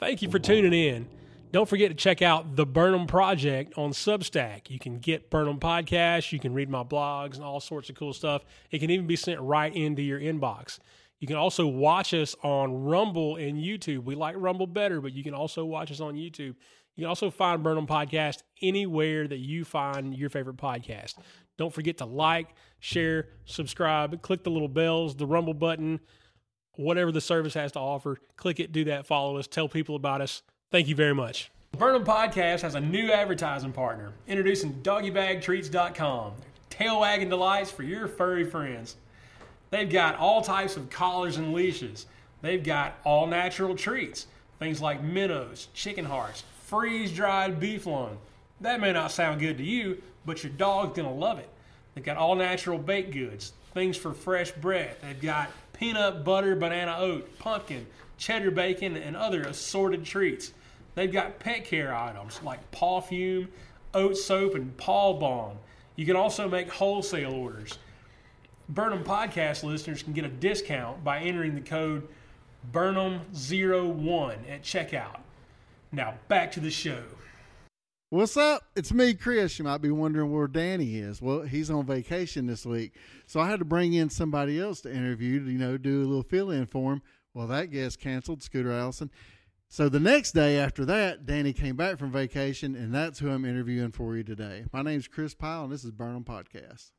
Thank 0.00 0.22
you 0.22 0.30
for 0.30 0.38
tuning 0.38 0.72
in. 0.72 1.06
Don't 1.52 1.68
forget 1.68 1.90
to 1.90 1.94
check 1.94 2.22
out 2.22 2.56
the 2.56 2.64
Burnham 2.64 3.06
Project 3.06 3.76
on 3.76 3.90
Substack. 3.90 4.70
You 4.70 4.78
can 4.78 4.98
get 4.98 5.28
Burnham 5.28 5.60
podcasts, 5.60 6.32
you 6.32 6.38
can 6.38 6.54
read 6.54 6.70
my 6.70 6.82
blogs 6.82 7.34
and 7.34 7.44
all 7.44 7.60
sorts 7.60 7.90
of 7.90 7.96
cool 7.96 8.14
stuff. 8.14 8.42
It 8.70 8.78
can 8.78 8.88
even 8.88 9.06
be 9.06 9.16
sent 9.16 9.38
right 9.42 9.74
into 9.76 10.00
your 10.00 10.18
inbox. 10.18 10.78
You 11.18 11.26
can 11.26 11.36
also 11.36 11.66
watch 11.66 12.14
us 12.14 12.34
on 12.42 12.84
Rumble 12.84 13.36
and 13.36 13.58
YouTube. 13.58 14.04
We 14.04 14.14
like 14.14 14.36
Rumble 14.38 14.66
better, 14.66 15.02
but 15.02 15.12
you 15.12 15.22
can 15.22 15.34
also 15.34 15.66
watch 15.66 15.90
us 15.90 16.00
on 16.00 16.14
YouTube. 16.14 16.54
You 16.96 17.02
can 17.02 17.04
also 17.04 17.30
find 17.30 17.62
Burnham 17.62 17.86
Podcast 17.86 18.38
anywhere 18.62 19.28
that 19.28 19.40
you 19.40 19.66
find 19.66 20.16
your 20.16 20.30
favorite 20.30 20.56
podcast. 20.56 21.16
Don't 21.58 21.74
forget 21.74 21.98
to 21.98 22.06
like, 22.06 22.48
share, 22.78 23.28
subscribe, 23.44 24.22
click 24.22 24.44
the 24.44 24.50
little 24.50 24.66
bells, 24.66 25.14
the 25.14 25.26
Rumble 25.26 25.52
button, 25.52 26.00
whatever 26.80 27.12
the 27.12 27.20
service 27.20 27.54
has 27.54 27.72
to 27.72 27.78
offer. 27.78 28.18
Click 28.36 28.60
it, 28.60 28.72
do 28.72 28.84
that, 28.84 29.06
follow 29.06 29.36
us, 29.36 29.46
tell 29.46 29.68
people 29.68 29.96
about 29.96 30.20
us. 30.20 30.42
Thank 30.70 30.88
you 30.88 30.94
very 30.94 31.14
much. 31.14 31.50
Burnham 31.76 32.04
Podcast 32.04 32.62
has 32.62 32.74
a 32.74 32.80
new 32.80 33.12
advertising 33.12 33.72
partner, 33.72 34.12
introducing 34.26 34.74
doggybagtreats.com. 34.82 36.32
Tail 36.68 37.00
wagging 37.00 37.28
delights 37.28 37.70
for 37.70 37.82
your 37.82 38.08
furry 38.08 38.44
friends. 38.44 38.96
They've 39.70 39.90
got 39.90 40.16
all 40.16 40.42
types 40.42 40.76
of 40.76 40.90
collars 40.90 41.36
and 41.36 41.52
leashes. 41.52 42.06
They've 42.42 42.62
got 42.62 42.98
all 43.04 43.26
natural 43.26 43.76
treats, 43.76 44.26
things 44.58 44.80
like 44.80 45.02
minnows, 45.02 45.68
chicken 45.74 46.04
hearts, 46.04 46.44
freeze 46.64 47.12
dried 47.12 47.60
beef 47.60 47.86
lung. 47.86 48.18
That 48.60 48.80
may 48.80 48.92
not 48.92 49.12
sound 49.12 49.40
good 49.40 49.58
to 49.58 49.64
you, 49.64 50.02
but 50.26 50.42
your 50.42 50.52
dog's 50.52 50.96
gonna 50.96 51.12
love 51.12 51.38
it. 51.38 51.48
They've 51.94 52.04
got 52.04 52.16
all 52.16 52.34
natural 52.34 52.78
baked 52.78 53.12
goods, 53.12 53.52
things 53.74 53.96
for 53.96 54.12
fresh 54.12 54.50
bread. 54.52 54.96
They've 55.02 55.20
got 55.20 55.50
peanut 55.80 56.22
butter, 56.24 56.54
banana 56.54 56.94
oat, 56.98 57.38
pumpkin, 57.38 57.86
cheddar 58.18 58.50
bacon, 58.50 58.98
and 58.98 59.16
other 59.16 59.40
assorted 59.40 60.04
treats. 60.04 60.52
They've 60.94 61.10
got 61.10 61.38
pet 61.38 61.64
care 61.64 61.94
items 61.94 62.42
like 62.42 62.70
paw 62.70 63.00
fume, 63.00 63.48
oat 63.94 64.16
soap, 64.18 64.54
and 64.54 64.76
paw 64.76 65.14
balm. 65.14 65.56
You 65.96 66.04
can 66.04 66.16
also 66.16 66.48
make 66.48 66.70
wholesale 66.70 67.32
orders. 67.32 67.78
Burnham 68.68 69.02
podcast 69.02 69.64
listeners 69.64 70.02
can 70.02 70.12
get 70.12 70.24
a 70.24 70.28
discount 70.28 71.02
by 71.02 71.20
entering 71.20 71.54
the 71.54 71.62
code 71.62 72.06
Burnham01 72.72 74.50
at 74.50 74.62
checkout. 74.62 75.20
Now 75.92 76.14
back 76.28 76.52
to 76.52 76.60
the 76.60 76.70
show. 76.70 77.02
What's 78.10 78.36
up? 78.36 78.64
It's 78.74 78.92
me, 78.92 79.14
Kris. 79.14 79.56
You 79.58 79.64
might 79.64 79.80
be 79.80 79.90
wondering 79.90 80.32
where 80.32 80.48
Danny 80.48 80.96
is. 80.96 81.22
Well, 81.22 81.42
he's 81.42 81.70
on 81.70 81.86
vacation 81.86 82.46
this 82.46 82.66
week. 82.66 82.92
So 83.30 83.38
I 83.38 83.48
had 83.48 83.60
to 83.60 83.64
bring 83.64 83.92
in 83.92 84.10
somebody 84.10 84.58
else 84.58 84.80
to 84.80 84.92
interview, 84.92 85.44
to, 85.44 85.52
you 85.52 85.56
know, 85.56 85.78
do 85.78 86.02
a 86.02 86.04
little 86.04 86.24
fill 86.24 86.50
in 86.50 86.66
for 86.66 86.94
him. 86.94 87.02
Well, 87.32 87.46
that 87.46 87.66
guest 87.66 88.00
canceled, 88.00 88.42
Scooter 88.42 88.72
Allison. 88.72 89.08
So 89.68 89.88
the 89.88 90.00
next 90.00 90.32
day 90.32 90.58
after 90.58 90.84
that, 90.86 91.26
Danny 91.26 91.52
came 91.52 91.76
back 91.76 91.96
from 91.96 92.10
vacation, 92.10 92.74
and 92.74 92.92
that's 92.92 93.20
who 93.20 93.30
I'm 93.30 93.44
interviewing 93.44 93.92
for 93.92 94.16
you 94.16 94.24
today. 94.24 94.64
My 94.72 94.82
name's 94.82 95.06
Kris 95.06 95.32
Pyle, 95.32 95.62
and 95.62 95.72
this 95.72 95.84
is 95.84 95.92
Burnham 95.92 96.24
Podcast. 96.24 96.90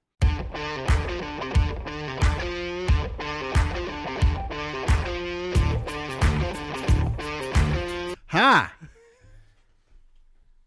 Hi. 8.28 8.70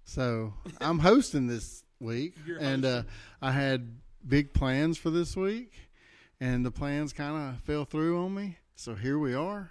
So 0.04 0.52
I'm 0.82 0.98
hosting 0.98 1.46
this 1.46 1.84
week, 2.00 2.36
and 2.60 2.84
uh, 2.84 3.04
I 3.40 3.52
had 3.52 3.88
big 4.26 4.52
plans 4.52 4.98
for 4.98 5.10
this 5.10 5.36
week, 5.36 5.72
and 6.40 6.64
the 6.64 6.70
plans 6.70 7.12
kind 7.12 7.36
of 7.36 7.60
fell 7.62 7.84
through 7.84 8.22
on 8.24 8.34
me. 8.34 8.58
So 8.76 8.94
here 8.94 9.18
we 9.18 9.34
are. 9.34 9.70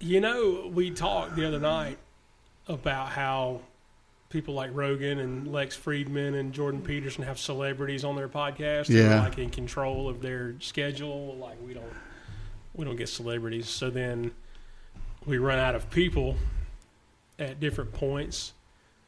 You 0.00 0.20
know, 0.20 0.70
we 0.72 0.90
talked 0.90 1.36
the 1.36 1.46
other 1.46 1.60
night 1.60 1.98
about 2.68 3.08
how 3.10 3.60
people 4.30 4.54
like 4.54 4.70
Rogan 4.74 5.20
and 5.20 5.46
Lex 5.46 5.76
Fridman 5.76 6.38
and 6.38 6.52
Jordan 6.52 6.82
Peterson 6.82 7.22
have 7.22 7.38
celebrities 7.38 8.04
on 8.04 8.16
their 8.16 8.28
podcast. 8.28 8.88
Yeah. 8.88 9.22
like 9.22 9.38
in 9.38 9.50
control 9.50 10.08
of 10.08 10.20
their 10.22 10.56
schedule. 10.60 11.36
Like 11.36 11.56
we 11.64 11.74
don't 11.74 11.92
we 12.74 12.84
don't 12.84 12.96
get 12.96 13.08
celebrities. 13.08 13.68
So 13.68 13.90
then 13.90 14.32
we 15.24 15.38
run 15.38 15.58
out 15.58 15.74
of 15.74 15.88
people 15.90 16.36
at 17.38 17.60
different 17.60 17.92
points 17.92 18.53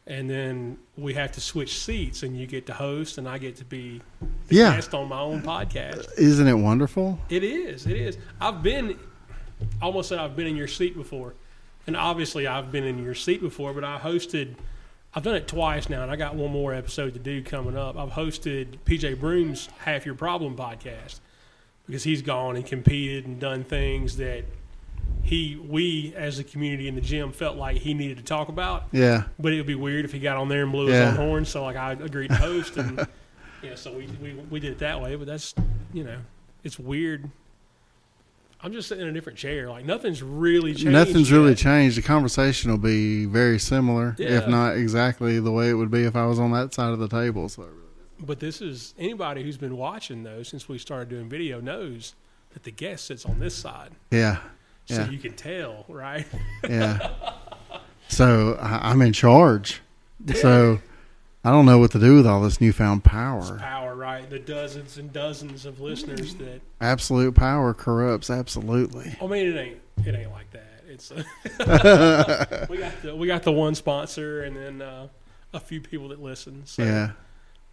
and 0.06 0.30
then 0.30 0.78
we 0.96 1.14
have 1.14 1.32
to 1.32 1.40
switch 1.40 1.78
seats 1.78 2.22
and 2.22 2.36
you 2.38 2.46
get 2.46 2.66
to 2.66 2.72
host 2.74 3.18
and 3.18 3.28
I 3.28 3.38
get 3.38 3.56
to 3.56 3.64
be 3.64 4.00
the 4.48 4.54
Yeah. 4.56 4.74
guest 4.76 4.94
on 4.94 5.08
my 5.08 5.18
own 5.20 5.42
podcast. 5.42 6.06
Isn't 6.16 6.46
it 6.46 6.54
wonderful? 6.54 7.18
It 7.28 7.42
is. 7.42 7.86
It 7.86 7.96
is. 7.96 8.16
I've 8.40 8.62
been 8.62 8.98
almost 9.82 10.08
said 10.10 10.18
I've 10.18 10.36
been 10.36 10.46
in 10.46 10.56
your 10.56 10.68
seat 10.68 10.94
before, 10.96 11.34
and 11.86 11.96
obviously 11.96 12.46
I've 12.46 12.70
been 12.70 12.84
in 12.84 13.02
your 13.02 13.14
seat 13.14 13.40
before. 13.40 13.72
But 13.72 13.84
I 13.84 13.98
hosted. 13.98 14.54
I've 15.14 15.22
done 15.22 15.34
it 15.34 15.48
twice 15.48 15.88
now, 15.88 16.02
and 16.02 16.10
I 16.12 16.16
got 16.16 16.34
one 16.34 16.52
more 16.52 16.74
episode 16.74 17.14
to 17.14 17.18
do 17.18 17.42
coming 17.42 17.74
up. 17.76 17.96
I've 17.96 18.10
hosted 18.10 18.76
PJ 18.84 19.18
Broom's 19.18 19.68
Half 19.78 20.04
Your 20.04 20.14
Problem 20.14 20.54
podcast 20.56 21.20
because 21.86 22.04
he's 22.04 22.20
gone 22.20 22.54
and 22.56 22.66
competed 22.66 23.24
and 23.26 23.40
done 23.40 23.64
things 23.64 24.18
that 24.18 24.44
he 25.26 25.56
we 25.56 26.14
as 26.16 26.38
a 26.38 26.44
community 26.44 26.88
in 26.88 26.94
the 26.94 27.00
gym 27.00 27.32
felt 27.32 27.56
like 27.56 27.76
he 27.78 27.94
needed 27.94 28.16
to 28.18 28.22
talk 28.22 28.48
about. 28.48 28.84
Yeah. 28.92 29.24
But 29.38 29.52
it 29.52 29.56
would 29.58 29.66
be 29.66 29.74
weird 29.74 30.04
if 30.04 30.12
he 30.12 30.18
got 30.20 30.36
on 30.36 30.48
there 30.48 30.62
and 30.62 30.72
blew 30.72 30.88
Yeah. 30.88 31.10
his 31.10 31.18
own 31.18 31.26
horn. 31.26 31.44
So 31.44 31.62
like 31.64 31.76
I 31.76 31.92
agreed 31.92 32.28
to 32.28 32.36
host, 32.36 32.76
and 32.76 33.06
yeah, 33.62 33.74
so 33.74 33.92
we, 33.92 34.06
we 34.22 34.34
we 34.50 34.60
did 34.60 34.72
it 34.72 34.78
that 34.78 35.00
way. 35.00 35.16
But 35.16 35.26
that's 35.26 35.54
you 35.92 36.04
know, 36.04 36.18
it's 36.64 36.78
weird. 36.78 37.28
I'm 38.62 38.72
just 38.72 38.88
sitting 38.88 39.02
in 39.04 39.10
a 39.10 39.12
different 39.12 39.38
chair. 39.38 39.68
Like 39.68 39.84
nothing's 39.84 40.22
really 40.22 40.72
changed. 40.72 40.86
Nothing's 40.92 41.30
really 41.30 41.54
changed. 41.54 41.98
The 41.98 42.02
conversation 42.02 42.70
will 42.70 42.78
be 42.78 43.26
very 43.26 43.58
similar, 43.58 44.16
Yeah. 44.18 44.38
if 44.38 44.48
not 44.48 44.76
exactly 44.76 45.38
the 45.40 45.52
way 45.52 45.68
it 45.68 45.74
would 45.74 45.90
be 45.90 46.04
if 46.04 46.16
I 46.16 46.24
was 46.26 46.38
on 46.38 46.52
that 46.52 46.72
side 46.72 46.92
of 46.92 46.98
the 46.98 47.08
table. 47.08 47.48
So 47.48 47.66
But 48.18 48.40
this 48.40 48.62
is 48.62 48.94
anybody 48.98 49.42
who's 49.42 49.58
been 49.58 49.76
watching 49.76 50.22
though 50.22 50.42
since 50.42 50.68
we 50.68 50.78
started 50.78 51.08
doing 51.10 51.28
video 51.28 51.60
knows 51.60 52.14
that 52.54 52.62
the 52.62 52.70
guest 52.70 53.04
sits 53.06 53.26
on 53.26 53.38
this 53.40 53.54
side, 53.54 53.90
yeah, 54.10 54.38
so 54.86 54.94
Yeah. 55.02 55.10
you 55.10 55.18
can 55.18 55.34
tell, 55.34 55.84
right? 55.88 56.26
yeah. 56.68 57.10
so 58.08 58.56
I, 58.60 58.90
I'm 58.90 59.02
in 59.02 59.12
charge. 59.12 59.80
So 60.34 60.80
I 61.44 61.50
don't 61.50 61.66
know 61.66 61.78
what 61.78 61.92
to 61.92 61.98
do 62.00 62.16
with 62.16 62.26
all 62.26 62.40
this 62.40 62.60
newfound 62.60 63.04
power. 63.04 63.58
Power, 63.58 63.94
right? 63.94 64.28
The 64.28 64.38
dozens 64.40 64.98
and 64.98 65.12
dozens 65.12 65.64
of 65.66 65.80
listeners 65.80 66.34
that. 66.36 66.60
Absolute 66.80 67.34
power 67.34 67.72
corrupts. 67.74 68.30
Absolutely. 68.30 69.14
I 69.20 69.26
mean, 69.26 69.46
it 69.52 69.56
ain't 69.56 69.80
it 70.04 70.14
ain't 70.14 70.32
like 70.32 70.50
that. 70.52 70.62
It's 70.88 71.10
we 72.70 72.78
got 72.78 73.02
the 73.02 73.14
we 73.16 73.26
got 73.26 73.42
the 73.42 73.52
one 73.52 73.74
sponsor 73.74 74.42
and 74.44 74.56
then 74.56 74.82
uh, 74.82 75.08
a 75.52 75.60
few 75.60 75.80
people 75.80 76.08
that 76.08 76.20
listen. 76.22 76.62
So 76.64 76.82
Yeah. 76.82 77.10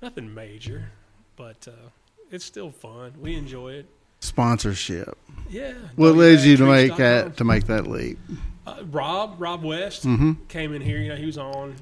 nothing 0.01 0.33
major, 0.33 0.91
but 1.35 1.67
uh, 1.67 1.89
it's 2.31 2.45
still 2.45 2.71
fun. 2.71 3.13
We 3.19 3.35
enjoy 3.35 3.73
it. 3.73 3.85
Sponsorship. 4.23 5.17
Yeah. 5.49 5.73
What 5.95 6.15
led 6.15 6.39
you 6.39 6.57
to 6.57 6.65
make 6.65 6.95
that 6.97 7.37
to 7.37 7.43
make 7.43 7.67
that 7.67 7.87
leap? 7.87 8.17
Uh, 8.65 8.83
Rob 8.89 9.35
Rob 9.39 9.63
West 9.63 10.05
Mm-hmm. 10.05 10.45
came 10.47 10.73
in 10.73 10.81
here. 10.81 10.97
You 10.97 11.09
know, 11.09 11.15
he 11.15 11.25
was 11.25 11.37
on, 11.37 11.75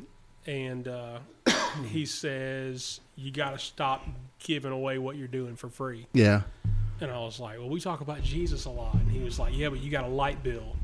and 0.46 0.88
uh, 0.88 1.20
he 1.88 2.06
says 2.06 3.00
you 3.16 3.32
got 3.32 3.52
to 3.52 3.60
stop 3.60 4.06
giving 4.40 4.72
away 4.72 4.98
what 4.98 5.16
you're 5.16 5.28
doing 5.28 5.56
for 5.56 5.70
free. 5.70 6.08
Yeah. 6.14 6.42
And 7.00 7.10
I 7.12 7.20
was 7.20 7.40
like, 7.40 7.58
well, 7.60 7.70
we 7.70 7.80
talk 7.80 8.02
about 8.02 8.22
Jesus 8.24 8.66
a 8.66 8.70
lot, 8.70 8.94
and 8.96 9.10
he 9.12 9.20
was 9.24 9.40
like, 9.40 9.56
yeah, 9.58 9.70
but 9.70 9.80
you 9.80 9.90
got 9.90 10.04
a 10.04 10.08
light 10.10 10.44
bill. 10.44 10.76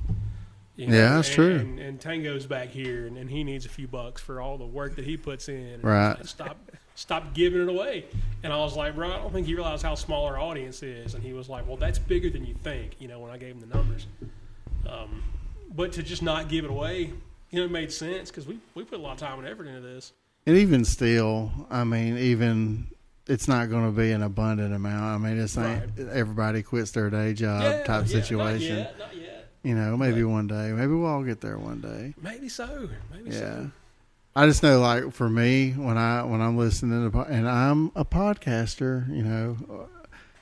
You 0.76 0.88
Yeah, 0.88 1.16
that's 1.16 1.28
and, 1.30 1.36
true. 1.36 1.56
And, 1.56 1.80
and 1.80 2.00
Tango's 2.02 2.46
back 2.48 2.70
here, 2.70 3.06
and, 3.08 3.18
and 3.18 3.30
he 3.30 3.44
needs 3.44 3.66
a 3.66 3.70
few 3.70 3.88
bucks 3.88 4.22
for 4.22 4.40
all 4.42 4.58
the 4.58 4.66
work 4.66 4.96
that 4.96 5.06
he 5.06 5.18
puts 5.18 5.48
in. 5.50 5.80
Right. 5.82 6.14
like, 6.16 6.26
stop, 6.28 6.58
stop 6.98 7.34
giving 7.36 7.62
it 7.62 7.70
away. 7.70 8.06
And 8.44 8.52
I 8.52 8.58
was 8.58 8.76
like, 8.76 8.96
bro, 8.96 9.12
I 9.12 9.18
don't 9.18 9.32
think 9.32 9.48
you 9.48 9.56
realize 9.56 9.82
how 9.84 9.96
small 9.96 10.26
our 10.26 10.40
audience 10.40 10.82
is. 10.82 11.14
And 11.14 11.24
he 11.24 11.32
was 11.32 11.48
like, 11.48 11.68
well, 11.68 11.78
that's 11.78 12.00
bigger 12.00 12.30
than 12.30 12.46
you 12.46 12.56
think. 12.64 13.00
You 13.00 13.08
know, 13.08 13.20
when 13.20 13.32
I 13.32 13.38
gave 13.38 13.54
him 13.56 13.62
the 13.62 13.68
numbers. 13.68 14.08
Um, 14.90 15.24
but 15.74 15.92
to 15.94 16.04
just 16.04 16.24
not 16.24 16.50
give 16.50 16.66
it 16.66 16.72
away, 16.72 17.14
you 17.52 17.60
know, 17.60 17.66
it 17.66 17.72
made 17.72 17.92
sense 17.92 18.30
because 18.30 18.48
we 18.48 18.60
we 18.74 18.84
put 18.84 19.00
a 19.00 19.02
lot 19.02 19.14
of 19.14 19.20
time 19.20 19.40
and 19.40 19.48
effort 19.48 19.68
into 19.68 19.82
this. 19.82 20.12
And 20.46 20.58
even 20.58 20.86
still, 20.86 21.52
I 21.70 21.84
mean, 21.84 22.18
even 22.18 22.88
it's 23.28 23.48
not 23.48 23.70
going 23.70 23.86
to 23.86 23.92
be 23.92 24.12
an 24.12 24.24
abundant 24.24 24.74
amount. 24.74 25.04
I 25.04 25.18
mean, 25.18 25.40
it's 25.40 25.56
not 25.56 25.82
everybody 26.12 26.64
quits 26.64 26.92
their 26.92 27.10
day 27.10 27.34
job 27.34 27.62
yeah, 27.62 27.84
type 27.84 28.06
yeah, 28.08 28.22
situation. 28.22 28.78
Not 28.78 28.86
yet, 28.86 29.00
not 29.00 29.16
yet. 29.16 29.50
You 29.64 29.76
know, 29.76 29.98
maybe 29.98 30.24
one 30.24 30.48
day. 30.48 30.72
Maybe 30.72 30.94
we'll 30.94 31.06
all 31.06 31.24
get 31.24 31.42
there 31.42 31.58
one 31.58 31.82
day. 31.82 32.16
Maybe 32.22 32.50
so. 32.50 32.90
Maybe 33.14 33.32
Yeah. 33.32 33.40
so. 33.40 33.72
I 34.38 34.46
just 34.46 34.62
know, 34.62 34.80
like 34.80 35.14
for 35.14 35.28
me, 35.28 35.72
when 35.72 35.98
I 35.98 36.22
when 36.22 36.42
I'm 36.42 36.60
listening 36.60 37.10
to, 37.10 37.20
and 37.22 37.50
I'm 37.50 37.88
a 37.96 38.06
podcaster, 38.06 39.10
you 39.10 39.24
know, 39.24 39.90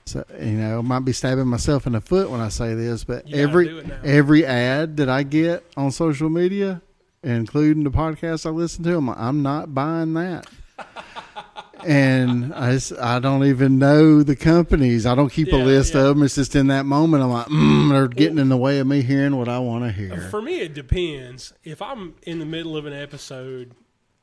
so 0.05 0.25
you 0.37 0.51
know, 0.51 0.83
might 0.83 1.05
be 1.05 1.13
stabbing 1.13 1.47
myself 1.47 1.87
in 1.87 1.93
the 1.93 2.01
foot 2.01 2.29
when 2.29 2.41
I 2.41 2.49
say 2.49 2.73
this, 2.73 3.05
but 3.05 3.25
You 3.25 3.37
every 3.37 3.89
every 4.03 4.45
ad 4.45 4.97
that 4.97 5.07
I 5.07 5.23
get 5.23 5.63
on 5.77 5.91
social 5.91 6.29
media, 6.29 6.81
including 7.23 7.85
the 7.85 7.89
podcast 7.89 8.45
I 8.45 8.49
listen 8.49 8.83
to, 8.83 8.97
I'm, 8.97 9.07
I'm 9.11 9.41
not 9.41 9.73
buying 9.73 10.13
that. 10.15 10.45
and 11.85 12.53
I, 12.53 12.73
just, 12.73 12.99
I 12.99 13.19
don't 13.19 13.45
even 13.45 13.79
know 13.79 14.23
the 14.23 14.35
companies. 14.35 15.05
I 15.05 15.15
don't 15.15 15.31
keep 15.31 15.53
a 15.53 15.55
list 15.55 15.93
yeah. 15.93 16.01
of 16.01 16.07
them. 16.07 16.23
It's 16.23 16.35
just 16.35 16.53
in 16.53 16.67
that 16.67 16.85
moment. 16.85 17.23
I'm 17.23 17.31
like, 17.31 17.47
mm, 17.47 17.91
they're 17.91 18.09
getting 18.09 18.39
in 18.39 18.49
the 18.49 18.57
way 18.57 18.79
of 18.79 18.87
me 18.87 19.03
hearing 19.03 19.37
what 19.37 19.47
I 19.47 19.59
want 19.59 19.85
to 19.85 19.91
hear. 19.93 20.27
For 20.29 20.41
me, 20.41 20.59
it 20.59 20.73
depends. 20.73 21.53
If 21.63 21.81
I'm 21.81 22.15
in 22.23 22.39
the 22.39 22.45
middle 22.45 22.75
of 22.75 22.85
an 22.85 22.91
episode 22.91 23.73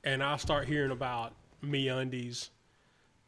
and 0.05 0.23
I 0.23 0.37
start 0.37 0.67
hearing 0.67 0.91
about 0.91 1.33
me 1.63 1.89
undies, 1.89 2.51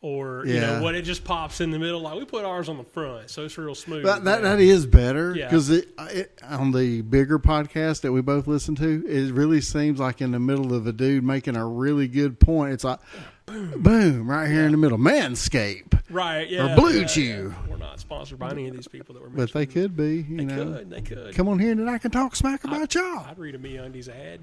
or 0.00 0.44
you 0.46 0.60
know 0.60 0.82
what, 0.82 0.94
it 0.94 1.02
just 1.02 1.24
pops 1.24 1.60
in 1.60 1.70
the 1.70 1.78
middle. 1.78 2.00
Like 2.00 2.18
we 2.18 2.24
put 2.24 2.44
ours 2.44 2.68
on 2.68 2.76
the 2.76 2.84
front, 2.84 3.30
so 3.30 3.44
it's 3.44 3.56
real 3.56 3.74
smooth. 3.74 4.04
That, 4.04 4.24
that, 4.24 4.42
that 4.42 4.60
is 4.60 4.84
better 4.86 5.34
Yeah. 5.34 5.46
because 5.46 5.70
it, 5.70 5.88
it 6.10 6.40
on 6.42 6.72
the 6.72 7.00
bigger 7.02 7.38
podcast 7.38 8.02
that 8.02 8.12
we 8.12 8.20
both 8.20 8.46
listen 8.46 8.74
to, 8.76 9.04
it 9.06 9.32
really 9.32 9.60
seems 9.60 10.00
like 10.00 10.20
in 10.20 10.32
the 10.32 10.40
middle 10.40 10.74
of 10.74 10.86
a 10.86 10.92
dude 10.92 11.24
making 11.24 11.56
a 11.56 11.66
really 11.66 12.06
good 12.08 12.38
point. 12.38 12.74
It's 12.74 12.84
like 12.84 12.98
boom, 13.46 13.80
boom 13.82 14.30
right 14.30 14.50
here 14.50 14.64
in 14.66 14.72
the 14.72 14.78
middle, 14.78 14.98
manscape. 14.98 15.98
right? 16.10 16.50
Yeah. 16.50 16.72
or 16.74 16.76
Blue 16.76 17.00
yeah, 17.00 17.06
Chew. 17.06 17.54
yeah. 17.56 17.70
We're 17.70 17.76
not 17.78 17.98
sponsored 18.00 18.38
by 18.38 18.50
any 18.50 18.66
of 18.68 18.74
these 18.76 18.88
people 18.88 19.14
that 19.14 19.22
we're 19.22 19.28
But 19.30 19.52
they 19.52 19.64
could 19.64 19.96
be, 19.96 20.16
you 20.28 20.36
They 20.38 20.44
know. 20.44 20.64
could. 20.74 20.90
They 20.90 21.00
could. 21.00 21.34
Come 21.34 21.48
on 21.48 21.58
here 21.58 21.72
and 21.72 21.88
I 21.88 21.96
can 21.96 22.10
talk 22.10 22.36
smack 22.36 22.64
about 22.64 22.94
y'all. 22.94 23.20
I'd 23.26 23.38
read 23.38 23.54
a 23.54 23.58
me 23.58 23.76
undies 23.78 24.08
ad. 24.10 24.40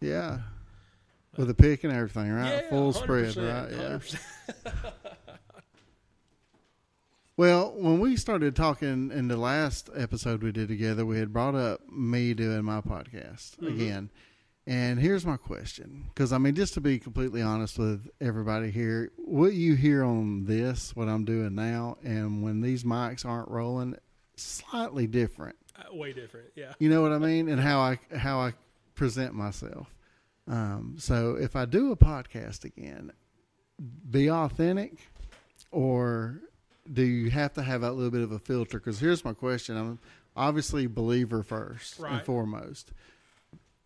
Yeah. 0.00 0.38
With 1.36 1.50
a 1.50 1.54
pick 1.54 1.84
and 1.84 1.92
everything, 1.92 2.30
right? 2.32 2.62
Yeah, 2.64 2.70
Full 2.70 2.92
spread, 2.92 3.34
100%, 3.34 3.36
right? 3.62 3.70
Yeah. 3.72 3.98
100%. 3.98 4.92
Well, 7.36 7.74
when 7.76 7.98
we 7.98 8.16
started 8.16 8.54
talking 8.54 9.10
in 9.10 9.26
the 9.26 9.36
last 9.36 9.90
episode 9.96 10.42
we 10.42 10.52
did 10.52 10.68
together, 10.68 11.04
we 11.04 11.18
had 11.18 11.32
brought 11.32 11.56
up 11.56 11.80
me 11.90 12.32
doing 12.32 12.64
my 12.64 12.80
podcast 12.80 13.56
Mm-hmm. 13.56 13.66
again. 13.66 14.10
And 14.66 14.98
here's 15.00 15.26
my 15.26 15.36
question. 15.36 16.04
Because, 16.08 16.32
I 16.32 16.38
mean, 16.38 16.54
just 16.54 16.74
to 16.74 16.80
be 16.80 16.98
completely 16.98 17.42
honest 17.42 17.76
with 17.78 18.08
everybody 18.20 18.70
here, 18.70 19.10
what 19.16 19.52
you 19.52 19.74
hear 19.74 20.04
on 20.04 20.44
this, 20.46 20.94
what 20.96 21.08
I'm 21.08 21.24
doing 21.24 21.54
now, 21.56 21.98
and 22.04 22.42
when 22.42 22.60
these 22.60 22.84
mics 22.84 23.26
aren't 23.26 23.48
rolling, 23.48 23.96
slightly 24.36 25.06
different. 25.08 25.56
Uh, 25.76 25.94
Way 25.94 26.12
different. 26.12 26.46
Yeah. 26.54 26.72
You 26.78 26.88
know 26.88 27.02
what 27.02 27.12
I 27.12 27.18
mean? 27.30 27.48
And 27.48 27.60
how 27.60 27.80
I 27.80 27.98
how 28.16 28.38
I 28.40 28.54
present 28.94 29.34
myself. 29.34 29.88
Um, 30.46 30.96
so 30.98 31.36
if 31.36 31.56
I 31.56 31.64
do 31.64 31.92
a 31.92 31.96
podcast 31.96 32.64
again, 32.64 33.12
be 34.10 34.30
authentic, 34.30 34.98
or 35.70 36.40
do 36.92 37.02
you 37.02 37.30
have 37.30 37.54
to 37.54 37.62
have 37.62 37.82
a 37.82 37.90
little 37.90 38.10
bit 38.10 38.22
of 38.22 38.32
a 38.32 38.38
filter? 38.38 38.78
Because 38.78 39.00
here's 39.00 39.24
my 39.24 39.32
question: 39.32 39.76
I'm 39.76 39.98
obviously 40.36 40.86
believer 40.86 41.42
first 41.42 41.98
and 42.16 42.22
foremost. 42.24 42.92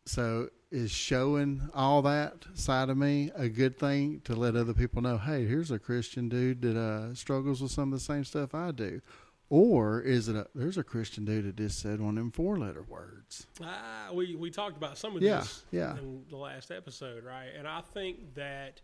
So 0.04 0.48
is 0.70 0.90
showing 0.90 1.68
all 1.74 2.02
that 2.02 2.44
side 2.54 2.90
of 2.90 2.96
me 2.96 3.30
a 3.34 3.48
good 3.48 3.78
thing 3.78 4.20
to 4.24 4.34
let 4.34 4.56
other 4.56 4.74
people 4.74 5.00
know? 5.00 5.16
Hey, 5.18 5.46
here's 5.46 5.70
a 5.70 5.78
Christian 5.78 6.28
dude 6.28 6.62
that 6.62 6.76
uh, 6.76 7.14
struggles 7.14 7.62
with 7.62 7.70
some 7.70 7.92
of 7.92 7.98
the 7.98 8.04
same 8.04 8.24
stuff 8.24 8.54
I 8.54 8.70
do. 8.72 9.00
Or 9.50 10.00
is 10.02 10.28
it 10.28 10.36
a 10.36 10.46
there's 10.54 10.76
a 10.76 10.82
Christian 10.84 11.24
dude 11.24 11.46
that 11.46 11.56
just 11.56 11.78
said 11.78 12.00
one 12.00 12.10
of 12.10 12.14
them 12.16 12.30
four 12.30 12.58
letter 12.58 12.82
words? 12.82 13.46
Ah, 13.62 14.10
we 14.12 14.34
we 14.36 14.50
talked 14.50 14.76
about 14.76 14.98
some 14.98 15.16
of 15.16 15.22
Yeah, 15.22 15.40
this 15.40 15.64
yeah. 15.70 15.96
in 15.96 16.24
the 16.28 16.36
last 16.36 16.70
episode, 16.70 17.24
right? 17.24 17.48
And 17.56 17.66
I 17.66 17.80
think 17.80 18.34
that 18.34 18.82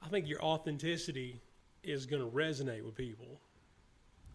I 0.00 0.08
think 0.08 0.28
your 0.28 0.40
authenticity 0.42 1.40
is 1.82 2.06
going 2.06 2.22
to 2.22 2.28
resonate 2.28 2.84
with 2.84 2.94
people. 2.94 3.40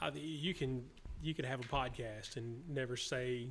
I, 0.01 0.09
you 0.13 0.53
can 0.53 0.83
you 1.21 1.33
could 1.33 1.45
have 1.45 1.61
a 1.61 1.63
podcast 1.63 2.35
and 2.35 2.61
never 2.69 2.97
say, 2.97 3.47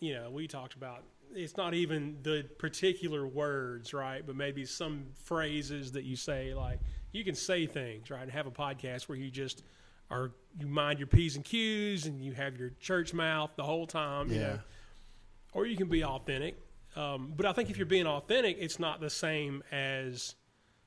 you 0.00 0.14
know, 0.14 0.30
we 0.30 0.48
talked 0.48 0.74
about 0.74 1.04
it's 1.34 1.56
not 1.56 1.74
even 1.74 2.18
the 2.22 2.44
particular 2.58 3.26
words, 3.26 3.94
right? 3.94 4.26
But 4.26 4.34
maybe 4.36 4.64
some 4.66 5.06
phrases 5.24 5.92
that 5.92 6.02
you 6.02 6.16
say, 6.16 6.54
like 6.54 6.80
you 7.12 7.24
can 7.24 7.36
say 7.36 7.66
things, 7.66 8.10
right? 8.10 8.22
And 8.22 8.32
have 8.32 8.46
a 8.46 8.50
podcast 8.50 9.08
where 9.08 9.16
you 9.16 9.30
just 9.30 9.62
are 10.12 10.30
you 10.60 10.66
mind 10.68 10.98
your 10.98 11.08
p's 11.08 11.34
and 11.36 11.44
q's 11.44 12.06
and 12.06 12.22
you 12.22 12.32
have 12.32 12.56
your 12.58 12.70
church 12.80 13.14
mouth 13.14 13.50
the 13.56 13.62
whole 13.64 13.86
time, 13.86 14.28
you 14.30 14.36
Yeah. 14.40 14.46
know 14.48 14.60
or 15.54 15.66
you 15.66 15.76
can 15.76 15.88
be 15.88 16.02
authentic. 16.02 16.56
Um, 16.96 17.32
but 17.36 17.44
I 17.44 17.52
think 17.52 17.68
if 17.68 17.76
you're 17.76 17.84
being 17.86 18.06
authentic, 18.06 18.56
it's 18.58 18.78
not 18.78 19.00
the 19.00 19.10
same 19.10 19.62
as 19.70 20.34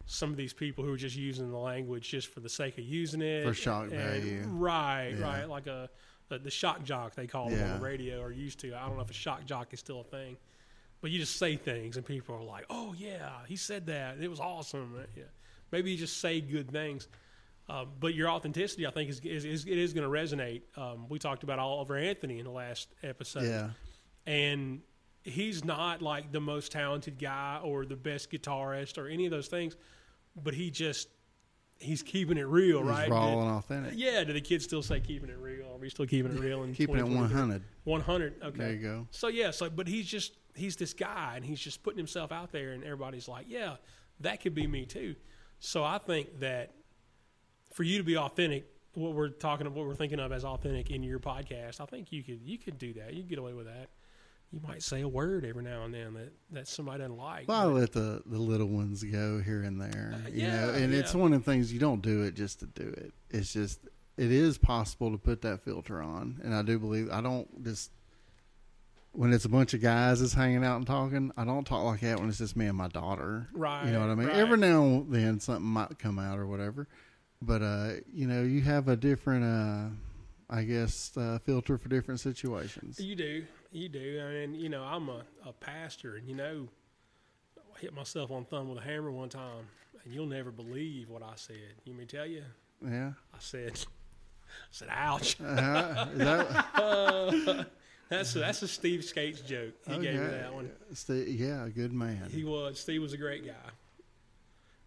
some 0.08 0.32
of 0.32 0.38
these 0.38 0.54
people 0.54 0.84
who 0.84 0.92
are 0.94 0.98
just 0.98 1.16
using 1.16 1.52
the 1.52 1.58
language 1.58 2.10
just 2.10 2.28
for 2.30 2.40
the 2.40 2.50
sake 2.50 2.78
of 2.80 2.84
using 2.84 3.22
it 3.22 3.44
For 3.44 3.54
shock 3.54 3.84
and- 3.84 3.92
value. 3.92 4.44
Right, 4.48 5.10
Yeah. 5.18 5.24
right. 5.24 5.50
Like 5.50 5.68
a 5.68 5.90
the, 6.30 6.40
the 6.40 6.50
shock 6.50 6.84
jock 6.84 7.14
they 7.14 7.28
call 7.28 7.50
them 7.52 7.64
on 7.74 7.80
the 7.80 7.86
radio 7.86 8.20
or 8.22 8.32
used 8.32 8.60
to. 8.62 8.74
I 8.76 8.88
don't 8.88 8.96
know 8.96 9.04
if 9.04 9.10
a 9.12 9.14
shock 9.14 9.46
jock 9.46 9.72
is 9.74 9.80
still 9.80 10.02
a 10.02 10.04
thing, 10.04 10.38
but 11.02 11.12
you 11.12 11.20
just 11.20 11.38
say 11.38 11.56
things 11.56 11.98
and 11.98 12.06
people 12.06 12.34
are 12.36 12.44
like, 12.44 12.66
"Oh 12.70 12.96
yeah, 12.98 13.46
he 13.48 13.56
said 13.56 13.86
that. 13.88 14.20
It 14.20 14.28
was 14.30 14.40
awesome." 14.40 14.96
Yeah. 15.16 15.24
Maybe 15.72 15.92
you 15.92 15.98
just 15.98 16.18
say 16.18 16.42
good 16.42 16.72
things. 16.72 17.08
Um, 17.68 17.90
but 18.00 18.14
your 18.14 18.30
authenticity, 18.30 18.86
I 18.86 18.92
think, 18.92 19.10
is, 19.10 19.20
is, 19.22 19.44
is 19.46 19.66
it 19.66 19.78
is 19.78 19.94
going 19.94 20.04
to 20.04 20.10
resonate. 20.10 20.62
Um, 20.78 21.08
we 21.10 21.18
talked 21.18 21.44
about 21.44 21.58
Oliver 21.60 21.98
Anthony 21.98 22.38
in 22.40 22.46
the 22.46 22.52
last 22.52 22.90
episode 23.02 23.44
Yeah. 23.44 23.70
and 24.28 24.82
he's 25.24 25.64
not 25.66 26.02
like 26.04 26.32
the 26.32 26.40
most 26.40 26.72
talented 26.72 27.18
guy 27.18 27.60
or 27.64 27.84
the 27.86 27.96
best 27.96 28.30
guitarist 28.30 29.00
or 29.00 29.08
any 29.08 29.26
of 29.26 29.32
those 29.32 29.48
things, 29.48 29.76
but 30.44 30.54
he 30.54 30.70
just 30.70 31.08
he's 31.80 32.04
keeping 32.04 32.38
it 32.38 32.44
real, 32.48 32.82
He's 32.82 32.88
right? 32.90 33.10
raw 33.10 33.26
Did- 33.32 33.40
and 33.40 33.50
authentic. 33.50 33.94
yeah, 33.96 34.24
do 34.24 34.32
the 34.34 34.42
kids 34.42 34.64
still 34.64 34.84
say 34.84 35.00
keeping 35.00 35.30
it 35.32 35.38
real? 35.40 35.74
Are 35.74 35.78
we 35.78 35.90
still 35.90 36.06
keeping 36.06 36.34
it 36.36 36.40
real? 36.40 36.62
In 36.64 36.74
Keeping 36.76 36.96
it 36.98 37.00
2023? 37.00 37.36
100. 37.36 37.64
100. 37.84 38.44
Okay. 38.44 38.58
There 38.60 38.72
you 38.74 38.78
go. 38.82 39.08
So 39.10 39.28
yeah, 39.28 39.50
so 39.50 39.72
but 39.72 39.88
he's 39.88 40.06
just 40.06 40.38
he's 40.54 40.76
this 40.76 40.94
guy 40.94 41.34
and 41.36 41.44
he's 41.44 41.60
just 41.60 41.82
putting 41.82 41.98
himself 41.98 42.32
out 42.32 42.52
there 42.52 42.74
and 42.74 42.84
everybody's 42.84 43.28
like, 43.28 43.48
yeah, 43.50 43.78
that 44.20 44.40
could 44.42 44.54
be 44.54 44.68
me 44.68 44.86
too. 44.86 45.16
So 45.60 45.84
I 45.84 45.98
think 45.98 46.40
that 46.42 46.75
for 47.76 47.84
you 47.84 47.98
to 47.98 48.04
be 48.06 48.18
authentic, 48.18 48.66
what 48.94 49.14
we're 49.14 49.28
talking 49.28 49.68
what 49.74 49.86
we're 49.86 49.94
thinking 49.96 50.22
of 50.22 50.32
as 50.32 50.46
authentic 50.46 50.90
in 50.92 51.04
your 51.04 51.20
podcast, 51.20 51.82
I 51.82 51.86
think 51.86 52.14
you 52.14 52.24
could 52.24 52.40
you 52.42 52.58
could 52.58 52.78
do 52.80 52.94
that. 52.94 53.14
You 53.14 53.22
could 53.22 53.30
get 53.30 53.40
away 53.40 53.52
with 53.52 53.66
that. 53.66 53.90
You 54.54 54.62
might 54.66 54.82
say 54.82 55.02
a 55.02 55.08
word 55.08 55.44
every 55.44 55.64
now 55.64 55.84
and 55.84 55.94
then 55.94 56.14
that, 56.14 56.32
that 56.52 56.68
somebody 56.70 57.00
doesn't 57.00 57.18
like. 57.18 57.50
Well, 57.50 57.60
I 57.60 57.66
let 57.66 57.92
the, 57.92 58.22
the 58.26 58.38
little 58.38 58.68
ones 58.68 59.04
go 59.04 59.42
here 59.42 59.64
and 59.64 59.82
there, 59.82 60.14
you 60.32 60.44
know, 60.44 60.70
Uh, 60.70 60.72
yeah, 60.72 60.76
and 60.76 60.94
it's 60.94 61.14
one 61.14 61.34
of 61.34 61.44
the 61.44 61.52
things 61.52 61.74
you 61.74 61.80
don't 61.80 62.02
do 62.02 62.24
it 62.24 62.36
just 62.36 62.62
to 62.62 62.68
do 62.68 62.88
it. 62.88 63.12
It's 63.30 63.52
just 63.52 63.82
it 64.18 64.32
is 64.32 64.58
possible 64.58 65.12
to 65.12 65.18
put 65.18 65.42
that 65.42 65.60
filter 65.60 66.02
on, 66.02 66.40
and 66.42 66.56
I 66.56 66.62
do 66.62 66.80
believe 66.80 67.10
I 67.12 67.20
don't 67.20 67.66
just 67.66 67.92
when 69.12 69.34
it's 69.34 69.46
a 69.46 69.50
bunch 69.50 69.74
of 69.74 69.82
guys 69.82 70.22
that's 70.22 70.34
hanging 70.34 70.64
out 70.64 70.78
and 70.78 70.88
talking. 70.88 71.32
I 71.36 71.44
don't 71.44 71.66
talk 71.66 71.84
like 71.84 72.02
that 72.02 72.20
when 72.20 72.30
it's 72.30 72.38
just 72.38 72.56
me 72.56 72.68
and 72.68 72.78
my 72.78 72.88
daughter. 72.88 73.50
Right, 73.52 73.86
You 73.88 73.92
know 73.94 74.02
what 74.02 74.10
I 74.10 74.16
mean? 74.16 74.28
right. 74.28 74.38
Every 74.38 74.58
now 74.58 74.84
and 74.84 75.12
then 75.14 75.40
something 75.40 75.66
might 75.66 75.98
come 76.00 76.20
out 76.20 76.38
or 76.38 76.46
whatever, 76.48 76.88
but 77.42 77.62
uh, 77.62 77.90
you 78.14 78.28
know, 78.28 78.44
you 78.44 78.62
have 78.62 78.88
a 78.88 78.96
different, 78.96 79.44
uh, 79.44 79.90
I 80.50 80.64
guess, 80.64 81.16
uh, 81.18 81.40
filter 81.44 81.78
for 81.78 81.90
different 81.90 82.20
situations. 82.20 83.00
You 83.00 83.16
do, 83.16 83.44
you 83.72 83.90
do. 83.90 84.22
I 84.26 84.32
mean, 84.32 84.56
you 84.56 84.70
know, 84.70 84.84
I'm 84.84 85.10
a, 85.10 85.22
a 85.46 85.54
pastor, 85.54 86.16
and 86.16 86.28
you 86.28 86.36
know, 86.36 86.68
I 87.58 87.80
hit 87.80 87.94
myself 87.94 88.32
on 88.32 88.44
the 88.44 88.50
thumb 88.50 88.70
with 88.70 88.78
a 88.80 88.82
hammer 88.88 89.12
one 89.12 89.30
time, 89.30 89.68
and 90.04 90.14
you'll 90.14 90.26
never 90.28 90.52
believe 90.52 91.10
what 91.10 91.24
I 91.24 91.34
said. 91.36 91.74
You 91.84 91.94
may 91.94 92.06
tell 92.06 92.26
you, 92.26 92.44
Yeah. 92.84 93.12
I 93.34 93.38
said, 93.40 93.74
I 94.46 94.68
said, 94.72 94.88
"Ouch." 94.92 95.38
Uh, 95.46 96.08
is 96.14 96.18
that, 96.20 97.68
That's 98.10 98.36
a, 98.36 98.40
that's 98.40 98.62
a 98.62 98.68
Steve 98.68 99.04
Skates 99.04 99.42
joke. 99.42 99.74
He 99.88 99.98
gave 99.98 100.20
me 100.20 100.28
that 100.28 100.54
one. 100.54 100.70
Steve, 100.94 101.28
yeah, 101.28 101.68
good 101.74 101.92
man. 101.92 102.30
He 102.32 102.44
was 102.44 102.80
Steve 102.80 103.02
was 103.02 103.14
a 103.14 103.18
great 103.18 103.44
guy. 103.44 103.54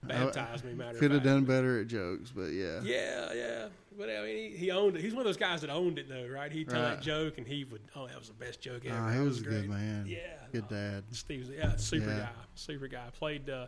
Baptized 0.03 0.65
me, 0.65 0.75
matter 0.75 0.91
of 0.91 0.99
Could 0.99 1.11
have 1.11 1.23
done 1.25 1.45
better 1.45 1.81
at 1.81 1.89
jokes, 1.89 2.31
but 2.35 2.49
yeah. 2.53 2.81
Yeah, 2.83 3.33
yeah. 3.35 3.67
But 3.99 4.11
I 4.11 4.23
mean, 4.23 4.53
he, 4.53 4.57
he 4.57 4.71
owned 4.71 4.97
it. 4.97 5.03
He's 5.03 5.13
one 5.13 5.21
of 5.23 5.27
those 5.27 5.37
guys 5.37 5.61
that 5.63 5.71
owned 5.71 5.99
it, 5.99 6.09
though, 6.09 6.29
right? 6.29 6.53
He'd 6.53 6.69
tell 6.69 6.81
Right. 6.81 6.91
that 6.91 7.03
joke, 7.03 7.37
and 7.39 7.47
he 7.47 7.65
would, 7.65 7.81
oh, 7.97 8.07
that 8.07 8.17
was 8.19 8.29
the 8.29 8.35
best 8.35 8.61
joke 8.61 8.87
ever. 8.87 8.95
That 8.97 9.15
he 9.15 9.21
was 9.21 9.41
a 9.41 9.43
great. 9.43 9.63
good 9.63 9.71
man. 9.71 10.07
Yeah, 10.07 10.19
Good 10.53 10.71
no. 10.71 10.77
dad. 10.77 11.05
Steve's 11.11 11.51
yeah, 11.51 11.75
super 11.77 12.07
Yeah. 12.11 12.19
guy, 12.21 12.29
super 12.55 12.87
guy. 12.87 13.07
Played 13.13 13.51
uh, 13.51 13.67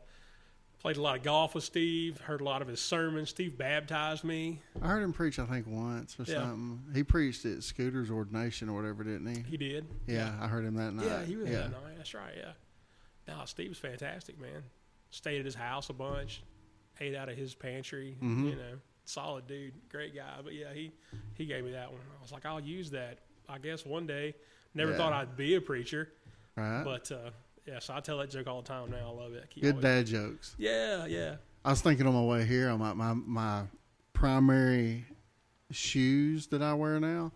played 0.78 0.96
a 0.96 1.02
lot 1.02 1.16
of 1.16 1.24
golf 1.24 1.54
with 1.56 1.64
Steve. 1.64 2.20
Heard 2.20 2.40
a 2.40 2.44
lot 2.44 2.62
of 2.62 2.68
his 2.68 2.80
sermons. 2.80 3.28
Steve 3.30 3.58
baptized 3.58 4.22
me. 4.24 4.62
I 4.80 4.86
heard 4.86 5.02
him 5.02 5.12
preach, 5.12 5.38
I 5.40 5.44
think, 5.46 5.66
once 5.66 6.16
or 6.18 6.22
Yeah. 6.22 6.34
something. 6.42 6.80
He 6.94 7.02
preached 7.02 7.44
at 7.44 7.64
Scooter's 7.64 8.08
ordination 8.10 8.68
or 8.68 8.76
whatever, 8.76 9.02
didn't 9.04 9.26
he? 9.34 9.42
He 9.42 9.56
did. 9.56 9.84
Yeah, 10.06 10.32
I 10.40 10.46
heard 10.46 10.64
him 10.64 10.76
that 10.76 10.92
night. 10.92 11.06
yeah, 11.06 11.24
he 11.24 11.36
was 11.36 11.50
yeah. 11.50 11.56
that 11.62 11.72
night. 11.72 11.96
That's 11.96 12.14
right. 12.14 12.32
Yeah. 12.36 12.52
No, 13.28 13.42
Steve 13.46 13.70
was 13.70 13.78
fantastic, 13.78 14.40
man. 14.40 14.62
Stayed 15.10 15.38
at 15.40 15.44
his 15.44 15.54
house 15.54 15.90
a 15.90 15.92
bunch. 15.92 16.42
Ate 17.00 17.14
out 17.16 17.28
of 17.28 17.36
his 17.36 17.54
pantry. 17.54 18.16
Mhm. 18.22 18.50
You 18.50 18.56
know, 18.56 18.78
solid 19.04 19.46
dude, 19.46 19.72
great 19.88 20.14
guy. 20.14 20.38
But 20.42 20.54
yeah, 20.54 20.72
he 20.72 20.92
he 21.34 21.46
gave 21.46 21.64
me 21.64 21.72
that 21.72 21.90
one. 21.90 22.00
I 22.18 22.22
was 22.22 22.32
like, 22.32 22.46
I'll 22.46 22.60
use 22.60 22.90
that. 22.90 23.18
I 23.48 23.58
guess 23.58 23.84
one 23.84 24.06
day. 24.06 24.34
Never 24.74 24.92
Yeah. 24.92 24.96
thought 24.98 25.12
I'd 25.12 25.36
be 25.36 25.56
a 25.56 25.60
preacher, 25.60 26.12
Right? 26.56 26.84
but 26.84 27.10
uh, 27.10 27.30
yeah. 27.66 27.80
So 27.80 27.94
I 27.94 28.00
tell 28.00 28.18
that 28.18 28.30
joke 28.30 28.46
all 28.46 28.62
the 28.62 28.68
time 28.68 28.90
now. 28.90 29.08
I 29.08 29.10
love 29.22 29.32
it. 29.32 29.48
I 29.56 29.60
good 29.60 29.80
dad 29.80 30.06
jokes. 30.06 30.54
Yeah, 30.58 31.06
yeah. 31.06 31.36
I 31.64 31.70
was 31.70 31.80
thinking 31.80 32.06
on 32.06 32.14
my 32.14 32.22
way 32.22 32.44
here, 32.46 32.68
on 32.70 32.78
my, 32.78 32.92
my, 32.94 33.12
my 33.14 33.62
primary 34.12 35.06
shoes 35.70 36.46
that 36.48 36.62
I 36.62 36.74
wear 36.74 37.00
now 37.00 37.32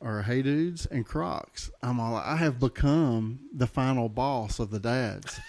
are 0.00 0.22
Hey 0.22 0.42
Dudes 0.42 0.84
and 0.86 1.06
Crocs. 1.06 1.70
I'm 1.82 2.00
all 2.00 2.16
I 2.16 2.36
have 2.36 2.58
become 2.58 3.40
the 3.54 3.66
final 3.66 4.08
boss 4.08 4.58
of 4.58 4.70
the 4.70 4.80
dads. 4.80 5.38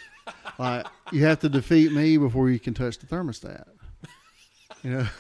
like 0.58 0.86
you 1.12 1.25
have 1.25 1.39
to 1.39 1.50
defeat 1.50 1.91
me 1.91 2.17
before 2.17 2.50
you 2.50 2.60
can 2.60 2.74
touch 2.74 2.98
the 3.00 3.05
thermostat. 3.08 3.65
You 4.84 4.91
know, 4.91 5.08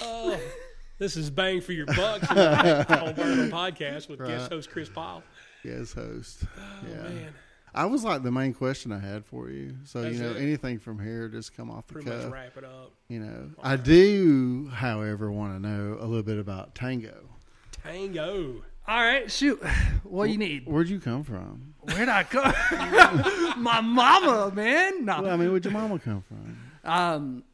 Oh, 0.00 0.38
this 0.98 1.16
is 1.16 1.30
bang 1.30 1.60
for 1.60 1.72
your 1.72 1.86
buck 1.86 2.22
on 2.30 2.36
Podcast 3.50 4.08
with 4.08 4.24
guest 4.26 4.50
host 4.50 4.70
Kris 4.70 4.88
Pyle. 4.88 5.22
yes, 5.64 5.92
host. 5.92 6.44
Oh 6.58 6.60
yeah, 6.88 7.02
man, 7.02 7.34
I 7.74 7.86
was 7.86 8.04
like 8.04 8.22
the 8.22 8.30
main 8.32 8.52
question 8.54 8.92
I 8.92 8.98
had 8.98 9.24
for 9.24 9.48
you. 9.50 9.76
So 9.84 10.02
That's 10.02 10.16
you 10.16 10.22
know, 10.22 10.30
it. 10.32 10.36
anything 10.42 10.78
from 10.78 10.98
here, 10.98 11.28
just 11.28 11.56
come 11.56 11.70
off 11.70 11.86
the 11.86 11.94
pretty 11.94 12.10
cuff. 12.10 12.24
much 12.24 12.32
wrap 12.32 12.56
it 12.56 12.64
up. 12.64 12.92
You 13.08 13.20
know, 13.20 13.50
I 13.62 13.76
do, 13.76 14.68
however, 14.72 15.30
want 15.30 15.54
to 15.62 15.68
know 15.68 15.96
a 16.00 16.06
little 16.06 16.22
bit 16.22 16.38
about 16.38 16.74
tango. 16.74 17.24
Tango. 17.82 18.62
All 18.86 19.02
right, 19.02 19.30
shoot. 19.30 19.62
What 20.02 20.28
you 20.30 20.36
need? 20.38 20.66
Where'd 20.66 20.88
you 20.88 21.00
come 21.00 21.24
from? 21.24 21.73
Where'd 21.86 22.08
I 22.08 22.22
go? 22.24 22.42
My 23.60 23.80
mama, 23.80 24.52
man. 24.54 25.04
No. 25.04 25.22
Well, 25.22 25.32
I 25.32 25.36
mean, 25.36 25.50
where'd 25.50 25.64
your 25.64 25.72
mama 25.72 25.98
come 25.98 26.22
from? 26.22 26.58
Um, 26.84 27.44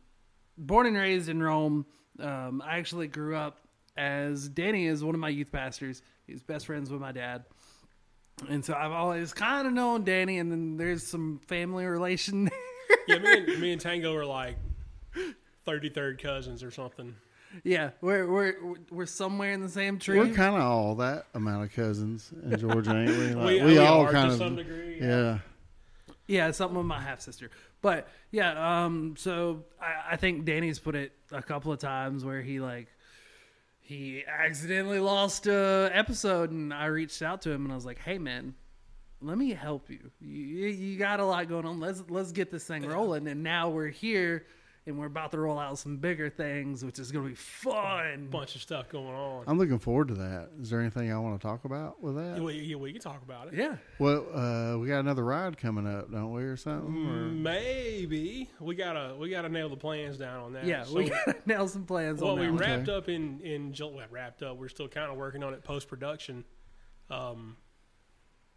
born 0.57 0.87
and 0.87 0.97
raised 0.97 1.29
in 1.29 1.43
Rome. 1.43 1.87
Um, 2.19 2.63
I 2.65 2.79
actually 2.79 3.09
grew 3.09 3.37
up 3.37 3.59
as 3.97 4.49
Danny 4.49 4.87
is 4.87 5.03
one 5.03 5.15
of 5.15 5.21
my 5.21 5.29
youth 5.29 5.51
pastors. 5.53 6.03
He's 6.27 6.43
best 6.43 6.67
friends 6.67 6.91
with 6.91 7.01
my 7.01 7.13
dad. 7.13 7.45
And 8.49 8.65
so 8.65 8.75
I've 8.75 8.93
always 8.93 9.33
kind 9.33 9.67
of 9.67 9.73
known 9.73 10.05
Danny, 10.05 10.39
and 10.39 10.51
then 10.51 10.77
there's 10.77 11.07
some 11.07 11.41
family 11.47 11.85
relation. 11.87 12.51
Yeah, 13.07 13.19
me 13.19 13.33
and, 13.33 13.61
me 13.61 13.73
and 13.73 13.81
Tango 13.81 14.15
are 14.17 14.27
like 14.27 14.57
thirty 15.65 15.89
third 15.89 16.21
cousins 16.21 16.63
or 16.65 16.73
something. 16.73 17.15
Yeah, 17.65 17.91
we're, 18.01 18.31
we're 18.31 18.55
we're 18.91 19.07
somewhere 19.07 19.53
in 19.53 19.61
the 19.61 19.69
same 19.69 19.99
tree. 19.99 20.19
We're 20.19 20.35
kind 20.35 20.55
of 20.55 20.63
all 20.63 20.95
that 20.97 21.27
amount 21.35 21.65
of 21.65 21.73
cousins 21.73 22.33
in 22.45 22.59
Georgia, 22.59 22.97
ain't 22.97 23.11
we? 23.11 23.35
Like, 23.35 23.47
we, 23.47 23.63
we, 23.65 23.79
all 23.79 24.03
are 24.03 24.13
kind 24.13 24.29
to 24.29 24.33
of, 24.33 24.39
some 24.39 24.57
degree. 24.57 24.99
yeah. 25.01 25.39
Yeah, 26.27 26.53
something 26.53 26.77
with 26.77 26.87
my 26.87 27.01
half 27.01 27.21
sister. 27.21 27.51
But 27.83 28.09
yeah, 28.31 28.85
um, 28.85 29.17
so 29.19 29.65
I, 29.81 30.13
I 30.13 30.17
think 30.17 30.45
Danny's 30.45 30.79
put 30.79 30.95
it 30.95 31.13
a 31.33 31.43
couple 31.43 31.73
of 31.73 31.81
times 31.81 32.25
where 32.25 32.41
he 32.41 32.61
like 32.61 32.87
he 33.81 34.25
accidentally 34.25 35.01
lost 35.01 35.49
a 35.49 35.91
episode, 35.93 36.53
and 36.53 36.73
I 36.73 36.87
reached 36.87 37.23
out 37.23 37.43
to 37.43 37.51
him 37.51 37.65
and 37.65 37.73
I 37.73 37.75
was 37.75 37.85
like, 37.85 37.99
"Hey, 37.99 38.19
man, 38.19 38.55
let 39.21 39.37
me 39.37 39.51
help 39.51 39.91
you. 39.91 40.13
You, 40.21 40.69
you 40.69 40.99
got 40.99 41.19
a 41.19 41.25
lot 41.25 41.49
going 41.49 41.67
on. 41.67 41.81
Let's 41.81 42.05
let's 42.09 42.31
get 42.31 42.53
this 42.53 42.65
thing 42.65 42.87
rolling." 42.87 43.27
And 43.27 43.43
now 43.43 43.71
we're 43.71 43.89
here, 43.89 44.47
and 44.87 44.99
we're 44.99 45.07
about 45.07 45.31
to 45.33 45.39
roll 45.39 45.59
out 45.59 45.79
some 45.79 45.99
bigger 45.99 46.31
things, 46.31 46.83
which 46.85 46.99
is 46.99 47.13
going 47.13 47.25
to 47.25 47.29
be 47.29 47.35
fun. 47.37 48.29
bunch 48.31 48.55
of 48.55 48.63
stuff 48.63 48.89
going 48.89 49.15
on. 49.15 49.45
I'm 49.47 49.59
looking 49.59 49.79
forward 49.79 50.09
to 50.09 50.15
that. 50.15 50.49
Is 50.61 50.71
there 50.71 50.81
anything 50.81 51.13
I 51.13 51.19
want 51.19 51.39
to 51.41 51.47
talk 51.47 51.65
about 51.67 52.03
with 52.03 52.17
Yeah, 52.17 52.35
that? 52.35 52.43
we, 52.43 52.55
yeah, 52.55 52.77
we 52.77 52.91
can 52.93 53.01
talk 53.01 53.23
about 53.23 53.49
it. 53.49 53.55
Yeah, 53.55 53.77
Well, 53.99 54.27
uh, 54.35 54.79
we 54.79 54.89
got 54.89 55.01
another 55.01 55.23
ride 55.25 55.59
coming 55.59 55.87
up, 55.87 56.11
don't 56.11 56.33
we, 56.33 56.43
or 56.45 56.57
something? 56.57 57.07
Or- 57.09 57.29
Maybe 57.31 58.49
we 58.59 58.75
gotta 58.75 59.15
we 59.19 59.29
gotta 59.31 59.49
nail 59.51 59.69
the 59.69 59.77
plans 59.77 60.17
down 60.17 60.41
on 60.41 60.53
that. 60.55 60.65
yeah, 60.65 60.85
So 60.85 60.95
we 60.95 61.11
got 61.11 61.25
to 61.27 61.37
nail 61.47 61.69
some 61.69 61.85
plans 61.85 62.21
Well, 62.23 62.33
on 62.33 62.39
we 62.41 62.47
that. 62.47 62.53
one. 62.53 62.61
wrapped 62.61 62.89
up 62.89 63.09
in 63.09 63.41
in 63.41 63.73
Ju- 63.75 63.89
well, 63.89 64.07
wrapped 64.11 64.43
up. 64.43 64.57
We're 64.57 64.69
still 64.69 64.89
kind 64.89 65.11
of 65.11 65.19
working 65.19 65.45
on 65.45 65.53
it 65.55 65.63
post 65.63 65.89
production. 65.89 66.45
Um, 67.11 67.57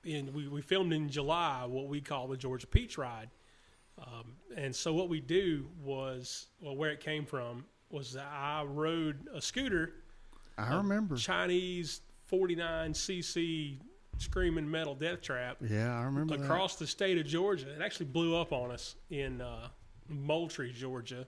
and 0.05 0.33
we 0.33 0.47
we 0.47 0.61
filmed 0.61 0.93
in 0.93 1.09
July 1.09 1.65
what 1.67 1.87
we 1.87 1.99
call 2.01 2.27
the 2.27 2.37
Georgia 2.37 2.67
Peach 2.67 2.97
Ride. 2.97 3.29
Um, 3.99 4.35
and 4.57 4.75
so 4.75 4.93
what 4.93 5.09
we 5.09 5.19
do 5.21 5.67
was 5.83 6.47
well, 6.61 6.75
where 6.75 6.91
it 6.91 6.99
came 6.99 7.25
from 7.25 7.65
was 7.89 8.13
that 8.13 8.27
I 8.31 8.63
rode 8.63 9.27
a 9.33 9.41
scooter, 9.41 9.93
I 10.57 10.75
remember. 10.75 11.15
Chinese 11.15 12.01
49 12.25 12.93
cc 12.93 13.77
screaming 14.17 14.69
metal 14.69 14.95
death 14.95 15.21
trap 15.21 15.57
Yeah, 15.61 15.97
I 15.99 16.03
remember 16.03 16.37
that. 16.37 16.43
across 16.43 16.75
the 16.75 16.87
state 16.87 17.17
of 17.17 17.25
Georgia. 17.25 17.67
It 17.73 17.81
actually 17.81 18.05
blew 18.07 18.35
up 18.35 18.51
on 18.53 18.71
us 18.71 18.95
in 19.09 19.41
uh, 19.41 19.67
Moultrie, 20.07 20.71
Georgia, 20.71 21.27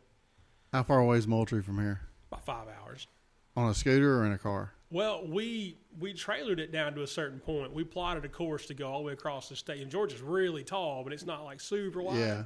How 0.74 0.84
far 0.84 1.00
away 1.00 1.18
is 1.18 1.28
Moultrie 1.28 1.62
from 1.64 1.78
here? 1.80 2.02
about 2.32 2.46
five 2.46 2.68
hours. 2.82 3.08
On 3.56 3.70
a 3.70 3.74
scooter 3.74 4.20
or 4.20 4.26
in 4.26 4.32
a 4.34 4.38
car? 4.38 4.72
Well, 4.96 5.28
we 5.28 5.76
we 6.00 6.14
trailered 6.14 6.60
it 6.60 6.72
down 6.72 6.96
to 6.96 7.02
a 7.02 7.08
certain 7.08 7.42
point. 7.42 7.74
We 7.74 7.84
plotted 7.84 8.24
a 8.24 8.30
course 8.30 8.66
to 8.68 8.74
go 8.74 8.90
all 8.90 9.00
the 9.00 9.08
way 9.08 9.12
across 9.12 9.50
the 9.50 9.56
state. 9.58 9.82
And 9.82 9.92
Georgia's 9.92 10.22
really 10.22 10.64
tall, 10.64 11.04
but 11.04 11.12
it's 11.12 11.26
not 11.26 11.44
like 11.44 11.60
super 11.60 12.02
wide. 12.02 12.18
Yeah. 12.18 12.44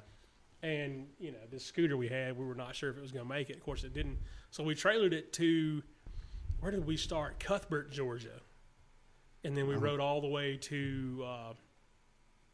And 0.64 1.06
you 1.20 1.32
know, 1.32 1.38
this 1.52 1.64
scooter 1.64 1.96
we 1.96 2.08
had, 2.08 2.36
we 2.36 2.44
were 2.44 2.56
not 2.56 2.76
sure 2.76 2.90
if 2.90 2.98
it 2.98 3.02
was 3.02 3.12
going 3.12 3.24
to 3.24 3.30
make 3.30 3.52
it. 3.52 3.58
Of 3.58 3.62
course, 3.62 3.84
it 3.84 3.94
didn't. 3.94 4.18
So 4.50 4.64
we 4.64 4.74
trailered 4.74 5.14
it 5.14 5.32
to 5.34 5.84
where 6.60 6.72
did 6.72 6.88
we 6.88 6.98
start? 6.98 7.40
Cuthbert, 7.40 7.92
Georgia, 7.92 8.42
and 9.44 9.56
then 9.56 9.68
we 9.68 9.76
rode 9.76 10.00
all 10.00 10.20
the 10.20 10.28
way 10.28 10.58
to 10.58 11.24
uh, 11.24 11.54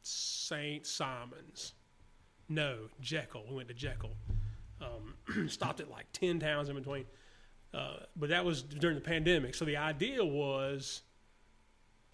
Saint 0.01 0.85
Simons. 0.85 1.71
No, 2.49 2.89
Jekyll. 2.99 3.45
We 3.49 3.55
went 3.55 3.69
to 3.69 3.73
Jekyll. 3.73 4.11
Um, 4.81 5.47
stopped 5.47 5.79
at 5.79 5.89
like 5.89 6.07
ten 6.11 6.37
towns 6.37 6.67
in 6.67 6.75
between. 6.75 7.05
Uh, 7.75 7.97
but 8.15 8.29
that 8.29 8.45
was 8.45 8.63
during 8.63 8.95
the 8.95 9.01
pandemic. 9.01 9.53
So 9.53 9.65
the 9.65 9.77
idea 9.77 10.23
was, 10.23 11.01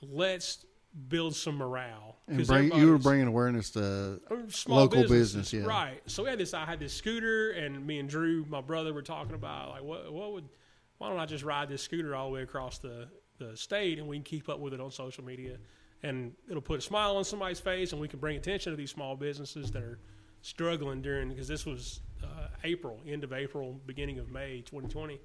let's 0.01 0.65
build 1.07 1.35
some 1.35 1.55
morale. 1.55 2.17
And 2.27 2.45
bring, 2.47 2.73
you 2.73 2.89
were 2.89 2.97
bringing 2.97 3.27
awareness 3.27 3.69
to 3.71 4.19
small 4.49 4.79
Local 4.79 5.03
businesses. 5.03 5.51
business, 5.51 5.53
yeah. 5.53 5.65
Right. 5.65 6.01
So 6.07 6.23
we 6.23 6.29
had 6.29 6.39
this. 6.39 6.53
I 6.53 6.65
had 6.65 6.79
this 6.79 6.93
scooter, 6.93 7.51
and 7.51 7.85
me 7.85 7.99
and 7.99 8.09
Drew, 8.09 8.45
my 8.49 8.61
brother, 8.61 8.93
were 8.93 9.01
talking 9.01 9.35
about 9.35 9.69
like, 9.69 9.83
what, 9.83 10.11
what 10.11 10.33
would, 10.33 10.49
why 10.97 11.09
don't 11.09 11.19
I 11.19 11.25
just 11.25 11.43
ride 11.43 11.69
this 11.69 11.83
scooter 11.83 12.15
all 12.15 12.29
the 12.29 12.33
way 12.33 12.41
across 12.41 12.79
the 12.79 13.07
the 13.37 13.55
state, 13.57 13.99
and 13.99 14.07
we 14.07 14.17
can 14.17 14.23
keep 14.23 14.49
up 14.49 14.59
with 14.59 14.73
it 14.73 14.79
on 14.79 14.91
social 14.91 15.23
media, 15.23 15.57
and 16.03 16.33
it'll 16.49 16.61
put 16.61 16.79
a 16.79 16.81
smile 16.81 17.17
on 17.17 17.23
somebody's 17.23 17.59
face, 17.59 17.91
and 17.91 17.99
we 17.99 18.07
can 18.07 18.19
bring 18.19 18.37
attention 18.37 18.71
to 18.71 18.77
these 18.77 18.91
small 18.91 19.15
businesses 19.15 19.71
that 19.71 19.83
are 19.83 19.99
struggling 20.41 21.01
during 21.01 21.29
because 21.29 21.47
this 21.47 21.65
was 21.65 22.01
uh, 22.23 22.47
April, 22.63 22.99
end 23.07 23.23
of 23.23 23.33
April, 23.33 23.79
beginning 23.85 24.19
of 24.19 24.31
May, 24.31 24.61
2020. 24.61 25.19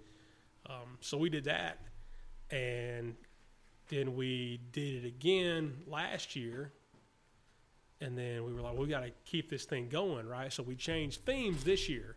Um, 0.68 0.99
so 1.00 1.16
we 1.16 1.30
did 1.30 1.44
that, 1.44 1.78
and 2.50 3.14
then 3.88 4.16
we 4.16 4.61
did 4.73 5.04
it 5.04 5.06
again 5.06 5.78
last 5.87 6.35
year 6.35 6.73
and 8.00 8.16
then 8.16 8.44
we 8.44 8.52
were 8.52 8.61
like, 8.61 8.75
well, 8.75 8.82
we 8.82 8.88
got 8.88 9.00
to 9.00 9.11
keep 9.25 9.49
this 9.49 9.64
thing 9.64 9.88
going, 9.88 10.26
right? 10.28 10.52
So 10.52 10.62
we 10.62 10.76
changed 10.76 11.25
themes 11.25 11.64
this 11.64 11.88
year, 11.88 12.16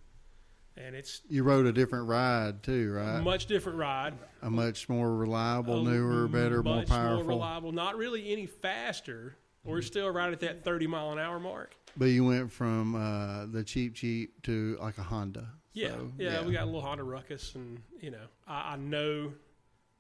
and 0.76 0.96
it's 0.96 1.22
you 1.30 1.44
rode 1.44 1.66
a 1.66 1.72
different 1.72 2.08
ride 2.08 2.64
too, 2.64 2.92
right? 2.92 3.22
much 3.22 3.46
different 3.46 3.78
ride, 3.78 4.14
A 4.42 4.50
much 4.50 4.90
more 4.90 5.16
reliable, 5.16 5.84
newer, 5.84 6.28
better, 6.28 6.62
more 6.62 6.84
powerful. 6.84 7.24
more 7.24 7.24
reliable. 7.24 7.72
Not 7.72 7.98
really 7.98 8.32
any 8.32 8.46
faster. 8.46 9.36
We're 9.64 9.82
still 9.82 10.10
right 10.10 10.34
at 10.34 10.40
that 10.40 10.64
thirty 10.64 10.88
mile 10.88 11.12
an 11.12 11.20
hour 11.20 11.40
mark. 11.40 11.76
But 11.96 12.06
you 12.06 12.26
went 12.26 12.52
from 12.52 12.96
uh, 12.96 13.46
the 13.46 13.64
cheap 13.64 13.94
cheap 13.94 14.42
to 14.44 14.78
like 14.82 14.98
a 14.98 15.04
Honda. 15.04 15.50
Yeah, 15.74 15.90
So, 15.90 16.12
yeah, 16.18 16.42
we 16.44 16.52
got 16.54 16.64
a 16.64 16.66
little 16.66 16.82
Honda 16.82 17.04
Ruckus, 17.04 17.54
and 17.56 17.80
you 18.02 18.12
know, 18.12 18.26
I, 18.48 18.74
I 18.74 18.76
know 18.78 19.32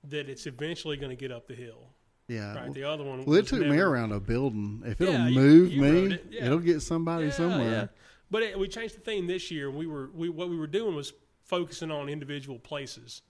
that 0.09 0.29
it's 0.29 0.45
eventually 0.47 0.97
going 0.97 1.11
to 1.11 1.15
get 1.15 1.31
up 1.31 1.47
the 1.47 1.53
hill. 1.55 1.89
yeah. 2.27 2.55
Right, 2.55 2.73
the 2.73 2.83
other 2.83 3.03
one. 3.03 3.23
Well, 3.25 3.37
it 3.37 3.47
took 3.47 3.59
me 3.61 3.77
around 3.77 4.11
a 4.11 4.19
building. 4.19 4.81
If 4.85 4.99
it'll 5.01 5.27
you- 5.27 5.35
move 5.39 5.71
you 5.71 5.81
me, 5.81 6.13
it, 6.13 6.25
yeah. 6.31 6.45
it'll 6.45 6.59
get 6.59 6.81
somebody 6.81 7.25
Yeah, 7.25 7.31
somewhere. 7.31 7.71
yeah. 7.71 7.87
But 8.31 8.43
it, 8.43 8.57
we 8.59 8.67
changed 8.67 8.95
the 8.95 9.01
theme 9.01 9.27
this 9.27 9.49
year. 9.51 9.69
We 9.71 9.87
were 9.87 10.09
we 10.13 10.29
what 10.29 10.49
we 10.49 10.57
were 10.57 10.67
doing 10.67 10.95
was 10.95 11.13
focusing 11.45 11.91
on 11.91 12.09
individual 12.09 12.59
places, 12.59 13.21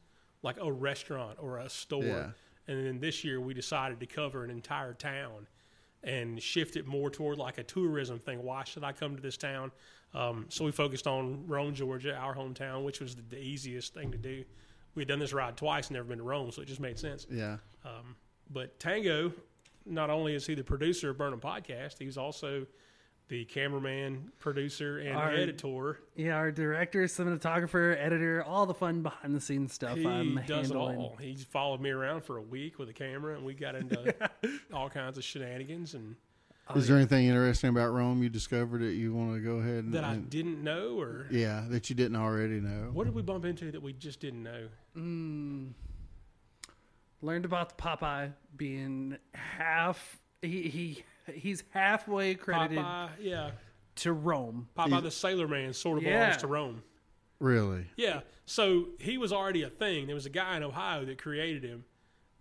like 0.43 0.57
a 0.61 0.71
restaurant 0.71 1.37
or 1.41 1.57
a 1.59 1.69
store. 1.69 2.03
Yeah. 2.03 2.29
And 2.67 2.85
then 2.85 2.99
this 2.99 3.23
year 3.23 3.39
we 3.41 3.53
decided 3.53 3.99
to 4.01 4.05
cover 4.05 4.43
an 4.43 4.49
entire 4.51 4.93
town 4.93 5.47
and 6.03 6.41
shift 6.41 6.75
it 6.75 6.85
more 6.85 7.09
toward 7.09 7.37
like 7.37 7.57
a 7.57 7.63
tourism 7.63 8.19
thing. 8.19 8.43
Why 8.43 8.63
should 8.63 8.83
I 8.83 8.91
come 8.91 9.15
to 9.15 9.21
this 9.21 9.37
town? 9.37 9.71
Um, 10.13 10.45
so 10.49 10.65
we 10.65 10.71
focused 10.71 11.07
on 11.07 11.45
Rome, 11.47 11.73
Georgia, 11.73 12.15
our 12.15 12.35
hometown, 12.35 12.83
which 12.83 12.99
was 12.99 13.15
the, 13.15 13.21
the 13.21 13.39
easiest 13.39 13.93
thing 13.93 14.11
to 14.11 14.17
do. 14.17 14.43
We 14.95 15.01
had 15.01 15.07
done 15.07 15.19
this 15.19 15.33
ride 15.33 15.55
twice, 15.55 15.87
and 15.87 15.95
never 15.95 16.07
been 16.07 16.17
to 16.17 16.23
Rome, 16.23 16.51
so 16.51 16.61
it 16.61 16.67
just 16.67 16.79
made 16.79 16.97
sense. 16.97 17.27
Yeah. 17.29 17.57
Um, 17.85 18.15
but 18.49 18.79
Tango, 18.79 19.31
not 19.85 20.09
only 20.09 20.33
is 20.33 20.47
he 20.47 20.55
the 20.55 20.63
producer 20.63 21.11
of 21.11 21.17
Burnham 21.17 21.39
Podcast, 21.39 21.99
he's 21.99 22.17
also 22.17 22.65
the 23.27 23.45
cameraman, 23.45 24.31
producer, 24.39 24.97
and 24.97 25.15
Our- 25.15 25.29
editor. 25.29 25.99
Yeah, 26.15 26.35
our 26.35 26.51
director, 26.51 27.03
cinematographer, 27.03 27.95
editor, 27.97 28.43
all 28.43 28.65
the 28.65 28.73
fun 28.73 29.03
behind 29.03 29.35
the 29.35 29.39
scenes 29.39 29.73
stuff 29.73 29.97
He 29.97 30.05
I'm 30.07 30.41
does 30.47 30.71
it 30.71 30.75
all. 30.75 31.15
He 31.21 31.35
followed 31.35 31.79
me 31.79 31.91
around 31.91 32.23
for 32.23 32.37
a 32.37 32.41
week 32.41 32.79
with 32.79 32.89
a 32.89 32.93
camera, 32.93 33.35
and 33.35 33.45
we 33.45 33.53
got 33.53 33.75
into 33.75 34.15
all 34.73 34.89
kinds 34.89 35.19
of 35.19 35.23
shenanigans 35.23 35.93
and 35.93 36.15
Is 36.75 36.87
there 36.87 36.97
anything 36.97 37.25
interesting 37.25 37.69
about 37.71 37.91
Rome 37.93 38.21
you 38.21 38.29
discovered 38.29 38.81
that 38.81 38.93
you 38.93 39.13
want 39.13 39.33
to 39.33 39.39
go 39.39 39.55
ahead 39.55 39.85
and, 39.85 39.93
that 39.93 40.03
I 40.03 40.13
and- 40.13 40.29
didn't 40.29 40.63
know, 40.63 40.99
or 40.99 41.25
yeah 41.31 41.63
that 41.69 41.89
you 41.89 41.95
didn't 41.95 42.17
already 42.17 42.59
know? 42.59 42.89
what 42.93 43.05
did 43.05 43.15
we 43.15 43.21
bump 43.21 43.45
into 43.45 43.71
that 43.71 43.81
we 43.81 43.93
just 43.93 44.19
didn't 44.19 44.43
know? 44.43 44.67
Mm, 44.95 45.69
learned 47.21 47.45
about 47.45 47.69
the 47.75 47.81
Popeye 47.81 48.33
being 48.55 49.17
half. 49.33 50.19
He 50.41 50.63
he 50.69 51.03
he's 51.33 51.63
halfway 51.71 52.35
credited 52.35 52.77
Popeye, 52.77 53.09
yeah, 53.19 53.51
to 53.95 54.13
Rome. 54.13 54.69
Popeye 54.77 55.01
the 55.01 55.11
Sailor 55.11 55.47
Man 55.47 55.73
sort 55.73 55.97
of 55.97 56.03
Yeah. 56.03 56.19
belongs 56.19 56.37
to 56.41 56.47
Rome. 56.47 56.83
Really? 57.39 57.85
Yeah. 57.95 58.21
So 58.45 58.89
he 58.99 59.17
was 59.17 59.31
already 59.31 59.63
a 59.63 59.69
thing. 59.69 60.05
There 60.07 60.15
was 60.15 60.25
a 60.25 60.29
guy 60.31 60.57
in 60.57 60.63
Ohio 60.63 61.05
that 61.05 61.21
created 61.21 61.63
him 61.63 61.85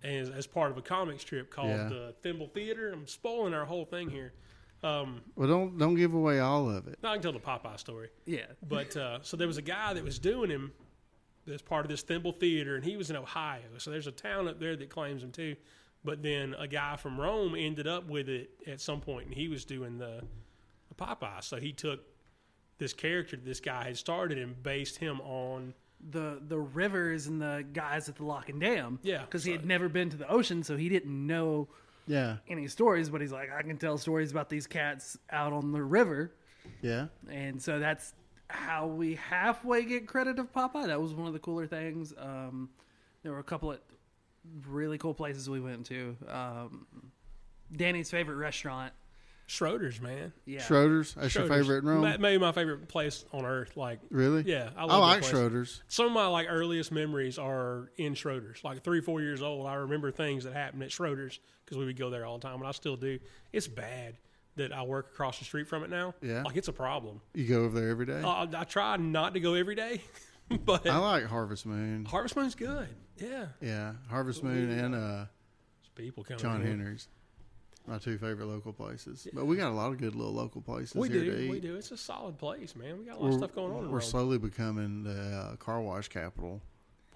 as, 0.04 0.30
as 0.30 0.46
part 0.46 0.70
of 0.70 0.76
a 0.78 0.82
comic 0.82 1.20
strip 1.20 1.50
called 1.50 1.68
Yeah. 1.70 1.88
the 1.88 2.14
Thimble 2.22 2.48
Theater. 2.48 2.92
I'm 2.92 3.06
spoiling 3.06 3.54
our 3.54 3.64
whole 3.64 3.84
thing 3.84 4.08
here. 4.10 4.32
Um, 4.82 5.22
Well, 5.34 5.48
don't 5.48 5.76
don't 5.78 5.94
give 5.96 6.14
away 6.14 6.38
all 6.38 6.70
of 6.70 6.86
it. 6.86 6.98
now 7.02 7.10
I 7.10 7.14
can 7.14 7.22
tell 7.22 7.32
the 7.32 7.40
Popeye 7.40 7.78
story. 7.78 8.10
Yeah. 8.26 8.46
But 8.68 8.96
uh, 8.96 9.18
so 9.22 9.36
there 9.36 9.48
was 9.48 9.58
a 9.58 9.62
guy 9.62 9.92
that 9.94 10.04
was 10.04 10.18
doing 10.18 10.50
him 10.50 10.72
as 11.52 11.62
part 11.62 11.84
of 11.84 11.88
this 11.88 12.02
Thimble 12.02 12.32
Theater, 12.32 12.76
and 12.76 12.84
he 12.84 12.96
was 12.96 13.10
in 13.10 13.16
Ohio. 13.16 13.62
So 13.78 13.90
there's 13.90 14.06
a 14.06 14.12
town 14.12 14.46
up 14.48 14.60
there 14.60 14.76
that 14.76 14.88
claims 14.90 15.22
him 15.22 15.32
too. 15.32 15.56
But 16.04 16.22
then 16.22 16.54
a 16.56 16.68
guy 16.68 16.94
from 16.96 17.20
Rome 17.20 17.56
ended 17.56 17.88
up 17.88 18.06
with 18.08 18.28
it 18.28 18.50
at 18.68 18.80
some 18.80 19.00
point, 19.00 19.26
and 19.26 19.34
he 19.34 19.48
was 19.48 19.64
doing 19.64 19.98
the, 19.98 20.22
the 20.88 20.94
Popeye. 20.94 21.42
So 21.42 21.56
he 21.56 21.72
took 21.72 22.00
this 22.78 22.92
character 22.92 23.34
that 23.34 23.44
this 23.44 23.58
guy 23.58 23.82
had 23.82 23.96
started 23.98 24.38
and 24.38 24.62
based 24.62 24.98
him 24.98 25.20
on. 25.22 25.74
The 26.10 26.40
the 26.46 26.58
rivers 26.58 27.26
and 27.26 27.40
the 27.40 27.64
guys 27.72 28.08
at 28.08 28.16
the 28.16 28.24
lock 28.24 28.48
and 28.48 28.60
dam. 28.60 28.98
Yeah, 29.02 29.22
Because 29.22 29.44
he 29.44 29.52
had 29.52 29.64
never 29.66 29.88
been 29.88 30.10
to 30.10 30.16
the 30.16 30.28
ocean, 30.28 30.62
so 30.62 30.76
he 30.76 30.88
didn't 30.88 31.26
know 31.26 31.68
Yeah, 32.06 32.36
any 32.48 32.68
stories. 32.68 33.10
But 33.10 33.20
he's 33.20 33.32
like, 33.32 33.50
I 33.52 33.62
can 33.62 33.76
tell 33.78 33.98
stories 33.98 34.30
about 34.30 34.48
these 34.48 34.66
cats 34.66 35.18
out 35.30 35.52
on 35.52 35.72
the 35.72 35.82
river, 35.82 36.32
yeah. 36.82 37.06
and 37.30 37.60
so 37.60 37.78
that's 37.80 38.14
how 38.48 38.86
we 38.86 39.16
halfway 39.16 39.84
get 39.84 40.06
credit 40.06 40.38
of 40.38 40.52
Popeye. 40.52 40.86
That 40.86 41.00
was 41.02 41.12
one 41.14 41.26
of 41.26 41.32
the 41.32 41.38
cooler 41.38 41.66
things. 41.66 42.14
Um, 42.16 42.70
there 43.22 43.32
were 43.32 43.40
a 43.40 43.44
couple 43.44 43.72
of 43.72 43.80
really 44.68 44.96
cool 44.98 45.12
places 45.14 45.50
we 45.50 45.60
went 45.60 45.84
to. 45.86 46.16
Um, 46.28 46.86
Danny's 47.76 48.10
favorite 48.10 48.36
restaurant. 48.36 48.92
Schroeder's, 49.50 49.98
man. 49.98 50.34
Yeah. 50.44 50.60
Schroeder's. 50.60 51.14
That's 51.14 51.34
your 51.34 51.46
favorite 51.48 51.78
in 51.78 51.88
Rome. 51.88 52.02
Ma- 52.02 52.18
Maybe 52.18 52.38
my 52.38 52.52
favorite 52.52 52.86
place 52.86 53.24
on 53.32 53.46
earth. 53.46 53.78
Like, 53.78 53.98
really? 54.10 54.42
yeah, 54.46 54.68
I, 54.76 54.82
I, 54.82 54.84
love 54.84 54.90
that 54.90 54.96
like 54.98 55.20
place. 55.22 55.30
Schroeder's. 55.30 55.82
Some 55.88 56.04
of 56.04 56.12
my 56.12 56.26
like 56.26 56.48
earliest 56.50 56.92
memories 56.92 57.38
are 57.38 57.90
in 57.96 58.14
Schroeder's. 58.14 58.62
Like 58.62 58.84
three, 58.84 59.00
four 59.00 59.22
years 59.22 59.40
old, 59.40 59.66
I 59.66 59.76
remember 59.76 60.12
things 60.12 60.44
that 60.44 60.52
happened 60.52 60.82
at 60.82 60.92
Schroeder's 60.92 61.40
because 61.64 61.78
we 61.78 61.86
would 61.86 61.96
go 61.98 62.10
there 62.10 62.26
all 62.26 62.36
the 62.36 62.46
time, 62.46 62.58
and 62.58 62.66
I 62.68 62.72
still 62.72 62.96
do. 62.96 63.18
It's 63.50 63.66
bad 63.66 64.18
that 64.56 64.70
I 64.70 64.82
work 64.82 65.06
across 65.14 65.38
the 65.38 65.46
street 65.46 65.66
from 65.66 65.82
it 65.82 65.88
now. 65.88 66.14
Yeah. 66.20 66.42
like 66.42 66.56
it's 66.56 66.68
a 66.68 66.72
problem. 66.72 67.22
You 67.32 67.46
go 67.46 67.64
over 67.64 67.80
there 67.80 67.88
every 67.88 68.04
day. 68.04 68.20
Uh, 68.22 68.46
I 68.54 68.64
try 68.64 68.98
not 68.98 69.32
to 69.32 69.40
go 69.40 69.54
every 69.54 69.76
day, 69.76 70.02
but 70.66 70.86
I 70.86 70.98
like 70.98 71.24
Harvest 71.24 71.64
Moon. 71.64 72.04
Harvest 72.04 72.36
Moon's 72.36 72.54
good. 72.54 72.88
Yeah, 73.16 73.46
Yeah, 73.62 73.94
Harvest 74.10 74.44
Moon 74.44 74.70
and 74.70 74.94
uh, 74.94 74.98
There's 74.98 75.26
people 75.94 76.22
coming. 76.22 76.38
John 76.38 76.60
in. 76.60 76.66
Henry's. 76.66 77.08
My 77.88 77.96
two 77.96 78.18
favorite 78.18 78.46
local 78.46 78.74
places. 78.74 79.26
But 79.32 79.46
we 79.46 79.56
got 79.56 79.70
a 79.70 79.74
lot 79.74 79.92
of 79.92 79.98
good 79.98 80.14
little 80.14 80.34
local 80.34 80.60
places 80.60 80.94
We 80.94 81.08
here 81.08 81.24
do, 81.24 81.30
to 81.30 81.40
eat. 81.44 81.50
we 81.50 81.58
do. 81.58 81.74
It's 81.74 81.90
a 81.90 81.96
solid 81.96 82.36
place, 82.36 82.76
man. 82.76 82.98
We 82.98 83.06
got 83.06 83.16
a 83.16 83.20
lot 83.20 83.28
of 83.28 83.34
stuff 83.38 83.54
going 83.54 83.72
on. 83.72 83.90
We're 83.90 84.02
slowly 84.02 84.36
becoming 84.36 85.04
the 85.04 85.52
uh, 85.52 85.56
car 85.56 85.80
wash 85.80 86.08
capital 86.08 86.60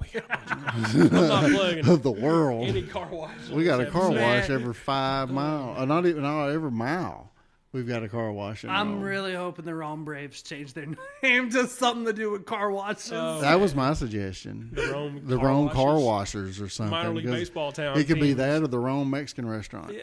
We 0.00 0.08
got 0.18 0.30
of 0.30 0.46
cars. 0.48 0.94
I'm 1.12 1.28
not 1.28 1.50
plugging 1.50 1.88
of 1.88 2.02
the 2.02 2.10
world. 2.10 2.68
any 2.68 2.82
car 2.82 3.06
wash. 3.10 3.50
We 3.50 3.64
got 3.64 3.82
a 3.82 3.90
car 3.90 4.10
wash 4.10 4.48
every 4.48 4.72
five 4.72 5.30
miles. 5.30 5.78
Uh, 5.78 5.84
not 5.84 6.06
even 6.06 6.22
not 6.22 6.48
every 6.48 6.70
mile. 6.70 7.31
We've 7.72 7.88
got 7.88 8.02
a 8.02 8.08
car 8.08 8.30
wash. 8.32 8.64
In 8.64 8.70
I'm 8.70 8.94
Rome. 8.96 9.02
really 9.02 9.34
hoping 9.34 9.64
the 9.64 9.74
Rome 9.74 10.04
Braves 10.04 10.42
change 10.42 10.74
their 10.74 10.86
name 11.22 11.48
to 11.50 11.66
something 11.66 12.04
to 12.04 12.12
do 12.12 12.30
with 12.30 12.44
car 12.44 12.70
washes. 12.70 13.12
Oh, 13.14 13.40
That 13.40 13.60
was 13.60 13.74
my 13.74 13.94
suggestion. 13.94 14.68
The 14.72 14.88
Rome 14.88 15.22
the 15.24 15.36
car 15.38 15.46
Rome 15.46 15.68
car 15.70 15.98
washers 15.98 16.60
or 16.60 16.68
something. 16.68 16.90
minor 16.90 17.14
league 17.14 17.24
'cause 17.24 17.34
baseball 17.34 17.72
town. 17.72 17.98
It 17.98 18.04
could 18.04 18.20
be 18.20 18.34
that 18.34 18.62
or 18.62 18.66
the 18.66 18.78
Rome 18.78 19.08
Mexican 19.08 19.48
restaurant. 19.48 19.90
Yeah, 19.92 20.00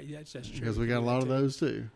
yeah, 0.00 0.18
that's, 0.18 0.32
that's 0.32 0.48
true. 0.48 0.60
Because 0.60 0.78
we 0.78 0.86
got 0.86 0.98
a 0.98 1.04
lot 1.06 1.20
of 1.22 1.28
those 1.28 1.58
too. 1.58 1.88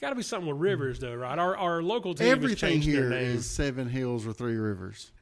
Got 0.00 0.10
to 0.10 0.16
be 0.16 0.22
something 0.22 0.48
with 0.50 0.58
rivers, 0.60 0.98
though, 0.98 1.14
right? 1.14 1.38
Our 1.38 1.56
our 1.56 1.82
local 1.82 2.14
team 2.14 2.26
has 2.26 2.32
Everything 2.36 2.56
changed 2.70 2.88
here 2.88 3.08
their 3.10 3.20
name. 3.20 3.36
is 3.36 3.48
Seven 3.48 3.88
Hills 3.88 4.26
or 4.26 4.32
Three 4.32 4.56
Rivers. 4.56 5.12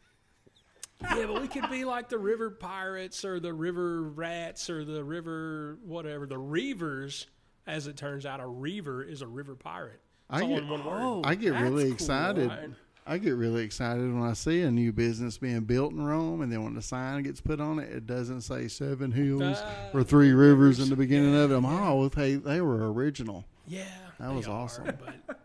Yeah, 1.03 1.27
but 1.27 1.43
we 1.43 1.49
could 1.49 1.69
be 1.69 1.85
like 1.85 2.09
the 2.09 2.19
River 2.19 2.49
Pirates 2.51 3.25
or 3.25 3.41
the 3.41 3.53
River 3.53 4.03
Rats 4.05 4.71
or 4.71 4.85
the 4.85 5.05
River 5.05 5.79
whatever. 5.85 6.27
The 6.27 6.37
Reavers, 6.37 7.27
as 7.69 7.87
it 7.87 7.97
turns 7.97 8.27
out, 8.27 8.41
a 8.41 8.47
Reaver 8.47 9.03
is 9.05 9.23
a 9.23 9.27
river 9.27 9.55
pirate. 9.55 10.01
It's 10.31 10.43
I 10.43 10.47
get- 10.47 10.59
in 10.59 10.69
one 10.69 10.85
word. 10.85 11.01
Oh, 11.01 11.23
I 11.25 11.35
get 11.35 11.51
really 11.55 11.91
excited. 11.91 12.49
right? 12.49 12.71
I 13.07 13.17
get 13.17 13.31
really 13.37 13.63
excited 13.65 14.03
when 14.13 14.23
I 14.23 14.35
see 14.35 14.61
a 14.63 14.71
new 14.71 14.93
business 14.93 15.39
being 15.39 15.61
built 15.61 15.93
in 15.93 16.03
Rome, 16.05 16.43
and 16.43 16.53
then 16.53 16.63
when 16.63 16.75
the 16.75 16.83
sign 16.83 17.23
gets 17.23 17.41
put 17.41 17.59
on 17.59 17.79
it, 17.79 17.91
it 17.91 18.07
doesn't 18.07 18.43
say 18.43 18.69
Seven 18.69 19.13
Hills 19.13 19.57
Ah, 19.65 19.75
or 19.95 20.05
Three 20.05 20.33
Rivers 20.33 20.79
in 20.79 20.91
the 20.91 20.97
beginning 20.97 21.35
of 21.35 21.51
it. 21.51 21.57
I'm, 21.57 21.65
oh, 21.65 22.01
well, 22.01 22.09
they 22.11 22.61
were 22.61 22.93
original. 22.93 23.47
Yeah, 23.67 23.85
That 24.21 24.35
was 24.35 24.47
are, 24.47 24.53
awesome. 24.61 24.93
But, 25.27 25.39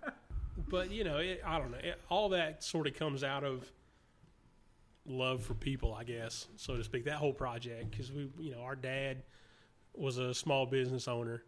but 0.67 0.91
you 0.91 1.05
know, 1.05 1.19
it, 1.19 1.41
I 1.45 1.57
don't 1.57 1.71
know. 1.71 1.77
It, 1.77 2.01
all 2.09 2.29
that 2.29 2.63
sort 2.63 2.85
of 2.87 2.95
comes 2.95 3.23
out 3.23 3.45
of 3.45 3.71
love 5.05 5.43
for 5.43 5.53
people, 5.53 5.93
I 5.93 6.03
guess, 6.03 6.47
so 6.57 6.75
to 6.75 6.83
speak. 6.83 7.05
That 7.05 7.17
whole 7.17 7.33
project, 7.33 7.91
because 7.91 8.11
we, 8.11 8.29
you 8.39 8.51
know, 8.51 8.61
our 8.61 8.75
dad 8.75 9.23
was 9.95 10.17
a 10.17 10.33
small 10.33 10.65
business 10.65 11.07
owner, 11.07 11.43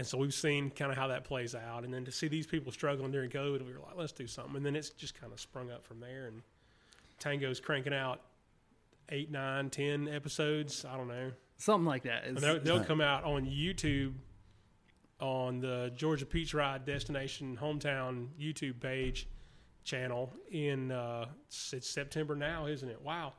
and 0.00 0.06
so 0.06 0.16
we've 0.16 0.32
seen 0.32 0.70
kind 0.70 0.90
of 0.90 0.96
how 0.96 1.08
that 1.08 1.24
plays 1.24 1.54
out. 1.54 1.84
And 1.84 1.92
then 1.92 2.06
to 2.06 2.10
see 2.10 2.26
these 2.26 2.46
people 2.46 2.72
struggling 2.72 3.12
during 3.12 3.28
COVID, 3.28 3.66
we 3.66 3.74
were 3.74 3.80
like, 3.80 3.96
let's 3.96 4.12
do 4.12 4.26
something. 4.26 4.56
And 4.56 4.64
then 4.64 4.74
it's 4.74 4.88
just 4.88 5.20
kind 5.20 5.30
of 5.30 5.38
sprung 5.38 5.70
up 5.70 5.84
from 5.84 6.00
there. 6.00 6.24
And 6.26 6.40
Tango's 7.18 7.60
cranking 7.60 7.92
out 7.92 8.22
eight, 9.10 9.30
nine, 9.30 9.68
ten 9.68 10.08
episodes. 10.08 10.86
I 10.86 10.96
don't 10.96 11.08
know. 11.08 11.32
Something 11.58 11.84
like 11.84 12.04
that. 12.04 12.24
It's, 12.24 12.40
they'll, 12.40 12.58
they'll 12.58 12.82
come 12.82 13.02
out 13.02 13.24
on 13.24 13.44
YouTube 13.44 14.14
on 15.20 15.60
the 15.60 15.92
Georgia 15.94 16.24
Peach 16.24 16.54
Ride 16.54 16.86
Destination 16.86 17.58
Hometown 17.60 18.28
YouTube 18.40 18.80
page 18.80 19.28
channel 19.84 20.32
in 20.50 20.92
uh, 20.92 21.26
it's, 21.46 21.74
it's 21.74 21.90
September 21.90 22.34
now, 22.34 22.64
isn't 22.64 22.88
it? 22.88 23.02
Wow. 23.02 23.34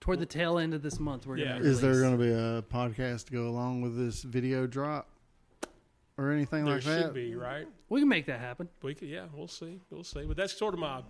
toward 0.00 0.18
the 0.18 0.26
tail 0.26 0.58
end 0.58 0.74
of 0.74 0.82
this 0.82 0.98
month. 0.98 1.24
We're 1.24 1.36
Yeah. 1.36 1.52
gonna 1.58 1.66
Is 1.66 1.80
there 1.80 2.00
going 2.00 2.18
to 2.18 2.24
be 2.24 2.32
a 2.32 2.62
podcast 2.62 3.26
to 3.26 3.32
go 3.32 3.46
along 3.48 3.82
with 3.82 3.96
this 3.96 4.24
video 4.24 4.66
drop 4.66 5.08
or 6.16 6.30
anything 6.32 6.64
There 6.64 6.74
like 6.74 6.82
should 6.82 7.14
be, 7.14 7.34
right? 7.34 7.66
We 7.88 8.00
can 8.00 8.08
make 8.08 8.26
that 8.26 8.40
happen. 8.40 8.68
We 8.82 8.94
could, 8.94 9.08
yeah, 9.08 9.24
we'll 9.32 9.48
see. 9.48 9.80
We'll 9.90 10.04
see. 10.04 10.24
But 10.24 10.36
that's 10.36 10.56
sort 10.56 10.74
of 10.74 10.80
my 10.80 11.02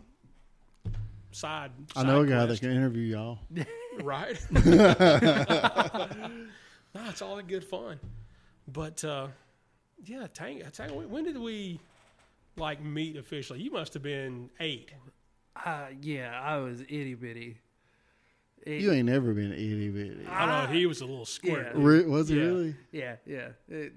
side. 1.33 1.71
I 1.97 2.03
know 2.05 2.23
a 2.23 2.25
side 2.25 2.29
guy 2.31 2.39
that 2.41 2.47
quest, 2.47 2.63
can 2.63 2.71
interview 2.71 3.03
y'all. 3.03 3.39
right? 4.03 4.39
no, 4.51 4.61
it's 7.09 7.23
all 7.23 7.39
in 7.39 7.47
good 7.47 7.65
fun. 7.65 7.99
But 8.73 9.05
uh, 9.05 9.29
yeah, 10.05 10.27
Tango, 10.33 10.67
Tango, 10.71 11.01
when 11.07 11.25
did 11.25 11.39
we 11.39 11.81
like 12.57 12.83
meet 12.83 13.17
officially? 13.17 13.61
You 13.61 13.71
must 13.73 13.93
have 13.95 14.03
been 14.03 14.49
eight. 14.61 14.93
Uh, 15.65 15.87
yeah, 16.01 16.41
I 16.43 16.57
was 16.59 16.81
itty 16.83 17.15
bitty. 17.15 17.59
It- 18.63 18.81
You 18.81 18.93
ain't 18.93 19.07
never 19.07 19.35
been 19.35 19.53
itty 19.53 19.91
bitty. 19.91 20.27
I 20.29 20.47
know 20.67 20.73
he 20.73 20.87
was 20.87 21.01
a 21.03 21.07
little 21.07 21.27
squirt. 21.27 21.67
Yeah. 21.77 21.83
Re- 21.83 22.07
Was 22.07 22.29
he 22.29 22.37
Yeah. 22.39 22.43
really? 22.45 22.77
yeah, 22.93 23.17
yeah. 23.27 23.49
It, 23.69 23.93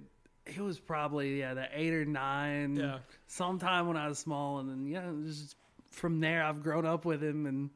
it 0.50 0.60
was 0.60 0.80
probably 0.80 1.40
yeah 1.40 1.54
the 1.54 1.68
eight 1.74 1.94
or 1.94 2.06
nine. 2.06 2.76
Yeah. 2.76 3.00
Sometime 3.28 3.88
when 3.88 3.98
I 3.98 4.08
was 4.08 4.20
small, 4.20 4.60
and 4.60 4.70
then 4.70 4.88
yeah, 4.88 5.04
just 5.26 5.56
from 5.92 6.20
there 6.20 6.44
I've 6.44 6.62
grown 6.64 6.86
up 6.86 7.06
with 7.06 7.24
him, 7.24 7.46
and 7.46 7.70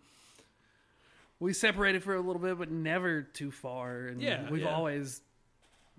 we 1.40 1.54
separated 1.54 2.04
for 2.04 2.16
a 2.16 2.22
little 2.22 2.42
bit, 2.42 2.58
but 2.58 2.70
never 2.72 3.22
too 3.24 3.52
far. 3.52 4.08
And 4.08 4.22
Yeah, 4.22 4.50
we've 4.50 4.62
yeah. 4.62 4.74
always 4.76 5.22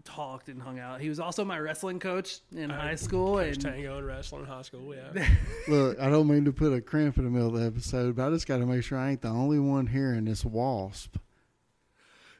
talked 0.05 0.49
and 0.49 0.61
hung 0.61 0.79
out. 0.81 1.01
He 1.01 1.09
was 1.09 1.21
also 1.21 1.45
my 1.45 1.59
wrestling 1.59 2.01
coach 2.01 2.39
in 2.55 2.71
Uh, 2.71 2.81
high 2.81 2.95
school, 2.97 3.37
Coach 3.37 3.55
and 3.55 3.63
Tango 3.63 3.99
and 3.99 4.07
wrestling 4.07 4.43
in 4.43 4.49
high 4.49 4.63
school. 4.63 4.95
Yeah. 4.95 5.29
Look, 5.69 6.01
I 6.01 6.09
don't 6.11 6.27
mean 6.29 6.45
to 6.47 6.53
put 6.53 6.73
a 6.73 6.81
cramp 6.81 7.19
in 7.19 7.25
the 7.25 7.31
middle 7.31 7.55
of 7.55 7.61
the 7.61 7.67
episode, 7.67 8.17
but 8.17 8.27
I 8.27 8.31
just 8.31 8.47
got 8.49 8.59
to 8.59 8.67
make 8.67 8.83
sure 8.85 8.99
I 8.99 9.11
ain't 9.11 9.21
the 9.23 9.29
only 9.29 9.59
one 9.61 9.87
hearing 9.89 10.25
this 10.25 10.45
wasp. 10.45 11.17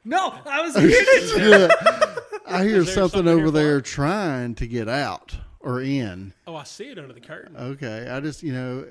no, 0.03 0.33
I 0.45 0.61
was 0.61 0.75
here 0.77 0.89
to 0.89 2.02
I 2.53 2.63
hear 2.63 2.83
something 2.85 2.93
something 3.25 3.27
over 3.27 3.51
there 3.51 3.81
trying 3.81 4.55
to 4.55 4.67
get 4.67 4.87
out 4.89 5.35
or 5.59 5.81
in. 5.81 6.33
oh, 6.47 6.55
I 6.55 6.63
see 6.63 6.85
it 6.85 6.97
under 6.99 7.13
the 7.13 7.21
curtain. 7.21 7.55
Okay, 7.57 8.07
I 8.09 8.19
just 8.19 8.43
you 8.43 8.53
know, 8.53 8.85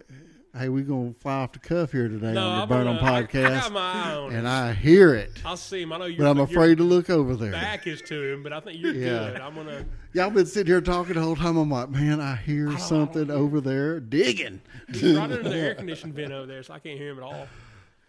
hey, 0.56 0.68
we 0.68 0.82
gonna 0.82 1.12
fly 1.20 1.34
off 1.34 1.52
the 1.52 1.58
cuff 1.58 1.92
here 1.92 2.08
today 2.08 2.32
no, 2.32 2.46
on 2.48 2.56
the 2.56 2.62
I'm 2.62 2.68
Burnham 2.68 2.96
gonna, 2.96 3.10
I, 3.12 3.18
I 3.18 3.22
podcast, 3.24 3.60
got 3.62 3.72
my 3.72 3.80
eye 3.92 4.14
on 4.14 4.32
and. 4.34 4.48
I 4.48 4.72
hear 4.72 5.14
it, 5.14 5.30
I'll 5.44 5.56
see 5.56 5.82
him. 5.82 5.92
I 5.92 5.98
know 5.98 6.04
you're. 6.06 6.18
but 6.18 6.30
I'm 6.30 6.40
afraid 6.40 6.78
to 6.78 6.84
look 6.84 7.10
over 7.10 7.36
there. 7.36 7.52
Back 7.52 7.86
is 7.86 8.00
to 8.02 8.32
him, 8.32 8.42
but 8.42 8.52
I 8.52 8.60
think 8.60 8.78
you're 8.80 8.92
Yeah. 8.94 9.30
good. 9.32 9.40
I'm 9.40 9.54
gonna. 9.54 9.84
Y'all 10.14 10.30
been 10.30 10.44
sitting 10.46 10.70
here 10.70 10.80
talking 10.82 11.14
the 11.14 11.20
whole 11.22 11.36
time. 11.36 11.56
I'm 11.56 11.70
like, 11.70 11.88
man, 11.90 12.20
I 12.20 12.36
hear 12.36 12.76
something 12.78 13.30
over 13.30 13.60
there 13.62 13.98
digging. 14.00 14.60
He's 14.92 15.14
right 15.16 15.22
under 15.24 15.42
the 15.42 15.50
air 15.56 15.74
conditioned 15.74 16.14
vent 16.14 16.32
over 16.32 16.46
there, 16.46 16.62
so 16.62 16.74
I 16.74 16.78
can't 16.80 16.98
hear 16.98 17.10
him 17.10 17.18
at 17.18 17.24
all. 17.24 17.46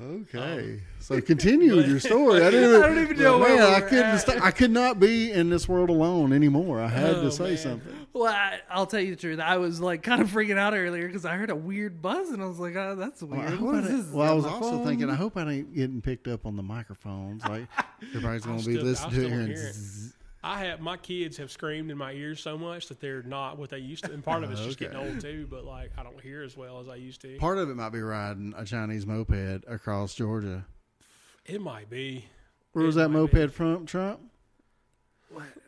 Okay, 0.01 0.71
um, 0.73 0.82
so 0.99 1.21
continue 1.21 1.75
with 1.75 1.88
your 1.88 1.99
story. 1.99 2.43
I 2.43 2.49
didn't. 2.51 2.82
I 2.84 2.88
don't 2.88 2.99
even 2.99 3.17
know 3.19 3.39
Man, 3.39 3.56
where 3.58 3.75
I 3.75 3.82
couldn't. 3.82 4.06
at. 4.06 4.17
St- 4.17 4.41
I 4.41 4.49
could 4.51 4.71
not 4.71 4.99
be 4.99 5.32
in 5.32 5.49
this 5.51 5.69
world 5.69 5.89
alone 5.89 6.34
anymore. 6.34 6.82
I 6.82 6.88
had 6.88 7.15
Oh, 7.15 7.21
to 7.23 7.32
say 7.32 7.49
man. 7.49 7.58
something. 7.58 7.93
Well, 8.12 8.34
I, 8.34 8.60
I'll 8.71 8.88
tell 8.88 8.99
you 8.99 9.12
the 9.15 9.21
truth. 9.21 9.39
I 9.39 9.58
was 9.58 9.79
like 9.79 10.01
kind 10.01 10.21
of 10.21 10.29
freaking 10.32 10.58
out 10.58 10.73
earlier 10.73 11.06
because 11.08 11.25
I 11.25 11.36
heard 11.36 11.51
a 11.51 11.56
weird 11.56 12.01
buzz, 12.01 12.32
and 12.32 12.41
I 12.41 12.47
was 12.47 12.60
like, 12.60 12.75
"Oh, 12.75 12.95
that's 12.95 13.21
Well, 13.21 13.39
weird. 13.39 13.51
hope 13.51 13.62
What 13.62 13.75
I 13.75 13.88
is 13.88 14.06
this? 14.08 14.13
Well, 14.13 14.32
I 14.32 14.34
was 14.34 14.45
also 14.45 14.71
phone?" 14.71 14.86
thinking, 14.86 15.10
I 15.12 15.15
hope 15.15 15.38
I 15.38 15.49
ain't 15.49 15.73
getting 15.75 16.01
picked 16.01 16.27
up 16.27 16.45
on 16.47 16.56
the 16.56 16.63
microphones. 16.63 17.45
Like 17.45 17.67
everybody's 18.15 18.43
I'll 18.47 18.53
going 18.53 18.63
to 18.63 18.65
be 18.67 18.73
still- 18.75 18.86
listening 18.86 19.23
I'll 19.25 19.29
to 19.45 19.51
it 19.51 19.58
here. 19.58 19.73
It. 20.43 20.47
I 20.47 20.65
have 20.65 20.79
my 20.82 20.97
kids 20.97 21.38
have 21.38 21.51
screamed 21.51 21.89
in 21.91 21.97
my 21.97 22.12
ears 22.12 22.39
so 22.41 22.58
much 22.58 22.88
that 22.89 22.99
they're 22.99 23.23
not 23.23 23.58
what 23.58 23.69
they 23.69 23.77
used 23.79 24.03
to, 24.06 24.12
and 24.12 24.23
part 24.23 24.43
of 24.43 24.51
it's 24.51 24.62
just 24.62 24.77
getting 24.79 24.97
old 24.97 25.21
too. 25.21 25.47
But 25.49 25.65
like, 25.65 25.91
I 25.97 26.03
don't 26.03 26.19
hear 26.21 26.43
as 26.43 26.58
well 26.58 26.79
as 26.79 26.89
I 26.89 26.95
used 26.95 27.21
to. 27.21 27.38
Part 27.38 27.58
of 27.58 27.69
it 27.69 27.75
might 27.75 27.89
be 27.91 28.01
riding 28.01 28.53
a 28.58 28.65
Chinese 28.65 29.06
moped 29.06 29.63
across 29.67 30.13
Georgia. 30.13 30.65
It 31.45 31.62
might 31.62 31.89
be. 31.89 32.25
Where 32.73 32.86
was 32.86 32.95
that 32.95 33.10
might 33.10 33.32
be. 33.32 33.39
moped 33.39 33.53
from, 33.53 33.86
Trump? 33.86 34.19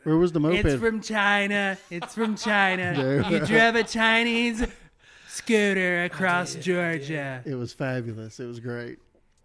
Where 0.04 0.16
was 0.16 0.32
the 0.32 0.40
moped? 0.40 0.64
It's 0.64 0.80
from 0.80 1.00
China. 1.00 1.76
It's 1.90 2.14
from 2.14 2.36
China. 2.36 2.94
Yeah. 2.96 3.28
You 3.28 3.44
drove 3.44 3.74
a 3.74 3.82
Chinese 3.82 4.64
scooter 5.28 6.04
across 6.04 6.54
Georgia. 6.54 7.42
it 7.44 7.54
was 7.56 7.72
fabulous. 7.72 8.38
It 8.38 8.46
was 8.46 8.60
great. 8.60 8.98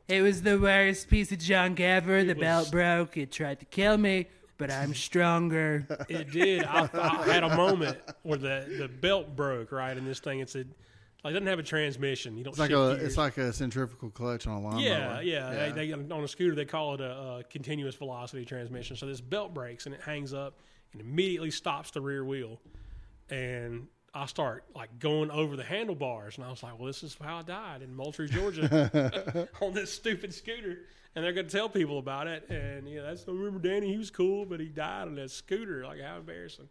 It 0.08 0.22
was 0.22 0.42
the 0.42 0.60
worst 0.60 1.10
piece 1.10 1.32
of 1.32 1.40
junk 1.40 1.80
ever. 1.80 2.24
The 2.24 2.34
was- 2.34 2.42
belt 2.42 2.72
broke. 2.72 3.18
It 3.18 3.32
tried 3.32 3.60
to 3.62 3.66
kill 3.66 3.98
me, 3.98 4.28
but 4.62 4.72
I'm 4.72 4.94
stronger. 4.94 5.88
It 6.10 6.32
did. 6.32 6.64
I, 6.66 6.90
I 6.94 7.32
had 7.32 7.44
a 7.44 7.56
moment 7.56 7.98
where 8.24 8.38
the, 8.38 8.66
the 8.78 8.88
belt 8.88 9.36
broke 9.36 9.72
right 9.72 9.96
in 9.96 10.06
this 10.06 10.20
thing. 10.20 10.40
It's 10.40 10.56
a 10.56 10.60
like 11.24 11.32
it 11.32 11.34
doesn't 11.34 11.48
have 11.48 11.60
a 11.60 11.64
transmission. 11.64 12.38
You 12.38 12.44
don't. 12.44 12.52
It's 12.52 12.60
like 12.60 12.70
a 12.72 12.96
gears. 12.96 13.04
it's 13.04 13.18
like 13.18 13.38
a 13.38 13.54
centrifugal 13.54 14.10
clutch 14.10 14.46
on 14.48 14.54
a 14.54 14.62
lawnmower. 14.62 14.82
yeah, 14.82 15.22
yeah. 15.22 15.72
They, 15.72 15.88
they, 15.88 15.94
on 15.94 16.24
a 16.24 16.28
scooter, 16.28 16.54
they 16.54 16.66
call 16.66 16.96
it 16.96 17.02
a, 17.02 17.12
a 17.40 17.44
continuous 17.50 17.96
velocity 17.96 18.46
transmission. 18.46 18.96
So 18.96 19.06
this 19.06 19.22
belt 19.22 19.54
breaks 19.54 19.86
and 19.86 19.96
it 19.96 20.02
hangs 20.02 20.34
up 20.34 20.60
and 20.92 21.02
immediately 21.02 21.52
stops 21.52 21.92
the 21.92 22.02
rear 22.02 22.24
wheel. 22.24 22.60
And 23.30 23.88
I 24.14 24.26
start 24.26 24.66
like 24.76 25.00
going 25.00 25.32
over 25.32 25.56
the 25.56 25.64
handlebars, 25.64 26.38
and 26.38 26.46
I 26.46 26.50
was 26.50 26.62
like, 26.62 26.78
"Well, 26.78 26.88
this 26.88 27.04
is 27.04 27.18
how 27.22 27.38
I 27.38 27.42
died 27.44 27.82
in 27.82 27.96
Moultrie, 27.96 28.30
Georgia, 28.30 29.48
on 29.62 29.74
this 29.74 29.92
stupid 29.94 30.34
scooter." 30.34 30.80
And 31.16 31.26
they're 31.26 31.34
going 31.34 31.48
to 31.48 31.52
tell 31.52 31.68
people 31.68 32.00
about 32.00 32.28
it. 32.28 32.50
And 32.50 32.88
yeah, 32.88 33.02
that's 33.02 33.26
I 33.28 33.32
remember 33.32 33.60
Danny. 33.60 33.92
He 33.92 33.98
was 33.98 34.10
cool, 34.12 34.46
but 34.46 34.60
he 34.60 34.68
died 34.68 35.08
on 35.08 35.16
that 35.16 35.32
scooter. 35.32 35.84
Like 35.86 36.02
how 36.02 36.18
embarrassing. 36.18 36.70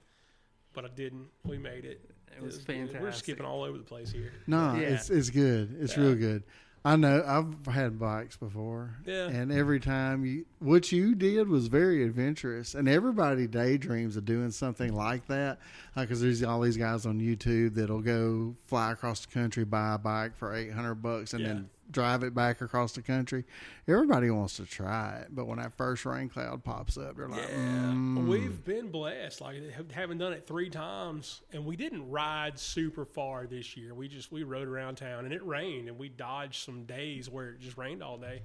But 0.72 0.84
I 0.84 0.88
didn't. 0.88 1.26
We 1.44 1.58
made 1.58 1.84
it. 1.84 2.10
It 2.36 2.42
was 2.42 2.58
good. 2.58 2.98
We're 3.00 3.12
skipping 3.12 3.44
all 3.44 3.64
over 3.64 3.76
the 3.76 3.84
place 3.84 4.10
here. 4.12 4.32
No, 4.46 4.74
Yeah. 4.74 4.82
it's 4.94 5.10
it's 5.10 5.28
good. 5.30 5.76
It's 5.80 5.96
real 5.98 6.14
good. 6.14 6.44
I 6.82 6.96
know 6.96 7.22
I've 7.26 7.74
had 7.74 7.98
bikes 7.98 8.38
before. 8.38 8.96
Yeah. 9.04 9.26
And 9.28 9.52
every 9.52 9.80
time 9.80 10.24
you 10.24 10.46
what 10.60 10.90
you 10.92 11.14
did 11.14 11.48
was 11.48 11.66
very 11.66 12.02
adventurous 12.04 12.74
and 12.74 12.88
everybody 12.88 13.46
daydreams 13.46 14.16
of 14.16 14.24
doing 14.24 14.50
something 14.52 14.94
like 14.94 15.26
that 15.26 15.58
uh, 15.96 16.02
because 16.02 16.22
there's 16.22 16.42
all 16.42 16.60
these 16.62 16.78
guys 16.78 17.04
on 17.04 17.20
YouTube 17.20 17.74
that'll 17.74 18.00
go 18.00 18.54
fly 18.64 18.92
across 18.92 19.26
the 19.26 19.30
country 19.34 19.64
buy 19.64 19.94
a 19.96 19.98
bike 19.98 20.34
for 20.36 20.54
800 20.54 20.94
bucks 20.94 21.34
and 21.34 21.42
Yeah. 21.42 21.48
then 21.48 21.70
drive 21.90 22.22
it 22.22 22.34
back 22.34 22.60
across 22.60 22.92
the 22.92 23.02
country. 23.02 23.44
Everybody 23.86 24.30
wants 24.30 24.56
to 24.56 24.66
try 24.66 25.18
it, 25.22 25.28
but 25.30 25.46
when 25.46 25.58
that 25.58 25.72
first 25.74 26.04
rain 26.04 26.28
cloud 26.28 26.62
pops 26.64 26.96
up, 26.96 27.16
they're 27.16 27.28
like, 27.28 27.48
Yeah, 27.48 27.92
mm. 27.92 28.26
we've 28.26 28.64
been 28.64 28.90
blessed. 28.90 29.40
Like 29.40 29.56
having 29.92 30.18
done 30.18 30.32
it 30.32 30.46
three 30.46 30.70
times, 30.70 31.42
and 31.52 31.64
we 31.64 31.76
didn't 31.76 32.08
ride 32.10 32.58
super 32.58 33.04
far 33.04 33.46
this 33.46 33.76
year. 33.76 33.94
We 33.94 34.08
just 34.08 34.30
we 34.30 34.42
rode 34.42 34.68
around 34.68 34.96
town, 34.96 35.24
and 35.24 35.34
it 35.34 35.44
rained, 35.44 35.88
and 35.88 35.98
we 35.98 36.08
dodged 36.08 36.64
some 36.64 36.84
days 36.84 37.28
where 37.28 37.50
it 37.50 37.60
just 37.60 37.76
rained 37.76 38.02
all 38.02 38.18
day. 38.18 38.42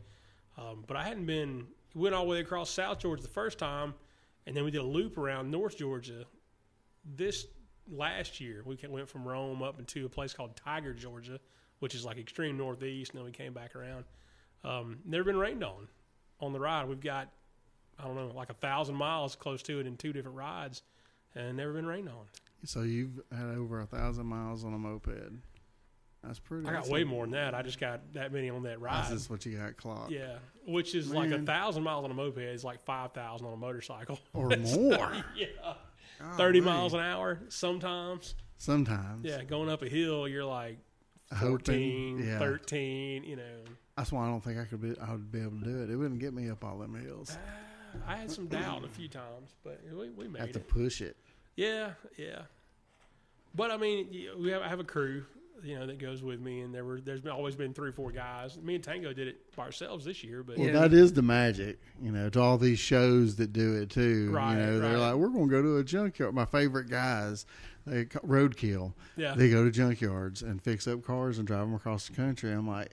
Um, 0.58 0.84
but 0.88 0.97
I 0.97 1.03
hadn't 1.03 1.25
been 1.25 1.67
went 1.93 2.13
all 2.13 2.25
the 2.25 2.29
way 2.29 2.39
across 2.39 2.69
South 2.69 2.99
Georgia 2.99 3.23
the 3.23 3.29
first 3.29 3.58
time, 3.58 3.93
and 4.45 4.55
then 4.55 4.63
we 4.63 4.71
did 4.71 4.81
a 4.81 4.86
loop 4.86 5.17
around 5.17 5.49
North 5.49 5.77
Georgia. 5.77 6.25
This 7.15 7.47
last 7.91 8.39
year, 8.39 8.63
we 8.65 8.77
went 8.89 9.10
from 9.10 9.27
Rome 9.27 9.62
up 9.62 9.79
into 9.79 10.05
a 10.05 10.10
place 10.10 10.34
called 10.34 10.55
Tiger, 10.55 10.93
Georgia, 10.93 11.39
which 11.79 11.95
is 11.95 12.05
like 12.05 12.17
extreme 12.17 12.57
northeast, 12.57 13.11
and 13.11 13.19
then 13.19 13.25
we 13.25 13.31
came 13.31 13.53
back 13.53 13.75
around. 13.75 14.05
Um, 14.63 14.99
never 15.05 15.23
been 15.23 15.38
rained 15.38 15.63
on 15.63 15.88
on 16.39 16.53
the 16.53 16.59
ride. 16.59 16.88
We've 16.88 16.99
got 17.01 17.29
I 17.99 18.03
don't 18.05 18.15
know, 18.15 18.31
like 18.35 18.49
a 18.49 18.55
thousand 18.55 18.95
miles 18.95 19.35
close 19.35 19.61
to 19.63 19.79
it 19.79 19.88
in 19.88 19.97
two 19.97 20.13
different 20.13 20.38
rides, 20.38 20.81
and 21.35 21.57
never 21.57 21.73
been 21.73 21.85
rained 21.85 22.09
on. 22.09 22.25
So 22.65 22.81
you've 22.81 23.21
had 23.31 23.55
over 23.55 23.81
a 23.81 23.85
thousand 23.85 24.25
miles 24.25 24.65
on 24.65 24.73
a 24.73 24.77
moped. 24.77 25.31
That's 26.23 26.39
pretty. 26.39 26.67
I 26.67 26.73
got 26.73 26.88
way 26.88 27.03
more 27.03 27.25
than 27.25 27.33
that. 27.33 27.53
I 27.53 27.61
just 27.61 27.79
got 27.79 28.01
that 28.13 28.33
many 28.33 28.49
on 28.49 28.63
that 28.63 28.81
ride. 28.81 29.03
That's 29.03 29.11
just 29.11 29.29
what 29.29 29.45
you 29.45 29.57
got 29.57 29.77
clocked. 29.77 30.11
Yeah, 30.11 30.38
which 30.65 30.95
is 30.95 31.11
like 31.11 31.31
a 31.31 31.39
thousand 31.39 31.83
miles 31.83 32.03
on 32.03 32.11
a 32.11 32.15
moped 32.15 32.39
is 32.39 32.63
like 32.63 32.81
five 32.81 33.11
thousand 33.13 33.45
on 33.47 33.53
a 33.53 33.57
motorcycle. 33.57 34.19
Or 34.33 34.49
more. 34.75 35.11
yeah, 35.35 35.45
Golly. 36.19 36.38
thirty 36.38 36.61
miles 36.61 36.93
an 36.93 37.01
hour 37.01 37.39
sometimes. 37.49 38.35
Sometimes. 38.57 39.25
Yeah, 39.25 39.43
going 39.43 39.69
up 39.69 39.83
a 39.83 39.89
hill, 39.89 40.27
you're 40.27 40.45
like 40.45 40.79
Hoping, 41.33 42.17
14, 42.17 42.23
yeah. 42.27 42.39
13, 42.39 43.23
You 43.23 43.35
know, 43.38 43.43
That's 43.97 44.11
why 44.11 44.25
I 44.25 44.29
don't 44.29 44.43
think 44.43 44.59
I 44.59 44.65
could 44.65 44.81
be. 44.81 44.95
I 44.99 45.11
would 45.11 45.31
be 45.31 45.41
able 45.41 45.59
to 45.59 45.65
do 45.65 45.83
it. 45.83 45.89
It 45.89 45.95
wouldn't 45.95 46.19
get 46.19 46.33
me 46.33 46.49
up 46.49 46.63
all 46.63 46.77
them 46.77 46.95
hills. 46.95 47.31
Uh, 47.31 47.97
I 48.07 48.15
had 48.17 48.29
some 48.29 48.47
doubt 48.47 48.83
a 48.83 48.89
few 48.89 49.07
times, 49.07 49.55
but 49.63 49.81
we, 49.91 50.09
we 50.09 50.27
made 50.27 50.39
have 50.41 50.51
to 50.51 50.59
it. 50.59 50.67
push 50.67 51.01
it. 51.01 51.15
Yeah, 51.55 51.91
yeah. 52.17 52.41
But 53.55 53.71
I 53.71 53.77
mean, 53.77 54.09
we 54.38 54.49
have 54.51 54.61
I 54.61 54.67
have 54.67 54.79
a 54.81 54.83
crew, 54.83 55.25
you 55.63 55.80
know, 55.80 55.88
that 55.88 55.98
goes 56.00 56.22
with 56.24 56.39
me, 56.41 56.62
and 56.62 56.74
there 56.74 56.84
were 56.86 57.00
there's 57.02 57.22
been, 57.22 57.32
always 57.32 57.56
been 57.56 57.74
three 57.74 57.89
or 57.89 57.94
four 57.94 58.12
guys. 58.12 58.58
Me 58.62 58.76
and 58.76 58.84
Tango 58.84 59.13
did 59.13 59.28
it 59.28 59.56
by 59.56 59.63
ourselves 59.63 60.06
this 60.06 60.24
year, 60.24 60.44
but 60.44 60.58
Well, 60.58 60.68
Yeah. 60.68 60.74
that 60.82 60.94
is 60.94 61.13
the 61.13 61.22
magic, 61.22 61.80
you 62.02 62.12
know, 62.12 62.30
to 62.30 62.39
all 62.41 62.58
these 62.58 62.80
shows 62.80 63.36
that 63.38 63.54
do 63.54 63.76
it 63.76 63.89
too. 63.89 64.32
Right, 64.32 64.52
you 64.52 64.58
know, 64.65 64.80
they're 64.80 64.98
like, 64.98 65.15
we're 65.15 65.30
going 65.30 65.48
to 65.50 65.52
go 65.52 65.62
to 65.62 65.78
a 65.78 65.84
junkyard. 65.84 66.34
My 66.36 66.46
favorite 66.46 66.89
guys, 66.89 67.46
they 67.88 68.06
roadkill. 68.06 68.94
yeah, 69.15 69.34
They 69.36 69.50
go 69.50 69.70
to 69.70 69.72
junkyards 69.72 70.41
and 70.44 70.62
fix 70.62 70.88
up 70.88 71.04
cars 71.04 71.38
and 71.39 71.48
drive 71.48 71.62
them 71.62 71.74
across 71.76 72.08
the 72.08 72.15
country. 72.15 72.52
I'm 72.52 72.68
like, 72.68 72.91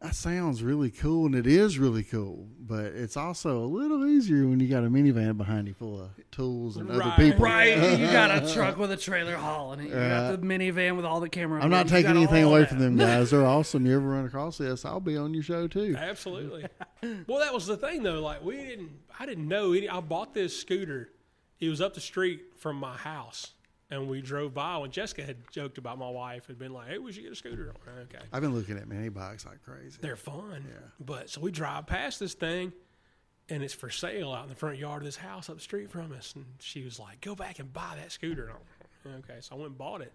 that 0.00 0.14
sounds 0.14 0.62
really 0.62 0.90
cool, 0.90 1.26
and 1.26 1.34
it 1.34 1.46
is 1.46 1.78
really 1.78 2.04
cool. 2.04 2.46
But 2.60 2.84
it's 2.86 3.16
also 3.16 3.64
a 3.64 3.66
little 3.66 4.06
easier 4.06 4.46
when 4.46 4.60
you 4.60 4.68
got 4.68 4.84
a 4.84 4.88
minivan 4.88 5.36
behind 5.36 5.66
you 5.66 5.74
full 5.74 6.00
of 6.02 6.10
tools 6.30 6.76
and 6.76 6.88
other 6.90 7.12
people. 7.16 7.40
Right, 7.44 7.98
you 7.98 8.06
got 8.12 8.30
a 8.42 8.52
truck 8.54 8.76
with 8.76 8.92
a 8.92 8.96
trailer 8.96 9.36
hauling 9.36 9.80
it. 9.80 9.88
You 9.88 9.94
Uh, 9.96 10.30
got 10.30 10.40
the 10.40 10.46
minivan 10.46 10.94
with 10.96 11.04
all 11.04 11.18
the 11.20 11.28
camera. 11.28 11.62
I'm 11.62 11.70
not 11.70 11.86
equipment. 11.86 12.04
Taking 12.06 12.16
anything 12.16 12.44
away 12.44 12.60
that. 12.60 12.68
from 12.68 12.78
them 12.78 12.96
guys. 12.96 13.30
They're 13.30 13.44
awesome. 13.44 13.86
You 13.86 13.96
ever 13.96 14.08
run 14.08 14.24
across 14.26 14.58
this, 14.58 14.84
I'll 14.84 15.00
be 15.00 15.16
on 15.16 15.34
your 15.34 15.42
show 15.42 15.66
too. 15.66 15.96
absolutely. 15.98 16.66
well, 17.26 17.40
that 17.40 17.52
was 17.52 17.66
the 17.66 17.76
thing 17.76 18.02
though. 18.04 18.20
Like 18.20 18.44
we 18.44 18.56
didn't, 18.56 18.90
I 19.18 19.26
didn't 19.26 19.48
know. 19.48 19.72
Any, 19.72 19.88
I 19.88 20.00
bought 20.00 20.32
this 20.34 20.56
scooter. 20.58 21.08
It 21.58 21.68
was 21.70 21.80
up 21.80 21.94
the 21.94 22.00
street 22.00 22.40
from 22.58 22.76
my 22.76 22.96
house, 22.96 23.50
and 23.90 24.08
we 24.08 24.20
drove 24.20 24.52
by 24.54 24.76
when 24.78 24.90
Jessica 24.90 25.22
had 25.24 25.36
joked 25.50 25.78
about 25.78 25.98
my 25.98 26.08
wife 26.10 26.46
had 26.46 26.58
been 26.58 26.72
like, 26.72 26.88
"Hey, 26.88 26.98
we 26.98 27.12
should 27.12 27.22
get 27.22 27.32
a 27.32 27.36
scooter." 27.36 27.72
Okay, 28.02 28.24
I've 28.32 28.42
been 28.42 28.54
looking 28.54 28.76
at 28.76 28.86
mini 28.88 29.08
bikes 29.08 29.46
like 29.46 29.62
crazy. 29.64 29.98
they're 30.00 30.16
fun. 30.16 30.64
Yeah. 30.68 30.74
But 31.00 31.30
so 31.30 31.40
we 31.40 31.50
drive 31.50 31.86
past 31.86 32.20
this 32.20 32.34
thing, 32.34 32.72
and 33.48 33.62
it's 33.62 33.74
for 33.74 33.90
sale 33.90 34.32
out 34.32 34.44
in 34.44 34.48
the 34.50 34.54
front 34.56 34.78
yard 34.78 35.02
of 35.02 35.06
this 35.06 35.16
house 35.16 35.48
up 35.48 35.56
the 35.56 35.62
street 35.62 35.90
from 35.90 36.12
us. 36.12 36.34
And 36.34 36.44
she 36.60 36.84
was 36.84 36.98
like, 36.98 37.20
"Go 37.20 37.34
back 37.34 37.58
and 37.58 37.72
buy 37.72 37.94
that 37.96 38.12
scooter." 38.12 38.44
And 38.48 38.52
I'm 39.06 39.12
like, 39.12 39.30
okay, 39.30 39.40
so 39.40 39.54
I 39.54 39.58
went 39.58 39.70
and 39.70 39.78
bought 39.78 40.02
it, 40.02 40.12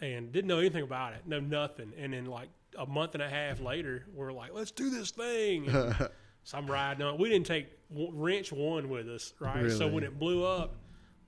and 0.00 0.30
didn't 0.32 0.48
know 0.48 0.58
anything 0.58 0.82
about 0.82 1.14
it, 1.14 1.26
know 1.26 1.40
nothing. 1.40 1.92
And 1.96 2.12
then 2.12 2.26
like 2.26 2.48
a 2.78 2.86
month 2.86 3.14
and 3.14 3.22
a 3.22 3.28
half 3.28 3.60
later, 3.60 4.04
we're 4.14 4.32
like, 4.32 4.52
"Let's 4.52 4.70
do 4.72 4.90
this 4.90 5.10
thing." 5.10 5.68
And 5.68 5.94
so 6.44 6.58
I'm 6.58 6.66
riding 6.70 7.02
on. 7.02 7.18
We 7.18 7.30
didn't 7.30 7.46
take 7.46 7.68
wrench 7.90 8.52
one 8.52 8.88
with 8.90 9.08
us, 9.08 9.32
right? 9.40 9.70
So 9.70 9.88
when 9.88 10.04
it 10.04 10.18
blew 10.18 10.44
up, 10.44 10.76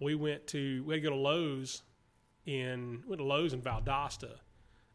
we 0.02 0.14
went 0.14 0.46
to 0.48 0.82
we 0.84 0.94
had 0.94 1.02
to 1.02 1.08
go 1.08 1.14
to 1.14 1.20
Lowe's 1.20 1.82
in 2.46 3.02
went 3.06 3.18
to 3.18 3.24
Lowe's 3.24 3.52
in 3.52 3.62
Valdosta. 3.62 4.30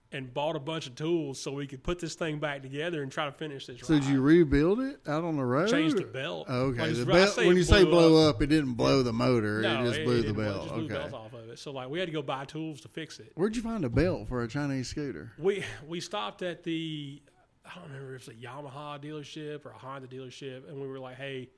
And 0.09 0.33
bought 0.33 0.55
a 0.55 0.59
bunch 0.59 0.87
of 0.87 0.95
tools 0.95 1.37
so 1.37 1.51
we 1.51 1.67
could 1.67 1.83
put 1.83 1.99
this 1.99 2.15
thing 2.15 2.39
back 2.39 2.61
together 2.61 3.03
and 3.03 3.11
try 3.11 3.25
to 3.25 3.31
finish 3.33 3.65
this. 3.65 3.81
So 3.81 3.95
did 3.95 4.05
you 4.05 4.21
rebuild 4.21 4.79
it 4.79 5.01
out 5.05 5.25
on 5.25 5.35
the 5.35 5.43
road? 5.43 5.69
changed 5.69 5.97
the 5.97 6.05
belt. 6.05 6.45
Oh, 6.47 6.67
okay. 6.67 6.87
Like, 6.87 6.95
the 6.95 7.05
belt, 7.05 7.35
when 7.35 7.57
you 7.57 7.63
say 7.63 7.83
blow 7.83 8.29
up, 8.29 8.41
it 8.41 8.47
didn't 8.47 8.75
blow 8.75 9.03
the 9.03 9.11
motor. 9.11 9.59
no, 9.59 9.83
it 9.83 9.89
just 9.89 10.03
blew 10.05 10.15
the 10.15 10.21
didn't 10.21 10.35
blow- 10.35 10.45
belt. 10.45 10.55
it 10.55 10.61
just 10.63 10.73
blew 10.75 10.85
okay. 10.85 10.93
belts 10.93 11.13
off 11.13 11.33
of 11.33 11.49
it. 11.49 11.59
So 11.59 11.71
like 11.71 11.89
we 11.89 11.99
had 11.99 12.05
to 12.05 12.13
go 12.13 12.21
buy 12.21 12.45
tools 12.45 12.79
to 12.81 12.87
fix 12.87 13.19
it. 13.19 13.33
Where'd 13.35 13.57
you 13.57 13.61
find 13.61 13.83
a 13.83 13.89
belt 13.89 14.29
for 14.29 14.43
a 14.43 14.47
Chinese 14.47 14.87
scooter? 14.87 15.33
We 15.37 15.65
we 15.85 15.99
stopped 15.99 16.41
at 16.41 16.63
the 16.63 17.21
I 17.65 17.75
don't 17.75 17.89
remember 17.89 18.15
if 18.15 18.29
it's 18.29 18.29
a 18.29 18.41
Yamaha 18.41 19.03
dealership 19.03 19.65
or 19.65 19.71
a 19.71 19.77
Honda 19.77 20.07
dealership, 20.07 20.69
and 20.69 20.79
we 20.79 20.87
were 20.87 20.99
like, 20.99 21.17
hey. 21.17 21.49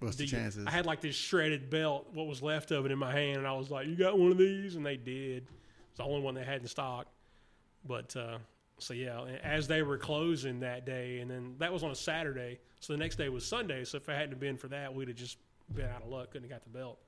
What's 0.00 0.16
do 0.16 0.24
the 0.24 0.30
chances? 0.30 0.66
I 0.66 0.70
had 0.70 0.86
like 0.86 1.00
this 1.00 1.14
shredded 1.14 1.70
belt, 1.70 2.08
what 2.12 2.26
was 2.26 2.42
left 2.42 2.70
of 2.70 2.84
it 2.86 2.92
in 2.92 2.98
my 2.98 3.12
hand, 3.12 3.38
and 3.38 3.46
I 3.46 3.52
was 3.52 3.70
like, 3.70 3.86
"You 3.86 3.94
got 3.96 4.18
one 4.18 4.30
of 4.32 4.38
these?" 4.38 4.74
And 4.76 4.84
they 4.84 4.96
did. 4.96 5.46
It's 5.90 5.98
the 5.98 6.04
only 6.04 6.20
one 6.22 6.34
they 6.34 6.44
had 6.44 6.62
in 6.62 6.66
stock. 6.66 7.06
But 7.86 8.14
uh, 8.16 8.38
so 8.78 8.94
yeah, 8.94 9.22
as 9.42 9.68
they 9.68 9.82
were 9.82 9.98
closing 9.98 10.60
that 10.60 10.84
day, 10.86 11.20
and 11.20 11.30
then 11.30 11.54
that 11.58 11.72
was 11.72 11.82
on 11.82 11.90
a 11.90 11.94
Saturday, 11.94 12.58
so 12.80 12.92
the 12.92 12.98
next 12.98 13.16
day 13.16 13.28
was 13.28 13.44
Sunday. 13.46 13.84
So 13.84 13.98
if 13.98 14.08
it 14.08 14.12
hadn't 14.16 14.40
been 14.40 14.56
for 14.56 14.68
that, 14.68 14.94
we'd 14.94 15.08
have 15.08 15.16
just 15.16 15.38
been 15.74 15.86
out 15.86 16.02
of 16.02 16.08
luck, 16.08 16.30
couldn't 16.32 16.50
have 16.50 16.62
got 16.62 16.64
the 16.64 16.78
belt. 16.78 16.98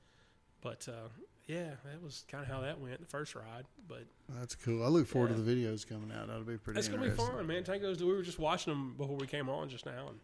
But 0.61 0.87
uh, 0.89 1.09
yeah, 1.47 1.71
that 1.85 2.03
was 2.03 2.25
kind 2.29 2.45
of 2.45 2.49
how 2.51 2.61
that 2.61 2.79
went 2.79 3.01
the 3.01 3.07
first 3.07 3.35
ride. 3.35 3.65
But 3.89 4.05
That's 4.29 4.55
cool. 4.55 4.85
I 4.85 4.89
look 4.89 5.07
forward 5.07 5.31
Yeah. 5.31 5.37
to 5.37 5.43
the 5.43 5.55
videos 5.57 5.87
coming 5.89 6.13
out. 6.13 6.27
That'll 6.29 6.43
be 6.43 6.59
pretty. 6.59 6.65
Cool. 6.65 6.75
That's 6.75 6.89
gonna 6.89 7.03
be 7.03 7.11
fun, 7.11 7.47
man. 7.47 7.65
Tango's. 7.65 8.03
We 8.03 8.13
were 8.13 8.23
just 8.23 8.39
watching 8.39 8.73
them 8.73 8.95
before 8.99 9.17
we 9.17 9.27
came 9.27 9.49
on 9.49 9.69
just 9.69 9.87
now, 9.87 10.09
and 10.09 10.19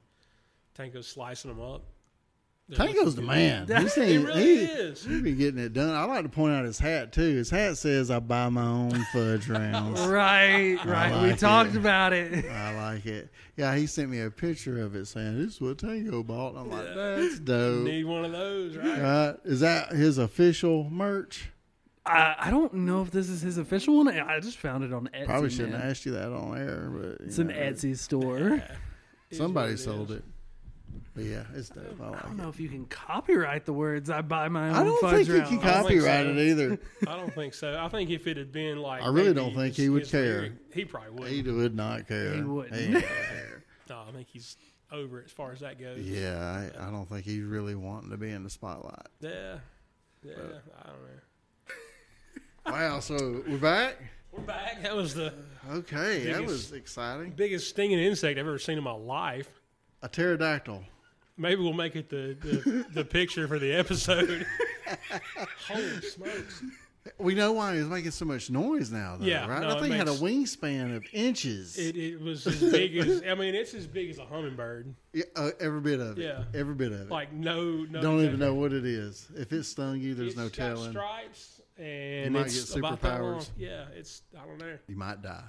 Tango's 0.75 1.09
slicing 1.09 1.51
them 1.51 1.61
up. 1.61 1.83
Tango's 2.75 3.15
the 3.15 3.23
man. 3.23 3.67
He's 3.67 3.95
He 3.97 4.19
really 4.19 4.43
he, 4.43 4.65
is. 4.65 5.05
He 5.05 5.21
be 5.23 5.33
getting 5.35 5.59
it 5.59 5.73
done. 5.73 5.95
I 5.95 6.05
like 6.05 6.23
to 6.25 6.29
point 6.29 6.53
out 6.55 6.65
his 6.65 6.79
hat 6.79 7.13
too. 7.13 7.37
His 7.37 7.49
hat 7.51 7.79
says, 7.79 8.11
"I 8.11 8.19
buy 8.21 8.49
my 8.51 8.63
own 8.67 8.91
fudge 9.13 9.49
rounds." 9.49 10.01
Right, 10.03 10.77
right. 10.85 11.23
we 11.23 11.31
like 11.31 11.39
talked 11.39 11.75
about 11.77 12.13
it. 12.13 12.45
I 12.45 12.75
like 12.77 13.07
it. 13.07 13.31
Yeah, 13.57 13.75
he 13.75 13.87
sent 13.87 14.11
me 14.11 14.21
a 14.21 14.31
picture 14.31 14.81
of 14.83 14.95
it 14.95 15.07
saying, 15.07 15.39
"This 15.39 15.55
is 15.55 15.61
what 15.61 15.79
Tango 15.79 16.23
bought." 16.23 16.57
I'm 16.57 16.71
like, 16.71 16.85
Yeah. 16.87 16.95
"That's 17.17 17.39
dope." 17.39 17.85
Need 17.85 18.05
one 18.05 18.25
of 18.27 18.33
those, 18.33 18.77
right? 18.77 19.01
Right? 19.01 19.35
Is 19.45 19.61
that 19.61 19.93
his 19.93 20.19
official 20.19 20.91
merch? 20.91 21.51
I, 22.05 22.35
I 22.39 22.51
don't 22.51 22.73
know 22.73 23.03
if 23.03 23.11
this 23.11 23.29
is 23.29 23.43
his 23.43 23.59
official 23.59 23.97
one. 23.99 24.09
I 24.09 24.41
just 24.41 24.57
found 24.59 24.83
it 24.85 24.93
on 24.95 25.09
Etsy. 25.15 25.27
Probably 25.27 25.51
shouldn't 25.51 25.73
man. 25.73 25.81
have 25.83 25.91
asked 25.91 26.07
you 26.07 26.13
that 26.13 26.33
on 26.33 26.57
air, 26.57 26.91
but 26.91 27.27
It's 27.27 27.39
an 27.39 27.49
Etsy 27.49 27.97
store. 27.99 28.63
Is 29.31 29.37
Somebody 29.37 29.73
what 29.73 29.79
sold 29.81 30.11
is. 30.11 30.17
it. 30.19 30.25
But 31.19 31.27
yeah, 31.27 31.43
it's 31.55 31.69
dope. 31.69 31.85
I 32.01 32.05
I 32.05 32.09
like 32.11 32.23
don't 32.23 32.33
it. 32.33 32.43
know 32.43 32.49
if 32.49 32.61
you 32.61 32.69
can 32.69 32.87
copyright 32.87 33.65
the 33.67 33.73
words 33.73 34.09
"I 34.09 34.21
buy 34.23 34.49
my 34.49 34.69
own." 34.69 34.75
I 34.77 34.85
don't 34.85 35.01
fudge 35.01 35.27
think 35.27 35.29
he 35.29 35.33
round." 35.35 35.49
can 35.49 35.59
I 35.59 35.73
don't 35.75 35.89
think 35.89 36.01
copyright 36.03 36.27
so. 36.27 36.31
it 36.31 36.39
either. 36.39 36.79
I 37.09 37.17
don't 37.17 37.35
think 37.35 37.55
so. 37.55 37.79
I 37.81 37.89
think 37.89 38.11
if 38.11 38.27
it 38.27 38.37
had 38.37 38.53
been 38.53 38.79
like, 38.79 39.03
I 39.03 39.09
really 39.09 39.35
don't 39.35 39.55
think 39.55 39.75
his- 39.75 39.85
he 39.85 39.89
would 39.89 40.09
care. 40.09 40.23
lyric, 40.43 40.53
he 40.73 40.85
probably 40.85 41.11
would. 41.11 41.31
He 41.31 41.43
would 41.43 41.75
not 41.75 42.07
care. 42.07 42.35
He 42.35 42.43
wouldn't. 42.43 42.75
ain't 42.77 42.93
gonna 42.95 43.05
care. 43.07 43.65
No, 43.91 44.05
I 44.07 44.13
think 44.13 44.29
he's 44.29 44.57
over 44.93 45.23
as 45.25 45.31
far 45.33 45.51
as 45.53 45.61
that 45.61 45.81
goes. 45.81 46.01
Yeah, 46.01 46.39
I, 46.79 46.89
I 46.89 46.91
don't 46.91 47.09
think 47.09 47.25
he's 47.25 47.43
really 47.43 47.75
wanting 47.75 48.11
to 48.11 48.17
be 48.19 48.31
in 48.31 48.45
the 48.45 48.51
spotlight. 48.51 49.07
Yeah. 49.21 49.59
Yeah. 50.23 50.33
I 50.85 50.89
don't 50.89 51.03
know. 51.03 52.73
Wow, 52.73 53.01
so 53.01 53.43
we're 53.49 53.57
back. 53.57 53.97
We're 54.31 54.43
back. 54.43 54.83
That 54.83 54.95
was 54.95 55.15
the 55.15 55.33
Okay, 55.71 56.31
that 56.33 56.45
was 56.45 56.73
exciting. 56.73 57.31
biggest 57.33 57.69
stinging 57.71 57.99
insect 57.99 58.39
I've 58.39 58.47
ever 58.47 58.59
seen 58.59 58.77
in 58.77 58.85
my 58.85 58.93
life. 58.93 59.49
A 60.03 60.09
pterodactyl. 60.09 60.85
Maybe 61.39 61.63
we'll 61.63 61.73
make 61.73 61.95
it 61.97 62.11
the, 62.11 62.37
the, 62.41 62.87
the 62.93 63.05
picture 63.05 63.47
for 63.49 63.59
the 63.59 63.73
episode. 63.73 64.45
Holy 65.69 66.01
smokes. 66.03 66.63
We 67.19 67.35
know 67.35 67.53
why 67.53 67.77
he's 67.77 67.87
making 67.87 68.11
so 68.11 68.27
much 68.27 68.51
noise 68.51 68.91
now, 68.91 69.17
though, 69.19 69.25
Yeah, 69.25 69.47
right? 69.47 69.63
no, 69.63 69.69
that 69.69 69.79
it 69.79 69.81
thing 69.81 69.93
had 69.93 70.09
a 70.09 70.13
wingspan 70.13 70.95
of 70.95 71.05
inches. 71.13 71.79
It, 71.79 71.97
it 71.97 72.21
was 72.21 72.47
as 72.47 72.61
big 72.61 72.97
as, 72.99 73.23
I 73.27 73.35
mean, 73.35 73.55
it's 73.55 73.73
as 73.73 73.87
big 73.87 74.11
as 74.11 74.19
a 74.19 74.27
hummingbird. 74.27 74.95
Yeah, 75.15 75.25
uh, 75.35 75.51
every 75.59 75.81
bit 75.81 76.01
of 76.01 76.19
it. 76.19 76.23
Yeah. 76.25 76.45
Every 76.55 76.75
bit 76.75 76.93
of 76.93 77.01
it. 77.03 77.09
Like, 77.11 77.33
no, 77.33 77.87
no. 77.89 78.03
Don't 78.03 78.21
even 78.25 78.39
know 78.39 78.53
what 78.55 78.73
it 78.75 78.85
is. 78.85 79.27
If 79.35 79.53
it 79.53 79.63
stung 79.65 80.01
you, 80.01 80.15
there's 80.15 80.31
It's 80.33 80.37
no 80.37 80.45
got 80.45 80.53
telling. 80.53 80.91
stripes, 80.91 81.61
and 81.79 82.25
you 82.27 82.31
might 82.33 82.47
it's 82.47 82.75
get 82.75 82.79
about 82.81 83.01
superpowers. 83.01 83.49
Yeah, 83.57 83.85
it's, 83.95 84.23
I 84.39 84.45
don't 84.45 84.59
know. 84.59 84.77
You 84.87 84.97
might 84.97 85.23
die, 85.23 85.45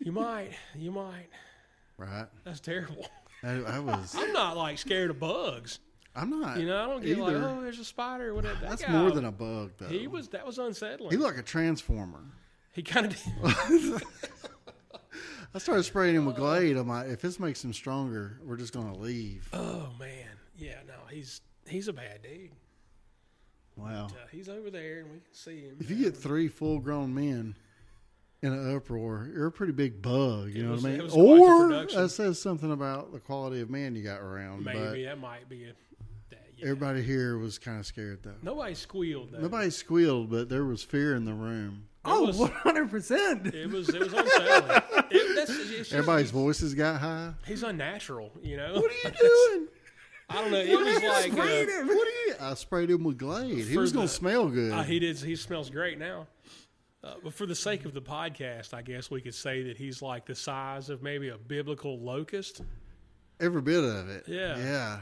You 0.00 0.12
might. 0.12 0.50
You 0.76 0.90
might. 0.90 1.28
right? 1.96 2.26
That's 2.44 2.60
terrible. 2.60 3.06
I, 3.42 3.50
I 3.50 3.78
was. 3.78 4.14
I'm 4.16 4.32
not 4.32 4.56
like 4.56 4.78
scared 4.78 5.10
of 5.10 5.18
bugs. 5.18 5.80
I'm 6.14 6.40
not. 6.40 6.58
You 6.58 6.66
know, 6.66 6.82
I 6.82 6.86
don't 6.86 7.02
get 7.02 7.18
either. 7.18 7.38
like, 7.38 7.56
oh, 7.56 7.62
there's 7.62 7.78
a 7.78 7.84
spider. 7.84 8.30
Or 8.30 8.34
whatever. 8.34 8.60
That 8.60 8.70
That's 8.70 8.82
guy, 8.82 8.92
more 8.92 9.10
than 9.10 9.24
a 9.24 9.32
bug, 9.32 9.72
though. 9.78 9.86
He 9.86 10.06
was. 10.06 10.28
That 10.28 10.46
was 10.46 10.58
unsettling. 10.58 11.10
He 11.10 11.16
looked 11.16 11.36
like 11.36 11.44
a 11.44 11.46
transformer. 11.46 12.24
He 12.72 12.82
kind 12.82 13.06
of. 13.06 13.16
I 15.54 15.58
started 15.58 15.82
spraying 15.82 16.14
him 16.14 16.26
with 16.26 16.36
Glade. 16.36 16.76
I'm 16.76 16.88
like, 16.88 17.08
if 17.08 17.20
this 17.20 17.40
makes 17.40 17.64
him 17.64 17.72
stronger, 17.72 18.38
we're 18.44 18.56
just 18.56 18.72
gonna 18.72 18.96
leave. 18.96 19.48
oh 19.52 19.88
man, 19.98 20.28
yeah. 20.56 20.76
No, 20.86 20.94
he's 21.10 21.40
he's 21.66 21.88
a 21.88 21.92
bad 21.92 22.22
dude. 22.22 22.50
Wow. 23.76 24.06
Uh, 24.06 24.26
he's 24.30 24.48
over 24.48 24.70
there, 24.70 24.98
and 25.00 25.10
we 25.10 25.18
can 25.18 25.32
see 25.32 25.62
him. 25.62 25.76
If 25.80 25.90
you 25.90 25.96
get 25.96 26.16
three 26.16 26.48
full-grown 26.48 27.14
men 27.14 27.54
in 28.42 28.52
an 28.52 28.74
uproar, 28.74 29.28
you're 29.32 29.46
a 29.48 29.52
pretty 29.52 29.72
big 29.72 30.00
bug. 30.00 30.50
You 30.50 30.62
It 30.62 30.64
know 30.66 30.70
was- 30.72 30.82
what 30.82 30.88
I 30.88 30.92
mean? 30.92 31.02
was 31.04 31.12
quite 31.12 31.22
the 31.22 31.40
Or 31.40 31.66
production. 31.68 32.02
that 32.02 32.08
says 32.08 32.40
something 32.40 32.72
about 32.72 33.12
the 33.12 33.20
quality 33.20 33.60
of 33.60 33.70
man 33.70 33.94
you 33.94 34.02
got 34.02 34.20
around. 34.20 34.64
maybe 34.64 35.04
that 35.04 35.18
might 35.18 35.48
be 35.48 35.64
a. 35.64 35.72
That, 36.30 36.46
yeah. 36.56 36.64
everybody 36.66 37.02
here 37.02 37.36
was 37.38 37.58
kind 37.58 37.78
of 37.80 37.86
scared 37.86 38.20
though. 38.22 38.34
Nobody 38.42 38.74
squealed 38.74 39.32
though. 39.32 39.40
Nobody 39.40 39.70
squealed, 39.70 40.30
but 40.30 40.48
there 40.48 40.64
was 40.64 40.82
fear 40.82 41.14
in 41.14 41.24
the 41.24 41.34
room. 41.34 41.84
Oh, 42.04 42.26
was- 42.26 42.38
100 42.38 42.90
percent. 42.90 43.46
It 43.54 43.70
was. 43.70 43.88
It 43.90 44.00
was 44.00 44.12
unsettling. 44.12 44.82
it, 45.10 45.36
that's, 45.36 45.50
it's 45.50 45.70
just, 45.70 45.92
Everybody's 45.92 46.30
voices 46.30 46.72
got 46.74 46.98
high. 47.00 47.34
He's 47.46 47.62
unnatural. 47.62 48.32
You 48.42 48.56
know. 48.56 48.74
What 48.74 48.90
are 48.90 49.08
you 49.08 49.14
doing? 49.20 49.68
I 50.30 50.34
don't 50.40 50.50
know. 50.52 50.58
It 50.58 50.78
was 50.78 51.02
like. 51.02 51.32
Sprayed 51.32 51.68
Uh, 51.68 51.72
him. 51.80 51.88
What 51.88 52.08
are 52.08 52.26
you? 52.28 52.34
I 52.40 52.54
sprayed 52.54 52.88
him 52.90 53.04
with 53.04 53.18
Glade. 53.18 53.66
He 53.66 53.76
was 53.76 53.92
gonna 53.92 54.06
the- 54.06 54.08
smell 54.08 54.48
good. 54.48 54.72
Uh, 54.72 54.82
he 54.82 54.98
did. 54.98 55.18
He 55.18 55.36
smells 55.36 55.68
great 55.68 55.98
now. 55.98 56.26
Uh, 57.02 57.14
but 57.24 57.32
for 57.32 57.46
the 57.46 57.54
sake 57.54 57.84
of 57.86 57.94
the 57.94 58.02
podcast, 58.02 58.74
I 58.74 58.82
guess 58.82 59.10
we 59.10 59.20
could 59.22 59.34
say 59.34 59.62
that 59.64 59.78
he's 59.78 60.02
like 60.02 60.26
the 60.26 60.34
size 60.34 60.90
of 60.90 61.02
maybe 61.02 61.28
a 61.30 61.38
biblical 61.38 61.98
locust. 61.98 62.60
Every 63.40 63.62
bit 63.62 63.82
of 63.82 64.08
it. 64.10 64.24
Yeah. 64.26 64.58
Yeah. 64.58 64.98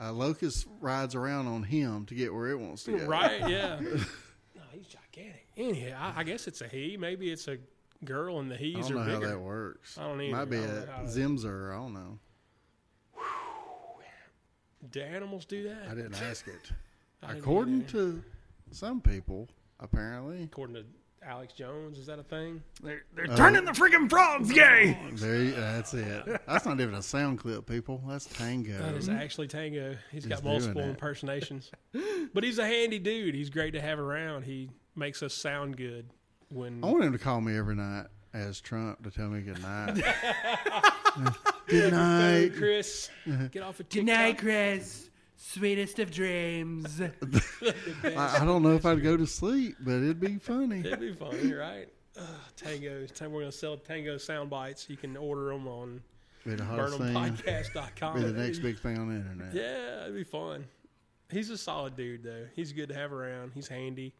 A 0.00 0.10
locust 0.10 0.66
rides 0.80 1.14
around 1.14 1.48
on 1.48 1.62
him 1.62 2.06
to 2.06 2.14
get 2.14 2.32
where 2.32 2.48
it 2.48 2.58
wants 2.58 2.84
to 2.84 2.96
go. 2.96 3.04
Right? 3.04 3.40
Yeah. 3.48 3.78
no, 4.54 4.62
he's 4.72 4.86
gigantic. 4.86 5.46
Anyhow, 5.56 6.12
I, 6.16 6.20
I 6.20 6.24
guess 6.24 6.46
it's 6.48 6.62
a 6.62 6.66
he. 6.66 6.96
Maybe 6.96 7.30
it's 7.30 7.46
a 7.46 7.58
girl, 8.04 8.40
and 8.40 8.50
the 8.50 8.56
he's. 8.56 8.86
I 8.86 8.88
don't 8.88 9.06
know 9.06 9.14
how 9.14 9.20
that 9.20 9.38
works. 9.38 9.98
I 9.98 10.04
don't 10.04 10.20
either. 10.20 10.34
Might 10.36 10.50
be 10.50 10.56
a 10.56 10.60
don't 10.60 10.74
know 10.86 10.92
how 10.92 11.02
that- 11.02 11.12
Zimzer. 11.12 11.72
I 11.72 11.76
don't 11.76 11.92
know. 11.92 12.18
Do 14.90 15.00
animals 15.00 15.44
do 15.44 15.62
that? 15.68 15.88
I 15.90 15.94
didn't 15.94 16.20
ask 16.20 16.48
it. 16.48 16.72
I 17.22 17.28
didn't 17.28 17.40
According 17.42 17.84
to 17.86 18.22
some 18.72 19.00
people, 19.00 19.48
apparently. 19.78 20.42
according 20.42 20.74
to 20.76 20.84
Alex 21.24 21.52
Jones, 21.52 21.98
is 21.98 22.06
that 22.06 22.18
a 22.18 22.22
thing? 22.22 22.62
They're, 22.82 23.02
they're 23.14 23.30
uh, 23.30 23.36
turning 23.36 23.64
the 23.64 23.72
freaking 23.72 24.10
frogs 24.10 24.52
gay. 24.52 24.98
There, 25.14 25.50
that's 25.52 25.94
it. 25.94 26.40
That's 26.46 26.66
not 26.66 26.80
even 26.80 26.94
a 26.94 27.02
sound 27.02 27.38
clip, 27.38 27.66
people. 27.66 28.02
That's 28.08 28.26
Tango. 28.26 28.78
That 28.78 28.94
is 28.94 29.08
actually 29.08 29.48
Tango. 29.48 29.96
He's 30.10 30.26
got 30.26 30.42
multiple 30.42 30.82
impersonations, 30.82 31.70
but 32.34 32.42
he's 32.44 32.58
a 32.58 32.66
handy 32.66 32.98
dude. 32.98 33.34
He's 33.34 33.50
great 33.50 33.72
to 33.72 33.80
have 33.80 33.98
around. 33.98 34.42
He 34.44 34.70
makes 34.96 35.22
us 35.22 35.32
sound 35.34 35.76
good 35.76 36.10
when 36.48 36.82
I 36.82 36.88
want 36.88 37.04
him 37.04 37.12
to 37.12 37.18
call 37.18 37.40
me 37.40 37.56
every 37.56 37.76
night 37.76 38.06
as 38.34 38.60
Trump 38.60 39.02
to 39.04 39.10
tell 39.10 39.28
me 39.28 39.40
good 39.42 39.62
night. 39.62 40.02
good 41.66 41.92
night. 41.92 42.52
Kris, 42.56 43.10
get 43.50 43.62
off 43.62 43.80
of 43.80 43.88
Good 43.88 44.06
night, 44.06 44.38
Kris. 44.38 45.10
Sweetest 45.44 45.98
of 45.98 46.10
dreams. 46.12 47.00
I, 48.04 48.38
I 48.40 48.44
don't 48.44 48.62
know 48.62 48.74
if 48.76 48.86
I'd 48.86 49.02
go 49.02 49.16
to 49.16 49.26
sleep, 49.26 49.76
but 49.80 49.94
it'd 49.94 50.20
be 50.20 50.36
funny. 50.36 50.80
It'd 50.80 51.00
be 51.00 51.12
funny, 51.12 51.52
right? 51.52 51.88
Ugh, 52.16 52.24
Tango. 52.56 53.06
We're 53.22 53.28
going 53.28 53.46
to 53.46 53.52
sell 53.52 53.76
Tango 53.76 54.18
sound 54.18 54.50
bites. 54.50 54.88
You 54.88 54.96
can 54.96 55.16
order 55.16 55.46
them 55.46 55.66
on 55.66 56.00
Be 56.46 56.54
the 56.54 56.64
hottest 56.64 56.98
thing. 56.98 57.12
BurnhamPodcast.com. 57.14 58.14
Be 58.14 58.22
the 58.22 58.32
next 58.40 58.60
big 58.60 58.78
thing 58.78 58.98
on 58.98 59.08
the 59.08 59.16
internet. 59.16 59.52
Yeah, 59.52 60.02
it'd 60.04 60.14
be 60.14 60.22
fun. 60.22 60.64
He's 61.28 61.50
a 61.50 61.58
solid 61.58 61.96
dude, 61.96 62.22
though. 62.22 62.46
He's 62.54 62.72
good 62.72 62.90
to 62.90 62.94
have 62.94 63.12
around. 63.12 63.50
He's 63.52 63.66
handy. 63.66 64.14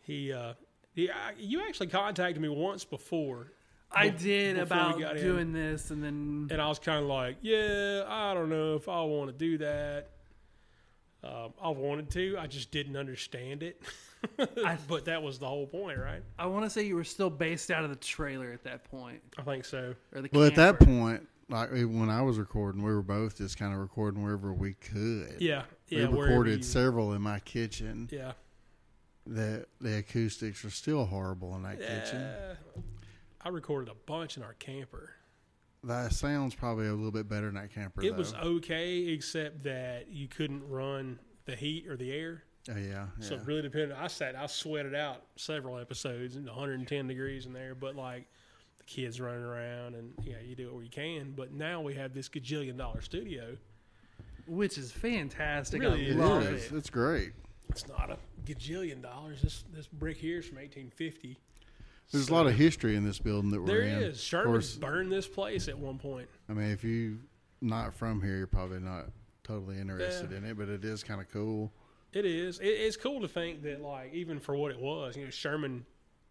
He, 0.00 0.32
uh, 0.32 0.54
he, 0.94 1.10
I, 1.10 1.32
you 1.36 1.60
actually 1.68 1.88
contacted 1.88 2.40
me 2.40 2.48
once 2.48 2.82
before, 2.84 3.52
I 3.92 4.08
Bef- 4.08 4.18
did 4.20 4.56
before 4.56 4.62
about 4.78 5.00
got 5.00 5.16
in. 5.18 5.22
doing 5.22 5.52
this, 5.52 5.90
and 5.90 6.02
then 6.02 6.48
and 6.50 6.62
I 6.62 6.68
was 6.68 6.78
kind 6.78 7.02
of 7.02 7.08
like, 7.10 7.36
yeah, 7.42 8.04
I 8.08 8.32
don't 8.32 8.48
know 8.48 8.74
if 8.76 8.88
I 8.88 9.02
want 9.02 9.30
to 9.30 9.36
do 9.36 9.58
that. 9.58 10.08
Um, 11.26 11.52
I 11.60 11.68
wanted 11.70 12.10
to, 12.12 12.36
I 12.38 12.46
just 12.46 12.70
didn't 12.70 12.96
understand 12.96 13.62
it. 13.64 13.82
but 14.88 15.04
that 15.06 15.22
was 15.22 15.38
the 15.38 15.46
whole 15.46 15.66
point, 15.66 15.98
right? 15.98 16.22
I 16.38 16.46
want 16.46 16.64
to 16.64 16.70
say 16.70 16.84
you 16.84 16.94
were 16.94 17.04
still 17.04 17.30
based 17.30 17.70
out 17.70 17.84
of 17.84 17.90
the 17.90 17.96
trailer 17.96 18.52
at 18.52 18.62
that 18.64 18.84
point, 18.84 19.20
I 19.38 19.42
think 19.42 19.64
so. 19.64 19.94
or 20.14 20.22
the 20.22 20.28
Well, 20.32 20.44
at 20.44 20.54
that 20.56 20.78
camper. 20.78 20.84
point, 20.86 21.28
like 21.48 21.70
when 21.70 22.10
I 22.10 22.22
was 22.22 22.38
recording, 22.38 22.82
we 22.82 22.92
were 22.92 23.02
both 23.02 23.38
just 23.38 23.58
kind 23.58 23.72
of 23.72 23.78
recording 23.80 24.22
wherever 24.22 24.52
we 24.52 24.74
could. 24.74 25.36
Yeah, 25.40 25.62
we 25.90 25.98
yeah. 25.98 26.06
wherever 26.08 26.22
recorded 26.28 26.58
you- 26.58 26.62
several 26.64 27.12
in 27.12 27.22
my 27.22 27.38
kitchen. 27.40 28.08
Yeah, 28.12 28.32
The 29.26 29.66
the 29.80 29.98
acoustics 29.98 30.64
are 30.64 30.70
still 30.70 31.04
horrible 31.06 31.54
in 31.56 31.62
that 31.62 31.78
kitchen. 31.80 32.20
yeah. 32.20 32.54
I 33.40 33.48
recorded 33.50 33.90
a 33.90 33.94
bunch 34.06 34.36
in 34.36 34.42
our 34.42 34.54
camper. 34.54 35.10
The 35.86 36.08
sound's 36.08 36.54
probably 36.54 36.88
a 36.88 36.92
little 36.92 37.12
bit 37.12 37.28
better 37.28 37.48
in 37.48 37.54
that 37.54 37.72
camper. 37.72 38.02
It 38.02 38.10
though. 38.10 38.18
was 38.18 38.34
okay, 38.34 38.98
except 39.08 39.62
that 39.64 40.08
you 40.10 40.26
couldn't 40.26 40.68
run 40.68 41.18
the 41.44 41.54
heat 41.54 41.86
or 41.86 41.96
the 41.96 42.12
air. 42.12 42.42
Oh, 42.68 42.76
yeah, 42.76 42.82
yeah. 42.88 43.06
So 43.20 43.36
it 43.36 43.42
really 43.44 43.62
depended. 43.62 43.92
I 43.92 44.08
sat, 44.08 44.34
I 44.34 44.46
sweated 44.46 44.94
out 44.96 45.22
several 45.36 45.78
episodes 45.78 46.34
in 46.34 46.44
110 46.44 47.06
degrees 47.06 47.46
in 47.46 47.52
there, 47.52 47.76
but 47.76 47.94
like 47.94 48.26
the 48.78 48.84
kids 48.84 49.20
running 49.20 49.44
around 49.44 49.94
and 49.94 50.12
yeah, 50.24 50.36
you 50.44 50.56
do 50.56 50.66
it 50.66 50.74
where 50.74 50.82
you 50.82 50.90
can. 50.90 51.32
But 51.36 51.52
now 51.52 51.80
we 51.80 51.94
have 51.94 52.12
this 52.12 52.28
gajillion 52.28 52.76
dollar 52.76 53.00
studio. 53.00 53.56
which 54.46 54.78
is 54.78 54.90
fantastic. 54.92 55.82
Really 55.82 56.10
I 56.10 56.14
love 56.14 56.46
it. 56.46 56.70
It's 56.72 56.90
great. 56.90 57.32
It's 57.68 57.86
not 57.88 58.10
a 58.10 58.18
gajillion 58.44 59.02
dollars. 59.02 59.42
This 59.42 59.64
this 59.72 59.86
brick 59.86 60.16
here 60.16 60.38
is 60.38 60.46
from 60.46 60.56
1850. 60.56 61.36
There's 62.12 62.26
So- 62.28 62.34
a 62.34 62.36
lot 62.36 62.46
of 62.46 62.54
history 62.54 62.94
in 62.96 63.04
this 63.04 63.18
building 63.18 63.50
that 63.50 63.60
we're 63.60 63.66
There 63.66 63.80
in. 63.82 64.02
is. 64.02 64.16
Of 64.18 64.22
Sherman 64.22 64.52
course, 64.52 64.76
burned 64.76 65.12
this 65.12 65.26
place 65.28 65.68
at 65.68 65.78
one 65.78 65.98
point. 65.98 66.28
I 66.48 66.52
mean, 66.52 66.70
if 66.70 66.84
you're 66.84 67.18
not 67.60 67.94
from 67.94 68.22
here, 68.22 68.36
you're 68.38 68.46
probably 68.46 68.78
not 68.80 69.10
totally 69.42 69.78
interested 69.78 70.30
Yeah. 70.30 70.38
in 70.38 70.44
it, 70.44 70.56
but 70.56 70.68
it 70.68 70.84
is 70.84 71.02
kind 71.02 71.20
of 71.20 71.28
cool. 71.30 71.72
It 72.12 72.24
is. 72.24 72.60
It, 72.60 72.66
it's 72.68 72.96
cool 72.96 73.20
to 73.20 73.28
think 73.28 73.62
that, 73.62 73.80
like, 73.80 74.12
even 74.14 74.38
for 74.38 74.54
what 74.56 74.70
it 74.70 74.78
was, 74.78 75.16
you 75.16 75.24
know, 75.24 75.30
Sherman 75.30 75.84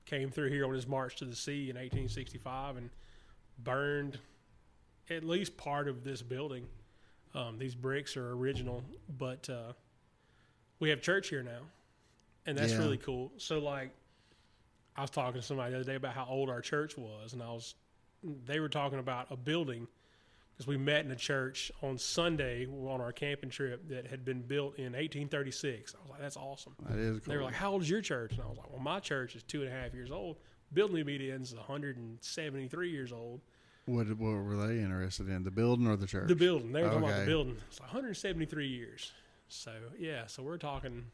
came 0.05 0.31
through 0.31 0.49
here 0.49 0.65
on 0.65 0.73
his 0.73 0.87
march 0.87 1.17
to 1.17 1.25
the 1.25 1.35
sea 1.35 1.69
in 1.69 1.77
1865 1.77 2.77
and 2.77 2.89
burned 3.59 4.19
at 5.09 5.23
least 5.23 5.57
part 5.57 5.87
of 5.87 6.03
this 6.03 6.21
building. 6.21 6.67
Um, 7.33 7.57
these 7.57 7.75
bricks 7.75 8.15
are 8.15 8.31
original, 8.31 8.83
but 9.17 9.49
uh, 9.49 9.73
we 10.79 10.89
have 10.89 11.01
church 11.01 11.29
here 11.29 11.43
now, 11.43 11.61
and 12.45 12.57
that's 12.57 12.71
Yeah. 12.71 12.79
really 12.79 12.97
cool. 12.97 13.31
So, 13.37 13.59
like, 13.59 13.91
I 14.95 15.01
was 15.01 15.09
talking 15.09 15.41
to 15.41 15.45
somebody 15.45 15.71
the 15.71 15.77
other 15.79 15.85
day 15.85 15.95
about 15.95 16.13
how 16.13 16.25
old 16.29 16.49
our 16.49 16.61
church 16.61 16.97
was, 16.97 17.33
and 17.33 17.41
I 17.41 17.49
was, 17.51 17.75
they 18.45 18.59
were 18.59 18.69
talking 18.69 18.99
about 18.99 19.27
a 19.29 19.35
building 19.35 19.87
because 20.55 20.67
we 20.67 20.77
met 20.77 21.03
in 21.03 21.11
a 21.11 21.15
church 21.17 21.69
on 21.81 21.97
Sunday 21.97 22.65
on 22.65 23.01
our 23.01 23.11
camping 23.11 23.49
trip 23.49 23.89
that 23.89 24.07
had 24.07 24.23
been 24.23 24.41
built 24.41 24.77
in 24.77 24.93
1836. 24.93 25.93
I 25.93 26.01
was 26.01 26.11
like, 26.11 26.21
that's 26.21 26.37
awesome. 26.37 26.75
That 26.87 26.97
is 26.97 27.19
cool. 27.19 27.31
They 27.31 27.37
were 27.37 27.43
like, 27.43 27.55
how 27.55 27.73
old 27.73 27.81
is 27.81 27.89
your 27.89 28.01
church? 28.01 28.31
And 28.33 28.41
I 28.41 28.47
was 28.47 28.57
like, 28.57 28.71
well, 28.71 28.81
my 28.81 29.01
church 29.01 29.35
is 29.35 29.43
two 29.43 29.63
and 29.63 29.69
a 29.69 29.73
half 29.73 29.93
years 29.93 30.11
old. 30.11 30.37
Building 30.73 31.05
meet 31.05 31.21
is 31.21 31.53
173 31.53 32.89
years 32.89 33.11
old. 33.11 33.41
What 33.85 34.07
what 34.17 34.31
were 34.31 34.67
they 34.67 34.79
interested 34.79 35.29
in? 35.29 35.43
The 35.43 35.51
building 35.51 35.87
or 35.87 35.95
the 35.95 36.07
church? 36.07 36.27
The 36.27 36.35
building. 36.35 36.71
They 36.71 36.81
were 36.81 36.89
talking 36.89 37.03
about 37.03 37.19
the 37.19 37.25
building. 37.25 37.57
It's 37.69 37.79
173 37.79 38.67
years. 38.67 39.11
So 39.47 39.71
yeah, 39.99 40.25
so 40.25 40.41
we're 40.41 40.57
talking. 40.57 41.05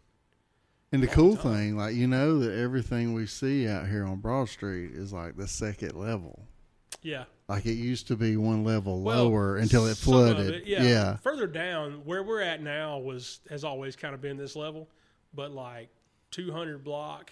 And 0.93 1.01
the 1.01 1.07
cool 1.07 1.35
time. 1.37 1.53
thing, 1.53 1.77
like 1.77 1.95
you 1.95 2.07
know, 2.07 2.39
that 2.39 2.53
everything 2.57 3.13
we 3.13 3.25
see 3.25 3.67
out 3.67 3.87
here 3.87 4.05
on 4.05 4.17
Broad 4.17 4.49
Street 4.49 4.91
is 4.91 5.13
like 5.13 5.37
the 5.37 5.47
second 5.47 5.93
level. 5.95 6.47
Yeah. 7.01 7.23
Like 7.47 7.65
it 7.65 7.73
used 7.73 8.07
to 8.07 8.15
be 8.15 8.37
one 8.37 8.63
level 8.63 9.01
Well, 9.01 9.25
lower 9.25 9.57
until 9.57 9.87
it 9.87 9.97
flooded. 9.97 10.53
it, 10.53 10.67
yeah. 10.67 10.83
yeah. 10.83 11.15
Further 11.17 11.47
down, 11.47 12.01
where 12.05 12.23
we're 12.23 12.41
at 12.41 12.61
now 12.61 12.97
was 12.99 13.39
has 13.49 13.63
always 13.63 13.95
kind 13.95 14.13
of 14.13 14.21
been 14.21 14.37
this 14.37 14.55
level, 14.55 14.89
but 15.33 15.51
like 15.51 15.89
200 16.31 16.83
block 16.83 17.31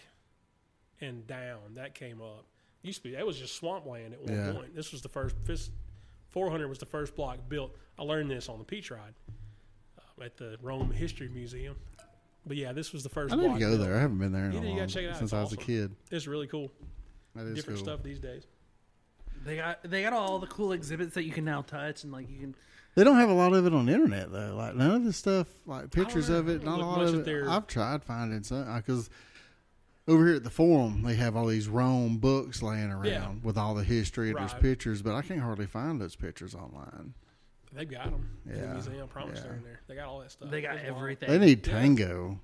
and 1.02 1.26
down, 1.28 1.60
that 1.76 1.94
came 1.96 2.22
up. 2.22 2.46
Used 2.82 3.04
to 3.04 3.10
be 3.10 3.16
that 3.16 3.26
was 3.26 3.38
just 3.38 3.56
swampland 3.56 4.14
at 4.14 4.22
one 4.22 4.34
Yeah. 4.34 4.52
point. 4.54 4.76
This 4.76 4.92
was 4.94 5.02
the 5.02 5.10
first. 5.10 5.36
This 5.46 5.70
400 6.30 6.68
was 6.70 6.78
the 6.80 6.86
first 6.86 7.16
block 7.16 7.40
built. 7.50 7.76
I 7.98 8.04
learned 8.04 8.32
this 8.32 8.48
on 8.50 8.58
the 8.58 8.64
Peach 8.66 8.90
Ride 8.92 9.14
uh, 9.98 10.24
at 10.24 10.38
the 10.38 10.58
Rome 10.62 10.92
History 10.92 11.28
Museum. 11.28 11.76
But 12.46 12.58
yeah, 12.58 12.72
this 12.74 12.92
was 12.94 13.04
the 13.04 13.10
first. 13.10 13.34
I 13.34 13.38
need 13.38 13.54
to 13.54 13.60
go 13.60 13.70
built. 13.72 13.82
there. 13.82 13.98
I 13.98 14.02
haven't 14.02 14.18
been 14.18 14.32
there 14.32 14.46
in 14.46 14.54
You 14.54 14.58
a 14.60 14.62
need 14.62 14.78
long 14.80 14.88
check 14.88 15.04
it 15.04 15.10
out. 15.10 15.18
since 15.18 15.30
It's 15.32 15.34
I 15.34 15.42
was 15.42 15.48
awesome. 15.54 15.60
a 15.62 15.66
kid. 15.66 15.96
It's 16.12 16.26
really 16.28 16.48
cool. 16.48 16.72
That 17.36 17.46
is 17.46 17.56
Different 17.56 17.80
cool. 17.80 17.86
stuff 17.86 18.04
these 18.04 18.20
days. 18.20 18.44
They 19.46 19.56
got 19.58 19.80
they 19.84 20.02
got 20.04 20.14
all 20.14 20.40
the 20.40 20.48
cool 20.48 20.72
exhibits 20.74 21.14
that 21.14 21.24
you 21.24 21.32
can 21.32 21.46
now 21.46 21.62
touch 21.62 22.04
and 22.04 22.12
like 22.12 22.30
you 22.30 22.38
can. 22.40 22.56
They 22.96 23.04
don't 23.04 23.18
have 23.18 23.30
a 23.30 23.34
lot 23.34 23.54
of 23.54 23.66
it 23.66 23.74
on 23.74 23.86
the 23.86 23.94
internet 23.94 24.32
though. 24.32 24.56
Like 24.56 24.76
none 24.76 24.92
of 24.92 25.04
this 25.06 25.16
stuff, 25.18 25.48
like 25.66 25.92
pictures 25.92 26.28
of 26.30 26.50
it, 26.50 26.64
not 26.64 26.80
a 26.80 26.86
lot 26.86 27.02
of 27.04 27.16
it. 27.16 27.26
their- 27.26 27.48
I've 27.50 27.68
tried 27.68 28.04
finding 28.04 28.44
some 28.44 28.68
uh, 28.68 28.78
because 28.78 29.10
over 30.08 30.26
here 30.26 30.36
at 30.38 30.44
the 30.44 30.50
forum 30.50 31.04
they 31.04 31.14
have 31.16 31.36
all 31.36 31.46
these 31.46 31.70
Rome 31.70 32.18
books 32.18 32.62
laying 32.64 32.90
around 32.90 33.06
Yeah. 33.06 33.32
with 33.44 33.58
all 33.58 33.76
the 33.76 33.84
history 33.84 34.30
and 34.32 34.40
there's 34.40 34.54
pictures, 34.56 35.02
but 35.02 35.14
I 35.14 35.22
can't 35.22 35.40
hardly 35.42 35.68
find 35.68 36.02
those 36.02 36.16
pictures 36.16 36.56
online. 36.56 37.14
They've 37.74 37.90
got 37.90 38.06
them 38.06 38.30
in 38.46 38.52
the 38.54 38.58
Yeah, 38.66 38.74
museum. 38.74 39.04
I 39.04 39.08
promise 39.08 39.38
yeah. 39.38 39.44
they're 39.44 39.58
in 39.58 39.64
there. 39.64 39.82
They 39.88 39.96
got 39.96 40.08
all 40.08 40.20
that 40.20 40.32
stuff. 40.32 40.50
They 40.50 40.62
got 40.62 40.76
It's 40.76 40.84
wild. 40.86 40.98
everything. 40.98 41.30
They 41.30 41.38
need 41.40 41.66
Yeah. 41.68 41.74
Tango, 41.74 42.40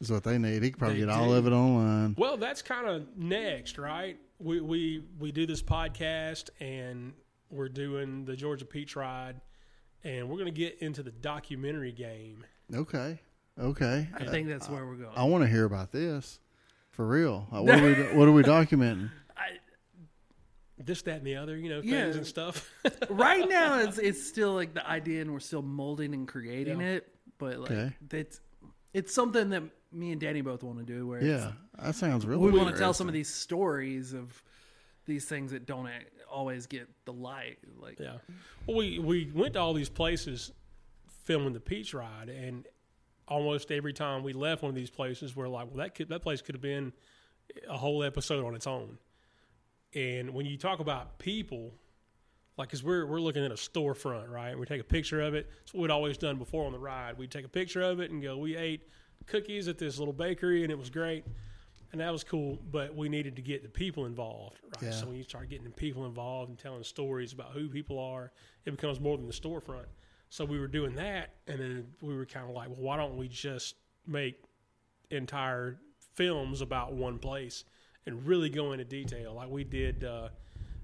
is 0.00 0.10
what 0.10 0.24
they 0.24 0.38
need. 0.38 0.62
He 0.62 0.70
could 0.70 0.78
probably 0.78 1.00
They 1.00 1.06
get 1.06 1.14
all 1.14 1.32
of 1.34 1.46
it 1.46 1.52
online. 1.52 2.14
Well, 2.18 2.36
that's 2.36 2.62
kind 2.62 2.86
of 2.86 3.06
next, 3.16 3.78
right? 3.78 4.18
We 4.38 4.60
we 4.60 5.04
we 5.18 5.32
do 5.32 5.46
this 5.46 5.62
podcast 5.62 6.50
and 6.60 7.12
we're 7.50 7.68
doing 7.68 8.24
the 8.24 8.34
Georgia 8.36 8.64
Peach 8.64 8.96
Ride, 8.96 9.40
and 10.04 10.28
we're 10.28 10.36
going 10.38 10.46
to 10.52 10.58
get 10.58 10.78
into 10.80 11.02
the 11.02 11.10
documentary 11.12 11.92
game. 11.92 12.44
Okay, 12.74 13.20
okay. 13.58 14.08
I 14.14 14.24
think 14.24 14.48
that's 14.48 14.68
where 14.68 14.86
we're 14.86 14.94
going. 14.96 15.12
I 15.14 15.24
want 15.24 15.44
to 15.44 15.50
hear 15.50 15.64
about 15.64 15.92
this 15.92 16.40
for 16.90 17.06
real. 17.06 17.46
What, 17.50 17.68
are 17.78 17.82
we, 17.84 17.92
what 18.16 18.26
are 18.28 18.32
we 18.32 18.42
documenting? 18.42 19.10
I, 20.82 20.84
This, 20.84 21.02
that, 21.02 21.18
and 21.18 21.26
the 21.26 21.36
other, 21.36 21.56
you 21.56 21.68
know, 21.70 21.80
things 21.80 21.92
Yeah. 21.92 22.04
and 22.18 22.26
stuff. 22.26 22.70
right 23.10 23.48
now, 23.48 23.78
it's 23.84 23.98
it's 23.98 24.22
still 24.26 24.54
like 24.54 24.74
the 24.74 24.86
idea, 24.88 25.22
and 25.22 25.32
we're 25.32 25.40
still 25.40 25.62
molding 25.62 26.14
and 26.14 26.26
creating 26.28 26.80
Yeah. 26.80 26.86
it. 26.96 27.14
But 27.38 27.58
like 27.58 27.70
Okay. 27.70 27.96
it's 28.12 28.40
it's 28.92 29.14
something 29.14 29.50
that 29.50 29.62
me 29.90 30.12
and 30.12 30.20
Danny 30.20 30.40
both 30.40 30.62
want 30.62 30.78
to 30.78 30.84
do. 30.84 31.06
Where 31.06 31.22
Yeah, 31.22 31.52
that 31.78 31.94
sounds 31.94 32.26
really. 32.26 32.50
we 32.50 32.58
want 32.58 32.70
to 32.74 32.78
tell 32.78 32.94
some 32.94 33.08
of 33.08 33.14
these 33.14 33.28
stories 33.32 34.12
of 34.12 34.42
these 35.06 35.24
things 35.24 35.50
that 35.52 35.66
don't 35.66 35.88
always 36.30 36.66
get 36.66 36.88
the 37.04 37.12
light. 37.12 37.58
Like 37.80 37.98
yeah. 37.98 38.18
Well, 38.66 38.76
we 38.76 38.98
we 38.98 39.30
went 39.34 39.54
to 39.54 39.60
all 39.60 39.74
these 39.74 39.88
places 39.88 40.52
filming 41.24 41.52
the 41.52 41.60
Peach 41.60 41.94
Ride, 41.94 42.28
and 42.28 42.66
almost 43.28 43.70
every 43.70 43.92
time 43.92 44.22
we 44.22 44.32
left 44.32 44.62
one 44.62 44.68
of 44.70 44.74
these 44.76 44.90
places, 44.90 45.34
we're 45.36 45.48
like, 45.48 45.66
well, 45.68 45.78
that 45.78 45.94
could 45.94 46.08
that 46.10 46.22
place 46.22 46.42
could 46.42 46.54
have 46.54 46.62
been 46.62 46.92
a 47.68 47.76
whole 47.76 48.02
episode 48.02 48.44
on 48.44 48.54
its 48.54 48.66
own. 48.66 48.98
And 49.94 50.32
when 50.32 50.46
you 50.46 50.56
talk 50.56 50.80
about 50.80 51.18
people, 51.18 51.72
like, 52.56 52.68
because 52.68 52.82
we're 52.82 53.06
we're 53.06 53.20
looking 53.20 53.44
at 53.44 53.50
a 53.50 53.56
storefront, 53.56 54.28
right? 54.28 54.58
We 54.58 54.66
take 54.66 54.80
a 54.80 54.84
picture 54.84 55.20
of 55.20 55.34
it. 55.34 55.50
It's 55.62 55.74
what 55.74 55.82
we'd 55.82 55.90
always 55.90 56.18
done 56.18 56.36
before 56.36 56.66
on 56.66 56.72
the 56.72 56.78
ride. 56.78 57.18
We'd 57.18 57.30
take 57.30 57.44
a 57.44 57.48
picture 57.48 57.82
of 57.82 58.00
it 58.00 58.10
and 58.10 58.22
go, 58.22 58.36
we 58.36 58.56
ate 58.56 58.88
cookies 59.26 59.68
at 59.68 59.78
this 59.78 59.98
little 59.98 60.14
bakery, 60.14 60.62
and 60.62 60.72
it 60.72 60.78
was 60.78 60.90
great, 60.90 61.24
and 61.92 62.00
that 62.00 62.10
was 62.10 62.24
cool. 62.24 62.58
But 62.70 62.94
we 62.94 63.08
needed 63.08 63.36
to 63.36 63.42
get 63.42 63.62
the 63.62 63.68
people 63.68 64.06
involved, 64.06 64.60
right? 64.64 64.90
Yeah. 64.90 64.90
So 64.90 65.06
when 65.06 65.16
you 65.16 65.22
start 65.22 65.50
getting 65.50 65.64
the 65.64 65.70
people 65.70 66.06
involved 66.06 66.50
and 66.50 66.58
telling 66.58 66.82
stories 66.84 67.32
about 67.32 67.52
who 67.52 67.68
people 67.68 67.98
are, 67.98 68.32
it 68.64 68.70
becomes 68.70 69.00
more 69.00 69.16
than 69.16 69.26
the 69.26 69.32
storefront. 69.32 69.86
So 70.30 70.46
we 70.46 70.58
were 70.58 70.68
doing 70.68 70.94
that, 70.94 71.34
and 71.46 71.60
then 71.60 71.86
we 72.00 72.16
were 72.16 72.24
kind 72.24 72.48
of 72.48 72.54
like, 72.54 72.68
well, 72.68 72.80
why 72.80 72.96
don't 72.96 73.18
we 73.18 73.28
just 73.28 73.76
make 74.06 74.36
entire 75.10 75.78
films 76.14 76.62
about 76.62 76.94
one 76.94 77.18
place 77.18 77.64
and 78.06 78.26
really 78.26 78.48
go 78.48 78.72
into 78.72 78.84
detail. 78.84 79.34
Like 79.34 79.48
we 79.48 79.64
did 79.64 80.04
uh, 80.04 80.28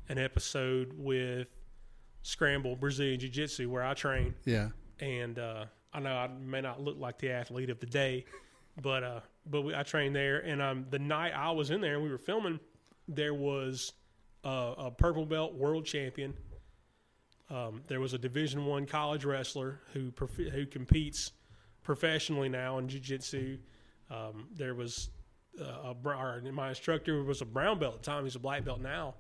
an 0.09 0.19
episode 0.19 0.93
with 0.97 1.49
Scramble 2.23 2.77
Brazilian 2.77 3.19
Jiu 3.21 3.29
Jitsu 3.29 3.71
where 3.71 3.85
I 3.85 3.95
train, 3.95 4.35
Yeah, 4.45 4.69
and 5.01 5.39
uh, 5.39 5.65
I 5.93 6.01
know 6.01 6.15
I 6.15 6.29
may 6.29 6.61
not 6.61 6.81
look 6.81 6.99
like 6.99 7.19
the 7.19 7.31
athlete 7.31 7.71
of 7.71 7.81
the 7.81 7.87
day, 7.87 8.25
but 8.83 9.03
uh, 9.03 9.21
but 9.47 9.63
we, 9.63 9.75
I 9.75 9.83
trained 9.83 10.15
there, 10.15 10.39
and 10.41 10.61
um, 10.61 10.87
the 10.91 10.99
night 10.99 11.33
I 11.35 11.51
was 11.53 11.71
in 11.71 11.81
there 11.81 11.95
and 11.95 12.03
we 12.03 12.11
were 12.11 12.19
filming, 12.19 12.61
there 13.07 13.35
was 13.35 13.93
a 14.45 14.91
purple 14.97 15.27
belt 15.27 15.55
world 15.55 15.85
champion. 15.85 16.33
Um, 17.51 17.83
there 17.87 18.01
was 18.01 18.15
a 18.15 18.19
Division 18.19 18.67
One 18.67 18.87
college 18.87 19.25
wrestler 19.25 19.81
who 19.93 20.11
prof- 20.11 20.37
who 20.37 20.67
competes 20.67 21.33
professionally 21.83 22.49
now 22.49 22.79
in 22.79 22.89
jiu-jitsu. 22.89 23.59
Um, 24.11 24.49
there 24.55 24.75
was 24.75 25.09
uh, 25.61 25.91
a 25.91 25.95
br- 25.95 26.13
or 26.13 26.43
my 26.53 26.71
instructor 26.71 27.23
was 27.23 27.41
a 27.41 27.45
brown 27.45 27.79
belt 27.79 27.95
at 27.95 28.03
the 28.03 28.11
time. 28.11 28.25
He's 28.25 28.37
a 28.37 28.41
black 28.41 28.65
belt 28.65 28.81
now. 28.81 29.15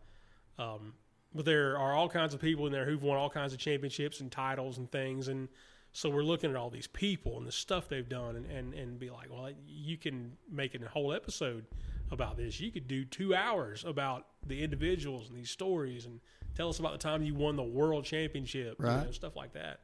Um, 0.59 0.94
but 1.35 1.44
there 1.44 1.79
are 1.79 1.92
all 1.92 2.09
kinds 2.09 2.35
of 2.35 2.40
people 2.40 2.66
in 2.66 2.72
there 2.72 2.85
who've 2.85 3.03
won 3.03 3.16
all 3.16 3.31
kinds 3.31 3.53
of 3.53 3.59
championships 3.59 4.20
and 4.20 4.31
titles 4.33 4.79
and 4.79 4.90
things. 4.90 5.29
And 5.29 5.48
so 5.92 6.09
we're 6.11 6.22
looking 6.22 6.51
at 6.51 6.57
all 6.57 6.70
these 6.70 6.87
people 6.87 7.38
and 7.38 7.46
the 7.46 7.53
stuff 7.53 7.88
they've 7.88 8.09
done 8.09 8.37
and, 8.37 8.46
and, 8.46 8.74
and 8.74 8.98
be 8.98 9.11
like, 9.11 9.31
well, 9.31 9.51
you 9.66 9.96
can 9.96 10.33
make 10.51 10.74
a 10.74 10.88
whole 10.88 11.12
episode 11.12 11.66
about 12.11 12.37
this. 12.37 12.61
You 12.61 12.70
could 12.72 12.88
do 12.88 13.05
two 13.05 13.35
hours 13.35 13.85
about 13.85 14.27
the 14.46 14.62
individuals 14.62 15.29
and 15.29 15.37
these 15.37 15.51
stories 15.51 16.07
and 16.07 16.20
tell 16.57 16.68
us 16.68 16.79
about 16.79 16.92
the 16.92 16.98
time 16.98 17.22
you 17.22 17.35
won 17.35 17.57
the 17.57 17.62
world 17.62 18.05
championship, 18.05 18.77
you 19.01 19.07
know, 19.07 19.11
stuff 19.12 19.37
like 19.37 19.53
that. 19.53 19.81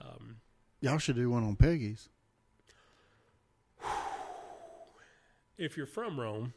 Um, 0.00 0.36
y'all 0.80 0.98
should 0.98 1.16
do 1.16 1.30
one 1.30 1.44
on 1.44 1.54
Peggy's. 1.56 2.08
If 5.62 5.76
you're 5.76 5.86
from 5.86 6.18
Rome, 6.18 6.52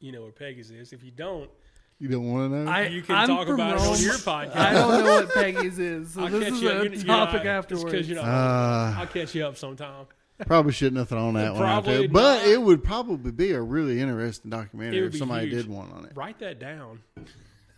you 0.00 0.12
know 0.12 0.22
where 0.22 0.32
Peggy's 0.32 0.70
is. 0.70 0.92
If 0.92 1.02
you 1.02 1.10
don't, 1.10 1.50
You 1.98 2.08
don't 2.08 2.30
want 2.32 2.52
to 2.52 2.58
know? 2.64 2.70
I, 2.70 2.86
you 2.86 3.02
can 3.02 3.16
I'm 3.16 3.26
talk 3.28 3.46
from 3.46 3.54
about 3.56 3.76
it 3.76 3.80
on 3.82 3.98
your 4.00 4.14
podcast. 4.14 4.54
I 4.56 4.72
don't 4.72 5.04
know 5.04 5.14
what 5.14 5.34
Peggy's 5.34 5.78
is, 5.78 6.12
so 6.14 6.22
I'll 6.22 6.28
this 6.30 6.44
catch 6.44 6.52
is 6.52 6.62
you 6.62 6.68
up. 6.68 6.74
a 6.74 6.84
You're- 6.84 6.96
you're 6.96 7.04
topic 7.06 7.44
not- 7.44 7.46
afterwards. 7.46 8.08
You're 8.08 8.22
not, 8.22 8.28
Uh, 8.28 9.00
I'll 9.00 9.06
catch 9.08 9.34
you 9.34 9.44
up 9.46 9.56
sometime. 9.56 10.06
Probably 10.46 10.70
shouldn't 10.72 10.98
have 10.98 11.08
thrown 11.08 11.34
that 11.34 11.52
one 11.54 11.62
out 11.64 11.82
Probably 11.82 11.98
there, 11.98 12.08
but 12.10 12.36
not. 12.38 12.46
it 12.46 12.62
would 12.62 12.84
probably 12.84 13.32
be 13.32 13.50
a 13.50 13.60
really 13.60 14.00
interesting 14.00 14.52
documentary 14.52 15.04
if 15.08 15.16
somebody 15.16 15.48
huge. 15.48 15.62
did 15.64 15.68
one 15.68 15.90
on 15.90 16.04
it. 16.04 16.12
Write 16.14 16.38
that 16.38 16.60
down. 16.60 17.00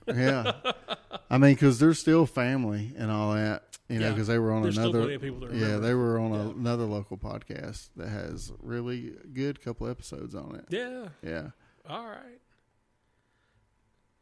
Yeah, 0.07 0.53
I 1.31 1.39
mean, 1.39 1.55
because 1.55 1.79
they're 1.79 1.95
still 1.95 2.27
family 2.27 2.93
and 2.99 3.11
all 3.11 3.33
that, 3.33 3.70
you 3.91 3.99
know, 3.99 4.07
Yeah. 4.07 4.13
because 4.13 4.29
they 4.29 4.39
were 4.39 4.53
on 4.53 4.63
There's 4.63 4.75
still 4.75 4.85
another. 4.91 5.01
plenty 5.01 5.15
of 5.17 5.23
people 5.23 5.41
that 5.49 5.55
yeah, 5.55 5.77
they 5.79 5.95
were 5.95 6.19
on 6.19 6.33
Yeah. 6.33 6.41
another 6.53 6.85
local 6.85 7.19
podcast 7.19 7.91
that 7.97 8.09
has 8.09 8.53
really 8.61 9.15
good 9.33 9.61
couple 9.61 9.89
episodes 9.89 10.35
on 10.35 10.55
it. 10.57 10.65
Yeah. 10.71 11.09
Yeah, 11.23 11.49
All 11.89 12.07
right. 12.07 12.39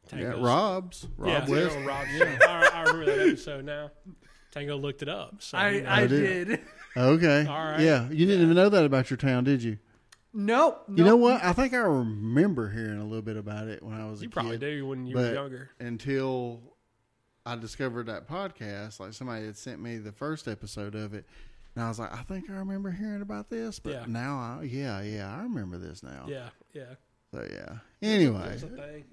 yeah. 0.04 0.08
Tango's- 0.10 0.42
Rob's 0.42 1.06
Rob 1.16 1.28
yeah, 1.28 1.50
West. 1.50 1.74
Tango 1.74 1.88
Rob. 1.88 2.06
Yeah. 2.14 2.38
I, 2.42 2.70
I 2.72 2.80
remember 2.84 3.04
that 3.06 3.28
episode 3.28 3.64
now. 3.64 3.90
Tango 4.50 4.76
looked 4.78 5.02
it 5.02 5.08
up. 5.08 5.36
So 5.42 5.58
he 5.58 5.62
I, 5.64 5.80
knows. 5.80 5.86
I 5.88 6.06
did. 6.06 6.48
did. 6.48 6.60
Okay, 6.96 7.46
All 7.48 7.54
right. 7.56 7.80
yeah, 7.80 8.08
you 8.08 8.26
didn't 8.26 8.42
even 8.42 8.56
know 8.56 8.68
that 8.70 8.84
about 8.84 9.08
your 9.08 9.18
town, 9.18 9.44
did 9.44 9.62
you? 9.62 9.78
Nope. 10.34 10.82
You 10.92 11.04
know 11.04 11.14
what? 11.14 11.44
I 11.44 11.52
think 11.52 11.72
I 11.72 11.76
remember 11.76 12.70
hearing 12.70 12.98
a 12.98 13.04
little 13.04 13.22
bit 13.22 13.36
about 13.36 13.68
it 13.68 13.84
when 13.84 14.00
I 14.00 14.10
was 14.10 14.20
a 14.20 14.24
you 14.24 14.30
probably 14.30 14.58
kid. 14.58 14.60
do 14.78 14.86
when 14.86 15.06
you 15.06 15.14
were 15.14 15.32
younger. 15.32 15.70
until 15.78 16.60
I 17.48 17.56
discovered 17.56 18.06
that 18.06 18.28
podcast. 18.28 19.00
Like 19.00 19.12
somebody 19.14 19.46
had 19.46 19.56
sent 19.56 19.80
me 19.80 19.96
the 19.98 20.12
first 20.12 20.46
episode 20.48 20.94
of 20.94 21.14
it, 21.14 21.24
and 21.74 21.84
I 21.84 21.88
was 21.88 21.98
like, 21.98 22.12
I 22.12 22.22
think 22.22 22.50
I 22.50 22.54
remember 22.54 22.90
hearing 22.90 23.22
about 23.22 23.48
this. 23.50 23.78
But 23.78 23.92
Yeah. 23.92 24.04
now, 24.06 24.58
I, 24.60 24.64
yeah, 24.64 25.00
yeah, 25.02 25.34
I 25.34 25.42
remember 25.42 25.78
this 25.78 26.02
now. 26.02 26.26
Yeah. 26.28 26.48
Yeah. 26.72 26.94
So 27.32 27.46
yeah. 27.50 27.78
Anyway. 28.02 28.58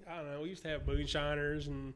I 0.09 0.15
don't 0.17 0.31
know. 0.31 0.41
We 0.41 0.49
used 0.49 0.63
to 0.63 0.69
have 0.69 0.85
moonshiners 0.87 1.67
and 1.67 1.93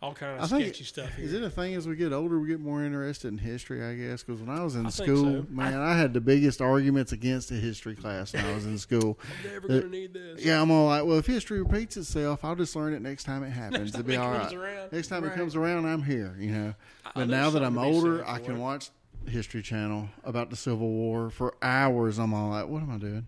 all 0.00 0.14
kind 0.14 0.38
I 0.40 0.44
of 0.44 0.50
think 0.50 0.64
sketchy 0.66 0.84
stuff 0.84 1.12
here. 1.16 1.24
is 1.24 1.32
it 1.32 1.42
a 1.42 1.50
thing 1.50 1.74
as 1.74 1.88
we 1.88 1.96
get 1.96 2.12
older 2.12 2.38
we 2.38 2.46
get 2.48 2.60
more 2.60 2.84
interested 2.84 3.28
in 3.28 3.38
history? 3.38 3.84
I 3.84 3.94
guess 3.96 4.22
because 4.22 4.40
when 4.40 4.48
I 4.56 4.62
was 4.62 4.76
in 4.76 4.86
I 4.86 4.90
school, 4.90 5.42
so. 5.42 5.46
man, 5.50 5.80
I, 5.80 5.96
had 5.96 6.14
the 6.14 6.20
biggest 6.20 6.60
arguments 6.60 7.10
against 7.12 7.48
the 7.48 7.56
history 7.56 7.96
class 7.96 8.32
when 8.32 8.44
I 8.44 8.54
was 8.54 8.64
in 8.66 8.78
school. 8.88 9.18
I'm 9.44 9.52
never 9.52 9.68
going 9.68 9.82
to 9.82 9.88
need 9.88 10.12
this. 10.14 10.44
Yeah, 10.44 10.62
I'm 10.62 10.70
all 10.70 10.86
like, 10.86 11.04
well, 11.04 11.18
if 11.18 11.26
history 11.26 11.60
repeats 11.60 11.96
it'self, 11.96 12.44
I'll 12.44 12.54
just 12.54 12.76
learn 12.76 12.92
it 12.94 13.02
next 13.02 13.24
time 13.24 13.42
it 13.42 13.50
happens. 13.50 13.90
It'll 13.90 14.04
be 14.04 14.14
it 14.14 14.18
all 14.18 14.30
right. 14.30 14.52
around. 14.52 14.92
Next 14.92 15.08
time 15.08 15.24
Right. 15.24 15.32
it 15.32 15.36
comes 15.36 15.56
around, 15.56 15.84
I'm 15.86 16.02
here. 16.04 16.36
You 16.38 16.50
know. 16.52 16.74
I- 17.04 17.10
But 17.14 17.28
now 17.28 17.50
that 17.50 17.64
I'm 17.64 17.74
something 17.74 17.92
to 17.94 18.00
be 18.02 18.08
older, 18.10 18.28
I 18.28 18.38
can 18.38 18.54
it. 18.56 18.58
watch 18.60 18.90
History 19.26 19.62
Channel 19.62 20.08
about 20.24 20.50
the 20.50 20.56
Civil 20.56 20.88
War 20.90 21.28
for 21.30 21.54
hours. 21.60 22.18
I'm 22.18 22.32
all 22.32 22.50
like, 22.50 22.68
what 22.68 22.82
am 22.82 22.90
I 22.92 22.98
doing? 22.98 23.26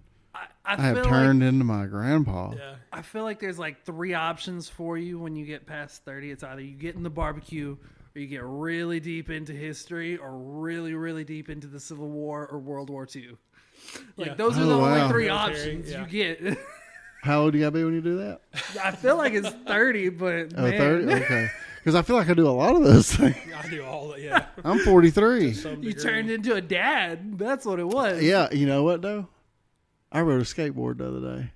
I, 0.70 0.74
I, 0.74 0.76
I 0.76 0.80
have 0.94 1.06
turned 1.06 1.40
like 1.40 1.48
into 1.48 1.64
my 1.64 1.86
grandpa. 1.86 2.52
Yeah. 2.56 2.74
I 2.92 3.02
feel 3.02 3.22
like 3.24 3.40
there's 3.40 3.58
like 3.58 3.84
three 3.84 4.14
options 4.14 4.68
for 4.68 4.96
you 4.98 5.18
when 5.18 5.36
you 5.36 5.44
get 5.46 5.66
past 5.66 6.04
30. 6.04 6.30
It's 6.30 6.42
either 6.44 6.60
you 6.60 6.74
get 6.76 6.94
in 6.96 7.02
the 7.02 7.10
barbecue 7.10 7.76
or 8.14 8.20
you 8.20 8.26
get 8.26 8.42
really 8.44 9.00
deep 9.00 9.30
into 9.30 9.52
history 9.52 10.16
or 10.16 10.36
really 10.36 10.94
really 10.94 11.24
deep 11.24 11.48
into 11.50 11.66
the 11.66 11.80
Civil 11.80 12.08
War 12.08 12.46
or 12.48 12.58
World 12.58 12.90
War 12.90 13.06
II. 13.14 13.36
Like 14.16 14.28
Yeah. 14.28 14.34
those 14.34 14.58
are 14.58 14.62
Oh, 14.62 14.66
the 14.68 14.78
wow. 14.78 14.84
only 14.96 15.08
three 15.12 15.26
Military, 15.26 15.28
options 15.30 15.90
yeah. 15.90 16.00
you 16.00 16.06
get. 16.42 16.58
How 17.22 17.42
old 17.42 17.52
do 17.52 17.58
you 17.58 17.64
gotta 17.64 17.72
be 17.76 17.84
when 17.84 17.94
you 17.94 18.00
do 18.00 18.16
that? 18.18 18.40
I 18.82 18.92
feel 18.92 19.16
like 19.16 19.34
it's 19.34 19.50
30, 19.50 20.08
but 20.10 20.52
Oh, 20.56 20.62
man, 20.62 20.78
30? 20.78 21.12
Okay. 21.24 21.48
Because 21.78 21.94
I 21.94 22.02
feel 22.02 22.16
like 22.16 22.28
I 22.28 22.34
do 22.34 22.46
a 22.46 22.50
lot 22.50 22.76
of 22.76 22.82
those 22.82 23.14
things. 23.14 23.36
I 23.56 23.66
do 23.68 23.82
all 23.84 24.08
that. 24.08 24.20
Yeah. 24.20 24.44
I'm 24.64 24.78
43. 24.80 25.50
You 25.80 25.92
turned 25.94 26.30
into 26.30 26.54
a 26.54 26.60
dad. 26.60 27.38
That's 27.38 27.64
what 27.64 27.78
it 27.78 27.86
was. 27.88 28.22
Yeah, 28.22 28.52
you 28.52 28.66
know 28.66 28.82
what 28.82 29.00
though? 29.00 29.28
I 30.12 30.20
rode 30.22 30.40
a 30.40 30.44
skateboard 30.44 30.98
the 30.98 31.08
other 31.08 31.36
day. 31.36 31.50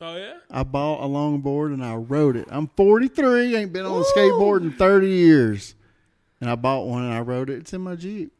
Oh 0.00 0.16
yeah. 0.16 0.34
I 0.50 0.62
bought 0.62 1.04
a 1.04 1.08
longboard 1.08 1.72
and 1.72 1.84
I 1.84 1.94
rode 1.94 2.36
it. 2.36 2.46
I'm 2.50 2.68
43, 2.68 3.56
ain't 3.56 3.72
been 3.72 3.86
on 3.86 4.02
a 4.02 4.04
skateboard 4.04 4.60
in 4.60 4.72
30 4.72 5.08
years. 5.08 5.74
And 6.40 6.50
I 6.50 6.54
bought 6.54 6.86
one 6.86 7.02
and 7.02 7.14
I 7.14 7.20
rode 7.20 7.48
it. 7.48 7.60
It's 7.60 7.72
in 7.72 7.80
my 7.80 7.96
Jeep. 7.96 8.30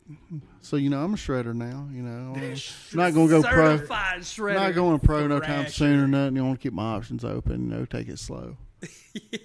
So, 0.60 0.76
you 0.76 0.90
know, 0.90 1.02
I'm 1.02 1.14
a 1.14 1.16
shredder 1.16 1.54
now, 1.54 1.88
you 1.90 2.02
know. 2.02 2.34
I'm 2.36 2.56
not 2.92 3.14
going 3.14 3.28
to 3.28 3.40
go 3.40 3.42
pro. 3.42 3.78
Shredder. 3.78 4.54
Not 4.54 4.74
going 4.74 4.98
pro 5.00 5.26
no 5.26 5.40
time 5.40 5.68
soon 5.68 6.00
or 6.00 6.06
nothing. 6.06 6.36
You 6.36 6.44
want 6.44 6.60
to 6.60 6.62
keep 6.62 6.74
my 6.74 6.94
options 6.94 7.24
open, 7.24 7.70
you 7.70 7.74
know, 7.74 7.84
take 7.86 8.08
it 8.08 8.18
slow. 8.18 8.58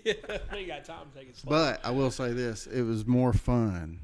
yeah. 0.03 0.13
Got 0.67 0.83
time 0.83 1.05
to 1.13 1.17
take 1.17 1.29
it 1.29 1.37
slow. 1.37 1.49
But 1.49 1.79
I 1.85 1.91
will 1.91 2.11
say 2.11 2.33
this 2.33 2.67
it 2.67 2.81
was 2.81 3.07
more 3.07 3.31
fun 3.31 4.01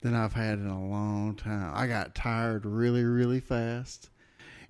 than 0.00 0.14
I've 0.14 0.32
had 0.32 0.58
in 0.58 0.66
a 0.66 0.88
long 0.88 1.36
time. 1.36 1.72
I 1.74 1.86
got 1.86 2.14
tired 2.14 2.66
really, 2.66 3.04
really 3.04 3.40
fast. 3.40 4.10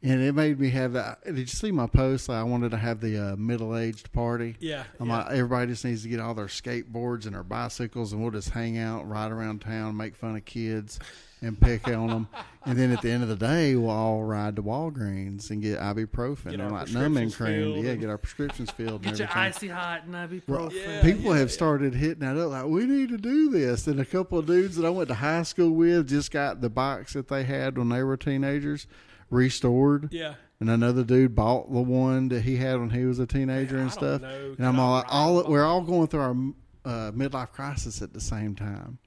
And 0.08 0.22
it 0.22 0.34
made 0.36 0.60
me 0.60 0.70
have 0.70 0.92
that. 0.92 1.24
Did 1.24 1.36
you 1.36 1.46
see 1.46 1.72
my 1.72 1.88
post? 1.88 2.30
I 2.30 2.44
wanted 2.44 2.70
to 2.70 2.76
have 2.76 3.00
the 3.00 3.32
uh, 3.32 3.36
middle 3.36 3.76
aged 3.76 4.12
party. 4.12 4.54
yeah. 4.60 4.84
I'm 5.00 5.08
yeah. 5.08 5.16
like, 5.24 5.32
everybody 5.32 5.72
just 5.72 5.84
needs 5.84 6.04
to 6.04 6.08
get 6.08 6.20
all 6.20 6.32
their 6.32 6.46
skateboards 6.46 7.26
and 7.26 7.34
their 7.34 7.42
bicycles, 7.42 8.12
and 8.12 8.22
we'll 8.22 8.30
just 8.30 8.50
hang 8.50 8.78
out, 8.78 9.08
ride 9.08 9.32
around 9.32 9.62
town, 9.62 9.96
make 9.96 10.14
fun 10.14 10.36
of 10.36 10.44
kids, 10.44 11.00
and 11.42 11.60
pick 11.60 11.88
on 11.88 12.06
them. 12.08 12.28
And 12.64 12.78
then 12.78 12.92
at 12.92 13.02
the 13.02 13.10
end 13.10 13.24
of 13.24 13.28
the 13.28 13.36
day, 13.36 13.74
we'll 13.74 13.90
all 13.90 14.22
ride 14.22 14.54
to 14.56 14.62
Walgreens 14.62 15.50
and 15.50 15.60
get 15.60 15.78
ibuprofen 15.80 16.44
Get 16.44 16.54
and 16.54 16.62
our 16.62 16.70
like 16.70 16.90
numbing 16.90 17.24
prescriptions 17.30 17.74
cream. 17.74 17.84
Yeah, 17.84 17.94
get 17.96 18.08
our 18.08 18.18
prescriptions 18.18 18.70
filled. 18.70 19.02
Get 19.02 19.10
and 19.10 19.18
your 19.18 19.28
everything. 19.28 19.42
icy 19.42 19.68
hot 19.68 20.04
and 20.04 20.14
ibuprofen. 20.14 20.48
Well, 20.48 20.72
Yeah, 20.72 21.02
people 21.02 21.32
yeah, 21.32 21.38
have 21.38 21.48
yeah. 21.48 21.54
started 21.54 21.94
hitting 21.94 22.20
that 22.20 22.36
up 22.36 22.50
like 22.50 22.64
we 22.66 22.86
need 22.86 23.08
to 23.10 23.18
do 23.18 23.50
this 23.50 23.86
and 23.86 23.98
a 24.00 24.04
couple 24.04 24.38
of 24.38 24.46
dudes 24.46 24.76
that 24.76 24.86
i 24.86 24.90
went 24.90 25.08
to 25.08 25.14
high 25.14 25.42
school 25.42 25.70
with 25.70 26.08
just 26.08 26.30
got 26.30 26.60
the 26.60 26.70
bikes 26.70 27.12
that 27.14 27.28
they 27.28 27.44
had 27.44 27.76
when 27.78 27.88
they 27.88 28.02
were 28.02 28.16
teenagers 28.16 28.86
restored 29.30 30.12
yeah. 30.12 30.34
and 30.60 30.70
another 30.70 31.02
dude 31.04 31.34
bought 31.34 31.72
the 31.72 31.80
one 31.80 32.28
that 32.28 32.42
he 32.42 32.56
had 32.56 32.78
when 32.78 32.90
he 32.90 33.04
was 33.04 33.18
a 33.18 33.26
teenager 33.26 33.76
and 33.78 33.88
I 33.90 33.92
stuff 33.92 34.22
know. 34.22 34.54
and 34.56 34.66
i'm 34.66 34.78
all, 34.78 34.94
ride 35.02 35.04
all 35.08 35.40
a 35.40 35.50
we're 35.50 35.64
all 35.64 35.80
going 35.82 36.06
through 36.06 36.20
our 36.20 36.36
uh, 36.84 37.10
midlife 37.12 37.50
crisis 37.52 38.00
at 38.02 38.12
the 38.12 38.20
same 38.20 38.54
time 38.54 38.98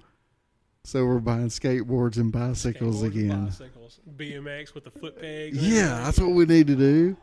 so 0.84 1.05
we're 1.05 1.20
buying 1.20 1.47
skateboards 1.47 2.17
and 2.17 2.32
bicycles 2.32 3.01
Skateboards 3.01 3.03
and 3.03 3.13
again 3.15 3.45
Bicycles. 3.45 3.99
BMX 4.17 4.74
with 4.74 4.84
the 4.84 4.91
foot 4.91 5.20
pegs. 5.22 5.57
yeah 5.65 6.03
that's 6.03 6.20
what 6.20 6.32
we 6.32 6.45
need 6.45 6.67
to 6.67 6.76
do 6.76 7.15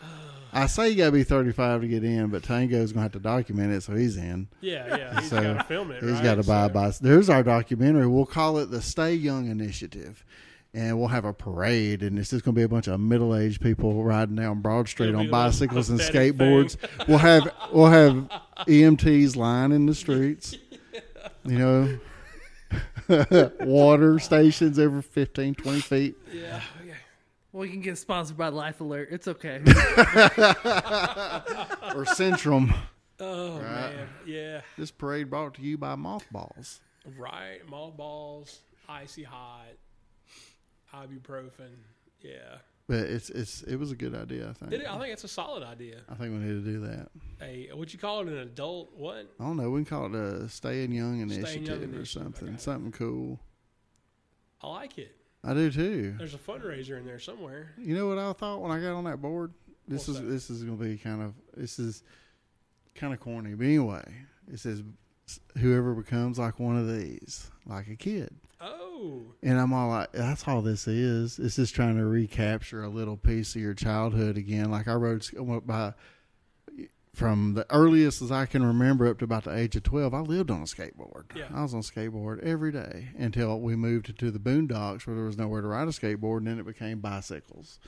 I 0.50 0.66
say 0.66 0.88
you 0.88 0.96
gotta 0.96 1.12
be 1.12 1.24
35 1.24 1.82
to 1.82 1.88
get 1.88 2.02
in, 2.04 2.28
but 2.28 2.42
Tango's 2.42 2.92
gonna 2.92 3.02
have 3.02 3.12
to 3.12 3.18
document 3.18 3.70
it, 3.70 3.82
so 3.82 3.94
he's 3.94 4.16
in. 4.16 4.48
Yeah, 4.62 4.96
yeah. 4.96 5.20
He's 5.20 5.28
So, 5.28 5.42
got 5.42 5.58
to 5.58 5.64
film 5.64 5.90
it. 5.90 6.02
He's 6.02 6.12
right? 6.12 6.22
got 6.22 6.34
to 6.36 6.42
buy 6.42 6.64
a 6.64 6.68
So- 6.68 6.72
bicycle. 6.72 7.08
There's 7.10 7.28
our 7.28 7.42
documentary. 7.42 8.06
We'll 8.06 8.24
call 8.24 8.56
it 8.56 8.70
the 8.70 8.80
Stay 8.80 9.12
Young 9.12 9.50
Initiative. 9.50 10.24
And 10.74 10.98
we'll 10.98 11.08
have 11.08 11.24
a 11.24 11.32
parade, 11.32 12.02
and 12.02 12.18
it's 12.18 12.28
just 12.30 12.44
going 12.44 12.54
to 12.54 12.58
be 12.58 12.62
a 12.62 12.68
bunch 12.68 12.88
of 12.88 13.00
middle-aged 13.00 13.62
people 13.62 14.04
riding 14.04 14.36
down 14.36 14.60
Broad 14.60 14.86
Street 14.86 15.08
It'll 15.08 15.20
on 15.20 15.26
be 15.26 15.30
a 15.30 15.32
little 15.32 15.48
bicycles 15.50 15.88
and 15.88 15.98
pathetic 15.98 16.34
skateboards. 16.36 16.76
We'll 17.08 17.16
have 17.18 17.50
we'll 17.72 17.86
have 17.86 18.28
EMTs 18.66 19.34
lining 19.34 19.86
the 19.86 19.94
streets. 19.94 20.56
You 21.44 21.58
know, 21.58 21.98
water 23.60 24.18
stations 24.18 24.78
every 24.78 25.00
15, 25.00 25.54
20 25.54 25.80
feet. 25.80 26.16
Yeah. 26.32 26.60
okay. 26.82 26.92
Well, 27.52 27.62
we 27.62 27.70
can 27.70 27.80
get 27.80 27.96
sponsored 27.96 28.36
by 28.36 28.48
Life 28.48 28.82
Alert. 28.82 29.08
It's 29.10 29.26
okay. 29.26 29.56
or 29.64 29.72
Centrum. 32.04 32.74
Oh 33.20 33.54
Right. 33.58 33.62
man. 33.62 34.08
Yeah. 34.26 34.60
This 34.76 34.90
parade 34.90 35.30
brought 35.30 35.54
to 35.54 35.62
you 35.62 35.78
by 35.78 35.94
Mothballs. 35.96 36.80
Right. 37.18 37.60
Mothballs, 37.68 38.60
icy 38.88 39.24
hot, 39.24 39.64
ibuprofen. 40.94 41.70
Yeah. 42.20 42.58
But 42.88 43.00
it's 43.00 43.28
it's 43.28 43.62
it 43.64 43.76
was 43.76 43.92
a 43.92 43.96
good 43.96 44.14
idea. 44.14 44.48
I 44.48 44.52
think. 44.54 44.70
Did 44.70 44.80
it, 44.80 44.90
I 44.90 44.98
think 44.98 45.12
it's 45.12 45.24
a 45.24 45.28
solid 45.28 45.62
idea. 45.62 46.00
I 46.08 46.14
think 46.14 46.32
we 46.32 46.38
need 46.38 46.64
to 46.64 46.70
do 46.72 46.80
that. 46.80 47.08
A 47.42 47.68
what 47.74 47.92
you 47.92 47.98
call 47.98 48.22
it 48.22 48.28
an 48.28 48.38
adult 48.38 48.92
what? 48.96 49.30
I 49.38 49.44
don't 49.44 49.58
know. 49.58 49.68
We 49.70 49.84
can 49.84 49.84
call 49.84 50.06
it 50.06 50.14
a 50.14 50.48
Staying 50.48 50.92
Young 50.92 51.16
Staying 51.28 51.40
Initiative 51.40 51.92
Young 51.92 52.00
or 52.00 52.04
something. 52.06 52.48
okay. 52.48 52.56
Something 52.58 52.92
cool. 52.92 53.40
I 54.62 54.68
like 54.68 54.96
it. 54.96 55.14
I 55.44 55.54
do 55.54 55.70
too. 55.70 56.14
There's 56.18 56.34
a 56.34 56.38
fundraiser 56.38 56.98
in 56.98 57.04
there 57.04 57.18
somewhere. 57.18 57.74
You 57.78 57.94
know 57.94 58.08
what 58.08 58.18
I 58.18 58.32
thought 58.32 58.60
when 58.60 58.70
I 58.72 58.80
got 58.80 58.94
on 58.94 59.04
that 59.04 59.20
board? 59.20 59.52
This 59.86 60.08
What's 60.08 60.18
is 60.20 60.24
that? 60.24 60.30
this 60.30 60.50
is 60.50 60.64
going 60.64 60.78
to 60.78 60.84
be 60.84 60.96
kind 60.96 61.22
of 61.22 61.34
this 61.56 61.78
is 61.78 62.02
kind 62.94 63.12
of 63.12 63.20
corny, 63.20 63.54
but 63.54 63.64
anyway, 63.64 64.02
it 64.52 64.58
says 64.60 64.82
whoever 65.58 65.94
becomes 65.94 66.38
like 66.38 66.58
one 66.58 66.76
of 66.76 66.88
these, 66.88 67.50
like 67.66 67.88
a 67.88 67.96
kid. 67.96 68.34
And 69.42 69.58
I'm 69.60 69.72
all 69.72 69.88
like, 69.88 70.12
that's 70.12 70.46
all 70.48 70.62
this 70.62 70.86
is. 70.88 71.38
It's 71.38 71.56
just 71.56 71.74
trying 71.74 71.96
to 71.96 72.04
recapture 72.06 72.82
a 72.82 72.88
little 72.88 73.16
piece 73.16 73.54
of 73.54 73.60
your 73.62 73.74
childhood 73.74 74.36
again. 74.36 74.70
Like 74.70 74.88
I 74.88 74.94
rode 74.94 75.26
by 75.66 75.94
from 77.14 77.54
the 77.54 77.66
earliest 77.70 78.22
as 78.22 78.30
I 78.30 78.46
can 78.46 78.64
remember 78.64 79.06
up 79.08 79.18
to 79.18 79.24
about 79.24 79.44
the 79.44 79.56
age 79.56 79.74
of 79.74 79.82
12, 79.82 80.14
I 80.14 80.20
lived 80.20 80.50
on 80.52 80.60
a 80.60 80.64
skateboard. 80.66 81.24
Yeah. 81.34 81.46
I 81.52 81.62
was 81.62 81.74
on 81.74 81.80
a 81.80 81.82
skateboard 81.82 82.40
every 82.44 82.70
day 82.70 83.08
until 83.18 83.60
we 83.60 83.74
moved 83.74 84.16
to 84.18 84.30
the 84.30 84.38
boondocks 84.38 85.04
where 85.06 85.16
there 85.16 85.24
was 85.24 85.36
nowhere 85.36 85.60
to 85.60 85.66
ride 85.66 85.88
a 85.88 85.90
skateboard, 85.90 86.38
and 86.38 86.46
then 86.46 86.58
it 86.60 86.66
became 86.66 87.00
bicycles. 87.00 87.80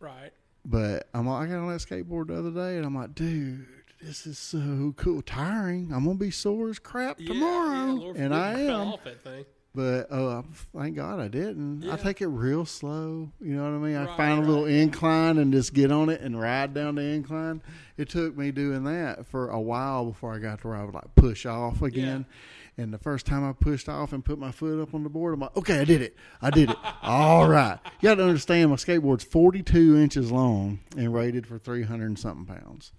Right. 0.00 0.32
But 0.66 1.08
I'm 1.14 1.26
like, 1.26 1.48
I 1.48 1.52
got 1.52 1.60
on 1.60 1.68
that 1.68 1.80
skateboard 1.80 2.26
the 2.26 2.38
other 2.38 2.50
day, 2.50 2.76
and 2.76 2.84
I'm 2.84 2.94
like, 2.94 3.14
dude, 3.14 3.66
this 4.02 4.26
is 4.26 4.38
so 4.38 4.92
cool. 4.98 5.22
Tiring. 5.22 5.90
I'm 5.92 6.04
gonna 6.04 6.16
be 6.18 6.30
sore 6.30 6.68
as 6.68 6.78
crap 6.78 7.18
Yeah, 7.20 7.28
tomorrow, 7.28 8.12
yeah, 8.14 8.22
and 8.22 8.34
I 8.34 8.60
am. 8.60 8.88
off 8.88 9.04
that 9.04 9.22
thing. 9.24 9.44
But 9.74 10.06
oh, 10.12 10.44
thank 10.76 10.94
God 10.94 11.18
I 11.18 11.26
didn't. 11.26 11.82
Yeah. 11.82 11.94
I 11.94 11.96
take 11.96 12.20
it 12.22 12.28
real 12.28 12.64
slow. 12.64 13.30
You 13.40 13.56
know 13.56 13.64
what 13.64 13.70
I 13.70 13.78
mean? 13.78 13.96
I 13.96 14.04
Right, 14.04 14.16
find 14.16 14.44
a 14.44 14.46
little 14.46 14.64
right. 14.66 14.72
incline 14.74 15.36
and 15.38 15.52
just 15.52 15.74
get 15.74 15.90
on 15.90 16.08
it 16.10 16.20
and 16.20 16.40
ride 16.40 16.74
down 16.74 16.94
the 16.94 17.02
incline. 17.02 17.60
It 17.96 18.08
took 18.08 18.36
me 18.36 18.52
doing 18.52 18.84
that 18.84 19.26
for 19.26 19.48
a 19.50 19.60
while 19.60 20.04
before 20.06 20.32
I 20.32 20.38
got 20.38 20.60
to 20.60 20.68
where 20.68 20.76
I 20.76 20.84
would 20.84 20.94
like 20.94 21.12
push 21.16 21.44
off 21.44 21.82
again. 21.82 22.24
And 22.76 22.92
the 22.92 22.98
first 22.98 23.24
time 23.26 23.48
I 23.48 23.52
pushed 23.52 23.88
off 23.88 24.12
and 24.12 24.24
put 24.24 24.38
my 24.38 24.50
foot 24.52 24.80
up 24.80 24.94
on 24.94 25.02
the 25.04 25.08
board, 25.08 25.34
I'm 25.34 25.40
like, 25.40 25.56
okay, 25.56 25.78
I 25.80 25.84
did 25.84 26.02
it. 26.02 26.16
I 26.42 26.50
did 26.50 26.70
it. 26.70 26.76
All 27.02 27.48
right. 27.48 27.78
You 28.00 28.08
got 28.08 28.16
to 28.16 28.24
understand, 28.24 28.70
my 28.70 28.76
skateboard's 28.76 29.22
42 29.24 29.96
inches 29.96 30.30
long 30.32 30.80
and 30.96 31.12
rated 31.14 31.46
for 31.46 31.58
300 31.58 32.04
and 32.06 32.18
something 32.18 32.46
pounds. 32.46 32.92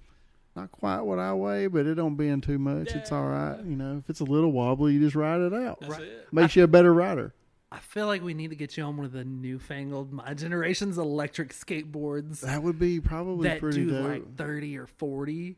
Not 0.56 0.72
quite 0.72 1.02
what 1.02 1.20
I 1.20 1.34
weigh, 1.34 1.68
but 1.68 1.86
it 1.86 1.96
don't 1.96 2.16
bend 2.16 2.44
too 2.44 2.58
much. 2.58 2.92
It's 2.96 3.12
all 3.12 3.26
right. 3.28 3.58
You 3.58 3.76
know, 3.76 3.98
if 3.98 4.10
it's 4.10 4.22
a 4.22 4.24
little 4.26 4.52
wobbly, 4.54 4.94
you 4.94 5.00
just 5.02 5.16
ride 5.16 5.42
it 5.42 5.54
out. 5.54 5.80
That's 5.82 5.98
it. 6.00 6.28
Makes 6.32 6.56
you 6.56 6.64
a 6.64 6.68
better 6.68 6.94
rider. 6.94 7.34
I 7.72 7.80
feel 7.80 8.06
like 8.08 8.24
we 8.24 8.34
need 8.34 8.52
to 8.52 8.56
get 8.56 8.78
you 8.78 8.84
on 8.84 8.96
one 8.96 9.06
of 9.06 9.12
the 9.12 9.26
newfangled 9.26 10.14
my 10.14 10.34
generation's 10.34 10.98
electric 10.98 11.50
skateboards 11.54 12.40
That 12.42 12.64
would 12.64 12.80
be 12.80 13.02
probably 13.02 13.50
that 13.50 13.60
pretty 13.60 13.84
do 13.86 13.90
dope. 13.92 14.08
like 14.08 14.36
30 14.38 14.78
or 14.78 14.88
40 14.88 15.58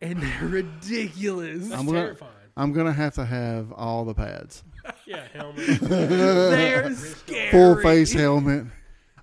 and 0.00 0.22
they're 0.22 0.38
ridiculous. 0.48 1.68
That's 1.68 1.78
I'm 1.78 1.84
gonna- 1.86 1.98
terrifying. 2.00 2.32
I'm 2.56 2.72
gonna 2.72 2.92
have 2.94 3.14
to 3.14 3.24
have 3.26 3.72
all 3.72 4.04
the 4.06 4.14
pads, 4.14 4.64
Yeah, 5.06 5.22
helmet. 5.34 5.80
they're 5.80 6.94
scary. 6.94 7.50
full 7.50 7.76
face 7.82 8.12
helmet. 8.12 8.64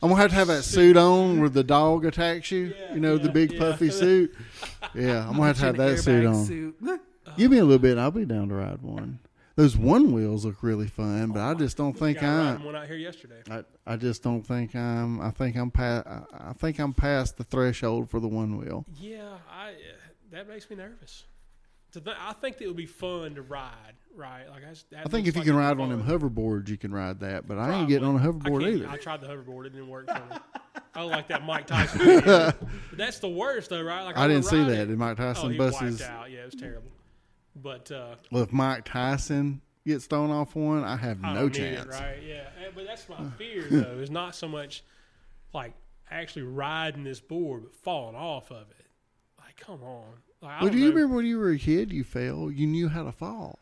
I'm 0.01 0.09
gonna 0.09 0.21
have 0.21 0.29
to 0.31 0.35
have 0.35 0.47
that 0.47 0.63
suit 0.63 0.97
on 0.97 1.39
where 1.39 1.49
the 1.49 1.63
dog 1.63 2.05
attacks 2.05 2.51
you. 2.51 2.73
Yeah, 2.77 2.93
you 2.93 2.99
know 2.99 3.17
the 3.17 3.29
big 3.29 3.53
yeah. 3.53 3.59
puffy 3.59 3.89
suit. 3.89 4.35
Yeah, 4.93 5.27
I'm 5.27 5.33
gonna 5.33 5.47
have 5.47 5.57
to 5.57 5.65
have 5.65 5.77
that 5.77 5.99
suit 5.99 6.25
on. 6.25 6.45
suit. 6.45 6.75
Give 7.37 7.51
me 7.51 7.57
a 7.57 7.65
little 7.65 7.79
bit, 7.79 7.91
and 7.91 8.01
I'll 8.01 8.11
be 8.11 8.25
down 8.25 8.49
to 8.49 8.55
ride 8.55 8.81
one. 8.81 9.19
Those 9.55 9.75
one 9.75 10.11
wheels 10.11 10.45
look 10.45 10.61
really 10.61 10.87
fun, 10.87 11.31
but 11.31 11.41
I 11.41 11.55
just 11.55 11.77
don't 11.77 11.97
think 11.97 12.21
I. 12.21 12.51
riding 12.51 12.63
one 12.63 12.75
out 12.75 12.85
here 12.85 12.95
yesterday. 12.95 13.41
I, 13.49 13.63
I 13.87 13.95
just 13.95 14.21
don't 14.21 14.43
think 14.43 14.75
I'm. 14.75 15.19
I 15.19 15.31
think 15.31 15.55
I'm 15.55 15.71
past. 15.71 16.05
I 16.07 16.53
think 16.53 16.79
I'm 16.79 16.93
past 16.93 17.37
the 17.37 17.43
threshold 17.43 18.09
for 18.11 18.19
the 18.19 18.27
one 18.27 18.57
wheel. 18.57 18.85
Yeah, 18.99 19.37
I. 19.51 19.69
Uh, 19.69 19.73
that 20.29 20.47
makes 20.47 20.69
me 20.69 20.75
nervous. 20.75 21.23
Th- 21.91 22.05
I 22.19 22.33
think 22.33 22.61
it 22.61 22.67
would 22.67 22.75
be 22.75 22.85
fun 22.85 23.33
to 23.33 23.41
ride. 23.41 23.95
Right, 24.17 24.49
like 24.49 24.63
I. 24.65 24.69
Just, 24.69 24.87
I 24.97 25.03
think 25.03 25.27
if 25.27 25.35
you 25.35 25.43
can 25.43 25.55
ride 25.55 25.79
on 25.79 25.89
them 25.89 26.01
hoverboards, 26.03 26.69
you 26.69 26.77
can 26.77 26.91
ride 26.91 27.19
that. 27.19 27.47
But 27.47 27.59
I 27.59 27.73
ain't 27.79 27.87
getting 27.87 28.07
on 28.07 28.15
a 28.15 28.19
hoverboard 28.19 28.65
I 28.65 28.69
either. 28.71 28.89
I 28.89 28.97
tried 28.97 29.21
the 29.21 29.27
hoverboard; 29.27 29.67
it 29.67 29.73
didn't 29.73 29.89
work 29.89 30.07
for 30.07 30.15
me. 30.15 30.39
I 30.95 31.01
don't 31.01 31.11
like 31.11 31.27
that 31.27 31.45
Mike 31.45 31.67
Tyson. 31.67 31.99
Video. 31.99 32.53
But 32.89 32.97
that's 32.97 33.19
the 33.19 33.29
worst, 33.29 33.69
though, 33.69 33.83
right? 33.83 34.01
Like 34.03 34.17
I 34.17 34.21
wanna 34.21 34.33
didn't 34.33 34.45
see 34.45 34.63
that. 34.63 34.87
Did 34.87 34.97
Mike 34.97 35.19
Oh, 35.19 35.23
Tyson 35.33 35.51
he 35.51 35.57
buses? 35.59 35.99
wiped 35.99 36.11
out. 36.11 36.31
Yeah, 36.31 36.39
it 36.39 36.45
was 36.45 36.55
terrible. 36.55 36.91
But 37.55 37.91
uh, 37.91 38.15
Well, 38.31 38.41
if 38.43 38.51
Mike 38.51 38.85
Tyson 38.85 39.61
gets 39.85 40.07
thrown 40.07 40.31
off 40.31 40.55
one, 40.55 40.83
I 40.83 40.95
have 40.95 41.19
I 41.23 41.35
no 41.35 41.47
chance. 41.49 41.85
it, 41.85 41.89
right? 41.89 42.17
Yeah, 42.27 42.47
Eh, 42.65 42.69
but 42.73 42.87
that's 42.87 43.07
my 43.07 43.17
fear 43.37 43.65
though. 43.69 43.99
Is 43.99 44.09
not 44.09 44.33
so 44.35 44.47
much 44.47 44.83
like 45.53 45.73
actually 46.09 46.43
riding 46.43 47.03
this 47.03 47.19
board 47.19 47.63
but 47.65 47.75
falling 47.75 48.15
off 48.15 48.49
of 48.51 48.65
it. 48.71 48.85
Like, 49.39 49.57
come 49.57 49.83
on. 49.83 50.05
Like, 50.41 50.51
I 50.53 50.59
don't 50.61 50.71
do 50.71 50.77
you 50.79 50.85
know. 50.89 50.95
remember 50.95 51.15
when 51.17 51.25
you 51.27 51.37
were 51.37 51.51
a 51.51 51.57
kid, 51.59 51.91
you 51.93 52.03
fell, 52.03 52.49
you 52.51 52.65
knew 52.65 52.87
how 52.89 53.03
to 53.03 53.11
fall? 53.11 53.59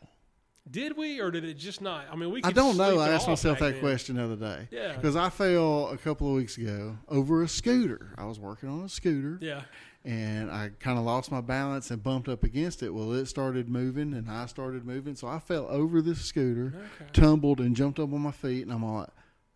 Did 0.68 0.96
we 0.96 1.20
or 1.20 1.30
did 1.30 1.44
it 1.44 1.54
just 1.54 1.80
not? 1.80 2.06
I 2.10 2.16
mean, 2.16 2.30
we. 2.32 2.42
I 2.42 2.50
don't 2.50 2.76
know. 2.76 2.98
I 2.98 3.10
asked 3.10 3.28
myself 3.28 3.60
that 3.60 3.72
then. 3.72 3.80
question 3.80 4.16
the 4.16 4.24
other 4.24 4.36
day. 4.36 4.68
Yeah. 4.70 4.94
Because 4.94 5.14
I 5.14 5.28
fell 5.30 5.88
a 5.90 5.96
couple 5.96 6.28
of 6.28 6.34
weeks 6.34 6.58
ago 6.58 6.98
over 7.08 7.42
a 7.42 7.48
scooter. 7.48 8.12
I 8.18 8.24
was 8.24 8.40
working 8.40 8.68
on 8.68 8.82
a 8.84 8.88
scooter. 8.88 9.38
Yeah. 9.40 9.62
and 10.04 10.50
I 10.50 10.70
kind 10.80 10.98
of 10.98 11.04
lost 11.04 11.30
my 11.32 11.40
balance 11.40 11.90
and 11.90 12.02
bumped 12.02 12.28
up 12.28 12.42
against 12.44 12.82
it. 12.82 12.90
Well, 12.90 13.12
it 13.12 13.26
started 13.26 13.68
moving 13.68 14.12
and 14.14 14.28
I 14.30 14.46
started 14.46 14.84
moving, 14.84 15.14
so 15.16 15.26
I 15.28 15.38
fell 15.40 15.66
over 15.68 16.00
this 16.02 16.20
scooter, 16.20 16.72
Okay. 16.76 17.10
tumbled 17.12 17.60
and 17.60 17.74
jumped 17.76 17.98
up 17.98 18.12
on 18.12 18.20
my 18.20 18.30
feet, 18.32 18.62
and 18.62 18.72
I'm 18.72 18.82
all 18.84 19.00
like, 19.00 19.08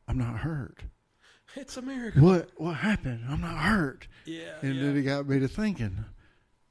I'm 0.09 0.19
not 0.19 0.39
hurt. 0.39 0.85
It's 1.57 1.77
a 1.77 1.83
miracle. 1.83 2.23
What 2.23 2.51
what 2.57 2.75
happened? 2.77 3.25
I'm 3.29 3.41
not 3.41 3.57
hurt. 3.59 4.07
Yeah. 4.25 4.53
And 4.63 4.77
yeah. 4.77 4.83
then 4.83 4.97
it 4.97 5.03
got 5.03 5.29
me 5.29 5.41
to 5.41 5.49
thinking. 5.49 6.05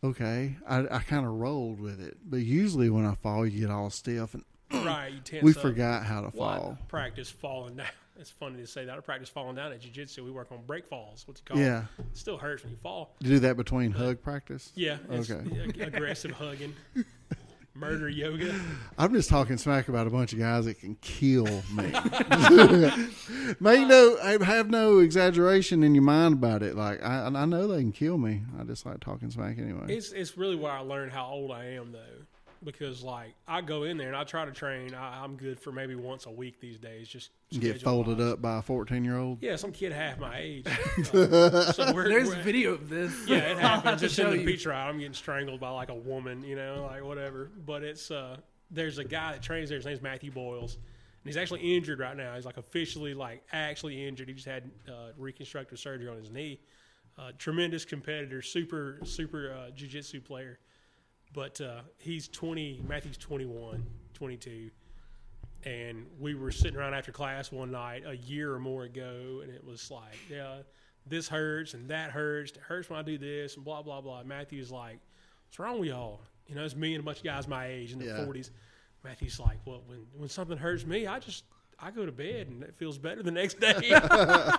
Okay, 0.04 0.56
I, 0.68 0.80
I 0.89 1.00
kind 1.00 1.26
of 1.26 1.34
rolled 1.34 1.80
with 1.82 2.00
it, 2.00 2.18
but 2.26 2.38
usually 2.38 2.89
when 2.89 3.06
I 3.06 3.16
fall, 3.16 3.45
you 3.45 3.62
get 3.62 3.70
all 3.70 3.89
stiff, 3.89 4.34
and 4.34 4.43
right. 4.86 5.12
You 5.12 5.20
tense 5.20 5.43
we 5.43 5.52
up. 5.52 5.58
forgot 5.58 6.06
how 6.06 6.22
to 6.22 6.32
Well, 6.34 6.50
I 6.50 6.58
fall. 6.58 6.78
practice 6.88 7.30
falling 7.30 7.76
down. 7.78 7.88
It's 8.22 8.30
funny 8.30 8.58
to 8.58 8.68
say 8.68 8.84
that. 8.84 8.97
I 8.97 9.00
practice 9.00 9.30
falling 9.30 9.56
down 9.56 9.72
at 9.72 9.80
jiu-jitsu. 9.80 10.26
We 10.26 10.32
work 10.32 10.52
on 10.52 10.60
break 10.68 10.86
falls. 10.86 11.26
What's 11.26 11.39
it 11.39 11.45
called? 11.45 11.62
Yeah, 11.62 11.86
It 12.00 12.18
still 12.18 12.38
hurts 12.38 12.64
when 12.64 12.72
you 12.74 12.78
fall. 12.78 13.16
you 13.22 13.30
do 13.30 13.39
that 13.39 13.56
between 13.56 13.91
hug 13.91 14.22
practice. 14.22 14.74
Yeah. 14.76 14.97
Okay. 15.10 15.39
ag- 15.64 15.80
aggressive 15.80 16.32
hugging. 16.32 16.74
Murder 17.80 18.09
yoga. 18.09 18.53
I'm 18.97 19.13
just 19.13 19.30
talking 19.30 19.57
smack 19.57 19.88
about 19.88 20.05
a 20.05 20.09
bunch 20.09 20.34
of 20.34 20.39
guys 20.39 20.65
that 20.65 20.80
can 20.80 20.95
kill 20.95 21.45
me. 21.45 21.93
Make 23.61 23.88
no, 23.88 24.17
I 24.21 24.38
have 24.43 24.69
no 24.69 24.99
exaggeration 24.99 25.84
in 25.84 25.95
your 25.95 26.03
mind 26.03 26.34
about 26.34 26.61
it. 26.61 26.75
Like 26.75 27.01
I, 27.01 27.27
I 27.27 27.45
know 27.45 27.67
they 27.67 27.80
can 27.80 27.93
kill 27.93 28.17
me. 28.17 28.41
I 28.59 28.63
just 28.63 28.86
like 28.86 28.99
talking 28.99 29.32
smack 29.32 29.57
anyway. 29.57 29.86
It's 29.88 30.11
it's 30.11 30.38
really 30.38 30.57
where 30.57 30.73
I 30.73 30.80
learned 30.80 31.13
how 31.13 31.27
old 31.27 31.51
I 31.51 31.65
am 31.67 31.93
though, 31.93 32.25
because 32.64 33.01
like 33.03 33.34
I 33.47 33.62
go 33.62 33.84
in 33.84 33.97
there 33.97 34.07
and 34.07 34.16
I 34.18 34.24
try 34.24 34.45
to 34.45 34.51
train. 34.51 34.93
I, 34.93 35.24
I'm 35.24 35.36
good 35.38 35.60
for 35.60 35.72
maybe 35.72 35.95
once 35.95 36.26
a 36.26 36.32
week 36.32 36.60
these 36.60 36.78
days. 36.78 37.07
Just 37.07 37.30
Get 37.51 37.82
folded 37.82 38.18
wise. 38.20 38.34
up 38.34 38.41
by 38.41 38.57
a 38.60 38.62
14 38.62 39.03
year 39.03 39.18
old. 39.18 39.38
Yeah, 39.41 39.55
some 39.55 39.72
kid 39.72 39.91
half 39.91 40.20
my 40.20 40.38
age. 40.39 40.66
Uh, 41.14 41.72
so 41.72 41.93
we're, 41.93 42.10
There's 42.10 42.28
we're- 42.30 42.41
video 42.43 42.74
of 42.74 42.89
this. 42.89 43.14
Yeah, 43.28 43.38
it 43.38 43.43
I'll 43.57 43.57
have 43.57 43.84
happens. 43.84 44.01
to 44.01 44.07
Just 44.07 44.20
in 44.20 44.26
show 44.26 44.32
the 44.32 44.38
you. 44.39 44.45
Peach 44.45 44.66
ride, 44.66 44.88
I'm 44.89 44.97
getting 44.97 45.14
strangled 45.14 45.60
by 45.60 45.70
like 45.70 45.89
a 45.89 45.95
woman, 45.95 46.43
you 46.43 46.55
know, 46.55 46.88
like 46.89 47.03
whatever. 47.03 47.49
But 47.66 47.84
it's 47.84 48.12
uh, 48.12 48.38
there's 48.72 48.97
a 48.97 49.03
guy 49.03 49.32
that 49.32 49.41
trains 49.41 49.70
there. 49.70 49.78
His 49.78 49.86
name's 49.86 50.01
Matthew 50.01 50.32
Boyles, 50.32 50.76
and 50.76 50.82
he's 51.26 51.38
actually 51.38 51.76
injured 51.76 51.99
right 51.99 52.16
now. 52.16 52.36
He's 52.36 52.45
like 52.45 52.57
officially 52.57 53.14
like 53.14 53.43
actually 53.51 54.05
injured. 54.07 54.28
He 54.28 54.34
just 54.36 54.45
had 54.47 54.70
uh, 54.88 55.12
reconstructive 55.18 55.80
surgery 55.80 56.07
on 56.10 56.18
his 56.18 56.30
knee. 56.30 56.60
Uh, 57.18 57.32
tremendous 57.38 57.84
competitor, 57.86 58.41
super 58.41 58.99
super 59.03 59.53
uh, 59.53 59.72
jujitsu 59.72 60.24
player. 60.24 60.60
But 61.34 61.61
uh, 61.61 61.82
he's 61.97 62.27
20. 62.27 62.82
Matthew's 62.88 63.17
21, 63.17 63.86
22. 64.13 64.71
And 65.65 66.05
we 66.19 66.36
were 66.36 66.51
sitting 66.51 66.77
around 66.77 66.93
after 66.93 67.11
class 67.11 67.51
one 67.51 67.71
night 67.71 68.03
a 68.05 68.15
year 68.15 68.53
or 68.53 68.59
more 68.59 68.84
ago, 68.84 69.41
and 69.43 69.51
it 69.53 69.63
was 69.63 69.91
like, 69.91 70.15
yeah, 70.30 70.59
this 71.05 71.27
hurts 71.27 71.73
and 71.73 71.89
that 71.89 72.11
hurts. 72.11 72.51
It 72.53 72.59
hurts 72.59 72.89
when 72.89 72.97
I 72.97 73.01
do 73.03 73.17
this 73.17 73.55
and 73.57 73.65
blah 73.65 73.82
blah 73.82 73.99
blah. 73.99 74.23
Matthew's 74.23 74.71
like, 74.71 74.99
"What's 75.47 75.59
wrong 75.59 75.80
with 75.80 75.89
y'all?" 75.89 76.21
You 76.47 76.55
know, 76.55 76.63
it's 76.63 76.75
me 76.77 76.95
and 76.95 77.01
a 77.01 77.05
bunch 77.05 77.17
of 77.17 77.23
guys 77.25 77.45
my 77.47 77.67
age 77.67 77.91
in 77.91 77.99
the 77.99 78.05
Yeah. 78.05 78.23
forties. 78.23 78.51
Matthew's 79.03 79.38
like, 79.39 79.57
"Well, 79.65 79.84
when 79.86 80.05
when 80.15 80.30
something 80.30 80.57
hurts 80.57 80.86
me, 80.86 81.07
I 81.07 81.19
just 81.19 81.43
I 81.82 81.91
go 81.91 82.05
to 82.05 82.11
bed 82.11 82.47
and 82.47 82.63
it 82.63 82.75
feels 82.77 82.97
better 82.97 83.23
the 83.23 83.32
next 83.32 83.59
day." 83.59 83.73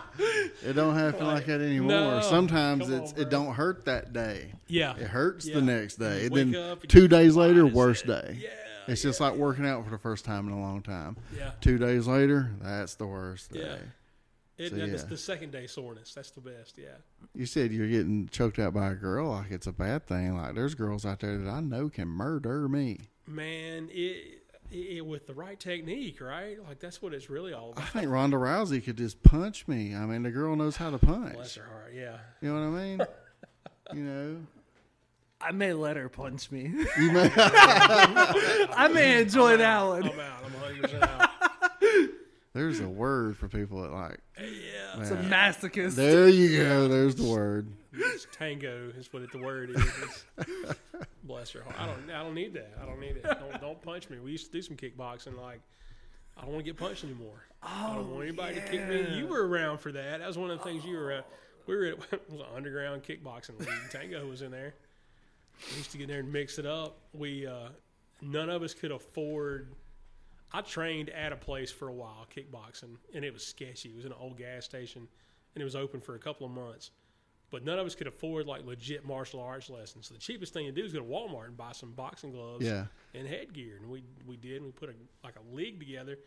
It 0.62 0.74
don't 0.74 0.94
happen 0.94 1.26
like 1.26 1.46
that 1.46 1.60
anymore. 1.62 1.88
No. 1.90 2.20
Sometimes 2.20 2.84
Come 2.84 2.94
on, 2.94 3.02
it's 3.02 3.12
bro. 3.14 3.22
it 3.22 3.30
don't 3.30 3.54
hurt 3.54 3.86
that 3.86 4.12
day. 4.12 4.52
yeah, 4.68 4.94
It 4.96 5.06
hurts 5.06 5.46
Yeah. 5.46 5.54
the 5.54 5.62
next 5.62 5.96
day. 5.96 6.26
And 6.26 6.36
then 6.36 6.54
and 6.54 6.88
two 6.88 7.08
days 7.08 7.36
later, 7.36 7.60
fine 7.62 7.68
as 7.70 7.74
worst 7.74 8.04
it. 8.04 8.08
day. 8.08 8.38
Yeah, 8.42 8.48
It's 8.92 9.00
just 9.02 9.20
like 9.20 9.34
working 9.34 9.64
out 9.66 9.84
for 9.84 9.90
the 9.90 9.98
first 9.98 10.24
time 10.26 10.46
in 10.48 10.52
a 10.52 10.60
long 10.60 10.82
time. 10.82 11.16
yeah, 11.36 11.52
Two 11.62 11.78
days 11.78 12.06
later, 12.06 12.50
that's 12.60 12.94
the 12.96 13.06
worst 13.06 13.50
Yeah. 13.54 13.62
day. 13.62 13.78
it, 14.58 14.70
So, 14.70 14.76
that's 14.76 15.02
yeah. 15.04 15.08
the 15.08 15.16
second 15.16 15.52
day 15.52 15.66
soreness. 15.66 16.12
That's 16.12 16.30
the 16.32 16.42
best. 16.42 16.76
Yeah, 16.76 16.88
You 17.34 17.46
said 17.46 17.72
you're 17.72 17.88
getting 17.88 18.28
choked 18.28 18.58
out 18.58 18.74
by 18.74 18.90
a 18.90 18.94
girl 18.94 19.30
like 19.30 19.50
it's 19.50 19.66
a 19.66 19.72
bad 19.72 20.06
thing. 20.06 20.36
Like 20.36 20.54
there's 20.54 20.74
girls 20.74 21.06
out 21.06 21.20
there 21.20 21.38
that 21.38 21.48
I 21.50 21.60
know 21.60 21.88
can 21.88 22.08
murder 22.08 22.68
me. 22.68 22.98
man, 23.26 23.88
it, 23.90 24.39
it 24.70 25.04
with 25.04 25.26
the 25.26 25.34
right 25.34 25.58
technique, 25.58 26.20
right? 26.20 26.56
Like 26.66 26.80
that's 26.80 27.02
what 27.02 27.14
it's 27.14 27.28
really 27.30 27.52
all 27.52 27.72
about. 27.72 27.84
I 27.84 27.86
think 27.88 28.10
Ronda 28.10 28.36
Rousey 28.36 28.82
could 28.84 28.96
just 28.96 29.22
punch 29.22 29.66
me. 29.68 29.94
I 29.94 30.06
mean, 30.06 30.22
the 30.22 30.30
girl 30.30 30.56
knows 30.56 30.76
how 30.76 30.90
to 30.90 30.98
punch. 30.98 31.34
Bless 31.34 31.54
her 31.56 31.64
heart. 31.64 31.92
Yeah. 31.94 32.18
You 32.40 32.52
know 32.52 32.70
what 32.70 32.78
I 32.78 32.82
mean? 32.82 33.00
you 33.94 34.02
know, 34.02 34.36
I 35.40 35.52
may 35.52 35.72
let 35.72 35.96
her 35.96 36.08
punch 36.08 36.50
me. 36.50 36.72
you 36.98 37.12
may. 37.12 37.30
I 37.36 38.90
may 38.92 39.22
enjoy 39.22 39.56
that 39.56 39.82
one. 39.82 40.04
I'm 40.04 40.10
one. 40.10 40.20
out. 40.20 40.44
I'm 40.44 40.52
100 40.52 40.82
percent 40.82 41.02
out. 41.04 41.30
There's 42.52 42.80
a 42.80 42.88
word 42.88 43.36
for 43.36 43.48
people 43.48 43.82
that 43.82 43.92
like. 43.92 44.20
Yeah. 44.38 45.00
It's 45.00 45.10
a 45.10 45.16
masochist. 45.16 45.94
There 45.94 46.28
you 46.28 46.62
go. 46.62 46.88
There's 46.88 47.14
the 47.14 47.28
word. 47.28 47.68
It's 47.92 48.26
tango 48.32 48.92
is 48.96 49.12
what 49.12 49.22
it, 49.22 49.32
the 49.32 49.38
word 49.38 49.70
is. 49.70 50.24
Bless 51.24 51.50
her 51.50 51.62
heart. 51.62 51.76
I 51.78 51.86
don't. 51.86 52.10
I 52.10 52.22
don't 52.22 52.34
need 52.34 52.54
that. 52.54 52.72
I 52.80 52.86
don't 52.86 53.00
need 53.00 53.16
it. 53.16 53.22
Don't, 53.24 53.60
don't 53.60 53.82
punch 53.82 54.08
me. 54.10 54.18
We 54.18 54.30
used 54.30 54.46
to 54.46 54.52
do 54.52 54.62
some 54.62 54.76
kickboxing. 54.76 55.36
Like, 55.36 55.60
I 56.36 56.42
don't 56.42 56.52
want 56.52 56.64
to 56.64 56.70
get 56.72 56.78
punched 56.78 57.04
anymore. 57.04 57.44
I 57.62 57.94
don't 57.94 58.10
want 58.10 58.24
anybody 58.24 58.54
to 58.54 58.60
kick 58.62 58.88
me. 58.88 59.16
You 59.16 59.26
were 59.26 59.46
around 59.46 59.78
for 59.78 59.92
that. 59.92 60.20
That 60.20 60.26
was 60.26 60.38
one 60.38 60.50
of 60.50 60.58
the 60.58 60.64
things 60.64 60.84
you 60.84 60.96
were. 60.96 61.12
at. 61.12 61.26
we 61.66 61.76
were 61.76 61.84
at 61.86 61.94
it 62.12 62.30
was 62.30 62.40
an 62.40 62.46
underground 62.54 63.02
kickboxing 63.02 63.58
league. 63.58 63.68
Tango 63.90 64.26
was 64.26 64.42
in 64.42 64.50
there. 64.50 64.74
We 65.70 65.78
used 65.78 65.90
to 65.92 65.98
get 65.98 66.04
in 66.04 66.10
there 66.10 66.20
and 66.20 66.32
mix 66.32 66.58
it 66.58 66.66
up. 66.66 66.98
We 67.12 67.46
uh, 67.46 67.68
none 68.22 68.48
of 68.48 68.62
us 68.62 68.72
could 68.72 68.92
afford. 68.92 69.74
I 70.52 70.62
trained 70.62 71.10
at 71.10 71.32
a 71.32 71.36
place 71.36 71.70
for 71.70 71.88
a 71.88 71.92
while, 71.92 72.26
kickboxing, 72.34 72.96
and 73.14 73.24
it 73.24 73.32
was 73.32 73.46
sketchy. 73.46 73.90
It 73.90 73.96
was 73.96 74.04
in 74.04 74.12
an 74.12 74.18
old 74.20 74.36
gas 74.36 74.64
station, 74.64 75.06
and 75.54 75.62
it 75.62 75.64
was 75.64 75.76
open 75.76 76.00
for 76.00 76.16
a 76.16 76.18
couple 76.18 76.46
of 76.46 76.52
months. 76.52 76.90
But 77.50 77.64
none 77.64 77.78
of 77.80 77.86
us 77.86 77.94
could 77.96 78.06
afford 78.06 78.46
like 78.46 78.64
legit 78.64 79.04
martial 79.04 79.40
arts 79.40 79.68
lessons. 79.70 80.06
So 80.06 80.14
the 80.14 80.20
cheapest 80.20 80.52
thing 80.52 80.66
to 80.66 80.72
do 80.72 80.84
is 80.84 80.92
go 80.92 81.00
to 81.00 81.04
Walmart 81.04 81.46
and 81.48 81.56
buy 81.56 81.72
some 81.72 81.90
boxing 81.92 82.30
gloves 82.30 82.64
Yeah. 82.64 82.84
and 83.14 83.26
headgear. 83.26 83.76
And 83.76 83.90
we 83.90 84.04
we 84.26 84.36
did. 84.36 84.56
And 84.56 84.66
we 84.66 84.70
put 84.72 84.88
a 84.90 84.94
like 85.24 85.34
a 85.36 85.54
league 85.54 85.78
together. 85.80 86.18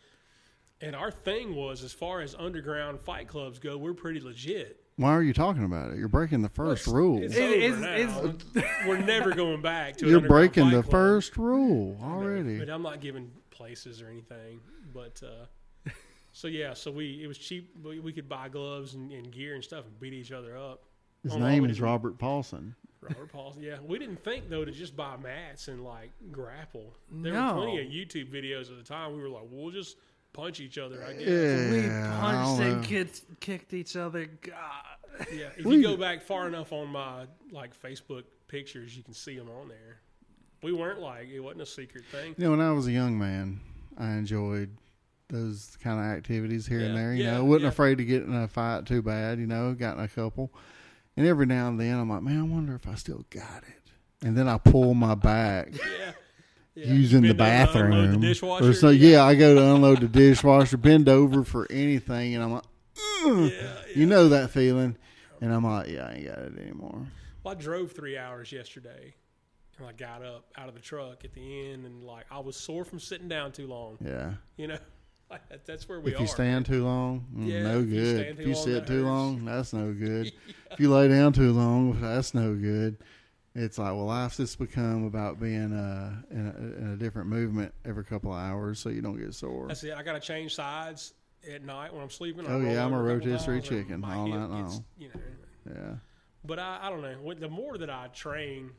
And 0.82 0.98
our 0.98 1.12
thing 1.12 1.56
was, 1.56 1.82
as 1.82 1.94
far 1.94 2.20
as 2.20 2.36
underground 2.36 3.00
fight 3.00 3.30
clubs 3.30 3.58
go, 3.58 3.78
we're 3.78 3.94
pretty 3.94 4.20
legit. 4.20 4.82
Why 4.98 5.12
are 5.14 5.24
you 5.24 5.32
talking 5.32 5.64
about 5.64 5.92
it? 5.92 5.98
You're 5.98 6.10
breaking 6.10 6.42
the 6.42 6.50
first 6.50 6.88
rule. 6.88 7.24
It's 7.24 7.36
It- 7.36 7.72
over 7.74 8.28
it's- 8.28 8.66
we're 8.86 8.98
never 9.00 9.32
going 9.34 9.62
back 9.62 9.96
to. 9.98 10.06
an 10.06 10.10
You're 10.10 10.18
underground 10.20 10.52
breaking 10.54 10.64
fight 10.66 10.76
the 10.76 10.82
club. 10.82 10.92
first 10.92 11.38
rule 11.38 11.98
already. 12.04 12.58
But 12.58 12.70
already. 12.70 12.72
I'm 12.72 12.82
not 12.82 13.00
giving 13.00 13.32
places 13.50 14.02
or 14.02 14.10
anything. 14.10 14.60
But 14.94 15.24
uh, 15.24 15.90
so 16.34 16.48
yeah, 16.50 16.74
so 16.74 16.92
we 16.92 17.24
it 17.24 17.28
was 17.28 17.38
cheap. 17.38 17.74
We, 17.82 18.00
we 18.00 18.12
could 18.12 18.28
buy 18.28 18.50
gloves 18.50 18.94
and, 18.96 19.10
and 19.12 19.32
gear 19.32 19.56
and 19.56 19.64
stuff 19.64 19.86
and 19.86 19.98
beat 20.02 20.14
each 20.14 20.34
other 20.34 20.58
up. 20.58 20.84
His 21.24 21.34
On 21.34 21.42
name 21.42 21.66
is 21.66 21.78
did- 21.78 21.84
Robert 21.84 22.18
Paulson. 22.18 22.76
Robert 23.02 23.32
Paulson. 23.34 23.62
Yeah, 23.62 23.78
we 23.86 24.00
didn't 24.00 24.24
think 24.24 24.50
though 24.50 24.64
to 24.64 24.72
just 24.72 24.96
buy 24.96 25.18
mats 25.18 25.68
and 25.68 25.84
like 25.84 26.12
grapple. 26.32 26.94
There 27.12 27.34
No. 27.34 27.56
were 27.56 27.62
plenty 27.64 27.80
of 27.82 27.88
YouTube 27.88 28.32
videos 28.32 28.72
at 28.72 28.78
the 28.78 28.84
time. 28.84 29.14
We 29.16 29.22
were 29.22 29.30
like, 29.30 29.44
we'll 29.52 29.72
just 29.72 29.98
punch 30.32 30.60
each 30.62 30.78
other. 30.78 31.04
I 31.04 31.14
guess. 31.14 31.28
Yeah, 31.28 31.72
we 31.72 31.82
punched 32.22 32.62
and 32.62 32.82
know. 32.82 32.88
kicked, 32.88 33.40
kicked 33.42 33.74
each 33.74 33.96
other. 33.98 34.26
God. 34.42 35.26
Yeah, 35.34 35.50
if 35.58 35.66
We- 35.66 35.76
you 35.78 35.82
go 35.84 35.98
back 35.98 36.22
far 36.22 36.48
enough 36.48 36.72
on 36.72 36.88
my 36.90 37.26
like 37.52 37.80
Facebook 37.80 38.24
pictures, 38.48 38.96
you 38.96 39.04
can 39.04 39.14
see 39.14 39.38
them 39.38 39.50
on 39.50 39.68
there. 39.68 40.00
We 40.62 40.72
weren't 40.72 41.02
like 41.02 41.28
it 41.28 41.42
wasn't 41.42 41.64
a 41.64 41.66
secret 41.66 42.06
thing. 42.06 42.36
You 42.38 42.46
know, 42.46 42.52
when 42.52 42.62
I 42.62 42.72
was 42.72 42.88
a 42.88 42.92
young 42.92 43.18
man, 43.20 43.60
I 43.98 44.14
enjoyed 44.14 44.70
those 45.28 45.78
kind 45.84 46.00
of 46.00 46.06
activities 46.06 46.66
here 46.68 46.80
and 46.80 46.96
there. 46.96 47.14
You 47.14 47.26
yeah, 47.26 47.34
know, 47.36 47.44
wasn't 47.46 47.64
yeah. 47.64 47.70
afraid 47.70 47.98
to 47.98 48.06
get 48.06 48.24
in 48.24 48.34
a 48.34 48.48
fight 48.48 48.86
too 48.86 49.02
bad. 49.02 49.40
You 49.40 49.48
know, 49.48 49.74
got 49.74 49.98
in 49.98 50.04
a 50.04 50.08
couple, 50.08 50.54
and 51.18 51.28
every 51.28 51.46
now 51.46 51.68
and 51.68 51.80
then 51.80 52.00
I'm 52.00 52.10
like, 52.10 52.22
man, 52.24 52.40
I 52.40 52.44
wonder 52.44 52.76
if 52.76 52.88
I 52.88 52.96
still 52.96 53.26
got 53.30 53.64
it. 53.68 54.26
And 54.28 54.38
then 54.38 54.48
I 54.48 54.58
pull 54.58 54.94
my 54.94 55.16
back 55.16 55.70
Yeah, 55.74 56.12
yeah. 56.76 56.94
using 56.94 57.22
the 57.24 57.34
Bend 57.34 57.70
over, 57.70 57.86
unload 57.86 58.22
bathroom 58.22 58.60
the 58.62 58.68
or 58.70 58.74
so. 58.74 58.90
Yeah, 58.90 59.24
I 59.24 59.36
go 59.36 59.54
to 59.56 59.62
unload 59.76 60.00
the 60.02 60.08
dishwasher, 60.08 60.78
bend 60.78 61.08
over 61.10 61.44
for 61.44 61.68
anything, 61.70 62.36
and 62.36 62.44
I'm 62.44 62.54
like. 62.54 62.64
Yeah, 63.26 63.76
you 63.96 64.06
know 64.06 64.30
that 64.30 64.50
feeling. 64.50 64.98
And 65.40 65.54
I'm 65.54 65.64
like, 65.64 65.90
yeah, 65.90 66.08
I 66.08 66.14
ain't 66.14 66.28
got 66.28 66.40
it 66.40 66.58
anymore. 66.60 67.08
Well, 67.44 67.54
I 67.54 67.56
drove 67.56 67.92
three 67.92 68.18
hours 68.18 68.52
yesterday, 68.52 69.14
and 69.78 69.88
I 69.88 69.92
got 69.92 70.24
up 70.24 70.46
out 70.58 70.68
of 70.70 70.74
the 70.76 70.80
truck 70.82 71.26
at 71.26 71.34
the 71.34 71.70
end, 71.72 71.86
and 71.86 72.04
like 72.04 72.26
I 72.32 72.40
was 72.40 72.56
sore 72.56 72.86
from 72.86 73.00
sitting 73.00 73.28
down 73.28 73.52
too 73.52 73.68
long. 73.68 73.98
Yeah. 74.04 74.34
You 74.58 74.68
know, 74.68 74.78
like 75.30 75.48
that, 75.50 75.66
that's 75.66 75.88
where 75.90 76.00
we 76.00 76.12
if 76.12 76.20
are. 76.20 76.22
you 76.22 76.28
stand 76.28 76.66
too 76.66 76.84
long, 76.84 77.26
mm, 77.36 77.48
Yeah, 77.48 77.64
no 77.64 77.80
if 77.82 77.88
you 77.90 77.96
good. 78.02 78.28
If 78.28 78.40
you 78.40 78.54
long, 78.54 78.64
sit 78.66 78.88
too 78.88 79.06
long, 79.06 79.46
that's 79.46 79.74
no 79.74 79.94
good. 79.94 80.32
If 80.72 80.80
you 80.80 80.92
lay 80.92 81.08
down 81.08 81.34
too 81.34 81.52
long, 81.54 82.02
that's 82.02 82.34
no 82.34 82.56
good. 82.56 82.98
It's 83.54 83.78
like, 83.78 83.90
well, 83.92 84.06
life's 84.06 84.38
just 84.38 84.58
become 84.58 85.06
about 85.06 85.40
being 85.40 85.72
uh, 85.72 86.16
in, 86.32 86.48
a, 86.48 86.82
in 86.82 86.94
a 86.94 86.96
different 86.96 87.28
movement 87.30 87.72
every 87.86 88.04
couple 88.04 88.34
of 88.34 88.40
hours 88.40 88.80
so 88.80 88.90
you 88.90 89.02
don't 89.04 89.18
get 89.20 89.36
sore. 89.36 89.68
That's 89.68 89.84
it. 89.84 89.94
I 89.94 90.02
got 90.02 90.14
to 90.14 90.20
change 90.20 90.56
sides, 90.56 91.14
at 91.52 91.64
night 91.64 91.94
when 91.94 92.02
I'm 92.02 92.10
sleeping. 92.10 92.48
I 92.48 92.54
Oh, 92.54 92.60
yeah, 92.62 92.84
I'm 92.84 92.94
a 92.94 93.02
rotisserie 93.02 93.62
chicken 93.62 94.04
all 94.04 94.28
night 94.28 94.40
gets, 94.40 94.74
long. 94.74 94.86
You 94.98 95.10
know, 95.10 95.74
Yeah. 95.76 95.96
but 96.44 96.58
I, 96.58 96.80
I 96.82 96.90
don't 96.90 97.02
know. 97.02 97.34
The 97.36 97.50
more 97.50 97.78
that 97.78 97.90
I 97.92 98.08
train, 98.08 98.72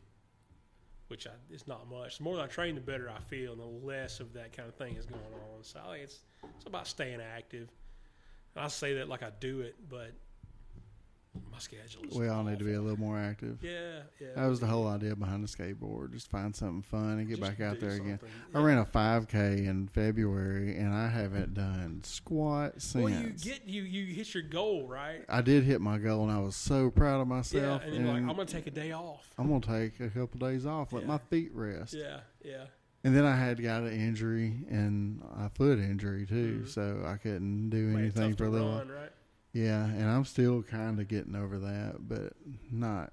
which 1.15 1.29
I, 1.29 1.31
it's 1.49 1.69
not 1.69 1.89
much, 1.89 2.19
the 2.19 2.25
more 2.25 2.41
I 2.41 2.49
train, 2.49 2.75
the 2.75 2.81
better 2.81 3.09
I 3.09 3.21
feel, 3.21 3.53
and 3.53 3.61
the 3.61 3.87
less 3.87 4.19
of 4.19 4.33
that 4.33 4.53
kind 4.53 4.69
of 4.69 4.75
thing 4.75 4.97
is 4.97 5.07
going 5.07 5.23
on. 5.23 5.63
So 5.63 5.79
I 5.79 5.93
think 5.93 6.05
it's 6.07 6.19
it's 6.57 6.67
about 6.67 6.89
staying 6.89 7.21
active. 7.21 7.69
And 8.57 8.65
I 8.65 8.67
say 8.67 8.95
that 8.95 9.09
like 9.09 9.23
I 9.23 9.31
do 9.39 9.61
it, 9.61 9.77
but 9.89 10.11
my 11.53 11.59
schedule 11.59 12.03
is. 12.09 12.17
We 12.17 12.29
all 12.29 12.43
need 12.45 12.59
to 12.59 12.65
be 12.65 12.75
a 12.75 12.81
little 12.81 12.99
more 12.99 13.19
active. 13.19 13.59
Yeah, 13.63 14.03
yeah. 14.21 14.29
That 14.37 14.47
was 14.47 14.61
the 14.61 14.67
whole 14.67 14.87
idea 14.89 15.15
behind 15.17 15.43
the 15.45 15.49
skateboard. 15.49 16.13
Just 16.13 16.31
find 16.31 16.55
something 16.55 16.83
fun 16.83 17.19
and 17.19 17.29
get 17.29 17.39
Just 17.39 17.51
back 17.51 17.61
out 17.61 17.81
there 17.81 17.91
again. 17.91 18.19
something. 18.21 18.29
I 18.55 18.61
ran 18.63 18.79
a 18.79 18.85
5K 18.85 19.67
in 19.67 19.89
February 19.89 20.77
and 20.77 20.93
I 20.95 21.09
haven't 21.09 21.55
done 21.55 22.01
squat 22.05 22.75
since. 22.83 22.95
Well, 23.05 23.09
you 23.13 23.31
get 23.31 23.67
you 23.67 23.83
you 23.83 24.15
hit 24.15 24.35
your 24.35 24.43
goal, 24.43 24.87
right? 24.87 25.25
I 25.29 25.41
did 25.43 25.65
hit 25.65 25.81
my 25.81 25.99
goal 25.99 26.23
and 26.25 26.33
I 26.33 26.41
was 26.41 26.57
so 26.57 26.91
proud 26.91 27.21
of 27.21 27.29
Yeah, 27.29 27.35
myself. 27.35 27.83
and 27.85 28.07
like, 28.09 28.17
I'm 28.17 28.27
gonna 28.29 28.45
take 28.47 28.67
a 28.67 28.71
day 28.73 28.93
off. 28.93 29.33
I'm 29.39 29.49
gonna 29.49 29.61
take 29.61 30.01
a 30.01 30.09
couple 30.11 30.39
days 30.41 30.67
off, 30.67 30.93
let 30.93 31.03
Yeah. 31.03 31.09
my 31.09 31.19
feet 31.19 31.51
rest. 31.55 31.95
Yeah, 31.95 32.21
yeah. 32.45 32.65
And 33.07 33.15
then 33.15 33.25
I 33.27 33.37
had 33.37 33.63
got 33.63 33.83
an 33.83 33.93
injury 33.93 34.65
and 34.71 35.21
a 35.37 35.51
foot 35.51 35.79
injury 35.79 36.25
too, 36.25 36.63
Mhm. 36.65 36.69
so 36.69 37.03
I 37.07 37.19
couldn't 37.19 37.69
do 37.69 37.89
Made 37.89 38.01
anything 38.01 38.35
for 38.35 38.47
a 38.47 38.49
little. 38.51 38.79
run, 38.79 38.89
right? 38.89 39.11
Yeah, 39.55 39.85
and 39.85 40.05
I'm 40.05 40.25
still 40.25 40.63
kind 40.63 41.01
of 41.01 41.07
getting 41.09 41.37
over 41.37 41.59
that, 41.61 41.95
but 42.01 42.33
not 42.71 43.13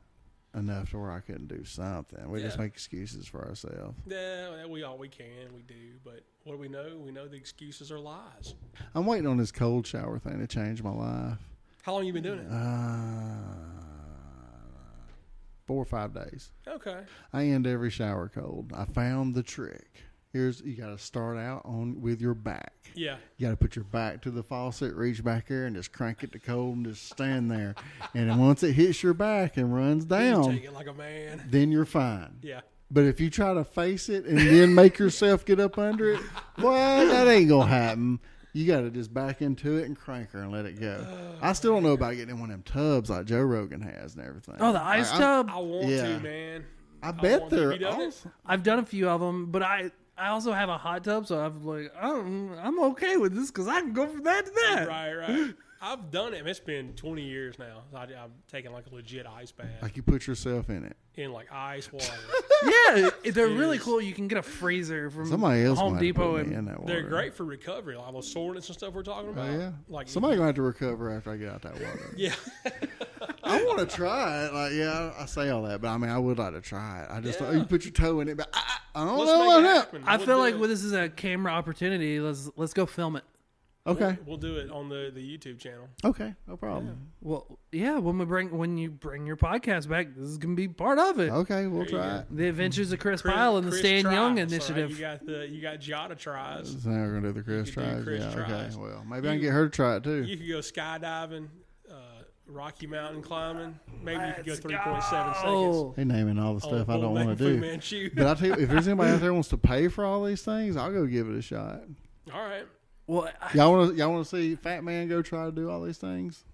enough 0.55 0.89
to 0.89 0.97
where 0.99 1.11
I 1.11 1.19
couldn't 1.19 1.47
do 1.47 1.63
something. 1.63 2.29
We 2.29 2.41
just 2.41 2.57
make 2.57 2.73
excuses 2.73 3.27
for 3.27 3.47
ourselves. 3.47 3.95
Yeah, 4.07 4.65
we 4.65 4.83
all 4.83 4.97
we 4.97 5.07
can, 5.07 5.53
we 5.55 5.61
do. 5.61 5.75
But 6.03 6.23
what 6.43 6.53
do 6.53 6.57
we 6.59 6.67
know? 6.67 6.97
We 6.97 7.11
know 7.11 7.27
the 7.27 7.37
excuses 7.37 7.91
are 7.91 7.99
lies. 7.99 8.55
I'm 8.95 9.05
waiting 9.05 9.27
on 9.27 9.37
this 9.37 9.51
cold 9.51 9.85
shower 9.85 10.17
thing 10.17 10.39
to 10.39 10.47
change 10.47 10.81
my 10.83 10.89
life. 10.91 11.37
How 11.83 11.93
long 11.93 12.05
you 12.05 12.13
been 12.13 12.23
doing 12.23 12.39
it? 12.39 12.47
Uh, 12.51 13.35
four 15.67 15.81
or 15.81 15.85
five 15.85 16.13
days. 16.13 16.51
Okay. 16.67 17.01
I 17.31 17.45
end 17.45 17.67
every 17.67 17.91
shower 17.91 18.29
cold. 18.33 18.73
I 18.75 18.85
found 18.85 19.35
the 19.35 19.43
trick. 19.43 20.03
Here's 20.33 20.61
you 20.61 20.75
got 20.77 20.87
to 20.89 20.97
start 20.97 21.37
out 21.37 21.61
on 21.65 21.99
with 22.01 22.21
your 22.21 22.33
back. 22.33 22.73
Yeah. 22.95 23.17
You 23.37 23.47
got 23.47 23.51
to 23.51 23.57
put 23.57 23.75
your 23.75 23.83
back 23.85 24.21
to 24.21 24.31
the 24.31 24.41
faucet, 24.43 24.95
reach 24.95 25.21
back 25.23 25.47
there, 25.47 25.65
and 25.65 25.75
just 25.75 25.91
crank 25.91 26.23
it 26.23 26.31
to 26.31 26.39
cold, 26.39 26.77
and 26.77 26.85
just 26.85 27.09
stand 27.09 27.51
there. 27.51 27.75
and 28.13 28.29
then 28.29 28.37
once 28.37 28.63
it 28.63 28.73
hits 28.73 29.03
your 29.03 29.13
back 29.13 29.57
and 29.57 29.73
runs 29.75 30.05
down, 30.05 30.51
take 30.51 30.63
it 30.63 30.73
like 30.73 30.87
a 30.87 30.93
man. 30.93 31.43
then 31.49 31.69
you're 31.71 31.83
fine. 31.85 32.37
Yeah. 32.41 32.61
But 32.89 33.05
if 33.05 33.19
you 33.19 33.29
try 33.29 33.53
to 33.53 33.63
face 33.65 34.07
it 34.09 34.25
and 34.25 34.37
then 34.37 34.73
make 34.75 34.99
yourself 34.99 35.43
get 35.45 35.59
up 35.59 35.77
under 35.77 36.11
it, 36.13 36.19
well, 36.57 37.07
that 37.07 37.27
ain't 37.27 37.49
gonna 37.49 37.67
happen. 37.67 38.19
You 38.53 38.67
got 38.67 38.81
to 38.81 38.89
just 38.89 39.13
back 39.13 39.41
into 39.41 39.77
it 39.77 39.85
and 39.85 39.97
crank 39.97 40.31
her 40.31 40.41
and 40.41 40.51
let 40.51 40.65
it 40.65 40.77
go. 40.79 41.05
I 41.41 41.53
still 41.53 41.73
don't 41.73 41.83
know 41.83 41.93
about 41.93 42.15
getting 42.15 42.31
in 42.35 42.39
one 42.41 42.51
of 42.51 42.55
them 42.55 42.63
tubs 42.63 43.09
like 43.09 43.25
Joe 43.25 43.39
Rogan 43.41 43.79
has 43.81 44.15
and 44.15 44.25
everything. 44.25 44.55
Oh, 44.59 44.73
the 44.73 44.81
ice 44.83 45.09
Like, 45.11 45.21
I'm- 45.21 45.45
tub. 45.47 45.55
I 45.55 45.59
want 45.59 45.87
Yeah. 45.87 46.07
to, 46.07 46.19
man. 46.19 46.65
I 47.01 47.11
bet 47.13 47.39
want 47.41 47.49
to. 47.51 47.55
they're 47.55 47.77
done 47.77 48.01
awesome. 48.01 48.31
I've 48.45 48.61
done 48.63 48.79
a 48.79 48.85
few 48.85 49.07
of 49.09 49.21
them, 49.21 49.47
but 49.51 49.63
I 49.63 49.91
I 50.17 50.27
also 50.29 50.51
have 50.51 50.69
a 50.69 50.77
hot 50.77 51.03
tub, 51.03 51.27
so 51.27 51.39
I'm 51.39 51.65
like, 51.65 51.91
I'm 51.99 52.53
I'm 52.59 52.79
okay 52.91 53.17
with 53.17 53.33
this 53.33 53.49
because 53.49 53.67
I 53.67 53.81
can 53.81 53.93
go 53.93 54.07
from 54.07 54.23
that 54.23 54.45
to 54.45 54.51
that. 54.51 54.87
Right, 54.87 55.13
right. 55.13 55.53
I've 55.83 56.11
done 56.11 56.33
it. 56.35 56.45
It's 56.45 56.59
been 56.59 56.93
20 56.93 57.23
years 57.23 57.57
now. 57.57 57.81
I, 57.95 58.03
I've 58.03 58.29
taken 58.51 58.71
like 58.71 58.85
a 58.91 58.93
legit 58.93 59.25
ice 59.25 59.51
bath 59.51 59.65
Like 59.81 59.97
you 59.97 60.03
put 60.03 60.27
yourself 60.27 60.69
in 60.69 60.83
it. 60.85 60.95
in 61.15 61.31
like 61.33 61.47
ice 61.51 61.91
water. 61.91 62.05
Yeah, 62.63 63.09
they're 63.31 63.47
really 63.47 63.79
cool. 63.79 63.99
You 63.99 64.13
can 64.13 64.27
get 64.27 64.37
a 64.37 64.43
freezer 64.43 65.09
from 65.09 65.25
Somebody 65.27 65.63
else 65.63 65.79
Home 65.79 65.97
Depot 65.97 66.33
put 66.37 66.45
in 66.45 66.53
and 66.53 66.67
that 66.67 66.79
water. 66.79 66.93
They're 66.93 67.09
great 67.09 67.33
for 67.33 67.43
recovery, 67.43 67.95
like 67.95 68.13
those 68.13 68.31
soreness 68.31 68.67
and 68.67 68.77
stuff 68.77 68.93
we're 68.93 69.01
talking 69.01 69.29
Oh 69.29 69.31
about. 69.31 69.51
yeah. 69.51 69.71
Like 69.89 70.07
Somebody 70.07 70.35
gonna 70.35 70.45
have 70.47 70.55
to 70.55 70.61
recover 70.61 71.09
after 71.11 71.31
I 71.31 71.37
get 71.37 71.49
out 71.49 71.63
that 71.63 71.73
water. 71.73 72.13
Yeah. 72.17 72.35
I 73.43 73.63
want 73.63 73.79
to 73.79 73.85
try 73.95 74.45
it. 74.45 74.53
Like 74.53 74.73
yeah, 74.73 75.11
I, 75.17 75.23
I 75.23 75.25
say 75.25 75.49
all 75.49 75.63
that, 75.63 75.81
but 75.81 75.87
I 75.87 75.97
mean 75.97 76.11
I 76.11 76.19
would 76.19 76.37
like 76.37 76.53
to 76.53 76.61
try 76.61 77.01
it. 77.01 77.07
I 77.09 77.19
just 77.19 77.41
Yeah. 77.41 77.51
you 77.53 77.63
put 77.63 77.83
your 77.83 77.93
toe 77.93 78.19
in 78.19 78.29
it, 78.29 78.37
but 78.37 78.49
I, 78.53 78.77
I 78.93 79.05
don't 79.05 79.17
Let's 79.17 79.31
know 79.31 79.39
make 79.39 79.47
about 79.47 79.59
it 79.59 79.63
that. 79.63 79.75
happen. 79.85 80.03
I 80.05 80.17
We'll 80.17 80.25
feel 80.27 80.37
like 80.37 80.59
well, 80.59 80.69
this 80.69 80.83
is 80.83 80.93
a 80.93 81.09
camera 81.09 81.51
opportunity. 81.51 82.19
Let's 82.19 82.49
let's 82.55 82.73
go 82.73 82.85
film 82.85 83.15
it. 83.15 83.23
Okay. 83.87 84.15
We'll, 84.25 84.37
we'll 84.37 84.37
do 84.37 84.57
it 84.57 84.69
on 84.69 84.89
the, 84.89 85.11
the 85.13 85.21
YouTube 85.21 85.57
channel. 85.59 85.87
Okay. 86.05 86.35
No 86.47 86.55
problem. 86.55 87.11
Well, 87.21 87.57
yeah, 87.71 87.97
when 87.97 88.19
we 88.19 88.25
bring 88.25 88.55
when 88.55 88.77
you 88.77 88.91
bring 88.91 89.25
your 89.25 89.37
podcast 89.37 89.89
back, 89.89 90.13
this 90.15 90.25
is 90.29 90.37
gonna 90.37 90.53
be 90.55 90.67
part 90.67 90.99
of 90.99 91.19
it. 91.19 91.31
Okay, 91.31 91.65
we'll 91.65 91.79
There 91.85 91.99
try 91.99 92.17
it. 92.19 92.25
The 92.29 92.47
Adventures 92.47 92.91
of 92.91 92.99
Kris, 92.99 93.21
Kris- 93.23 93.33
Pyle 93.33 93.57
and 93.57 93.65
the 93.65 93.71
Kris 93.71 93.79
Stay 93.79 94.01
Young 94.01 94.37
initiative. 94.37 94.77
All 94.77 94.83
right, 94.83 94.91
you 94.91 94.99
got 94.99 95.25
the 95.25 95.47
you 95.49 95.61
got 95.61 95.79
Giada 95.79 96.15
tries. 96.17 96.69
So 96.83 96.89
now 96.89 97.03
we're 97.07 97.13
gonna 97.15 97.33
do 97.33 97.33
the 97.33 97.41
Kris 97.43 97.69
You 97.69 97.73
could 97.73 97.81
do 97.83 97.91
tries. 97.91 98.03
Kris 98.03 98.23
yeah. 98.23 98.33
tries. 98.45 98.75
Okay. 98.75 98.83
Well, 98.83 99.03
maybe 99.09 99.27
I 99.29 99.31
can 99.31 99.41
get 99.41 99.51
her 99.51 99.65
to 99.65 99.71
try 99.75 99.95
it 99.95 100.03
too. 100.03 100.23
You 100.25 100.37
could 100.37 100.47
go 100.47 100.59
skydiving, 100.59 101.47
uh, 101.89 101.93
Rocky 102.45 102.85
Mountain 102.85 103.23
climbing. 103.23 103.79
Maybe 104.03 104.23
you 104.27 104.33
could 104.35 104.45
go 104.45 104.51
Let's 104.51 104.61
three 104.61 104.77
point 104.77 105.03
seven 105.05 105.33
seconds. 105.33 105.43
go. 105.43 105.93
They 105.97 106.03
naming 106.05 106.37
all 106.37 106.53
the 106.55 106.67
on 106.67 106.71
stuff 106.75 106.89
I 106.89 106.99
don't 106.99 107.13
want 107.15 107.35
to 107.35 107.43
do. 107.53 107.57
Manchu. 107.59 108.11
But 108.13 108.27
I 108.27 108.33
tell 108.35 108.47
you, 108.59 108.63
if 108.63 108.69
there's 108.69 108.87
anybody 108.87 109.11
out 109.11 109.19
there 109.21 109.29
who 109.29 109.33
wants 109.33 109.49
to 109.49 109.57
pay 109.57 109.87
for 109.87 110.05
all 110.05 110.23
these 110.23 110.43
things, 110.43 110.77
I'll 110.77 110.91
go 110.91 111.07
give 111.07 111.27
it 111.29 111.35
a 111.35 111.41
shot. 111.41 111.81
All 112.31 112.43
right. 112.43 112.67
Well, 113.11 113.29
I- 113.41 113.57
Y'all 113.57 113.71
want 113.73 113.91
to 113.91 113.97
y'all 113.97 114.09
want 114.11 114.25
to 114.25 114.29
see 114.37 114.55
Fat 114.55 114.83
Man 114.85 115.09
go 115.09 115.21
try 115.21 115.45
to 115.45 115.51
do 115.51 115.69
all 115.69 115.81
these 115.81 115.97
things? 115.97 116.45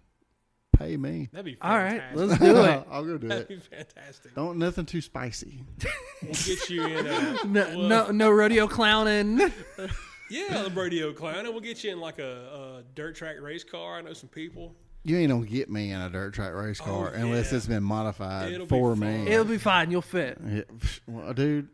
Pay 0.75 0.97
me. 0.97 1.29
That'd 1.31 1.45
be 1.45 1.55
fantastic. 1.55 1.63
all 1.63 1.77
right, 1.77 2.15
let's 2.29 2.39
do 2.39 2.57
it. 2.63 2.87
I'll 2.91 3.03
go 3.05 3.17
do 3.19 3.27
That'd 3.27 3.43
it. 3.43 3.49
be 3.49 3.57
fantastic. 3.59 4.33
Don't 4.35 4.57
nothing 4.57 4.85
too 4.85 5.01
spicy. 5.01 5.63
We'll 6.23 6.33
get 6.33 6.69
you 6.69 6.85
in. 6.85 7.07
Uh, 7.07 7.37
a, 7.43 7.47
No, 7.47 7.61
well, 7.67 7.77
no, 7.77 8.11
no 8.11 8.29
rodeo 8.31 8.67
clowning. 8.67 9.39
Yeah, 10.29 10.63
the 10.63 10.71
radio 10.71 11.13
clown. 11.13 11.45
And 11.45 11.49
we'll 11.51 11.61
get 11.61 11.85
you 11.85 11.91
in 11.93 12.01
like 12.01 12.19
a, 12.19 12.79
a 12.81 12.83
dirt 12.95 13.15
track 13.15 13.39
race 13.39 13.63
car. 13.63 13.97
I 13.97 14.01
know 14.01 14.11
some 14.11 14.27
people. 14.27 14.75
You 15.03 15.15
ain't 15.19 15.31
gonna 15.31 15.45
get 15.45 15.69
me 15.69 15.91
in 15.91 16.01
a 16.01 16.09
dirt 16.09 16.33
track 16.33 16.53
race 16.53 16.81
oh, 16.81 16.85
car 16.85 17.11
Oh, 17.15 17.17
unless 17.17 17.51
yeah. 17.51 17.57
it's 17.59 17.65
been 17.67 17.81
modified 17.83 18.51
It'll 18.51 18.65
be 18.65 18.69
for 18.69 18.93
fun. 18.97 19.23
me. 19.25 19.31
It'll 19.31 19.45
be 19.45 19.57
fine. 19.57 19.89
You'll 19.89 20.01
fit. 20.01 20.37
Yeah, 20.45 20.63
well, 21.07 21.33
dude, 21.33 21.69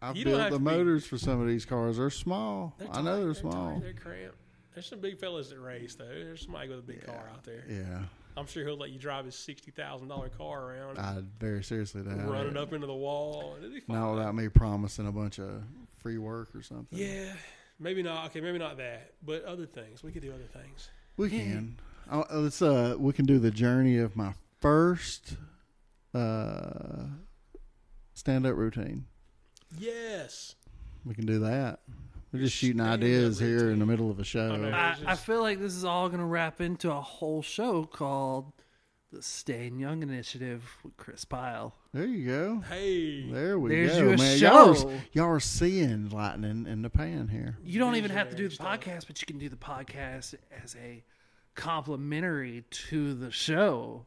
I've 0.00 0.16
You 0.16 0.24
built 0.26 0.38
the 0.44 0.50
to 0.50 0.58
be- 0.58 0.64
motors 0.64 1.06
for 1.06 1.18
some 1.18 1.40
of 1.40 1.48
these 1.48 1.64
cars. 1.64 1.96
They're 1.96 2.10
small. 2.10 2.74
They're 2.78 2.88
I 2.92 3.02
know 3.02 3.16
tight, 3.16 3.24
they're 3.24 3.34
tight, 3.34 3.40
small. 3.40 3.80
They're 3.80 3.92
cramped. 3.94 4.36
There's 4.74 4.86
some 4.86 5.00
big 5.00 5.18
fellas 5.18 5.48
that 5.50 5.58
race 5.58 5.96
though. 5.96 6.04
There's 6.06 6.42
somebody 6.42 6.68
with 6.68 6.78
a 6.78 6.82
big 6.82 7.04
car 7.04 7.28
out 7.32 7.42
there. 7.42 7.64
Yeah, 7.68 8.02
I'm 8.36 8.46
sure 8.46 8.64
he'll 8.64 8.76
let 8.76 8.90
you 8.90 8.98
drive 9.00 9.24
his 9.24 9.34
sixty 9.34 9.72
thousand 9.72 10.06
dollar 10.06 10.28
car 10.28 10.70
around, 10.72 10.98
I 10.98 11.22
very 11.40 11.64
seriously 11.64 12.02
doubt 12.02 12.28
run 12.28 12.46
it. 12.46 12.56
up 12.56 12.72
into 12.72 12.86
the 12.86 12.94
wall, 12.94 13.54
and 13.56 13.64
it'll 13.64 13.74
be 13.74 13.80
fine. 13.80 13.96
Not 13.96 14.14
without 14.14 14.34
me 14.36 14.48
promising 14.48 15.08
a 15.08 15.12
bunch 15.12 15.40
of 15.40 15.64
free 16.00 16.18
work 16.18 16.54
or 16.54 16.62
something. 16.62 16.96
Yeah, 16.96 17.32
maybe 17.80 18.04
not. 18.04 18.26
Okay, 18.26 18.40
maybe 18.40 18.58
not 18.58 18.76
that, 18.76 19.14
but 19.24 19.42
other 19.44 19.66
things. 19.66 20.04
We 20.04 20.12
could 20.12 20.22
do 20.22 20.32
other 20.32 20.46
things. 20.52 20.90
we 21.16 21.28
can. 21.30 21.80
Uh, 22.08 22.22
let's 22.34 22.62
uh, 22.62 22.94
we 23.00 23.12
can 23.12 23.26
do 23.26 23.40
the 23.40 23.50
journey 23.50 23.98
of 23.98 24.14
my 24.14 24.32
first 24.60 25.36
uh 26.14 27.06
stand 28.14 28.46
up 28.46 28.54
routine. 28.56 29.06
Yes. 29.76 30.54
We 31.04 31.14
can 31.14 31.26
do 31.26 31.40
that. 31.40 31.80
We're 32.32 32.40
just 32.40 32.56
shooting 32.56 32.78
stand-up 32.78 33.00
ideas 33.00 33.38
here 33.38 33.70
in 33.70 33.78
the 33.78 33.86
middle 33.86 34.10
of 34.10 34.20
a 34.20 34.24
show. 34.24 34.52
I 34.52 34.56
know. 34.56 34.68
I, 34.68 34.90
It's 34.92 35.00
I 35.06 35.14
feel 35.16 35.40
like 35.40 35.60
this 35.60 35.74
is 35.74 35.84
all 35.84 36.08
going 36.08 36.20
to 36.20 36.26
wrap 36.26 36.60
into 36.60 36.90
a 36.92 37.00
whole 37.00 37.40
show 37.42 37.84
called 37.84 38.52
the 39.10 39.22
Stay 39.22 39.68
Young 39.74 40.02
Initiative 40.02 40.62
with 40.84 40.94
Kris 40.98 41.24
Pyle. 41.24 41.74
There 41.94 42.04
you 42.04 42.26
go. 42.26 42.60
Hey. 42.68 43.30
There 43.30 43.58
we 43.58 43.70
There's 43.70 43.92
go, 43.92 43.98
you 43.98 44.10
a 44.12 44.16
man. 44.18 44.38
Y'all 44.38 44.74
show. 44.74 44.88
are, 44.90 44.92
y'all 45.12 45.30
are 45.30 45.40
seeing 45.40 46.10
lightning 46.10 46.66
in 46.66 46.82
the 46.82 46.90
pan 46.90 47.28
here. 47.28 47.56
You 47.64 47.78
don't 47.78 47.96
even 47.96 48.10
have 48.10 48.28
to 48.28 48.36
do 48.36 48.48
the 48.48 48.56
podcast, 48.56 49.06
but 49.06 49.20
you 49.22 49.26
can 49.26 49.38
do 49.38 49.48
the 49.48 49.56
podcast 49.56 50.34
as 50.62 50.76
a 50.76 51.02
complimentary 51.54 52.64
to 52.70 53.14
the 53.14 53.30
show. 53.30 54.04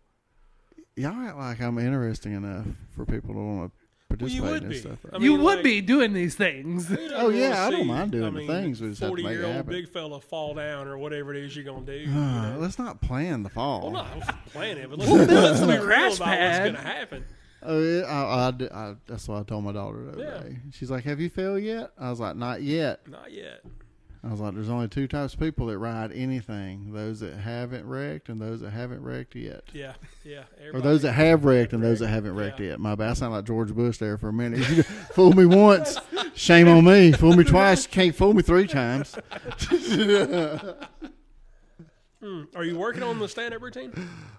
Y'all 0.95 1.25
act 1.25 1.37
like 1.37 1.59
I'm 1.61 1.79
interesting 1.79 2.33
enough 2.33 2.67
for 2.95 3.05
people 3.05 3.33
to 3.33 3.39
want 3.39 3.71
to 3.71 3.80
participate 4.17 4.51
would 4.51 4.63
in 4.63 4.69
be. 4.69 4.75
this 4.75 4.81
stuff. 4.83 4.99
I 5.11 5.17
you 5.17 5.31
mean, 5.33 5.41
would 5.43 5.55
like- 5.55 5.63
be 5.63 5.81
doing 5.81 6.13
these 6.13 6.35
things. 6.35 6.91
Oh, 7.15 7.29
yeah, 7.29 7.65
I 7.65 7.71
don't 7.71 7.87
mind 7.87 8.11
doing 8.11 8.35
I 8.37 8.39
the 8.41 8.47
things, 8.47 8.81
we 8.81 8.89
just 8.89 9.01
have 9.01 9.09
to 9.11 9.15
make 9.15 9.23
it 9.25 9.27
Forty 9.37 9.47
year 9.47 9.57
old 9.57 9.65
big 9.67 9.87
fella 9.89 10.19
fall 10.21 10.53
down 10.53 10.87
or 10.87 10.97
whatever 10.97 11.33
it 11.33 11.43
is 11.43 11.55
you're 11.55 11.65
gonna 11.65 11.85
do. 11.85 11.93
you 11.93 12.11
Uh, 12.11 12.51
know? 12.53 12.59
let's 12.59 12.77
not 12.79 13.01
plan 13.01 13.43
the 13.43 13.49
fall. 13.49 13.91
Well, 13.91 14.03
not 14.03 14.45
plan 14.47 14.77
it, 14.77 14.89
but 14.89 14.99
let's, 14.99 15.11
let's 15.31 15.59
be 15.61 15.67
real 15.67 15.83
crash 15.83 16.15
about 16.17 16.25
pad. 16.27 16.63
what's 16.73 16.75
gonna 16.83 16.95
happen. 16.95 17.25
Oh, 17.63 17.79
yeah, 17.79 18.01
I, 18.05 18.49
I, 18.49 18.89
I- 18.89 18.95
that's 19.05 19.27
what 19.27 19.39
I 19.39 19.43
told 19.43 19.63
my 19.63 19.71
daughter 19.71 20.03
the 20.03 20.11
other 20.13 20.23
Yeah. 20.23 20.49
day. 20.49 20.57
She's 20.71 20.89
like, 20.89 21.03
"Have 21.03 21.19
you 21.19 21.29
failed 21.29 21.61
yet?" 21.61 21.91
I 21.97 22.09
was 22.09 22.19
like, 22.19 22.35
"Not 22.35 22.63
yet." 22.63 23.07
Not 23.07 23.31
yet. 23.31 23.61
I 24.23 24.29
was 24.29 24.39
like, 24.39 24.53
"There's 24.53 24.69
only 24.69 24.87
two 24.87 25.07
types 25.07 25.33
of 25.33 25.39
people 25.39 25.65
that 25.67 25.79
ride 25.79 26.11
anything: 26.11 26.93
those 26.93 27.21
that 27.21 27.33
haven't 27.37 27.85
wrecked 27.87 28.29
and 28.29 28.39
those 28.39 28.61
that 28.61 28.69
haven't 28.69 29.01
wrecked 29.01 29.33
yet." 29.35 29.63
Yeah, 29.73 29.93
yeah. 30.23 30.43
Or 30.73 30.79
those 30.79 31.01
that 31.01 31.13
have 31.13 31.43
wrecked 31.43 31.73
and 31.73 31.81
those 31.81 31.99
that 31.99 32.09
haven't 32.09 32.35
Yeah. 32.35 32.41
wrecked 32.43 32.59
yet. 32.59 32.79
My 32.79 32.93
bad. 32.93 33.09
I 33.09 33.13
sound 33.13 33.33
like 33.33 33.45
George 33.45 33.73
Bush 33.73 33.97
there 33.97 34.17
for 34.19 34.29
a 34.29 34.33
minute. 34.33 34.59
You 34.69 34.83
fooled 34.83 35.35
me 35.37 35.45
once. 35.45 35.97
Shame 36.35 36.67
on 36.67 36.85
me. 36.85 37.11
Fool 37.13 37.35
me 37.35 37.43
twice. 37.43 37.87
Can't 37.87 38.13
fool 38.15 38.33
me 38.35 38.43
three 38.43 38.67
times. 38.67 39.17
Hmm. 42.23 42.43
Are 42.55 42.63
you 42.63 42.77
working 42.77 43.01
on 43.01 43.17
the 43.17 43.27
stand 43.27 43.53
up 43.55 43.63
routine? 43.63 43.91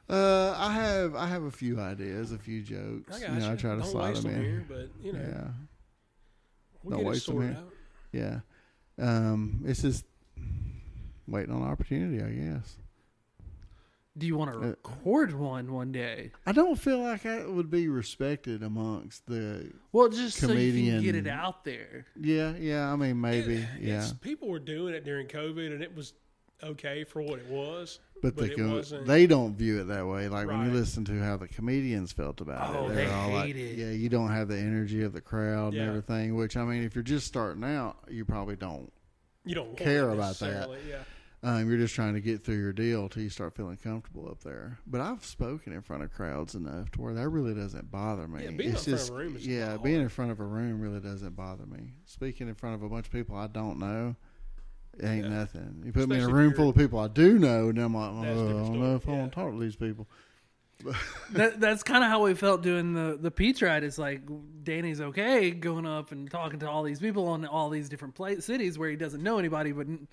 Uh, 0.09 0.55
I 0.57 0.73
have 0.73 1.17
I 1.17 1.27
have 1.27 1.43
a 1.43 1.51
few 1.51 1.81
ideas, 1.81 2.31
a 2.31 2.39
few 2.39 2.61
I 2.61 2.63
jokes. 2.63 3.19
got 3.19 3.29
you 3.35 3.41
know, 3.41 3.47
you. 3.47 3.53
I 3.53 3.57
try 3.57 3.71
to 3.75 3.81
Don't 3.81 3.91
slide 3.91 4.15
them 4.17 4.31
in. 4.35 4.41
here, 4.43 4.65
but 4.69 4.89
you 5.03 5.13
know, 5.13 5.19
Yeah, 5.19 5.49
we'll 6.85 6.91
Don't 6.99 6.99
get 7.01 7.07
waste 7.11 7.27
them 7.27 7.35
sorted 7.35 7.51
here. 7.57 7.59
out. 7.65 7.73
yeah. 8.13 8.41
Um, 9.03 9.63
it's 9.67 9.83
just 9.83 10.05
waiting 11.27 11.53
on 11.55 11.63
opportunity, 11.63 12.23
I 12.23 12.31
guess. 12.31 12.77
Do 14.17 14.27
you 14.27 14.37
want 14.37 14.53
to 14.53 14.59
Uh, 14.59 14.61
record 14.71 15.33
one 15.33 15.73
one 15.73 15.91
day? 15.91 16.33
I 16.47 16.53
don't 16.53 16.79
feel 16.79 16.99
like 17.01 17.25
I 17.25 17.47
would 17.47 17.71
be 17.71 17.89
respected 17.89 18.63
amongst 18.63 19.27
the. 19.27 19.73
Well, 19.91 20.11
just 20.11 20.37
so 20.37 20.49
you 20.49 20.53
Comedian. 20.53 20.97
can 20.97 21.05
get 21.05 21.15
it 21.17 21.27
out 21.27 21.65
there. 21.65 22.07
Yeah, 22.21 22.55
yeah. 22.59 22.93
I 22.93 22.97
mean, 22.97 23.19
maybe, 23.21 23.55
It- 23.57 23.69
yeah. 23.81 24.07
people 24.21 24.49
were 24.49 24.59
doing 24.59 24.93
it 24.95 25.05
during 25.05 25.29
COVID, 25.29 25.73
and 25.73 25.83
it 25.83 25.97
was 25.97 26.13
okay 26.63 27.05
for 27.05 27.23
what 27.23 27.39
it 27.39 27.47
was. 27.49 27.99
But, 28.23 28.37
but 28.37 28.55
the 28.57 29.03
they 29.05 29.27
don't 29.27 29.57
view 29.57 29.81
it 29.81 29.85
that 29.89 30.07
way. 30.07 30.29
Like 30.29 30.47
when 30.47 30.65
you 30.67 30.71
listen 30.73 31.05
to 31.07 31.21
how 31.21 31.37
the 31.37 31.49
comedians 31.49 32.13
felt 32.13 32.41
about 32.41 32.77
Oh, 32.77 32.87
it, 32.87 32.89
they 32.91 32.95
they're 33.07 33.15
all 33.15 33.31
like, 33.31 33.55
it. 33.55 33.77
"Yeah, 33.77 33.91
you 33.91 34.09
don't 34.09 34.31
have 34.31 34.47
the 34.49 34.59
energy 34.59 35.03
of 35.03 35.13
the 35.13 35.21
crowd 35.21 35.75
Yeah. 35.75 35.81
and 35.83 35.89
everything." 35.91 36.37
Which 36.37 36.57
I 36.57 36.65
mean, 36.65 36.85
if 36.85 36.95
you're 36.95 37.03
just 37.03 37.27
starting 37.27 37.65
out, 37.65 37.97
you 38.09 38.25
probably 38.25 38.55
don't. 38.57 38.93
You 39.45 39.57
don't 39.57 39.77
Care 39.77 40.11
about 40.11 40.39
that. 40.39 40.71
Yeah. 40.89 40.99
Um, 41.45 41.69
you're 41.69 41.79
just 41.79 41.97
trying 41.97 42.15
to 42.15 42.21
get 42.21 42.45
through 42.45 42.59
your 42.61 42.73
deal 42.73 43.09
till 43.09 43.25
you 43.25 43.29
start 43.29 43.57
feeling 43.57 43.77
comfortable 43.77 44.29
up 44.31 44.45
there. 44.45 44.79
But 44.87 45.01
I've 45.01 45.25
spoken 45.25 45.73
in 45.73 45.83
front 45.83 46.05
of 46.05 46.13
crowds 46.13 46.55
enough 46.55 46.93
to 46.93 47.01
where 47.01 47.15
that 47.15 47.29
really 47.29 47.53
doesn't 47.53 47.91
bother 47.91 48.29
me. 48.29 48.45
Yeah, 48.45 48.51
being 48.53 48.71
it's 48.71 48.87
in 48.87 48.93
front 48.93 48.99
just 49.01 49.11
of 49.11 49.17
a 49.17 49.19
room 49.19 49.35
is 49.37 49.45
yeah, 49.45 49.77
being 49.79 49.97
hard. 49.97 50.03
in 50.05 50.09
front 50.09 50.31
of 50.31 50.39
a 50.39 50.45
room 50.45 50.81
really 50.81 51.01
doesn't 51.01 51.35
bother 51.35 51.67
me. 51.67 51.95
Speaking 52.05 52.47
in 52.47 52.55
front 52.55 52.77
of 52.77 52.85
a 52.85 52.89
bunch 52.89 53.07
of 53.07 53.13
people 53.13 53.35
I 53.35 53.49
don't 53.49 53.81
know. 53.81 54.15
It 54.99 55.05
ain't 55.07 55.25
Yeah. 55.25 55.31
nothing. 55.31 55.83
You 55.85 55.93
put 55.93 56.09
me 56.09 56.17
in 56.17 56.23
a 56.23 56.29
room 56.33 56.53
full 56.55 56.69
of 56.69 56.77
people 56.77 56.99
I 56.99 57.09
do 57.09 57.39
know, 57.39 57.69
and 57.71 57.79
I'm 57.79 57.95
like, 57.95 58.11
oh, 58.13 58.21
I 58.23 58.25
don't 58.27 58.81
know 58.81 58.97
if 58.97 59.03
story, 59.03 59.15
I 59.15 59.17
yeah. 59.17 59.21
want 59.23 59.33
to 59.33 59.41
talk 59.41 59.53
to 59.53 59.59
these 59.61 59.77
people. 59.77 60.07
that, 61.31 61.61
that's 61.61 61.83
kind 61.85 62.03
of 62.03 62.11
how 62.11 62.25
we 62.25 62.35
felt 62.35 62.61
doing 62.63 62.93
the 62.93 63.17
the 63.21 63.31
Peach 63.31 63.63
ride. 63.63 63.85
It's 63.85 63.99
like 63.99 64.23
Danny's 64.65 65.01
okay 65.01 65.53
going 65.53 65.87
up 65.87 66.11
and 66.11 66.29
talking 66.29 66.59
to 66.61 66.69
all 66.69 66.83
these 66.83 66.99
people 66.99 67.35
in 67.37 67.47
all 67.47 67.71
these 67.71 67.89
different 67.89 68.15
pla 68.17 68.31
cities 68.41 68.79
where 68.79 68.91
he 68.91 68.97
doesn't 68.97 69.23
know 69.23 69.39
anybody, 69.39 69.71
but 69.71 69.87
And 69.87 70.09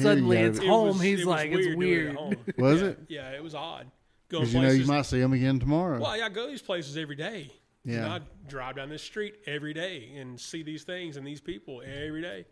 suddenly 0.00 0.38
it's 0.38 0.58
it's 0.58 0.64
It 0.64 0.68
home. 0.68 0.88
was- 0.88 1.00
He's 1.00 1.20
it 1.22 1.26
was 1.26 1.34
like, 1.34 1.50
it's 1.50 1.58
doing 1.66 1.72
it 1.72 1.76
weird. 1.78 2.14
home. 2.16 2.36
Was 2.56 2.80
Yeah, 2.82 2.88
it? 2.88 2.98
Yeah, 3.08 3.30
it 3.32 3.42
was 3.42 3.54
odd. 3.56 3.90
Because 4.28 4.54
you 4.54 4.60
know 4.62 4.70
you 4.70 4.86
might 4.86 5.02
see 5.06 5.18
him 5.20 5.32
again 5.32 5.58
tomorrow. 5.58 6.00
Well, 6.00 6.16
yeah, 6.16 6.26
I 6.26 6.28
go 6.28 6.44
to 6.46 6.50
these 6.52 6.62
places 6.62 6.96
every 6.96 7.16
day. 7.16 7.50
You 7.84 7.96
know, 7.96 8.06
Yeah. 8.06 8.14
I 8.14 8.20
drive 8.48 8.76
down 8.76 8.88
this 8.90 9.02
street 9.02 9.34
every 9.46 9.74
day 9.74 10.12
and 10.16 10.38
see 10.40 10.62
these 10.62 10.84
things 10.84 11.16
and 11.16 11.26
these 11.26 11.40
people 11.40 11.82
every 11.84 12.22
day. 12.22 12.44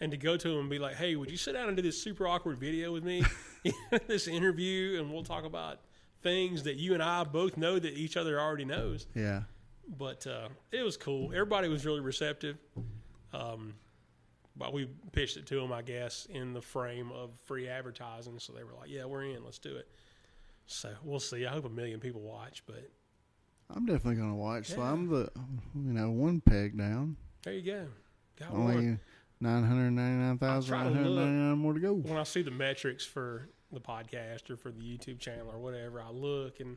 And 0.00 0.10
to 0.10 0.16
go 0.16 0.36
to 0.36 0.48
them 0.48 0.58
and 0.58 0.70
be 0.70 0.78
like, 0.78 0.96
hey, 0.96 1.16
would 1.16 1.30
you 1.30 1.36
sit 1.36 1.52
down 1.52 1.68
and 1.68 1.76
do 1.76 1.82
this 1.82 2.02
super 2.02 2.26
awkward 2.26 2.58
video 2.58 2.92
with 2.92 3.04
me? 3.04 3.24
this 4.06 4.26
interview, 4.26 5.00
and 5.00 5.12
we'll 5.12 5.22
talk 5.22 5.44
about 5.44 5.80
things 6.22 6.64
that 6.64 6.76
you 6.76 6.94
and 6.94 7.02
I 7.02 7.24
both 7.24 7.56
know 7.56 7.78
that 7.78 7.94
each 7.94 8.16
other 8.16 8.40
already 8.40 8.64
knows. 8.64 9.06
Yeah. 9.14 9.42
But 9.86 10.26
uh, 10.26 10.48
it 10.72 10.82
was 10.82 10.96
cool. 10.96 11.30
Everybody 11.32 11.68
was 11.68 11.86
really 11.86 12.00
receptive. 12.00 12.56
Um, 13.32 13.74
but 14.56 14.72
we 14.72 14.88
pitched 15.12 15.36
it 15.36 15.46
to 15.46 15.56
them, 15.56 15.72
I 15.72 15.82
guess, 15.82 16.26
in 16.30 16.52
the 16.52 16.62
frame 16.62 17.10
of 17.12 17.30
free 17.44 17.68
advertising. 17.68 18.38
So 18.38 18.52
they 18.52 18.64
were 18.64 18.72
like, 18.72 18.88
yeah, 18.88 19.04
we're 19.04 19.24
in. 19.24 19.44
Let's 19.44 19.58
do 19.58 19.76
it. 19.76 19.88
So 20.66 20.90
we'll 21.02 21.20
see. 21.20 21.44
I 21.44 21.50
hope 21.50 21.64
a 21.64 21.70
million 21.70 22.00
people 22.00 22.20
watch, 22.20 22.62
but 22.66 22.90
I'm 23.74 23.86
definitely 23.86 24.16
going 24.16 24.30
to 24.30 24.36
watch. 24.36 24.68
So 24.68 24.80
I'm 24.80 25.08
the, 25.08 25.28
you 25.74 25.92
know, 25.92 26.10
one 26.10 26.40
peg 26.40 26.78
down. 26.78 27.16
there 27.42 27.54
you 27.54 27.62
go. 27.62 27.86
Got 28.38 28.52
one. 28.52 29.00
Only 29.46 29.90
999,999 29.90 31.58
more 31.58 31.72
to 31.74 31.80
go. 31.80 31.92
when 31.94 32.16
I 32.18 32.22
see 32.24 32.42
the 32.42 32.50
metrics 32.50 33.04
for 33.04 33.48
the 33.72 33.80
podcast 33.80 34.50
or 34.50 34.56
for 34.56 34.70
the 34.70 34.80
YouTube 34.80 35.18
channel 35.18 35.50
or 35.52 35.58
whatever, 35.58 36.00
I 36.00 36.10
look 36.10 36.60
and 36.60 36.76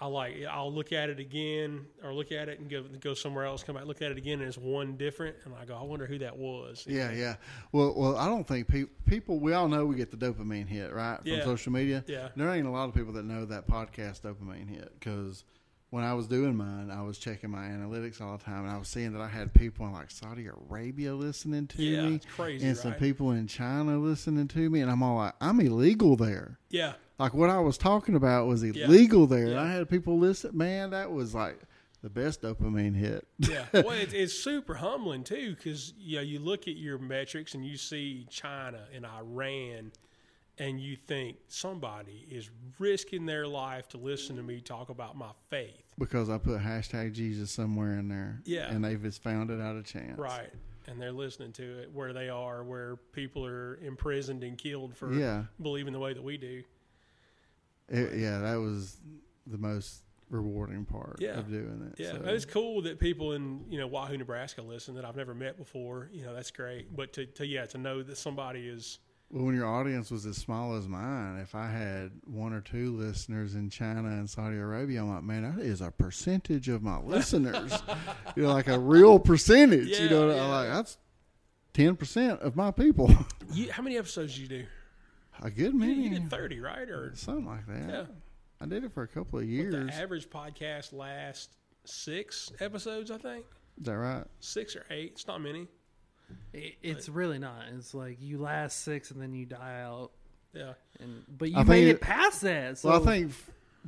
I 0.00 0.06
like 0.06 0.42
I'll 0.50 0.72
look 0.72 0.92
at 0.92 1.10
it 1.10 1.20
again 1.20 1.86
or 2.02 2.12
look 2.12 2.32
at 2.32 2.48
it 2.48 2.58
and 2.58 2.68
go 2.68 2.82
go 3.00 3.14
somewhere 3.14 3.44
else, 3.44 3.62
come 3.62 3.76
back, 3.76 3.84
look 3.86 4.02
at 4.02 4.10
it 4.10 4.18
again, 4.18 4.40
and 4.40 4.48
it's 4.48 4.58
one 4.58 4.96
different, 4.96 5.36
and 5.44 5.54
I 5.54 5.64
go, 5.64 5.76
I 5.76 5.82
wonder 5.82 6.06
who 6.06 6.18
that 6.18 6.36
was. 6.36 6.84
Yeah, 6.88 7.12
yeah. 7.12 7.36
Well, 7.70 7.94
well, 7.96 8.16
I 8.16 8.26
don't 8.26 8.46
think 8.48 8.66
pe- 8.66 8.86
people. 9.06 9.38
We 9.38 9.52
all 9.52 9.68
know 9.68 9.86
we 9.86 9.94
get 9.94 10.10
the 10.10 10.16
dopamine 10.16 10.66
hit 10.66 10.92
right 10.92 11.18
from 11.18 11.28
Yeah. 11.30 11.44
social 11.44 11.72
media. 11.72 12.02
Yeah. 12.08 12.30
There 12.34 12.50
ain't 12.50 12.66
a 12.66 12.70
lot 12.70 12.88
of 12.88 12.94
people 12.96 13.12
that 13.12 13.24
know 13.24 13.44
that 13.44 13.68
podcast 13.68 14.22
dopamine 14.22 14.68
hit 14.68 14.92
because 14.98 15.44
when 15.92 16.04
I 16.04 16.14
was 16.14 16.26
doing 16.26 16.56
mine, 16.56 16.90
I 16.90 17.02
was 17.02 17.18
checking 17.18 17.50
my 17.50 17.66
analytics 17.66 18.18
all 18.22 18.38
the 18.38 18.42
time, 18.42 18.64
and 18.64 18.70
I 18.70 18.78
was 18.78 18.88
seeing 18.88 19.12
that 19.12 19.20
I 19.20 19.28
had 19.28 19.52
people 19.52 19.84
in 19.84 19.92
like 19.92 20.10
Saudi 20.10 20.46
Arabia 20.46 21.14
listening 21.14 21.66
to 21.66 21.82
Yeah, 21.82 22.08
me, 22.08 22.20
crazy, 22.34 22.66
and 22.66 22.74
some 22.74 22.94
people 22.94 23.32
in 23.32 23.46
China 23.46 23.98
listening 23.98 24.48
to 24.48 24.70
me, 24.70 24.80
and 24.80 24.90
I'm 24.90 25.02
all 25.02 25.16
like, 25.18 25.34
I'm 25.38 25.60
illegal 25.60 26.16
there. 26.16 26.58
Yeah, 26.70 26.94
Like 27.18 27.34
what 27.34 27.50
I 27.50 27.58
was 27.58 27.76
talking 27.76 28.14
about 28.14 28.46
was 28.46 28.62
illegal 28.62 29.26
there. 29.26 29.48
And 29.48 29.58
I 29.58 29.70
had 29.70 29.86
people 29.90 30.18
listen. 30.18 30.56
Man, 30.56 30.90
that 30.92 31.12
was 31.12 31.34
like 31.34 31.60
the 32.02 32.08
best 32.08 32.40
dopamine 32.40 32.96
hit. 32.96 33.28
yeah. 33.38 33.66
well, 33.74 33.90
it's, 33.90 34.14
it's 34.14 34.32
super 34.32 34.72
humbling 34.72 35.24
too, 35.24 35.54
because 35.54 35.92
you 35.98 36.16
know 36.16 36.22
you 36.22 36.38
look 36.38 36.68
at 36.68 36.76
your 36.76 36.96
metrics 36.96 37.52
and 37.52 37.66
you 37.66 37.76
see 37.76 38.26
China 38.30 38.80
and 38.94 39.04
Iran, 39.04 39.92
and 40.56 40.80
you 40.80 40.96
think 40.96 41.36
somebody 41.48 42.26
is 42.30 42.48
risking 42.78 43.26
their 43.26 43.46
life 43.46 43.88
to 43.90 43.98
listen 43.98 44.36
to 44.36 44.42
me 44.42 44.62
talk 44.62 44.88
about 44.88 45.18
my 45.18 45.32
faith. 45.50 45.81
Because 45.98 46.30
I 46.30 46.38
put 46.38 46.60
hashtag 46.60 47.12
Jesus 47.12 47.50
somewhere 47.50 47.98
in 47.98 48.08
there. 48.08 48.40
Yeah. 48.44 48.70
And 48.70 48.84
they've 48.84 49.00
just 49.00 49.22
found 49.22 49.50
it 49.50 49.60
out 49.60 49.76
of 49.76 49.84
chance. 49.84 50.18
Right. 50.18 50.50
And 50.88 51.00
they're 51.00 51.12
listening 51.12 51.52
to 51.52 51.78
it 51.80 51.92
where 51.92 52.12
they 52.12 52.28
are, 52.28 52.64
where 52.64 52.96
people 53.12 53.46
are 53.46 53.76
imprisoned 53.76 54.42
and 54.42 54.58
killed 54.58 54.96
for 54.96 55.12
Yeah. 55.12 55.44
believing 55.60 55.92
the 55.92 55.98
way 56.00 56.12
that 56.12 56.22
we 56.22 56.36
do. 56.36 56.62
It- 57.88 58.18
yeah, 58.18 58.38
that 58.38 58.56
was 58.56 58.96
the 59.46 59.58
most 59.58 60.02
rewarding 60.30 60.84
part 60.86 61.20
Yeah. 61.20 61.38
of 61.38 61.48
doing 61.50 61.92
it. 61.92 62.00
Yeah, 62.00 62.12
so. 62.12 62.22
it's 62.24 62.46
cool 62.46 62.82
that 62.82 62.98
people 62.98 63.32
in 63.34 63.64
you 63.70 63.78
know 63.78 63.86
Wahoo, 63.86 64.16
Nebraska 64.16 64.62
listen 64.62 64.94
that 64.94 65.04
I've 65.04 65.16
never 65.16 65.34
met 65.34 65.58
before. 65.58 66.08
You 66.12 66.24
know, 66.24 66.34
that's 66.34 66.50
great. 66.50 66.94
But 66.96 67.12
to, 67.14 67.26
to 67.26 67.46
yeah, 67.46 67.66
to 67.66 67.78
know 67.78 68.02
that 68.02 68.16
somebody 68.16 68.66
is 68.66 68.98
Well, 69.32 69.46
when 69.46 69.54
your 69.54 69.66
audience 69.66 70.10
was 70.10 70.26
as 70.26 70.36
small 70.36 70.76
as 70.76 70.86
mine, 70.86 71.38
if 71.38 71.54
I 71.54 71.66
had 71.66 72.10
one 72.26 72.52
or 72.52 72.60
two 72.60 72.94
listeners 72.94 73.54
in 73.54 73.70
China 73.70 74.08
and 74.08 74.28
Saudi 74.28 74.58
Arabia, 74.58 75.00
I'm 75.00 75.08
like, 75.08 75.22
man, 75.22 75.56
that 75.56 75.64
is 75.64 75.80
a 75.80 75.90
percentage 75.90 76.68
of 76.68 76.82
my 76.82 76.98
listeners. 76.98 77.72
you 78.36 78.42
know, 78.42 78.52
like 78.52 78.68
a 78.68 78.78
real 78.78 79.18
percentage. 79.18 79.88
you 79.98 80.10
know, 80.10 80.30
yeah. 80.30 80.42
I'm 80.44 80.50
like 80.50 80.68
that's 80.68 80.98
ten 81.72 81.96
percent 81.96 82.40
of 82.40 82.56
my 82.56 82.70
people. 82.72 83.10
you, 83.54 83.72
how 83.72 83.82
many 83.82 83.96
episodes 83.96 84.34
did 84.34 84.42
you 84.42 84.48
do? 84.48 84.64
a 85.40 85.50
good 85.50 85.74
many, 85.74 85.94
you 85.94 86.10
did 86.10 86.28
thirty, 86.28 86.60
right? 86.60 86.90
Or 86.90 87.12
something 87.14 87.46
like 87.46 87.66
that. 87.68 87.88
Yeah. 87.88 88.04
I 88.60 88.66
did 88.66 88.84
it 88.84 88.92
for 88.92 89.02
a 89.02 89.08
couple 89.08 89.38
of 89.38 89.44
what 89.44 89.46
years. 89.46 89.74
the 89.74 89.94
average 89.94 90.28
podcast 90.28 90.92
lasts 90.92 91.56
six 91.84 92.52
episodes, 92.60 93.10
I 93.10 93.16
think 93.16 93.46
Is 93.80 93.86
that 93.86 93.96
right? 93.96 94.24
six 94.40 94.76
or 94.76 94.84
eight. 94.90 95.12
It's 95.12 95.26
not 95.26 95.40
many. 95.40 95.68
It- 96.52 96.76
It's 96.82 97.08
really 97.08 97.38
not. 97.38 97.64
It's 97.76 97.94
like 97.94 98.18
you 98.20 98.38
last 98.38 98.82
six 98.82 99.10
and 99.10 99.20
then 99.20 99.34
you 99.34 99.46
die 99.46 99.80
out. 99.82 100.10
Yeah, 100.54 100.74
And 101.00 101.22
but 101.38 101.50
you 101.50 101.54
I 101.56 101.60
think 101.60 101.68
made 101.68 101.88
it 101.88 101.90
it- 101.96 102.00
past 102.00 102.42
that. 102.42 102.78
So 102.78 102.90
well, 102.90 103.02
I 103.02 103.04
think 103.04 103.32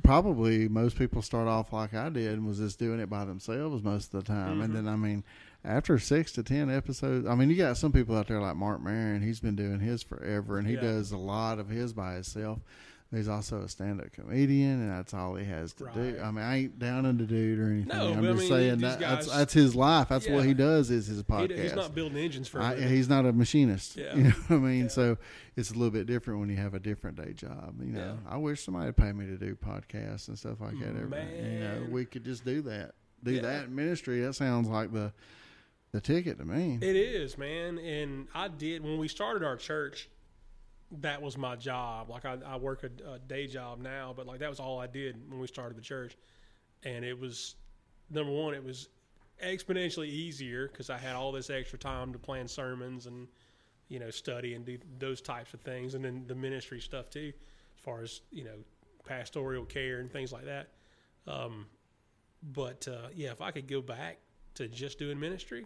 probably 0.03 0.67
most 0.67 0.97
people 0.97 1.21
start 1.21 1.47
off 1.47 1.71
like 1.71 1.93
I 1.93 2.09
did 2.09 2.33
and 2.33 2.45
was 2.47 2.57
just 2.57 2.79
doing 2.79 2.99
it 2.99 3.09
by 3.09 3.25
themselves 3.25 3.83
most 3.83 4.13
of 4.13 4.23
the 4.23 4.27
time. 4.33 4.61
And 4.61 4.73
mm-hmm. 4.73 4.85
then, 4.85 4.93
I 4.93 4.95
mean, 4.97 5.23
after 5.63 5.97
six 5.99 6.31
to 6.33 6.43
10 6.43 6.69
episodes, 6.69 7.25
I 7.27 7.35
mean, 7.35 7.49
you 7.49 7.55
got 7.55 7.77
some 7.77 7.91
people 7.91 8.15
out 8.17 8.27
there 8.27 8.41
like 8.41 8.55
Marc 8.55 8.81
Maron. 8.81 9.21
He's 9.21 9.39
been 9.39 9.55
doing 9.55 9.79
his 9.79 10.03
forever 10.03 10.57
and 10.57 10.67
he 10.67 10.73
Yeah. 10.73 10.81
does 10.81 11.11
a 11.11 11.17
lot 11.17 11.59
of 11.59 11.69
his 11.69 11.93
by 11.93 12.15
himself. 12.15 12.59
He's 13.13 13.27
also 13.29 13.61
a 13.61 13.69
stand 13.69 14.01
up 14.01 14.11
comedian, 14.11 14.81
and 14.81 14.91
that's 14.91 15.13
all 15.13 15.35
he 15.35 15.45
has 15.45 15.73
to 15.73 15.85
do. 15.93 16.19
I 16.21 16.31
mean, 16.31 16.43
I 16.43 16.57
ain't 16.57 16.79
down 16.79 17.05
on 17.05 17.17
the 17.17 17.23
dude 17.25 17.59
or 17.59 17.67
anything. 17.67 17.87
No, 17.87 18.09
I'm 18.09 18.15
but 18.21 18.23
I 18.23 18.31
just 18.33 18.39
mean, 18.39 18.49
saying 18.49 18.77
that 18.79 18.99
that's, 18.99 19.27
guys- 19.27 19.37
that's 19.37 19.53
his 19.53 19.75
life. 19.75 20.09
That's 20.09 20.27
what 20.27 20.43
he 20.43 20.53
does 20.53 20.89
is 20.89 21.07
his 21.07 21.17
he, 21.19 21.23
podcast. 21.23 21.61
he's 21.61 21.75
not 21.75 21.95
building 21.95 22.17
engines 22.17 22.47
for. 22.47 22.61
I, 22.61 22.73
living. 22.73 22.89
he's 22.89 23.07
not 23.07 23.25
a 23.25 23.31
machinist. 23.31 23.95
Yeah. 24.05 24.15
You 24.15 24.23
know 24.23 24.29
what 24.47 24.55
I 24.57 24.59
mean? 24.59 24.81
Yeah. 24.83 24.87
So 24.89 25.17
it's 25.55 25.69
a 25.69 25.73
little 25.73 25.91
bit 25.91 26.07
different 26.07 26.39
when 26.41 26.49
you 26.49 26.57
have 26.57 26.73
a 26.73 26.79
different 26.79 27.15
day 27.15 27.31
job. 27.33 27.75
You 27.79 27.91
know, 27.93 28.17
I 28.27 28.37
wish 28.37 28.63
somebody 28.65 28.87
would 28.87 28.97
pay 28.97 29.11
me 29.13 29.27
to 29.27 29.37
do 29.37 29.55
podcasts 29.55 30.27
and 30.27 30.37
stuff 30.37 30.59
like 30.59 30.77
that. 30.79 30.89
Every, 30.99 31.53
you 31.53 31.59
know, 31.59 31.87
we 31.91 32.05
could 32.05 32.25
just 32.25 32.43
do 32.43 32.61
that. 32.63 32.95
Do 33.23 33.31
Yeah. 33.31 33.43
that 33.43 33.65
in 33.65 33.75
ministry. 33.75 34.21
That 34.21 34.33
sounds 34.33 34.67
like 34.67 34.91
the 34.91 35.13
the 35.91 36.01
ticket 36.01 36.39
to 36.39 36.45
me. 36.45 36.77
It 36.81 36.95
is, 36.97 37.37
man. 37.37 37.77
And 37.77 38.27
I 38.33 38.49
did 38.49 38.83
when 38.83 38.97
we 38.97 39.07
started 39.07 39.43
our 39.45 39.55
church. 39.55 40.09
That 40.91 41.21
was 41.21 41.37
my 41.37 41.55
job. 41.55 42.09
Like 42.09 42.25
I, 42.25 42.37
I 42.45 42.57
work 42.57 42.83
a, 42.83 43.13
a 43.13 43.19
day 43.19 43.47
job 43.47 43.79
now, 43.81 44.13
but 44.15 44.27
like 44.27 44.39
that 44.39 44.49
was 44.49 44.59
all 44.59 44.79
I 44.79 44.87
did 44.87 45.29
when 45.29 45.39
we 45.39 45.47
started 45.47 45.77
the 45.77 45.81
church. 45.81 46.15
And 46.83 47.03
it 47.03 47.19
was 47.19 47.55
number 48.09 48.31
one, 48.31 48.53
it 48.53 48.63
was 48.63 48.89
exponentially 49.43 50.07
easier 50.07 50.67
because 50.67 50.89
I 50.89 50.97
had 50.97 51.15
all 51.15 51.31
this 51.31 51.49
extra 51.49 51.77
time 51.77 52.13
to 52.13 52.19
plan 52.19 52.47
sermons 52.47 53.07
and 53.07 53.27
you 53.87 53.99
know 53.99 54.09
study 54.09 54.53
and 54.53 54.65
do 54.65 54.77
those 54.99 55.21
types 55.21 55.53
of 55.53 55.61
things, 55.61 55.95
and 55.95 56.03
then 56.03 56.25
the 56.27 56.35
ministry 56.35 56.79
stuff 56.79 57.09
too, 57.09 57.31
as 57.77 57.83
far 57.83 58.01
as 58.01 58.21
you 58.31 58.43
know 58.43 58.57
pastoral 59.05 59.65
care 59.65 59.99
and 59.99 60.11
things 60.11 60.31
like 60.31 60.45
that. 60.45 60.69
Um, 61.27 61.67
but 62.53 62.87
uh, 62.87 63.09
yeah, 63.15 63.31
if 63.31 63.41
I 63.41 63.51
could 63.51 63.67
go 63.67 63.81
back 63.81 64.17
to 64.55 64.67
just 64.67 64.97
doing 64.97 65.19
ministry, 65.19 65.65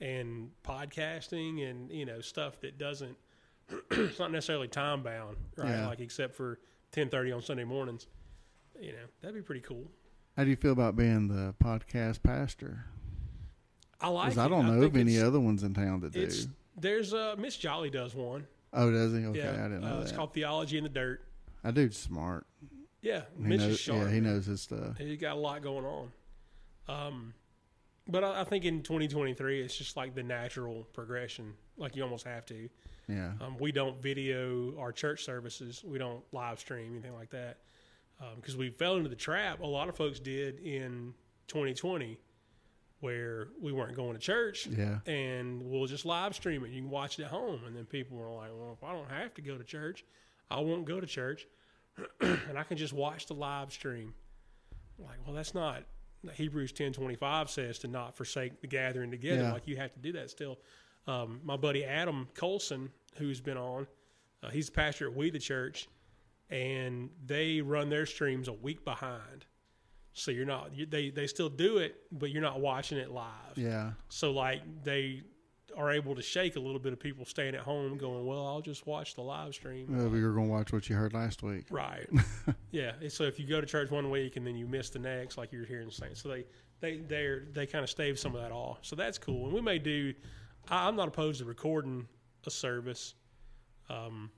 and 0.00 0.50
podcasting 0.64 1.68
and 1.68 1.90
you 1.90 2.06
know 2.06 2.20
stuff 2.20 2.60
that 2.60 2.78
doesn't 2.78 3.16
it's 3.90 4.18
not 4.18 4.30
necessarily 4.32 4.68
time 4.68 5.02
bound 5.02 5.36
right 5.56 5.68
Yeah. 5.70 5.86
like 5.88 6.00
except 6.00 6.34
for 6.36 6.58
10:30 6.92 7.34
on 7.36 7.42
Sunday 7.42 7.64
mornings 7.64 8.06
you 8.80 8.92
know 8.92 8.98
that'd 9.20 9.34
be 9.34 9.42
pretty 9.42 9.60
cool 9.60 9.84
How 10.36 10.44
do 10.44 10.50
you 10.50 10.56
feel 10.56 10.72
about 10.72 10.96
being 10.96 11.28
the 11.28 11.54
podcast 11.62 12.22
pastor? 12.22 12.84
I 14.00 14.08
like 14.08 14.26
Because 14.30 14.38
I 14.38 14.48
don't 14.48 14.66
know 14.66 14.80
think 14.80 14.94
of 14.94 15.00
any 15.00 15.20
other 15.20 15.40
ones 15.40 15.62
in 15.64 15.74
town 15.74 16.00
that 16.00 16.12
do. 16.12 16.28
there's 16.76 17.12
uh 17.12 17.34
Mitch 17.38 17.58
Jolly 17.58 17.90
does 17.90 18.14
one 18.14 18.46
Oh, 18.72 18.90
does 18.90 19.12
he? 19.14 19.24
Okay, 19.24 19.38
yeah, 19.38 19.50
I 19.64 19.68
didn't 19.68 19.80
know 19.80 19.86
uh, 19.88 19.96
that. 19.96 20.02
it's 20.02 20.12
called 20.12 20.34
Theology 20.34 20.76
in 20.76 20.84
the 20.84 20.90
Dirt. 20.90 21.22
that 21.64 21.72
dude's 21.74 21.96
smart. 21.96 22.46
Yeah, 23.00 23.22
He 23.38 23.42
Mitch 23.44 23.60
is 23.62 23.66
knows, 23.68 23.80
sharp. 23.80 24.02
yeah, 24.02 24.10
he 24.12 24.20
knows 24.20 24.44
his 24.44 24.60
stuff. 24.60 24.98
He 24.98 25.16
got 25.16 25.36
a 25.36 25.40
lot 25.40 25.62
going 25.62 25.86
on. 25.86 26.12
Um, 26.86 27.34
but 28.06 28.24
I, 28.24 28.42
I 28.42 28.44
think 28.44 28.64
in 28.66 28.82
2023, 28.82 29.62
it's 29.62 29.74
just 29.76 29.96
like 29.96 30.14
the 30.14 30.22
natural 30.22 30.86
progression. 30.92 31.54
Like 31.78 31.96
you 31.96 32.02
almost 32.02 32.26
have 32.26 32.44
to. 32.46 32.68
Yeah, 33.08 33.32
Um, 33.40 33.56
we 33.58 33.72
don't 33.72 34.00
video 34.02 34.78
our 34.78 34.92
church 34.92 35.24
services. 35.24 35.82
We 35.84 35.98
don't 35.98 36.22
live 36.32 36.58
stream 36.60 36.92
anything 36.92 37.14
like 37.14 37.30
that 37.30 37.58
because 38.36 38.56
we 38.56 38.70
fell 38.70 38.96
into 38.96 39.08
the 39.08 39.16
trap. 39.16 39.60
A 39.60 39.66
lot 39.66 39.88
of 39.88 39.96
folks 39.96 40.20
did 40.20 40.58
in 40.60 41.14
2020, 41.46 42.18
where 43.00 43.48
we 43.60 43.72
weren't 43.72 43.94
going 43.96 44.14
to 44.14 44.18
church, 44.18 44.66
yeah, 44.66 44.98
and 45.06 45.62
we'll 45.62 45.86
just 45.86 46.04
live 46.04 46.34
stream 46.34 46.64
it. 46.64 46.70
You 46.70 46.82
can 46.82 46.90
watch 46.90 47.18
it 47.18 47.22
at 47.24 47.30
home, 47.30 47.60
and 47.66 47.74
then 47.76 47.86
people 47.86 48.16
were 48.18 48.30
like, 48.30 48.50
"Well, 48.52 48.76
if 48.76 48.84
I 48.84 48.92
don't 48.92 49.08
have 49.10 49.34
to 49.34 49.42
go 49.42 49.56
to 49.56 49.64
church, 49.64 50.04
I 50.50 50.60
won't 50.60 50.84
go 50.84 51.00
to 51.00 51.06
church, 51.06 51.46
and 52.20 52.58
I 52.58 52.62
can 52.64 52.76
just 52.76 52.92
watch 52.92 53.26
the 53.26 53.34
live 53.34 53.72
stream." 53.72 54.14
I'm 54.98 55.04
like, 55.06 55.18
well, 55.24 55.34
that's 55.34 55.54
not. 55.54 55.84
Hebrews 56.34 56.72
10:25 56.72 57.48
says 57.48 57.78
to 57.80 57.88
not 57.88 58.16
forsake 58.16 58.60
the 58.60 58.66
gathering 58.66 59.12
together. 59.12 59.42
Yeah. 59.42 59.52
Like 59.52 59.68
you 59.68 59.76
have 59.76 59.92
to 59.94 60.00
do 60.00 60.12
that 60.12 60.28
still. 60.30 60.58
Um, 61.06 61.40
my 61.44 61.56
buddy 61.56 61.84
Adam 61.84 62.28
Colson, 62.34 62.90
who's 63.16 63.40
been 63.40 63.56
on, 63.56 63.86
uh, 64.42 64.50
he's 64.50 64.66
the 64.66 64.72
pastor 64.72 65.08
at 65.08 65.14
We 65.14 65.30
the 65.30 65.38
Church, 65.38 65.88
and 66.50 67.10
they 67.26 67.60
run 67.60 67.88
their 67.88 68.06
streams 68.06 68.48
a 68.48 68.52
week 68.52 68.84
behind. 68.84 69.46
So 70.12 70.30
you're 70.30 70.46
not 70.46 70.74
you, 70.74 70.86
they 70.86 71.10
they 71.10 71.26
still 71.26 71.48
do 71.48 71.78
it, 71.78 71.96
but 72.10 72.30
you're 72.30 72.42
not 72.42 72.60
watching 72.60 72.98
it 72.98 73.10
live. 73.10 73.56
yeah. 73.56 73.92
So 74.08 74.32
like 74.32 74.62
they 74.82 75.22
are 75.76 75.92
able 75.92 76.14
to 76.16 76.22
shake 76.22 76.56
a 76.56 76.60
little 76.60 76.80
bit 76.80 76.92
of 76.92 76.98
people 76.98 77.24
staying 77.24 77.54
at 77.54 77.60
home, 77.60 77.98
going, 77.98 78.26
"Well, 78.26 78.44
I'll 78.44 78.60
just 78.60 78.86
watch 78.86 79.14
the 79.14 79.20
live 79.20 79.54
stream." 79.54 79.94
Uh, 79.94 80.12
you're 80.16 80.34
gonna 80.34 80.48
watch 80.48 80.72
what 80.72 80.88
you 80.88 80.96
heard 80.96 81.12
last 81.12 81.42
week. 81.42 81.66
Right. 81.70 82.08
yeah. 82.72 82.92
So 83.08 83.24
if 83.24 83.38
you 83.38 83.46
go 83.46 83.60
to 83.60 83.66
church 83.66 83.90
one 83.90 84.10
week 84.10 84.36
and 84.36 84.46
then 84.46 84.56
you 84.56 84.66
miss 84.66 84.90
the 84.90 84.98
next, 84.98 85.36
like 85.38 85.52
you're 85.52 85.66
hearing 85.66 85.90
saying, 85.90 86.14
so 86.14 86.28
they 86.30 86.44
they 86.80 86.96
they 86.96 87.38
they 87.52 87.66
kind 87.66 87.84
of 87.84 87.90
stave 87.90 88.18
some 88.18 88.34
of 88.34 88.42
that 88.42 88.50
off. 88.50 88.78
So 88.82 88.96
that's 88.96 89.18
cool. 89.18 89.44
And 89.44 89.52
we 89.54 89.60
may 89.60 89.78
do. 89.78 90.14
I, 90.68 90.88
I'm 90.88 90.96
not 90.96 91.06
opposed 91.06 91.38
to 91.40 91.44
recording 91.44 92.08
a 92.48 92.50
service, 92.50 93.14
um, 93.88 94.30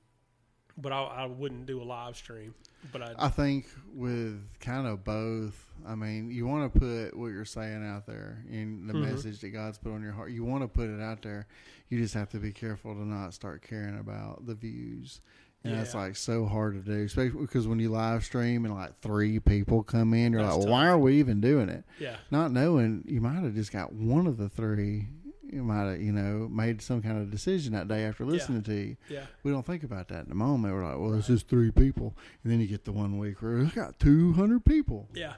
but 0.76 0.92
I, 0.92 1.02
I 1.02 1.26
wouldn't 1.26 1.64
do 1.66 1.80
a 1.80 1.84
live 1.84 2.16
stream. 2.16 2.54
But 2.92 3.02
I, 3.02 3.14
I 3.18 3.28
think 3.28 3.66
with 3.94 4.42
kind 4.60 4.86
of 4.86 5.04
both. 5.04 5.66
I 5.86 5.94
mean, 5.94 6.30
you 6.30 6.46
want 6.46 6.72
to 6.72 6.78
put 6.78 7.16
what 7.16 7.28
you're 7.28 7.44
saying 7.46 7.86
out 7.86 8.06
there 8.06 8.44
in 8.50 8.86
the 8.86 8.92
Mhm. 8.92 9.10
message 9.12 9.40
that 9.40 9.48
God's 9.50 9.78
put 9.78 9.92
on 9.92 10.02
your 10.02 10.12
heart. 10.12 10.30
You 10.30 10.44
want 10.44 10.62
to 10.62 10.68
put 10.68 10.90
it 10.90 11.00
out 11.00 11.22
there. 11.22 11.46
You 11.88 11.98
just 11.98 12.12
have 12.14 12.28
to 12.30 12.38
be 12.38 12.52
careful 12.52 12.94
to 12.94 13.00
not 13.06 13.32
start 13.32 13.62
caring 13.62 13.98
about 13.98 14.44
the 14.46 14.54
views. 14.54 15.20
And 15.64 15.74
that's 15.74 15.94
like 15.94 16.16
so 16.16 16.46
hard 16.46 16.72
to 16.74 16.80
do, 16.80 17.02
especially 17.04 17.38
because 17.40 17.66
when 17.68 17.78
you 17.78 17.90
live 17.90 18.24
stream 18.24 18.64
and 18.64 18.74
like 18.74 18.98
three 19.00 19.38
people 19.40 19.82
come 19.82 20.14
in, 20.14 20.32
you're 20.32 20.40
That's 20.42 20.54
like, 20.56 20.64
well, 20.64 20.72
why 20.72 20.86
are 20.86 20.98
we 20.98 21.18
even 21.18 21.40
doing 21.42 21.68
it? 21.68 21.84
yeah. 21.98 22.16
Not 22.30 22.50
knowing 22.50 23.04
you 23.06 23.20
might 23.20 23.42
have 23.42 23.54
just 23.54 23.70
got 23.72 23.92
one 23.92 24.26
of 24.26 24.38
the 24.38 24.48
three. 24.48 25.08
You 25.52 25.62
might 25.62 25.90
have, 25.90 26.00
you 26.00 26.12
know, 26.12 26.48
made 26.48 26.80
some 26.80 27.02
kind 27.02 27.18
of 27.18 27.30
decision 27.30 27.72
that 27.72 27.88
day 27.88 28.04
after 28.04 28.24
listening 28.24 28.62
to 28.62 28.74
you. 28.74 28.96
Yeah. 29.08 29.24
We 29.42 29.50
don't 29.50 29.66
think 29.66 29.82
about 29.82 30.08
that 30.08 30.24
in 30.24 30.28
the 30.28 30.34
moment. 30.34 30.74
We're 30.74 30.84
like, 30.84 30.98
well, 30.98 31.14
it's 31.14 31.26
just 31.26 31.48
three 31.48 31.70
people. 31.70 32.16
And 32.42 32.52
then 32.52 32.60
you 32.60 32.66
get 32.66 32.84
the 32.84 32.92
one 32.92 33.18
week 33.18 33.42
where 33.42 33.56
we 33.56 33.66
got 33.66 33.98
200 33.98 34.64
people. 34.64 35.08
Yeah. 35.14 35.34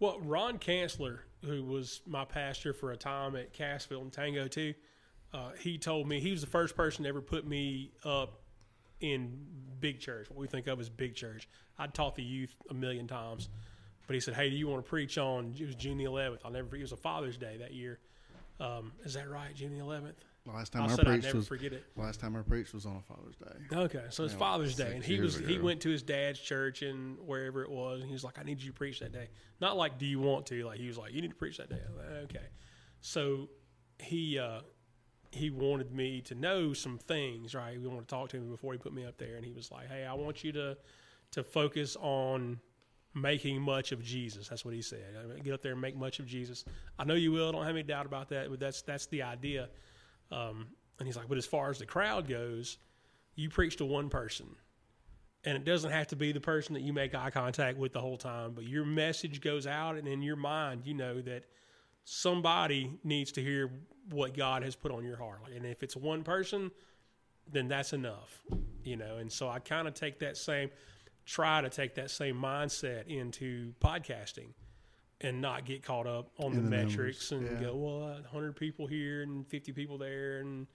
Well, 0.00 0.20
Ron 0.20 0.58
Chancellor, 0.58 1.24
who 1.44 1.64
was 1.64 2.02
my 2.06 2.24
pastor 2.24 2.72
for 2.72 2.92
a 2.92 2.96
time 2.96 3.36
at 3.36 3.52
Cassville 3.52 4.02
and 4.02 4.12
Tango 4.12 4.46
too, 4.48 4.74
uh, 5.32 5.50
he 5.58 5.78
told 5.78 6.08
me 6.08 6.20
he 6.20 6.30
was 6.30 6.40
the 6.40 6.46
first 6.46 6.76
person 6.76 7.02
to 7.02 7.08
ever 7.08 7.20
put 7.20 7.46
me 7.46 7.92
up 8.04 8.40
in 9.00 9.38
big 9.80 10.00
church, 10.00 10.28
what 10.30 10.38
we 10.38 10.46
think 10.46 10.66
of 10.66 10.80
as 10.80 10.88
big 10.88 11.14
church. 11.14 11.48
I'd 11.78 11.94
taught 11.94 12.14
the 12.14 12.22
youth 12.22 12.54
a 12.70 12.74
million 12.74 13.06
times, 13.06 13.48
but 14.06 14.14
he 14.14 14.20
said, 14.20 14.34
"Hey, 14.34 14.50
do 14.50 14.56
you 14.56 14.66
want 14.66 14.84
to 14.84 14.88
preach 14.88 15.18
on?" 15.18 15.54
It 15.58 15.66
was 15.66 15.74
June 15.74 15.98
the 15.98 16.04
11th. 16.04 16.40
I'll 16.44 16.50
never. 16.50 16.74
It 16.74 16.80
was 16.80 16.92
a 16.92 16.96
Father's 16.96 17.36
Day 17.36 17.56
that 17.58 17.72
year. 17.72 18.00
Um, 18.60 18.92
is 19.04 19.14
that 19.14 19.30
right? 19.30 19.54
June 19.54 19.76
the 19.76 19.84
11th. 19.84 20.14
Last 20.46 20.72
time 20.72 20.82
I 20.82 20.92
I, 20.92 20.96
preached 20.96 21.24
never 21.24 21.36
was 21.36 21.48
forget 21.48 21.72
it. 21.72 21.84
last 21.96 22.20
time 22.20 22.34
I 22.34 22.40
preached 22.40 22.72
was 22.72 22.86
on 22.86 22.96
a 22.96 23.02
Father's 23.02 23.36
Day. 23.36 23.76
Okay, 23.76 24.04
so 24.08 24.24
it's 24.24 24.32
Father's 24.32 24.76
Day, 24.76 24.94
and 24.94 25.04
he 25.04 25.20
was 25.20 25.36
he 25.38 25.58
went 25.58 25.82
to 25.82 25.90
his 25.90 26.02
dad's 26.02 26.40
church 26.40 26.80
and 26.80 27.18
wherever 27.18 27.62
it 27.62 27.70
was, 27.70 28.00
and 28.00 28.08
he 28.08 28.14
was 28.14 28.24
like, 28.24 28.38
"I 28.38 28.44
need 28.44 28.62
you 28.62 28.70
to 28.70 28.74
preach 28.74 29.00
that 29.00 29.12
day." 29.12 29.28
Not 29.60 29.76
like, 29.76 29.98
"Do 29.98 30.06
you 30.06 30.20
want 30.20 30.46
to?" 30.46 30.64
Like 30.64 30.78
he 30.78 30.86
was 30.86 30.96
like, 30.96 31.12
"You 31.12 31.20
need 31.20 31.30
to 31.30 31.36
preach 31.36 31.58
that 31.58 31.68
day." 31.68 31.80
Like, 31.94 32.24
okay, 32.24 32.46
so 33.02 33.50
he 33.98 34.38
uh, 34.38 34.60
he 35.32 35.50
wanted 35.50 35.92
me 35.92 36.22
to 36.22 36.34
know 36.34 36.72
some 36.72 36.96
things, 36.96 37.54
right? 37.54 37.72
He 37.72 37.86
wanted 37.86 38.08
to 38.08 38.14
talk 38.14 38.30
to 38.30 38.38
me 38.38 38.48
before 38.48 38.72
he 38.72 38.78
put 38.78 38.94
me 38.94 39.04
up 39.04 39.18
there, 39.18 39.36
and 39.36 39.44
he 39.44 39.52
was 39.52 39.70
like, 39.70 39.88
"Hey, 39.88 40.06
I 40.06 40.14
want 40.14 40.44
you 40.44 40.52
to 40.52 40.78
to 41.32 41.44
focus 41.44 41.94
on." 42.00 42.60
Making 43.14 43.60
much 43.60 43.92
of 43.92 44.02
Jesus. 44.02 44.48
That's 44.48 44.64
what 44.64 44.74
he 44.74 44.82
said. 44.82 45.42
Get 45.42 45.54
up 45.54 45.62
there 45.62 45.72
and 45.72 45.80
make 45.80 45.96
much 45.96 46.18
of 46.20 46.26
Jesus. 46.26 46.64
I 46.98 47.04
know 47.04 47.14
you 47.14 47.32
will. 47.32 47.50
Don't 47.52 47.64
have 47.64 47.74
any 47.74 47.82
doubt 47.82 48.06
about 48.06 48.28
that. 48.28 48.50
But 48.50 48.60
that's 48.60 48.82
that's 48.82 49.06
the 49.06 49.22
idea. 49.22 49.68
Um, 50.30 50.68
and 50.98 51.06
he's 51.06 51.16
like, 51.16 51.28
but 51.28 51.38
as 51.38 51.46
far 51.46 51.70
as 51.70 51.78
the 51.78 51.86
crowd 51.86 52.28
goes, 52.28 52.78
you 53.34 53.48
preach 53.48 53.76
to 53.76 53.84
one 53.84 54.08
person. 54.08 54.46
And 55.44 55.56
it 55.56 55.64
doesn't 55.64 55.90
have 55.90 56.08
to 56.08 56.16
be 56.16 56.32
the 56.32 56.40
person 56.40 56.74
that 56.74 56.82
you 56.82 56.92
make 56.92 57.14
eye 57.14 57.30
contact 57.30 57.78
with 57.78 57.92
the 57.92 58.00
whole 58.00 58.16
time, 58.16 58.52
but 58.54 58.64
your 58.64 58.84
message 58.84 59.40
goes 59.40 59.66
out, 59.68 59.96
and 59.96 60.08
in 60.08 60.20
your 60.20 60.36
mind, 60.36 60.82
you 60.84 60.94
know 60.94 61.20
that 61.22 61.44
somebody 62.02 62.98
needs 63.04 63.30
to 63.32 63.42
hear 63.42 63.70
what 64.10 64.36
God 64.36 64.64
has 64.64 64.74
put 64.74 64.90
on 64.90 65.04
your 65.04 65.16
heart. 65.16 65.42
And 65.54 65.64
if 65.64 65.84
it's 65.84 65.96
one 65.96 66.24
person, 66.24 66.72
then 67.50 67.68
that's 67.68 67.92
enough, 67.92 68.42
you 68.82 68.96
know. 68.96 69.18
And 69.18 69.30
so 69.30 69.48
I 69.48 69.60
kind 69.60 69.86
of 69.86 69.94
take 69.94 70.18
that 70.18 70.36
same, 70.36 70.70
try 71.28 71.60
to 71.60 71.68
take 71.68 71.94
that 71.96 72.10
same 72.10 72.34
mindset 72.36 73.06
into 73.06 73.74
podcasting 73.80 74.48
and 75.20 75.40
not 75.42 75.66
get 75.66 75.82
caught 75.82 76.06
up 76.06 76.30
on 76.38 76.54
the, 76.54 76.60
the 76.60 76.70
metrics 76.70 77.30
numbers, 77.30 77.50
and 77.50 77.60
yeah. 77.60 77.66
go, 77.68 77.76
well, 77.76 78.02
uh, 78.02 78.22
100 78.22 78.56
people 78.56 78.86
here 78.86 79.22
and 79.22 79.46
50 79.46 79.72
people 79.72 79.98
there, 79.98 80.38
and 80.38 80.66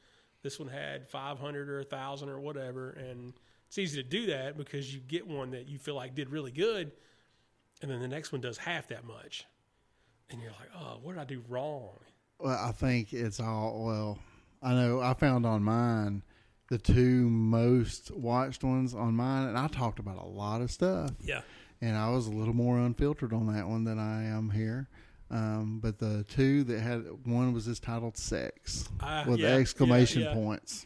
this 0.44 0.60
one 0.60 0.68
had 0.68 1.10
500 1.10 1.70
or 1.70 1.78
1,000 1.78 2.30
or 2.30 2.40
whatever. 2.40 2.92
And 2.92 3.34
it's 3.68 3.80
easy 3.80 4.04
to 4.04 4.08
do 4.08 4.28
that 4.28 4.56
because 4.56 4.94
you 4.94 5.00
get 5.00 5.26
one 5.26 5.52
that 5.52 5.68
you 5.68 5.80
feel 5.80 5.96
like 5.96 6.14
did 6.14 6.30
really 6.30 6.52
good, 6.52 6.92
and 7.82 7.90
then 7.90 8.00
the 8.00 8.08
next 8.08 8.32
one 8.32 8.42
does 8.42 8.58
half 8.58 8.90
that 8.90 9.06
much. 9.06 9.48
And 10.30 10.40
you're 10.40 10.52
like, 10.52 10.70
oh, 10.78 11.00
what 11.02 11.14
did 11.14 11.22
I 11.22 11.26
do 11.26 11.44
wrong? 11.50 11.98
Well, 12.40 12.60
I 12.62 12.72
think 12.72 13.12
it's 13.12 13.40
all 13.40 13.84
well. 13.86 14.20
I 14.62 14.74
know 14.76 15.02
I 15.02 15.14
found 15.14 15.46
on 15.46 15.64
mine 15.64 16.22
the 16.70 16.78
two 16.78 17.30
most 17.30 18.12
watched 18.12 18.64
ones 18.64 18.94
on 18.94 19.16
mine, 19.16 19.48
and 19.48 19.58
I 19.58 19.68
talked 19.68 20.00
about 20.00 20.18
a 20.18 20.26
lot 20.26 20.62
of 20.62 20.72
stuff, 20.72 21.12
Yeah. 21.22 21.42
and 21.82 21.98
I 21.98 22.10
was 22.10 22.28
a 22.28 22.32
little 22.32 22.54
more 22.54 22.78
unfiltered 22.80 23.34
on 23.34 23.54
that 23.54 23.68
one 23.68 23.84
than 23.84 24.00
I 24.00 24.26
am 24.26 24.50
here. 24.50 24.88
Um, 25.30 25.80
but 25.82 26.00
the 26.00 26.24
two 26.26 26.64
that 26.66 26.80
had 26.80 27.06
one 27.26 27.54
was 27.54 27.66
just 27.66 27.84
titled 27.84 28.18
"Sex" 28.18 28.88
Uh, 29.00 29.24
with 29.28 29.40
yeah, 29.40 29.50
yeah, 29.50 29.56
exclamation 29.56 30.22
yeah. 30.24 30.34
points, 30.34 30.86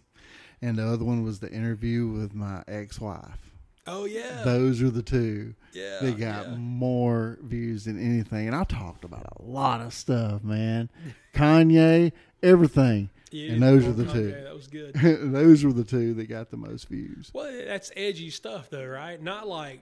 and 0.61 0.77
the 0.77 0.85
other 0.87 1.03
one 1.05 1.23
was 1.23 1.39
the 1.39 1.51
interview 1.51 2.07
with 2.07 2.33
my 2.33 2.63
ex-wife. 2.67 3.51
Oh, 3.89 4.03
yeah. 4.05 4.43
Those 4.43 4.81
are 4.81 4.89
the 4.89 5.01
two 5.01 5.55
yeah. 5.73 5.99
that 6.01 6.17
got 6.19 6.47
yeah. 6.49 6.55
more 6.57 7.37
views 7.41 7.85
than 7.85 7.97
anything. 7.97 8.47
And 8.47 8.55
I 8.55 8.65
talked 8.65 9.05
about 9.05 9.25
a 9.39 9.41
lot 9.41 9.79
of 9.79 9.93
stuff, 9.93 10.43
man. 10.43 10.89
Kanye, 11.33 12.11
everything. 12.43 13.09
Yeah, 13.31 13.53
and 13.53 13.61
those 13.63 13.85
are 13.85 13.91
the 13.93 14.05
two. 14.11 14.31
That 14.31 14.53
was 14.55 14.67
good. 14.67 14.93
Those 15.33 15.63
were 15.63 15.73
the 15.73 15.83
two 15.83 16.13
that 16.15 16.27
got 16.29 16.49
the 16.49 16.57
most 16.57 16.87
views. 16.87 17.29
well, 17.33 17.51
that's 17.65 17.91
edgy 17.95 18.29
stuff, 18.29 18.69
though, 18.69 18.85
right? 18.85 19.21
Not 19.21 19.47
like 19.47 19.81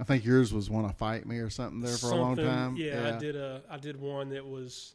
I 0.00 0.04
think 0.04 0.24
yours 0.24 0.52
was 0.52 0.68
"Want 0.70 0.88
to 0.88 0.94
Fight 0.94 1.26
Me" 1.26 1.38
or 1.38 1.50
something 1.50 1.80
there 1.80 1.96
for 1.96 2.10
a 2.10 2.16
long 2.16 2.36
time. 2.36 2.76
Yeah, 2.76 3.14
I 3.14 3.18
did 3.18 3.36
a 3.36 3.62
I 3.70 3.78
did 3.78 4.00
one 4.00 4.30
that 4.30 4.44
was 4.46 4.94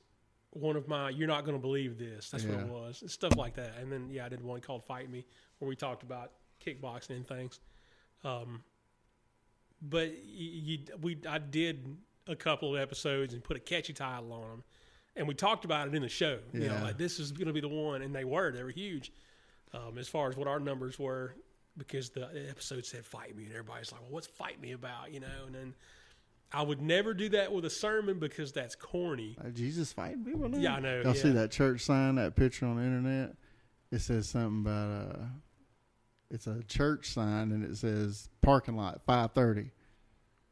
one 0.52 0.76
of 0.76 0.88
my 0.88 1.10
"You're 1.10 1.28
not 1.28 1.46
going 1.46 1.56
to 1.58 1.62
believe 1.62 1.98
this." 1.98 2.30
That's 2.30 2.44
what 2.46 2.60
it 2.60 2.68
was, 2.68 3.04
stuff 3.08 3.36
like 3.36 3.56
that. 3.56 3.78
And 3.80 3.92
then 3.92 4.10
yeah, 4.12 4.26
I 4.26 4.30
did 4.30 4.44
one 4.44 4.60
called 4.62 4.84
"Fight 4.86 5.10
Me," 5.10 5.26
where 5.60 5.70
we 5.70 5.76
talked 5.76 6.04
about 6.04 6.32
kickboxing 6.66 7.12
and 7.12 7.28
things. 7.28 7.60
Um, 8.24 8.64
but 9.82 10.10
y- 10.10 10.16
you, 10.24 10.78
we 11.02 11.18
I 11.28 11.38
did 11.40 11.96
a 12.28 12.36
couple 12.36 12.76
of 12.76 12.82
episodes 12.82 13.34
and 13.34 13.44
put 13.44 13.58
a 13.58 13.60
catchy 13.60 13.94
title 13.94 14.32
on 14.34 14.42
them, 14.42 14.64
and 15.16 15.28
we 15.28 15.34
talked 15.34 15.66
about 15.66 15.88
it 15.88 15.96
in 15.96 16.02
the 16.02 16.10
show. 16.10 16.40
You 16.54 16.62
know, 16.62 16.66
Yeah. 16.68 16.84
like 16.84 16.98
this 16.98 17.20
is 17.20 17.32
going 17.32 17.48
to 17.48 17.54
be 17.54 17.62
the 17.62 17.68
one, 17.68 18.02
and 18.02 18.14
they 18.16 18.24
were 18.26 18.52
they 18.52 18.64
were 18.64 18.70
huge. 18.72 19.12
Um, 19.74 19.98
as 19.98 20.08
far 20.10 20.30
as 20.30 20.36
what 20.36 20.48
our 20.48 20.60
numbers 20.60 21.00
were, 21.00 21.34
because 21.78 22.10
the 22.10 22.28
episode 22.50 22.86
said 22.86 23.06
"fight 23.06 23.36
me," 23.36 23.44
and 23.46 23.52
everybody's 23.54 23.92
like, 23.92 24.02
"Well, 24.02 24.12
what's 24.12 24.28
fight 24.28 24.60
me 24.62 24.74
about?" 24.74 25.14
You 25.14 25.22
know, 25.22 25.46
and 25.46 25.56
then 25.56 25.74
I 26.52 26.62
would 26.64 26.82
never 26.82 27.14
do 27.14 27.30
that 27.30 27.54
with 27.54 27.64
a 27.64 27.70
sermon 27.70 28.20
because 28.20 28.52
that's 28.52 28.76
corny. 28.76 29.38
Uh, 29.40 29.50
Jesus 29.50 29.94
fighting 29.94 30.26
people. 30.26 30.50
Now? 30.50 30.58
Yeah, 30.58 30.76
I 30.76 30.80
know, 30.82 31.02
Y'all 31.02 31.14
see 31.14 31.30
that 31.32 31.52
church 31.52 31.82
sign, 31.86 32.16
that 32.16 32.36
picture 32.36 32.66
on 32.66 32.76
the 32.76 32.84
internet? 32.84 33.36
It 33.92 34.00
says 34.00 34.28
something 34.28 34.62
about 34.62 35.16
uh, 35.16 35.26
it's 36.30 36.48
a 36.48 36.62
church 36.64 37.14
sign, 37.14 37.52
and 37.54 37.64
it 37.64 37.78
says 37.78 38.28
parking 38.42 38.76
lot 38.76 39.02
five 39.06 39.32
thirty, 39.32 39.72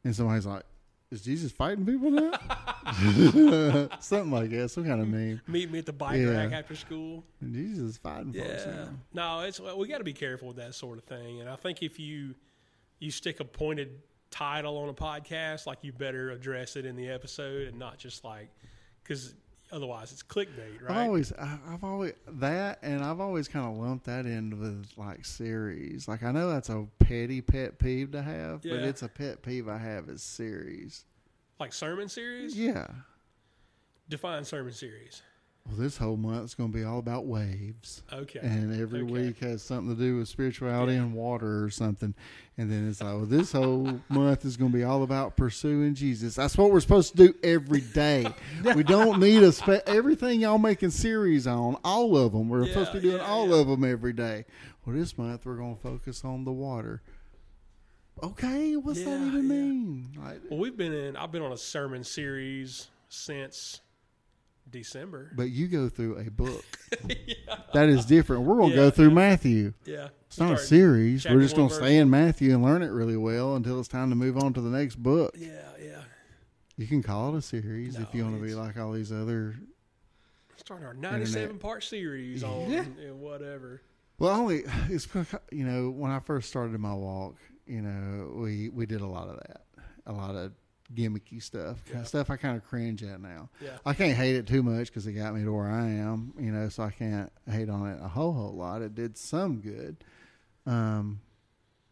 and 0.04 0.16
somebody's 0.16 0.46
like, 0.46 0.64
is 1.10 1.22
Jesus 1.22 1.50
fighting 1.52 1.84
people 1.86 2.10
now? 2.10 2.32
Something 4.00 4.30
like 4.30 4.50
that, 4.50 4.70
some 4.70 4.84
kind 4.84 5.00
of 5.00 5.08
meme. 5.08 5.40
Meet 5.46 5.70
me 5.70 5.78
at 5.80 5.86
the 5.86 5.92
bike 5.92 6.18
Yeah. 6.18 6.30
rack 6.30 6.52
after 6.52 6.74
school. 6.74 7.24
Jesus 7.42 7.78
is 7.90 7.96
fighting 7.98 8.32
folks 8.32 8.64
Yeah. 8.66 8.74
now. 9.12 9.38
No, 9.40 9.40
it's 9.46 9.60
we 9.60 9.88
got 9.88 9.98
to 9.98 10.04
be 10.04 10.12
careful 10.12 10.48
with 10.48 10.56
that 10.58 10.74
sort 10.74 10.98
of 10.98 11.04
thing. 11.04 11.40
And 11.40 11.48
I 11.48 11.56
think 11.56 11.82
if 11.82 11.98
you 11.98 12.34
you 12.98 13.10
stick 13.10 13.40
a 13.40 13.44
pointed 13.44 14.02
title 14.30 14.76
on 14.78 14.88
a 14.88 14.94
podcast, 14.94 15.66
like 15.66 15.78
you 15.82 15.92
better 15.92 16.30
address 16.30 16.76
it 16.76 16.84
in 16.86 16.96
the 16.96 17.08
episode 17.08 17.68
and 17.68 17.78
not 17.78 17.98
just 17.98 18.24
like 18.24 18.48
because 19.02 19.34
otherwise 19.72 20.12
it's 20.12 20.22
clickbait, 20.22 20.82
right? 20.82 20.90
I've 20.90 21.06
always, 21.06 21.32
I've 21.32 21.84
always 21.84 22.12
that, 22.26 22.78
and 22.82 23.02
I've 23.04 23.20
always 23.20 23.48
kind 23.48 23.66
of 23.66 23.76
lumped 23.76 24.06
that 24.06 24.26
in 24.26 24.58
with 24.60 24.86
like 24.96 25.24
series. 25.24 26.08
Like 26.08 26.22
I 26.22 26.32
know 26.32 26.48
that's 26.50 26.68
a 26.68 26.86
petty 26.98 27.40
pet 27.40 27.78
peeve 27.78 28.12
to 28.12 28.22
have, 28.22 28.62
but 28.62 28.72
it's 28.80 29.02
a 29.02 29.08
pet 29.08 29.42
peeve 29.42 29.68
I 29.68 29.78
have 29.78 30.08
is 30.08 30.22
series. 30.22 31.04
like 31.58 31.72
sermon 31.72 32.08
series. 32.08 32.56
Yeah. 32.56 32.86
Define 34.08 34.44
sermon 34.44 34.72
series. 34.72 35.22
Well, 35.66 35.76
this 35.76 35.98
whole 35.98 36.16
month's 36.16 36.54
going 36.54 36.72
to 36.72 36.76
be 36.78 36.82
all 36.84 36.98
about 36.98 37.26
waves. 37.26 38.02
Okay. 38.12 38.40
and 38.40 38.74
every 38.80 39.02
Okay. 39.02 39.12
week 39.12 39.38
has 39.40 39.62
something 39.62 39.94
to 39.94 40.00
do 40.02 40.16
with 40.16 40.26
spirituality 40.28 40.94
Yeah. 40.94 41.00
and 41.02 41.14
water 41.14 41.62
or 41.62 41.70
something. 41.70 42.14
And 42.58 42.70
then 42.70 42.88
it's 42.88 43.00
like, 43.00 43.14
well, 43.14 43.26
this 43.26 43.52
whole 43.52 44.00
month 44.08 44.44
is 44.44 44.56
going 44.56 44.72
to 44.72 44.76
be 44.76 44.82
all 44.84 45.02
about 45.02 45.36
pursuing 45.36 45.94
Jesus. 45.94 46.34
That's 46.34 46.56
what 46.58 46.72
we're 46.72 46.80
supposed 46.80 47.12
to 47.16 47.28
do 47.28 47.34
every 47.44 47.82
day. 47.82 48.26
we 48.74 48.82
don't 48.82 49.20
need 49.20 49.42
a 49.42 49.52
spe- 49.52 49.86
everything 49.86 50.40
y'all 50.40 50.58
making 50.58 50.90
series 50.90 51.46
on, 51.46 51.76
all 51.84 52.16
of 52.16 52.32
them. 52.32 52.48
We're 52.48 52.66
supposed 52.66 52.92
to 52.92 53.00
be 53.00 53.08
doing 53.08 53.18
yeah, 53.20 53.26
all 53.28 53.48
yeah. 53.50 53.56
of 53.60 53.68
them 53.68 53.84
every 53.84 54.12
day. 54.12 54.46
Well, 54.84 54.96
this 54.96 55.16
month 55.16 55.44
we're 55.46 55.56
going 55.56 55.76
to 55.76 55.82
focus 55.82 56.24
on 56.24 56.44
the 56.44 56.52
water. 56.52 57.02
Okay, 58.22 58.76
what's 58.76 59.02
that 59.04 59.20
even 59.20 59.34
yeah. 59.34 59.40
mean? 59.40 60.08
Like, 60.22 60.40
Well, 60.50 60.58
we've 60.58 60.76
been 60.76 60.92
in. 60.92 61.16
I've 61.16 61.32
been 61.32 61.42
on 61.42 61.52
a 61.52 61.56
sermon 61.56 62.02
series 62.04 62.88
since 63.08 63.80
December. 64.70 65.30
but 65.36 65.50
you 65.50 65.66
go 65.68 65.88
through 65.88 66.18
a 66.18 66.30
book. 66.30 66.64
That 67.72 67.88
is 67.88 68.04
different. 68.04 68.42
We're 68.42 68.56
going 68.56 68.70
to 68.70 68.76
Yeah, 68.76 68.82
go 68.86 68.90
through 68.90 69.08
yeah. 69.08 69.14
Matthew. 69.14 69.72
Yeah, 69.84 70.08
It's 70.26 70.38
not 70.40 70.52
a 70.54 70.58
series. 70.58 71.24
We're 71.24 71.40
just 71.40 71.54
going 71.54 71.68
to 71.68 71.74
stay 71.74 71.98
in 71.98 72.10
Matthew 72.10 72.52
and 72.52 72.64
learn 72.64 72.82
it 72.82 72.88
really 72.88 73.16
well 73.16 73.54
until 73.54 73.78
it's 73.78 73.88
time 73.88 74.10
to 74.10 74.16
move 74.16 74.36
on 74.36 74.52
to 74.54 74.60
the 74.60 74.70
next 74.70 74.96
book. 74.96 75.34
Yeah, 75.38 75.50
yeah. 75.80 76.02
You 76.76 76.86
can 76.88 77.00
call 77.02 77.32
it 77.34 77.38
a 77.38 77.42
series 77.42 77.96
if 77.96 78.12
you 78.12 78.24
want 78.24 78.36
to 78.40 78.42
be 78.44 78.54
like 78.54 78.76
all 78.76 78.90
these 78.92 79.12
other. 79.12 79.54
Starting 80.56 80.86
our 80.86 80.94
ninety-seven 80.94 81.58
part 81.58 81.84
series 81.84 82.42
on 82.42 82.70
Yeah. 82.70 82.80
uh, 82.80 83.14
whatever. 83.14 83.82
Well, 84.18 84.34
only 84.34 84.62
it's 84.88 85.06
you 85.52 85.64
know 85.64 85.90
when 85.90 86.10
I 86.10 86.18
first 86.20 86.48
started 86.48 86.78
my 86.80 86.92
walk, 86.94 87.36
you 87.66 87.82
know 87.82 88.32
we 88.34 88.68
we 88.68 88.84
did 88.86 89.00
a 89.00 89.06
lot 89.06 89.28
of 89.28 89.36
that, 89.36 89.62
a 90.06 90.12
lot 90.12 90.34
of 90.34 90.52
gimmicky 90.94 91.42
stuff, 91.42 91.82
Yeah. 91.90 92.02
stuff 92.02 92.30
I 92.30 92.36
kind 92.36 92.56
of 92.56 92.64
cringe 92.64 93.02
at 93.02 93.20
now. 93.20 93.48
Yeah. 93.62 93.78
I 93.86 93.94
can't 93.94 94.16
hate 94.16 94.36
it 94.36 94.46
too 94.46 94.62
much 94.62 94.88
because 94.88 95.06
it 95.06 95.12
got 95.12 95.34
me 95.34 95.44
to 95.44 95.52
where 95.52 95.68
I 95.70 95.86
am, 95.88 96.34
you 96.38 96.50
know, 96.50 96.68
so 96.68 96.82
I 96.82 96.90
can't 96.90 97.30
hate 97.48 97.68
on 97.70 97.86
it 97.88 97.98
a 98.02 98.08
whole 98.08 98.32
whole 98.32 98.54
lot. 98.54 98.82
It 98.82 98.94
did 98.94 99.16
some 99.16 99.60
good, 99.60 100.02
um, 100.66 101.20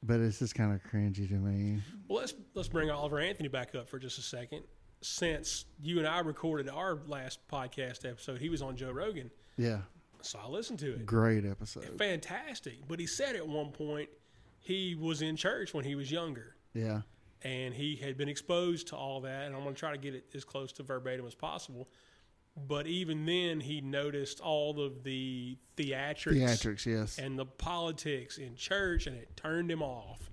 but 0.02 0.20
it's 0.20 0.38
just 0.40 0.54
kind 0.54 0.72
of 0.72 0.82
cringy 0.82 1.28
to 1.28 1.34
me. 1.34 1.82
Well, 2.08 2.20
let's 2.20 2.34
let's 2.54 2.68
bring 2.68 2.90
Oliver 2.90 3.18
Anthony 3.20 3.48
back 3.48 3.74
up 3.74 3.88
for 3.88 3.98
just 3.98 4.18
a 4.18 4.22
second. 4.22 4.62
Since 5.00 5.66
you 5.80 5.98
and 5.98 6.08
I 6.08 6.18
recorded 6.20 6.68
our 6.68 6.98
last 7.06 7.38
podcast 7.48 8.08
episode, 8.08 8.40
he 8.40 8.48
was 8.48 8.62
on 8.62 8.76
Joe 8.76 8.90
Rogan, 8.90 9.30
Yeah, 9.56 9.82
so 10.22 10.40
I 10.44 10.48
listened 10.48 10.80
to 10.80 10.92
it. 10.94 11.06
great 11.06 11.44
episode. 11.44 11.84
Fantastic. 11.98 12.78
But 12.88 12.98
he 12.98 13.06
said 13.06 13.36
at 13.36 13.46
one 13.46 13.70
point 13.70 14.08
he 14.58 14.96
was 14.96 15.22
in 15.22 15.36
church 15.36 15.72
when 15.72 15.84
he 15.84 15.94
was 15.94 16.10
younger, 16.10 16.56
Yeah, 16.74 17.02
and 17.42 17.74
he 17.74 17.96
had 17.96 18.16
been 18.16 18.28
exposed 18.28 18.88
to 18.88 18.96
all 18.96 19.20
that. 19.22 19.46
And 19.46 19.54
I'm 19.54 19.62
going 19.62 19.74
to 19.74 19.78
try 19.78 19.92
to 19.92 19.98
get 19.98 20.14
it 20.14 20.26
as 20.34 20.44
close 20.44 20.72
to 20.72 20.82
verbatim 20.82 21.26
as 21.26 21.34
possible. 21.34 21.88
But 22.66 22.86
even 22.86 23.24
then, 23.24 23.60
he 23.60 23.80
noticed 23.80 24.40
all 24.40 24.80
of 24.80 25.04
the 25.04 25.56
theatrics, 25.76 26.34
theatrics, 26.40 26.86
yes. 26.86 27.18
and 27.18 27.38
the 27.38 27.46
politics 27.46 28.38
in 28.38 28.56
church, 28.56 29.06
and 29.06 29.16
it 29.16 29.36
turned 29.36 29.70
him 29.70 29.82
off. 29.82 30.28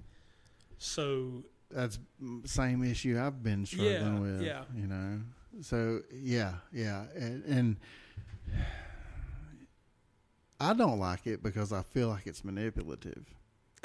So 0.79 1.43
that's 1.69 1.99
same 2.45 2.83
issue 2.83 3.19
I've 3.19 3.43
been 3.43 3.65
struggling 3.65 4.15
Yeah, 4.15 4.19
with. 4.19 4.41
yeah. 4.41 4.63
You 4.75 4.87
know. 4.87 5.19
So 5.61 6.01
yeah, 6.11 6.55
yeah, 6.73 7.03
and, 7.15 7.43
and 7.45 7.77
I 10.59 10.73
don't 10.73 10.99
like 10.99 11.27
it 11.27 11.43
because 11.43 11.71
I 11.71 11.81
feel 11.81 12.07
like 12.09 12.27
it's 12.27 12.43
manipulative. 12.43 13.25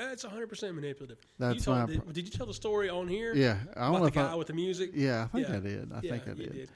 That's 0.08 0.24
100% 0.24 0.74
manipulative. 0.74 1.18
That's 1.38 1.56
you 1.56 1.60
told, 1.60 1.78
my 1.78 1.86
did, 1.86 2.12
did 2.12 2.24
you 2.26 2.30
tell 2.30 2.46
the 2.46 2.54
story 2.54 2.88
on 2.88 3.06
here? 3.08 3.34
Yeah, 3.34 3.58
I 3.76 3.82
don't 3.90 3.98
know 4.00 4.04
the 4.06 4.10
guy 4.10 4.32
I. 4.32 4.34
with 4.34 4.46
the 4.48 4.52
music? 4.54 4.90
Yeah, 4.94 5.24
I 5.24 5.26
think 5.28 5.48
Yeah. 5.48 5.56
I 5.56 5.60
did. 5.60 5.92
I 5.92 6.00
yeah, 6.02 6.10
think 6.10 6.22
I 6.28 6.30
you 6.30 6.46
did. 6.46 6.68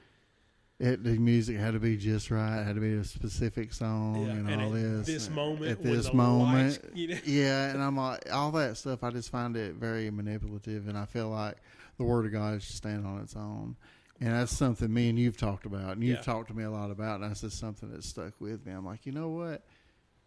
It, 0.77 1.03
the 1.05 1.17
music 1.17 1.55
had 1.57 1.73
to 1.73 1.79
be 1.79 1.95
just 1.95 2.29
right. 2.29 2.59
It 2.59 2.65
had 2.65 2.75
to 2.75 2.81
be 2.81 2.93
a 2.95 3.03
specific 3.05 3.71
song 3.71 4.25
Yeah, 4.25 4.31
and, 4.33 4.49
and 4.49 4.61
all 4.61 4.67
at 4.67 4.73
this. 4.73 5.05
this 5.07 5.29
moment, 5.29 5.71
At 5.71 5.81
this 5.81 6.13
moment, 6.13 6.71
lights- 6.71 6.79
you 6.93 7.07
know- 7.07 7.17
yeah, 7.25 7.69
and 7.71 7.81
I'm 7.81 7.95
like 7.95 8.31
all 8.31 8.51
that 8.51 8.75
stuff. 8.77 9.01
I 9.03 9.09
just 9.11 9.29
find 9.29 9.55
it 9.55 9.75
very 9.75 10.11
manipulative, 10.11 10.87
and 10.89 10.97
I 10.97 11.05
feel 11.05 11.29
like 11.29 11.55
the 11.97 12.03
Word 12.03 12.25
of 12.25 12.33
God 12.33 12.61
should 12.61 12.75
stand 12.75 13.05
on 13.07 13.21
its 13.21 13.35
own. 13.37 13.77
And 14.19 14.33
that's 14.33 14.51
something 14.55 14.93
me 14.93 15.09
and 15.09 15.17
you've 15.19 15.37
talked 15.37 15.65
about, 15.65 15.91
and 15.93 16.03
you've 16.03 16.21
talked 16.23 16.49
to 16.49 16.53
me 16.53 16.63
a 16.65 16.71
lot 16.71 16.91
about, 16.91 17.21
and 17.21 17.29
that's 17.29 17.41
just 17.41 17.57
something 17.59 17.89
that 17.91 18.03
stuck 18.03 18.33
with 18.39 18.65
me. 18.65 18.71
I'm 18.73 18.85
like, 18.85 19.05
you 19.05 19.11
know 19.13 19.29
what? 19.29 19.63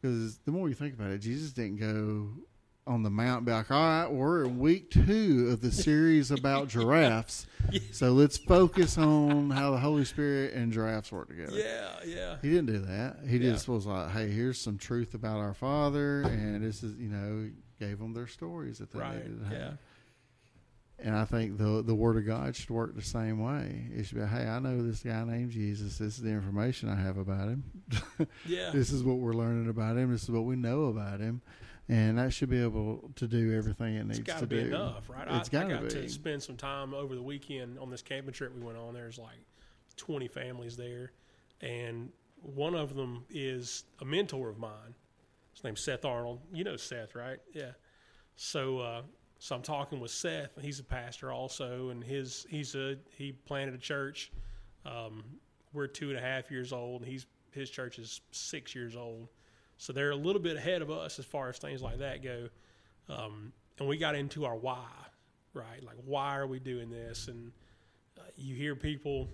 Because 0.00 0.38
the 0.46 0.50
more 0.52 0.68
you 0.68 0.74
think 0.74 0.94
about 0.94 1.10
it, 1.10 1.18
Jesus 1.18 1.52
didn't 1.52 1.76
go 1.78 2.28
on 2.88 3.02
the 3.02 3.10
mount 3.10 3.44
be 3.44 3.52
like, 3.52 3.70
all 3.70 3.78
right, 3.78 4.10
we're 4.10 4.44
in 4.44 4.58
week 4.58 4.90
two 4.90 5.48
of 5.52 5.60
the 5.60 5.70
series 5.70 6.30
about 6.30 6.68
giraffes. 6.74 7.46
So 7.92 8.12
let's 8.12 8.38
focus 8.38 8.96
on 8.98 9.50
how 9.50 9.70
the 9.72 9.78
Holy 9.78 10.04
Spirit 10.04 10.54
and 10.54 10.72
giraffes 10.72 11.12
work 11.12 11.28
together. 11.28 11.52
Yeah, 11.56 11.90
yeah. 12.06 12.36
He 12.42 12.48
didn't 12.48 12.66
do 12.66 12.78
that. 12.78 13.18
He 13.28 13.36
Yeah. 13.36 13.52
just 13.52 13.68
was 13.68 13.84
like, 13.86 14.10
"Hey, 14.10 14.28
here's 14.30 14.58
some 14.60 14.78
truth 14.78 15.14
about 15.14 15.36
our 15.38 15.54
Father," 15.54 16.22
and 16.22 16.64
this 16.64 16.82
is, 16.82 16.96
you 16.96 17.08
know, 17.10 17.50
gave 17.78 17.98
them 17.98 18.14
their 18.14 18.26
stories 18.26 18.78
that 18.78 18.90
they 18.90 18.98
Right. 18.98 19.16
needed 19.16 19.38
to 19.40 19.44
have. 19.46 19.52
Yeah. 19.58 19.70
And 21.00 21.14
I 21.14 21.26
think 21.26 21.58
the 21.58 21.82
the 21.82 21.94
Word 21.94 22.16
of 22.16 22.26
God 22.26 22.56
should 22.56 22.70
work 22.70 22.96
the 22.96 23.02
same 23.02 23.38
way. 23.38 23.86
It 23.94 24.06
should 24.06 24.18
be, 24.18 24.24
"Hey, 24.26 24.48
I 24.48 24.58
know 24.58 24.82
this 24.82 25.02
guy 25.04 25.22
named 25.24 25.52
Jesus. 25.52 25.98
This 25.98 26.16
is 26.16 26.22
the 26.22 26.30
information 26.30 26.88
I 26.88 26.96
have 26.96 27.18
about 27.18 27.48
him. 27.48 27.64
Yeah. 28.46 28.70
this 28.70 28.90
is 28.90 29.04
what 29.04 29.18
we're 29.18 29.32
learning 29.34 29.68
about 29.68 29.96
him. 29.96 30.10
This 30.10 30.24
is 30.24 30.30
what 30.30 30.44
we 30.44 30.56
know 30.56 30.86
about 30.86 31.20
him." 31.20 31.40
And 31.88 32.18
that 32.18 32.34
should 32.34 32.50
be 32.50 32.62
able 32.62 33.10
to 33.16 33.26
do 33.26 33.56
everything 33.56 33.94
it 33.94 34.04
needs 34.06 34.18
to 34.18 34.24
be. 34.24 34.30
It's 34.30 34.34
got 34.34 34.40
to 34.40 34.40
to 34.40 34.46
be 34.46 34.68
do. 34.68 34.74
enough, 34.74 35.08
right? 35.08 35.26
It's 35.40 35.48
I, 35.48 35.52
got 35.52 35.66
I 35.66 35.68
got 35.70 35.90
to 35.90 36.02
to 36.02 36.08
spend 36.08 36.42
some 36.42 36.56
time 36.56 36.92
over 36.92 37.14
the 37.14 37.22
weekend 37.22 37.78
on 37.78 37.90
this 37.90 38.02
camping 38.02 38.34
trip 38.34 38.54
we 38.54 38.60
went 38.60 38.76
on. 38.76 38.92
There's 38.92 39.18
like 39.18 39.38
20 39.96 40.28
families 40.28 40.76
there, 40.76 41.12
and 41.62 42.10
one 42.42 42.74
of 42.74 42.94
them 42.94 43.24
is 43.30 43.84
a 44.00 44.04
mentor 44.04 44.50
of 44.50 44.58
mine. 44.58 44.94
His 45.54 45.64
name's 45.64 45.80
Seth 45.80 46.04
Arnold. 46.04 46.40
You 46.52 46.64
know 46.64 46.76
Seth, 46.76 47.14
right? 47.14 47.38
Yeah. 47.52 47.72
So, 48.36 48.78
uh, 48.78 49.02
so 49.38 49.56
I'm 49.56 49.62
talking 49.62 49.98
with 49.98 50.10
Seth. 50.10 50.50
He's 50.60 50.80
a 50.80 50.84
pastor 50.84 51.32
also, 51.32 51.88
and 51.88 52.04
his 52.04 52.46
he's 52.50 52.74
a 52.74 52.96
he 53.16 53.32
planted 53.32 53.74
a 53.74 53.78
church. 53.78 54.30
Um, 54.84 55.24
we're 55.72 55.86
two 55.86 56.10
and 56.10 56.18
a 56.18 56.22
half 56.22 56.50
years 56.50 56.72
old, 56.72 57.02
and 57.02 57.10
he's 57.10 57.26
his 57.50 57.70
church 57.70 57.98
is 57.98 58.20
six 58.30 58.74
years 58.74 58.94
old. 58.94 59.28
So 59.78 59.92
they're 59.92 60.10
a 60.10 60.16
little 60.16 60.42
bit 60.42 60.56
ahead 60.56 60.82
of 60.82 60.90
us 60.90 61.18
as 61.18 61.24
far 61.24 61.48
as 61.48 61.58
things 61.58 61.80
like 61.80 61.98
that 61.98 62.22
go. 62.22 62.48
Um, 63.08 63.52
and 63.78 63.88
we 63.88 63.96
got 63.96 64.16
into 64.16 64.44
our 64.44 64.56
why, 64.56 64.88
right? 65.54 65.82
Like, 65.82 65.96
why 66.04 66.36
are 66.36 66.46
we 66.46 66.58
doing 66.58 66.90
this? 66.90 67.28
And 67.28 67.52
uh, 68.18 68.22
you 68.36 68.56
hear 68.56 68.74
people, 68.74 69.28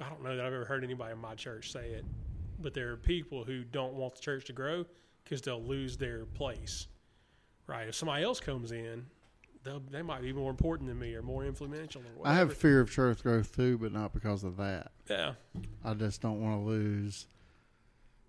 I 0.00 0.08
don't 0.08 0.24
know 0.24 0.34
that 0.36 0.44
I've 0.44 0.52
ever 0.52 0.64
heard 0.64 0.84
anybody 0.84 1.12
in 1.12 1.18
my 1.18 1.34
church 1.34 1.70
say 1.70 1.90
it, 1.90 2.04
but 2.60 2.72
there 2.72 2.90
are 2.92 2.96
people 2.96 3.44
who 3.44 3.62
don't 3.62 3.92
want 3.92 4.14
the 4.16 4.22
church 4.22 4.46
to 4.46 4.54
grow 4.54 4.86
because 5.22 5.42
they'll 5.42 5.62
lose 5.62 5.98
their 5.98 6.24
place, 6.24 6.86
right? 7.66 7.88
If 7.88 7.94
somebody 7.94 8.24
else 8.24 8.40
comes 8.40 8.72
in, 8.72 9.04
they'll, 9.64 9.82
they 9.90 10.00
might 10.02 10.22
be 10.22 10.32
more 10.32 10.50
important 10.50 10.88
than 10.88 10.98
me 10.98 11.14
or 11.14 11.20
more 11.20 11.44
influential 11.44 12.00
or 12.00 12.18
whatever. 12.18 12.34
I 12.34 12.38
have 12.38 12.56
fear 12.56 12.80
of 12.80 12.90
church 12.90 13.22
growth 13.22 13.54
too, 13.54 13.76
but 13.76 13.92
not 13.92 14.14
because 14.14 14.44
of 14.44 14.56
that. 14.56 14.92
yeah, 15.10 15.34
I 15.84 15.92
just 15.92 16.22
don't 16.22 16.42
want 16.42 16.62
to 16.62 16.66
lose 16.66 17.26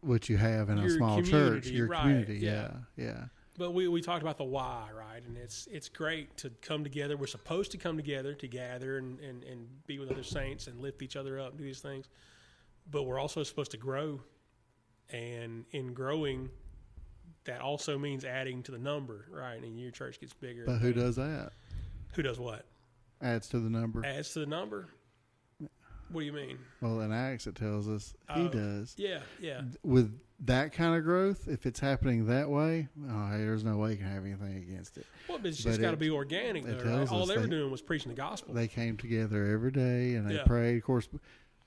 what 0.05 0.29
you 0.29 0.37
have 0.37 0.69
in 0.69 0.79
a 0.79 0.89
small 0.89 1.21
church, 1.21 1.67
your 1.67 1.87
right, 1.87 2.01
community. 2.01 2.37
yeah. 2.37 2.71
Yeah, 2.95 3.05
yeah. 3.05 3.23
But 3.57 3.73
we, 3.73 3.87
we 3.87 4.01
talked 4.01 4.21
about 4.21 4.37
the 4.37 4.43
why, 4.43 4.89
right? 4.93 5.23
And 5.25 5.37
it's 5.37 5.67
it's 5.71 5.87
great 5.87 6.35
to 6.37 6.49
come 6.61 6.83
together. 6.83 7.15
We're 7.15 7.27
supposed 7.27 7.71
to 7.71 7.77
come 7.77 7.95
together 7.95 8.33
to 8.33 8.47
gather 8.47 8.97
and, 8.97 9.19
and, 9.21 9.43
and 9.43 9.67
be 9.87 9.97
with 9.97 10.11
other 10.11 10.23
saints 10.23 10.67
and 10.67 10.81
lift 10.81 11.01
each 11.01 11.15
other 11.15 11.39
up 11.39 11.51
and 11.51 11.59
do 11.59 11.63
these 11.63 11.79
things. 11.79 12.09
But 12.91 13.03
we're 13.03 13.19
also 13.19 13.43
supposed 13.43 13.71
to 13.71 13.77
grow. 13.77 14.21
And 15.09 15.65
in 15.71 15.93
growing, 15.93 16.49
that 17.45 17.61
also 17.61 17.97
means 17.97 18.25
adding 18.25 18.61
to 18.63 18.71
the 18.71 18.77
number, 18.77 19.25
right? 19.31 19.61
And 19.61 19.79
your 19.79 19.91
church 19.91 20.19
gets 20.19 20.33
bigger. 20.33 20.65
But 20.65 20.79
who 20.79 20.91
does 20.91 21.15
that? 21.15 21.51
Who 22.13 22.23
does 22.23 22.39
what? 22.39 22.65
Adds 23.21 23.47
to 23.49 23.59
the 23.59 23.69
number. 23.69 24.03
Adds 24.05 24.33
to 24.33 24.39
the 24.39 24.45
number. 24.45 24.89
What 26.09 26.21
do 26.21 26.25
you 26.25 26.33
mean? 26.33 26.57
Well, 26.81 27.01
in 27.01 27.11
Acts 27.11 27.47
it 27.47 27.55
tells 27.55 27.87
us 27.87 28.13
he 28.33 28.41
Oh. 28.41 28.47
does. 28.49 28.95
Yeah, 28.97 29.21
yeah, 29.39 29.61
With 29.83 30.19
that 30.41 30.73
kind 30.73 30.95
of 30.97 31.03
growth, 31.03 31.47
if 31.47 31.65
it's 31.65 31.79
happening 31.79 32.25
that 32.27 32.49
way, 32.49 32.87
oh, 33.09 33.29
there's 33.37 33.63
no 33.63 33.77
way 33.77 33.91
you 33.91 33.97
can 33.97 34.07
have 34.07 34.23
anything 34.25 34.57
against 34.57 34.97
it. 34.97 35.07
well, 35.27 35.37
but 35.39 35.47
it's 35.47 35.63
just 35.63 35.81
got 35.81 35.91
to 35.91 35.97
be 35.97 36.09
organic. 36.09 36.63
it 36.65 36.77
Though, 36.77 36.83
tells 36.83 37.09
right? 37.09 37.15
All 37.15 37.21
us 37.23 37.29
they 37.29 37.37
were 37.37 37.47
doing 37.47 37.71
was 37.71 37.81
preaching 37.81 38.09
the 38.09 38.15
gospel. 38.17 38.53
They 38.53 38.67
came 38.67 38.97
together 38.97 39.45
every 39.47 39.71
day 39.71 40.15
and 40.15 40.29
they 40.29 40.35
Yeah. 40.35 40.43
prayed. 40.43 40.77
Of 40.77 40.83
course, 40.83 41.07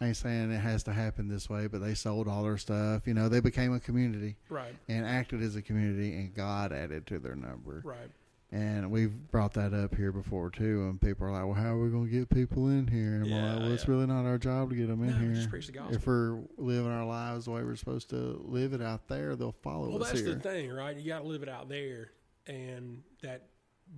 I 0.01 0.09
ain't 0.09 0.17
saying 0.17 0.53
it 0.53 0.59
has 0.59 0.85
to 0.85 0.93
happen 0.93 1.27
this 1.29 1.51
way, 1.51 1.67
but 1.67 1.81
they 1.81 1.95
sold 1.95 2.29
all 2.29 2.45
their 2.45 2.59
stuff. 2.59 3.07
You 3.07 3.15
know, 3.15 3.29
they 3.29 3.41
became 3.41 3.73
a 3.75 3.81
community 3.81 4.37
right, 4.49 4.77
and 4.87 5.05
acted 5.05 5.43
as 5.43 5.57
a 5.57 5.63
community, 5.63 6.15
and 6.15 6.33
God 6.35 6.73
added 6.73 7.07
to 7.09 7.19
their 7.19 7.35
number. 7.35 7.81
right. 7.85 8.11
And 8.51 8.91
we've 8.91 9.31
brought 9.31 9.53
that 9.55 9.75
up 9.75 9.95
here 9.95 10.11
before 10.11 10.49
too, 10.49 10.89
and 10.89 10.99
people 10.99 11.27
are 11.27 11.31
like, 11.33 11.45
"Well, 11.45 11.53
how 11.53 11.75
are 11.75 11.83
we 11.85 11.91
going 11.91 12.07
to 12.07 12.11
get 12.11 12.31
people 12.31 12.69
in 12.69 12.87
here?" 12.87 13.15
And 13.17 13.25
I'm 13.25 13.31
like, 13.31 13.59
"Well, 13.61 13.73
it's 13.73 13.85
yeah. 13.85 13.91
really 13.91 14.07
not 14.07 14.25
our 14.25 14.39
job 14.39 14.71
to 14.71 14.77
get 14.77 14.89
them 14.89 15.03
in 15.03 15.11
No, 15.11 15.17
here. 15.19 15.35
just 15.35 15.51
preach 15.51 15.67
the 15.67 15.73
gospel. 15.73 15.95
If 15.95 16.07
we're 16.07 16.41
living 16.57 16.91
our 16.91 17.05
lives 17.05 17.45
the 17.45 17.51
way 17.51 17.63
we're 17.63 17.77
supposed 17.77 18.09
to 18.11 18.41
live 18.47 18.73
it 18.73 18.81
out 18.81 19.07
there, 19.07 19.37
they'll 19.37 19.53
follow 19.53 19.89
Well, 19.91 19.97
us 19.97 20.01
Well, 20.01 20.09
that's 20.13 20.21
here." 20.21 20.35
the 20.35 20.41
thing, 20.41 20.71
right? 20.71 20.97
You 20.97 21.07
got 21.07 21.21
to 21.21 21.27
live 21.29 21.43
it 21.43 21.51
out 21.51 21.69
there, 21.69 22.13
and 22.47 23.03
that 23.23 23.49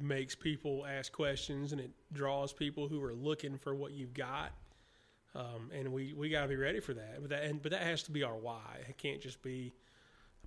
makes 0.00 0.34
people 0.34 0.84
ask 0.84 1.12
questions, 1.12 1.70
and 1.70 1.80
it 1.80 1.92
draws 2.12 2.52
people 2.52 2.88
who 2.88 3.00
are 3.04 3.14
looking 3.14 3.56
for 3.56 3.72
what 3.74 3.92
you've 3.92 4.14
got. 4.14 4.50
Um, 5.32 5.70
and 5.72 5.92
we, 5.92 6.12
we 6.12 6.28
got 6.28 6.42
to 6.42 6.48
be 6.48 6.56
ready 6.56 6.80
for 6.80 6.92
that. 6.94 7.20
But 7.20 7.30
that 7.30 7.44
and, 7.44 7.62
but 7.62 7.70
that 7.70 7.82
has 7.82 8.02
to 8.04 8.10
be 8.10 8.24
our 8.24 8.36
why. 8.36 8.78
It 8.88 8.98
can't 8.98 9.20
just 9.20 9.42
be 9.42 9.72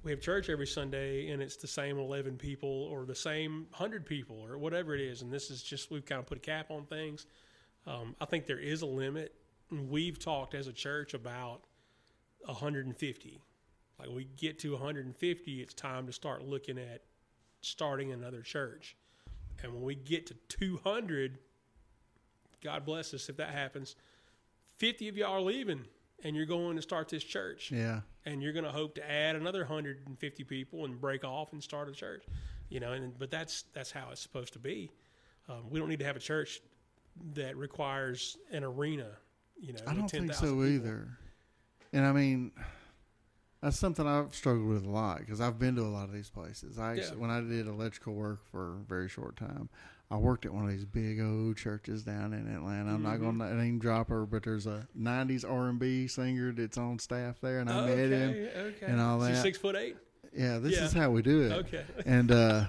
we 0.03 0.11
have 0.11 0.19
church 0.19 0.49
every 0.49 0.67
Sunday 0.67 1.31
and 1.31 1.41
it's 1.41 1.55
the 1.55 1.67
same 1.67 1.97
eleven 1.97 2.37
people 2.37 2.69
or 2.91 3.05
the 3.05 3.15
same 3.15 3.67
hundred 3.71 4.05
people 4.05 4.43
or 4.45 4.57
whatever 4.57 4.93
it 4.93 5.01
is. 5.01 5.21
And 5.21 5.31
this 5.31 5.49
is 5.49 5.63
just 5.63 5.89
we've 5.89 6.05
kind 6.05 6.19
of 6.19 6.25
put 6.25 6.37
a 6.37 6.41
cap 6.41 6.71
on 6.71 6.85
things. 6.85 7.25
Um, 7.87 8.15
I 8.19 8.25
think 8.25 8.45
there 8.45 8.59
is 8.59 8.81
a 8.81 8.85
limit. 8.85 9.33
We've 9.71 10.19
talked 10.19 10.53
as 10.53 10.67
a 10.67 10.73
church 10.73 11.13
about 11.13 11.61
150. 12.45 13.41
Like 13.99 14.09
we 14.09 14.27
get 14.37 14.59
to 14.59 14.73
150, 14.73 15.61
it's 15.61 15.73
time 15.73 16.05
to 16.07 16.13
start 16.13 16.43
looking 16.43 16.77
at 16.77 17.01
starting 17.61 18.11
another 18.11 18.41
church. 18.41 18.95
And 19.61 19.73
when 19.73 19.83
we 19.83 19.95
get 19.95 20.27
to 20.27 20.33
200, 20.49 21.37
God 22.61 22.85
bless 22.85 23.13
us 23.13 23.29
if 23.29 23.37
that 23.37 23.51
happens. 23.51 23.95
50 24.77 25.07
of 25.07 25.17
y'all 25.17 25.33
are 25.33 25.41
leaving 25.41 25.85
and 26.23 26.35
you're 26.35 26.45
going 26.45 26.75
to 26.75 26.81
start 26.81 27.09
this 27.09 27.23
church. 27.23 27.71
yeah, 27.71 28.01
And 28.25 28.41
you're 28.41 28.53
going 28.53 28.65
to 28.65 28.71
hope 28.71 28.95
to 28.95 29.11
add 29.11 29.35
another 29.35 29.59
150 29.59 30.43
people 30.45 30.85
and 30.85 30.99
break 30.99 31.23
off 31.23 31.51
and 31.53 31.61
start 31.61 31.89
a 31.89 31.91
church. 31.91 32.23
You 32.69 32.79
know, 32.79 32.93
and 32.93 33.17
but 33.19 33.29
that's 33.29 33.65
that's 33.73 33.91
how 33.91 34.07
it's 34.11 34.21
supposed 34.21 34.53
to 34.53 34.59
be. 34.59 34.89
Um, 35.49 35.69
we 35.69 35.79
don't 35.79 35.89
need 35.89 35.99
to 35.99 36.05
have 36.05 36.15
a 36.15 36.19
church 36.19 36.61
that 37.35 37.55
requires 37.57 38.37
an 38.51 38.63
arena. 38.63 39.09
You 39.59 39.73
know, 39.73 39.79
I 39.85 39.93
don't 39.93 40.09
think 40.09 40.33
so 40.33 40.41
people. 40.47 40.65
either. 40.67 41.07
And 41.91 42.05
I 42.05 42.11
mean, 42.11 42.51
that's 43.61 43.77
something 43.77 44.07
I've 44.07 44.33
struggled 44.33 44.67
with 44.67 44.85
a 44.85 44.89
lot 44.89 45.19
because 45.19 45.39
I've 45.39 45.59
been 45.59 45.75
to 45.75 45.83
a 45.83 45.87
lot 45.91 46.05
of 46.05 46.13
these 46.13 46.29
places. 46.29 46.79
I 46.79 46.91
actually, 46.93 47.07
Yeah. 47.17 47.21
when 47.21 47.29
I 47.29 47.41
did 47.41 47.67
electrical 47.67 48.13
work 48.13 48.43
for 48.49 48.73
a 48.77 48.83
very 48.83 49.07
short 49.07 49.35
time, 49.37 49.69
I 50.11 50.17
worked 50.17 50.45
at 50.45 50.53
one 50.53 50.65
of 50.65 50.69
these 50.69 50.85
big 50.85 51.19
old 51.19 51.57
churches 51.57 52.03
down 52.03 52.33
in 52.33 52.47
Atlanta. 52.53 52.93
I'm 52.93 53.01
not 53.01 53.17
Mhm. 53.17 53.21
going 53.21 53.39
to 53.39 53.55
name 53.55 53.79
drop 53.79 54.09
her, 54.09 54.25
but 54.25 54.43
there's 54.43 54.67
a 54.67 54.87
'90s 54.95 55.43
R&B 55.43 56.07
singer 56.07 56.51
that's 56.51 56.77
on 56.77 56.99
staff 56.99 57.39
there, 57.41 57.59
and 57.59 57.69
I 57.69 57.85
met 57.87 57.97
him. 58.11 58.29
okay. 58.55 58.85
and 58.85 59.01
all 59.01 59.17
that. 59.19 59.41
six 59.41 59.57
foot 59.57 59.75
eight. 59.75 59.97
Yeah, 60.35 60.59
this 60.59 60.73
Yeah. 60.73 60.85
is 60.85 60.93
how 60.93 61.09
we 61.11 61.21
do 61.21 61.41
it. 61.43 61.51
Okay. 61.51 61.83
and 62.05 62.31
uh, 62.31 62.65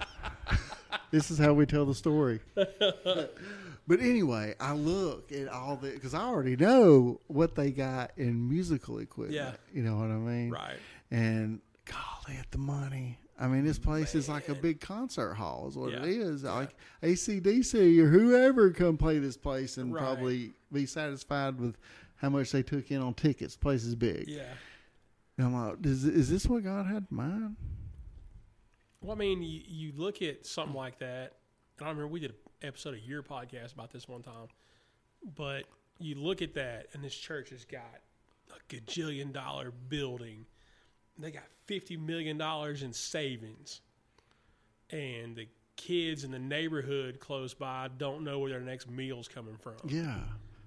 this 1.10 1.30
is 1.30 1.38
how 1.38 1.52
we 1.54 1.66
tell 1.66 1.84
the 1.84 1.94
story. 1.94 2.40
but 2.54 4.00
anyway, 4.00 4.54
I 4.60 4.72
look 4.74 5.30
at 5.32 5.48
all 5.48 5.76
the 5.76 5.90
because 5.90 6.14
I 6.14 6.22
already 6.22 6.56
know 6.56 7.20
what 7.26 7.54
they 7.56 7.70
got 7.72 8.12
in 8.16 8.48
musical 8.48 8.98
equipment. 9.00 9.34
Yeah. 9.36 9.52
you 9.72 9.82
know 9.82 9.96
what 9.96 10.10
I 10.10 10.16
mean. 10.16 10.50
Right. 10.50 10.76
And 11.10 11.60
golly, 11.84 12.38
at 12.38 12.50
the 12.50 12.58
money. 12.58 13.18
I 13.38 13.48
mean, 13.48 13.64
this 13.64 13.78
mm, 13.78 13.84
place 13.84 14.14
is 14.14 14.28
like 14.28 14.48
a 14.48 14.54
big 14.54 14.80
concert 14.80 15.34
hall, 15.34 15.66
is 15.68 15.76
what 15.76 15.90
Yeah. 15.92 16.04
it 16.04 16.08
is. 16.08 16.44
Like 16.44 16.74
ACDC 17.02 17.98
or 18.00 18.08
whoever 18.08 18.70
come 18.70 18.96
play 18.96 19.18
this 19.18 19.36
place 19.36 19.76
and 19.76 19.92
Right. 19.92 20.00
probably 20.02 20.52
be 20.72 20.86
satisfied 20.86 21.58
with 21.58 21.76
how 22.16 22.30
much 22.30 22.52
they 22.52 22.62
took 22.62 22.90
in 22.90 23.00
on 23.02 23.14
tickets. 23.14 23.54
The 23.54 23.60
place 23.60 23.84
is 23.84 23.94
big. 23.94 24.28
Yeah. 24.28 24.52
And 25.36 25.46
I'm 25.48 25.54
like, 25.54 25.84
is, 25.84 26.04
is 26.04 26.30
this 26.30 26.46
what 26.46 26.62
God 26.62 26.86
had 26.86 27.06
in 27.10 27.16
mind? 27.16 27.56
Well, 29.00 29.12
I 29.12 29.18
mean, 29.18 29.42
you, 29.42 29.60
you 29.66 29.92
look 29.96 30.22
at 30.22 30.46
something 30.46 30.74
like 30.76 30.98
that, 31.00 31.32
and 31.78 31.86
I 31.86 31.90
remember 31.90 32.06
we 32.08 32.20
did 32.20 32.30
an 32.30 32.36
episode 32.62 32.94
of 32.94 33.00
your 33.00 33.22
podcast 33.22 33.74
about 33.74 33.90
this 33.90 34.08
one 34.08 34.22
time, 34.22 34.46
but 35.36 35.64
you 35.98 36.14
look 36.14 36.40
at 36.40 36.54
that, 36.54 36.86
and 36.92 37.02
this 37.04 37.14
church 37.14 37.50
has 37.50 37.64
got 37.64 38.00
a 38.50 38.74
gajillion 38.74 39.32
dollar 39.32 39.72
building. 39.88 40.46
They 41.18 41.30
got 41.30 41.44
$50 41.68 41.98
million 41.98 42.40
in 42.40 42.92
savings, 42.92 43.80
and 44.90 45.36
the 45.36 45.48
kids 45.76 46.24
in 46.24 46.30
the 46.30 46.38
neighborhood 46.38 47.18
close 47.20 47.54
by 47.54 47.88
don't 47.98 48.22
know 48.24 48.38
where 48.38 48.50
their 48.50 48.60
next 48.60 48.88
meal's 48.90 49.28
coming 49.28 49.56
from. 49.56 49.74
Yeah. 49.88 50.18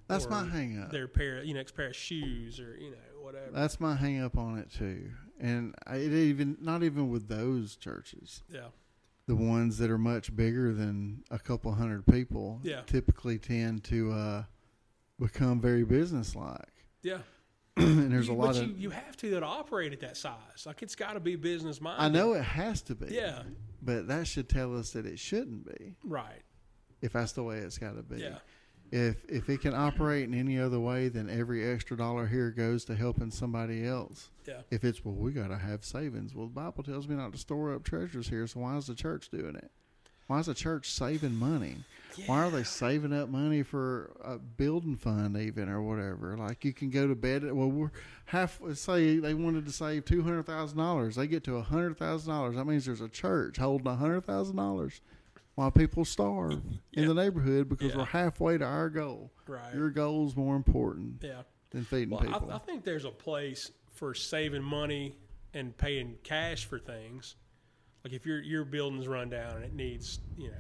That's 0.08 0.30
my 0.30 0.46
hang 0.46 0.80
up. 0.82 0.92
Their 0.92 1.08
pair, 1.10 1.44
you 1.44 1.54
know, 1.54 1.60
next 1.60 1.74
pair 1.76 1.88
of 1.88 1.96
shoes, 1.96 2.62
or 2.62 2.78
you 2.80 2.92
know, 2.92 3.22
whatever. 3.22 3.52
That's 3.52 3.78
my 3.82 3.94
hang 3.94 4.22
up 4.22 4.38
on 4.38 4.58
it 4.58 4.72
too. 4.72 5.12
And 5.38 5.76
it 5.86 6.14
even 6.14 6.56
not 6.62 6.82
even 6.82 7.10
with 7.10 7.28
those 7.28 7.76
churches, 7.76 8.42
yeah, 8.50 8.68
the 9.28 9.36
ones 9.36 9.78
that 9.80 9.92
are 9.92 9.98
much 9.98 10.34
bigger 10.34 10.74
than 10.74 11.26
a 11.30 11.38
couple 11.38 11.74
hundred 11.74 12.06
people, 12.06 12.62
Yeah. 12.64 12.82
typically 12.86 13.38
tend 13.38 13.84
to 13.86 14.14
uh, 14.14 14.44
become 15.20 15.60
very 15.60 15.84
businesslike. 15.84 16.72
yeah. 17.04 17.20
and 17.82 18.12
there's 18.12 18.28
You- 18.28 18.34
a 18.34 18.36
lot 18.36 18.48
but 18.56 18.58
of 18.58 18.68
you, 18.70 18.76
you 18.78 18.90
have 18.90 19.16
to 19.18 19.30
to 19.40 19.44
operate 19.46 19.94
at 19.94 20.00
that 20.02 20.18
size. 20.18 20.66
Like 20.66 20.82
it's 20.82 20.96
got 20.96 21.14
to 21.14 21.20
be 21.20 21.36
business 21.36 21.80
minded. 21.82 22.04
I 22.04 22.10
know 22.10 22.34
it 22.34 22.44
has 22.44 22.82
to 22.84 22.96
be. 22.96 23.14
Yeah. 23.14 23.44
But 23.82 24.08
that 24.08 24.28
should 24.28 24.50
tell 24.50 24.78
us 24.78 24.92
that 24.92 25.06
it 25.06 25.20
shouldn't 25.20 25.66
be 25.66 25.96
Right. 26.04 26.42
if 27.02 27.14
that's 27.14 27.34
the 27.34 27.44
way 27.44 27.58
it's 27.60 27.78
got 27.78 27.96
to 27.96 28.04
be. 28.04 28.22
Yeah. 28.22 28.38
If 28.90 29.26
if 29.30 29.50
it 29.50 29.60
can 29.62 29.74
operate 29.74 30.24
in 30.30 30.34
any 30.34 30.58
other 30.60 30.80
way, 30.80 31.10
then 31.10 31.30
every 31.30 31.70
extra 31.70 31.98
dollar 31.98 32.26
here 32.26 32.52
goes 32.52 32.86
to 32.86 32.96
helping 32.96 33.32
somebody 33.32 33.86
else. 33.86 34.30
Yeah. 34.48 34.62
If 34.72 34.84
it's 34.86 35.04
well, 35.04 35.14
we 35.14 35.32
got 35.34 35.50
to 35.50 35.58
have 35.58 35.84
savings. 35.84 36.34
Well, 36.34 36.48
the 36.48 36.54
Bible 36.54 36.84
tells 36.84 37.08
me 37.08 37.16
not 37.16 37.34
to 37.34 37.38
store 37.38 37.74
up 37.76 37.84
treasures 37.84 38.30
here. 38.30 38.48
So 38.48 38.62
why 38.62 38.78
is 38.78 38.88
the 38.88 38.96
church 38.96 39.30
doing 39.30 39.56
it? 39.56 39.72
Why 40.28 40.40
is 40.40 40.46
the 40.48 40.54
church 40.54 40.90
saving 40.92 41.36
money? 41.36 41.78
Why 42.26 42.46
are 42.46 42.50
they 42.50 42.64
saving 42.64 43.14
up 43.14 43.30
money 43.30 43.62
for 43.62 44.12
a 44.24 44.40
building 44.40 44.96
fund, 44.96 45.38
even 45.38 45.70
or 45.70 45.82
whatever? 45.84 46.36
Like 46.36 46.66
you 46.66 46.74
can 46.74 46.90
go 46.90 47.08
to 47.08 47.14
bed. 47.16 47.44
Well, 47.52 47.70
we're 47.70 47.92
half. 48.26 48.60
Say 48.74 49.20
they 49.20 49.36
wanted 49.36 49.66
to 49.68 49.72
save 49.72 50.06
two 50.06 50.24
hundred 50.24 50.48
thousand 50.48 50.80
dollars. 50.80 51.16
They 51.16 51.28
get 51.28 51.44
to 51.44 51.58
a 51.58 51.62
hundred 51.62 51.98
thousand 51.98 52.34
dollars. 52.34 52.56
That 52.56 52.66
means 52.66 52.86
there's 52.86 53.02
a 53.02 53.08
church 53.10 53.58
holding 53.58 53.86
a 53.88 53.96
hundred 53.96 54.26
thousand 54.26 54.56
dollars, 54.56 55.00
while 55.54 55.70
people 55.70 56.06
starve 56.06 56.60
in 56.94 57.08
the 57.08 57.14
neighborhood 57.14 57.70
because 57.70 57.92
Yeah. 57.92 57.98
we're 58.00 58.06
halfway 58.06 58.58
to 58.58 58.66
our 58.66 58.90
goal. 58.90 59.32
Right. 59.48 59.76
Your 59.76 59.92
goal's 59.92 60.36
more 60.36 60.56
important 60.56 61.22
yeah. 61.22 61.44
than 61.70 61.84
feeding 61.86 62.10
Well, 62.10 62.22
people. 62.22 62.52
I, 62.52 62.56
I 62.56 62.60
think 62.60 62.84
there's 62.84 63.06
a 63.06 63.12
place 63.12 63.72
for 63.94 64.16
saving 64.16 64.64
money 64.64 65.16
and 65.54 65.78
paying 65.78 66.16
cash 66.24 66.66
for 66.66 66.80
things. 66.80 67.36
Like 68.04 68.14
if 68.14 68.26
your 68.26 68.42
your 68.42 68.64
building's 68.66 69.08
run 69.08 69.30
down 69.30 69.56
and 69.58 69.64
it 69.66 69.74
needs 69.74 70.20
you 70.38 70.48
know 70.48 70.54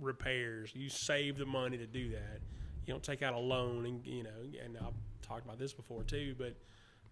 repairs, 0.00 0.72
you 0.74 0.88
save 0.88 1.38
the 1.38 1.46
money 1.46 1.76
to 1.78 1.86
do 1.86 2.10
that. 2.10 2.40
You 2.84 2.92
don't 2.92 3.02
take 3.02 3.22
out 3.22 3.34
a 3.34 3.38
loan 3.38 3.86
and 3.86 4.06
you 4.06 4.22
know. 4.24 4.30
And 4.64 4.76
I've 4.78 4.94
talked 5.22 5.44
about 5.44 5.58
this 5.58 5.72
before 5.72 6.02
too, 6.02 6.34
but 6.38 6.54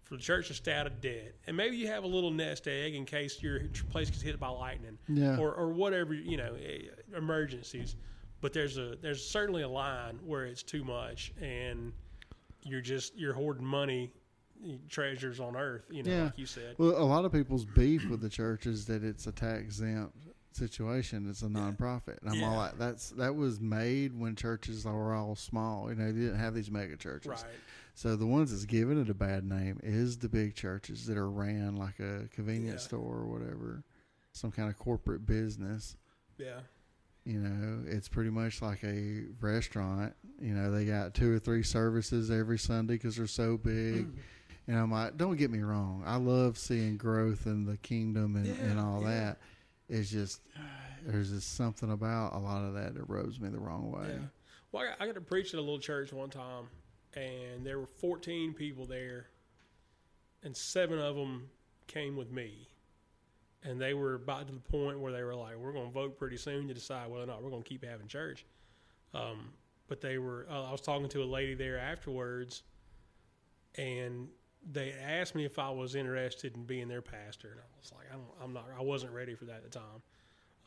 for 0.03 0.15
the 0.17 0.21
church 0.21 0.47
to 0.49 0.53
stay 0.53 0.73
out 0.73 0.85
of 0.85 1.01
debt, 1.01 1.33
and 1.47 1.57
maybe 1.57 1.75
you 1.77 1.87
have 1.87 2.03
a 2.03 2.07
little 2.07 2.29
nest 2.31 2.67
egg 2.67 2.93
in 2.93 3.05
case 3.05 3.41
your 3.41 3.61
place 3.89 4.09
gets 4.09 4.21
hit 4.21 4.39
by 4.39 4.49
lightning, 4.49 4.97
Yeah. 5.07 5.37
or 5.37 5.53
or 5.53 5.69
whatever 5.69 6.13
you 6.13 6.37
know 6.37 6.55
eh, 6.63 6.89
emergencies. 7.17 7.95
But 8.41 8.53
there's 8.53 8.77
a 8.77 8.95
there's 9.01 9.25
certainly 9.27 9.63
a 9.63 9.69
line 9.69 10.19
where 10.23 10.45
it's 10.45 10.61
too 10.63 10.83
much, 10.83 11.33
and 11.41 11.91
you're 12.61 12.81
just 12.81 13.15
you're 13.17 13.33
hoarding 13.33 13.65
money, 13.65 14.11
treasures 14.89 15.39
on 15.39 15.55
earth. 15.55 15.83
You 15.89 16.03
know, 16.03 16.11
Yeah. 16.11 16.23
like 16.25 16.37
you 16.37 16.45
said. 16.45 16.75
Well, 16.77 16.97
a 16.97 17.03
lot 17.03 17.25
of 17.25 17.31
people's 17.31 17.65
beef 17.65 18.05
with 18.09 18.21
the 18.21 18.29
church 18.29 18.65
is 18.65 18.85
that 18.85 19.03
it's 19.03 19.27
a 19.27 19.31
tax 19.31 19.61
exempt 19.63 20.17
situation. 20.51 21.29
It's 21.29 21.41
a 21.41 21.47
nonprofit. 21.47 22.17
And 22.21 22.29
I'm 22.31 22.43
all 22.43 22.55
like, 22.57 22.77
that's 22.77 23.09
that 23.11 23.35
was 23.35 23.59
made 23.59 24.17
when 24.17 24.35
churches 24.35 24.85
were 24.85 25.13
all 25.13 25.35
small. 25.35 25.89
You 25.89 25.95
know, 25.95 26.11
they 26.11 26.19
didn't 26.19 26.39
have 26.39 26.53
these 26.53 26.71
mega 26.71 26.95
churches. 26.97 27.29
Right. 27.29 27.43
So 27.93 28.15
the 28.15 28.25
ones 28.27 28.51
that's 28.51 28.65
giving 28.65 28.99
it 28.99 29.09
a 29.09 29.13
bad 29.13 29.45
name 29.45 29.79
is 29.83 30.17
the 30.17 30.27
big 30.29 30.55
churches 30.55 31.05
that 31.07 31.17
are 31.17 31.29
ran 31.29 31.75
like 31.77 31.99
a 31.99 32.27
convenience 32.33 32.81
Yeah. 32.83 32.87
store 32.87 33.17
or 33.19 33.27
whatever, 33.27 33.83
some 34.33 34.51
kind 34.51 34.69
of 34.69 34.77
corporate 34.77 35.25
business. 35.25 35.95
Yeah. 36.37 36.59
You 37.23 37.39
know, 37.39 37.83
it's 37.87 38.07
pretty 38.07 38.29
much 38.29 38.61
like 38.61 38.83
a 38.83 39.23
restaurant. 39.41 40.13
You 40.39 40.53
know, 40.53 40.71
they 40.71 40.85
got 40.85 41.13
two 41.15 41.33
or 41.33 41.39
three 41.39 41.63
services 41.63 42.29
every 42.29 42.59
Sunday 42.59 42.95
because 42.95 43.15
they're 43.15 43.27
so 43.27 43.57
big. 43.57 44.07
And 44.67 44.77
I'm 44.77 44.91
like, 44.91 45.17
don't 45.17 45.35
get 45.35 45.51
me 45.51 45.59
wrong. 45.59 46.03
I 46.05 46.15
love 46.15 46.57
seeing 46.57 46.97
growth 46.97 47.45
in 47.45 47.65
the 47.65 47.77
kingdom 47.77 48.35
and, 48.35 48.47
and 48.59 48.79
all 48.79 49.01
yeah. 49.01 49.09
that. 49.09 49.37
It's 49.87 50.09
just, 50.09 50.41
there's 51.05 51.29
just 51.29 51.55
something 51.55 51.91
about 51.91 52.33
a 52.33 52.39
lot 52.39 52.63
of 52.63 52.73
that 52.73 52.95
that 52.95 53.03
rubs 53.07 53.39
me 53.39 53.49
the 53.49 53.59
wrong 53.59 53.91
way. 53.91 54.07
Yeah. 54.09 54.25
Well, 54.71 54.83
I 54.83 54.87
got, 54.87 55.01
I 55.01 55.05
got 55.05 55.15
to 55.15 55.21
preach 55.21 55.53
at 55.53 55.59
a 55.59 55.61
little 55.61 55.79
church 55.79 56.11
one 56.11 56.29
time, 56.29 56.65
and 57.13 57.65
there 57.65 57.79
were 57.79 57.85
14 57.85 58.53
people 58.53 58.85
there, 58.85 59.27
and 60.43 60.55
seven 60.55 60.99
of 60.99 61.15
them 61.15 61.49
came 61.87 62.15
with 62.15 62.31
me. 62.31 62.67
And 63.63 63.79
they 63.81 63.93
were 63.93 64.15
about 64.15 64.47
to 64.47 64.53
the 64.53 64.59
point 64.59 64.99
where 64.99 65.11
they 65.11 65.23
were 65.23 65.33
like, 65.33 65.57
"We're 65.57 65.71
going 65.71 65.87
to 65.87 65.91
vote 65.91 66.19
pretty 66.19 66.37
soon 66.37 66.67
to 66.67 66.73
decide 66.75 67.09
whether 67.09 67.23
or 67.23 67.27
not 67.27 67.41
we're 67.41 67.49
going 67.49 67.63
to 67.63 67.69
keep 67.69 67.83
having 67.83 68.07
church." 68.07 68.45
Um, 69.15 69.53
but 69.87 70.01
they 70.01 70.19
were. 70.19 70.45
Uh, 70.47 70.65
I 70.65 70.71
was 70.71 70.81
talking 70.81 71.09
to 71.09 71.23
a 71.23 71.25
lady 71.25 71.55
there 71.55 71.79
afterwards, 71.79 72.61
and 73.75 74.27
they 74.71 74.93
asked 74.93 75.35
me 75.35 75.45
if 75.45 75.59
I 75.59 75.69
was 75.69 75.95
interested 75.95 76.55
in 76.55 76.63
being 76.63 76.87
their 76.87 77.01
pastor, 77.01 77.49
and 77.51 77.59
I 77.59 77.77
was 77.79 77.91
like, 77.91 78.07
"I 78.11 78.13
don't, 78.13 78.25
I'm 78.43 78.53
not. 78.53 78.65
I 78.77 78.81
wasn't 78.81 79.13
ready 79.13 79.35
for 79.35 79.45
that 79.45 79.57
at 79.57 79.63
the 79.71 79.79
time." 79.79 80.01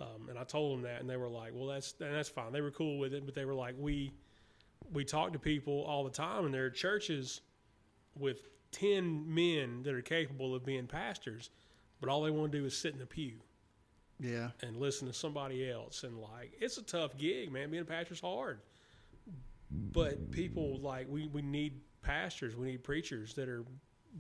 Um, 0.01 0.29
and 0.29 0.39
I 0.39 0.45
told 0.45 0.77
them 0.77 0.83
that, 0.83 1.01
and 1.01 1.11
they 1.11 1.16
were 1.16 1.29
like, 1.29 1.53
"Well, 1.55 1.66
that's 1.66 1.95
and 2.01 2.15
that's 2.15 2.29
fine." 2.29 2.53
They 2.53 2.61
were 2.61 2.70
cool 2.70 2.99
with 2.99 3.12
it, 3.15 3.25
but 3.27 3.35
they 3.35 3.45
were 3.45 3.55
like, 3.55 3.75
"We 3.79 4.12
we 4.93 5.05
talk 5.05 5.33
to 5.33 5.39
people 5.39 5.83
all 5.83 6.05
the 6.05 6.11
time, 6.11 6.45
and 6.45 6.55
there 6.55 6.65
are 6.66 6.70
churches 6.70 7.41
with 8.16 8.49
ten 8.70 9.33
men 9.35 9.83
that 9.83 9.95
are 9.95 10.03
capable 10.03 10.55
of 10.55 10.65
being 10.65 10.87
pastors, 10.87 11.51
but 12.01 12.09
all 12.09 12.23
they 12.23 12.31
want 12.31 12.53
to 12.53 12.59
do 12.59 12.65
is 12.65 12.77
sit 12.77 12.93
in 12.93 12.99
the 13.01 13.07
pew 13.07 13.41
Yeah. 14.20 14.51
and 14.62 14.77
listen 14.77 15.09
to 15.09 15.12
somebody 15.15 15.69
else. 15.70 16.05
And 16.05 16.19
like, 16.20 16.53
it's 16.61 16.79
a 16.79 16.83
tough 16.83 17.16
gig, 17.19 17.51
man. 17.51 17.70
Being 17.70 17.83
a 17.83 17.87
pastor's 17.87 18.20
hard. 18.20 18.61
But 19.70 20.31
people 20.31 20.79
like 20.79 21.07
we 21.11 21.27
we 21.29 21.43
need 21.43 21.81
pastors, 22.03 22.57
we 22.57 22.66
need 22.66 22.85
preachers 22.85 23.35
that 23.35 23.49
are 23.49 23.65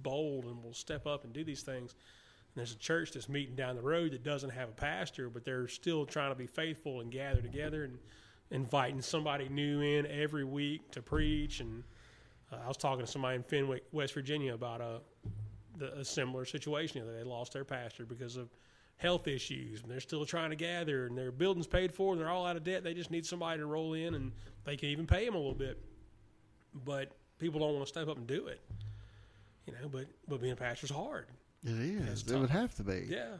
bold 0.02 0.44
and 0.44 0.62
will 0.62 0.74
step 0.74 1.06
up 1.06 1.24
and 1.24 1.32
do 1.32 1.44
these 1.44 1.62
things. 1.62 1.92
And 1.92 2.56
there's 2.56 2.72
a 2.72 2.78
church 2.78 3.12
that's 3.12 3.28
meeting 3.28 3.54
down 3.54 3.76
the 3.76 3.82
road 3.82 4.12
that 4.12 4.22
doesn't 4.22 4.50
have 4.50 4.68
a 4.68 4.72
pastor, 4.72 5.28
but 5.28 5.44
they're 5.44 5.68
still 5.68 6.06
trying 6.06 6.30
to 6.30 6.36
be 6.36 6.46
faithful 6.46 7.00
and 7.00 7.10
gather 7.10 7.40
together 7.40 7.84
and 7.84 7.98
inviting 8.50 9.02
somebody 9.02 9.48
new 9.48 9.80
in 9.80 10.06
every 10.06 10.44
week 10.44 10.90
to 10.92 11.02
preach. 11.02 11.60
And 11.60 11.82
uh, 12.52 12.56
I 12.64 12.68
was 12.68 12.76
talking 12.76 13.04
to 13.04 13.10
somebody 13.10 13.36
in 13.36 13.42
Fenwick, 13.42 13.84
West 13.92 14.14
Virginia, 14.14 14.54
about 14.54 14.80
a 14.80 15.00
the, 15.78 15.98
a 15.98 16.04
similar 16.04 16.44
situation. 16.44 17.02
They 17.16 17.22
lost 17.22 17.52
their 17.52 17.64
pastor 17.64 18.04
because 18.04 18.36
of 18.36 18.48
health 18.96 19.28
issues, 19.28 19.82
and 19.82 19.90
they're 19.90 20.00
still 20.00 20.26
trying 20.26 20.50
to 20.50 20.56
gather, 20.56 21.06
and 21.06 21.16
their 21.16 21.30
building's 21.30 21.66
paid 21.66 21.94
for, 21.94 22.12
and 22.12 22.20
they're 22.20 22.30
all 22.30 22.46
out 22.46 22.56
of 22.56 22.64
debt. 22.64 22.82
They 22.82 22.94
just 22.94 23.10
need 23.10 23.24
somebody 23.24 23.60
to 23.60 23.66
roll 23.66 23.94
in, 23.94 24.14
and 24.14 24.32
they 24.64 24.76
can 24.76 24.88
even 24.88 25.06
pay 25.06 25.24
them 25.24 25.34
a 25.34 25.38
little 25.38 25.54
bit. 25.54 25.78
But 26.84 27.12
people 27.38 27.60
don't 27.60 27.74
want 27.74 27.84
to 27.84 27.88
step 27.88 28.08
up 28.08 28.18
and 28.18 28.26
do 28.26 28.48
it, 28.48 28.60
you 29.68 29.82
know. 29.82 29.88
But 29.88 30.06
but 30.26 30.40
being 30.40 30.52
a 30.52 30.56
pastor's 30.56 30.90
hard. 30.90 31.26
It 31.64 31.70
is. 31.78 32.22
It 32.30 32.38
would 32.38 32.50
have 32.50 32.74
to 32.76 32.82
be. 32.84 33.06
Yeah, 33.08 33.36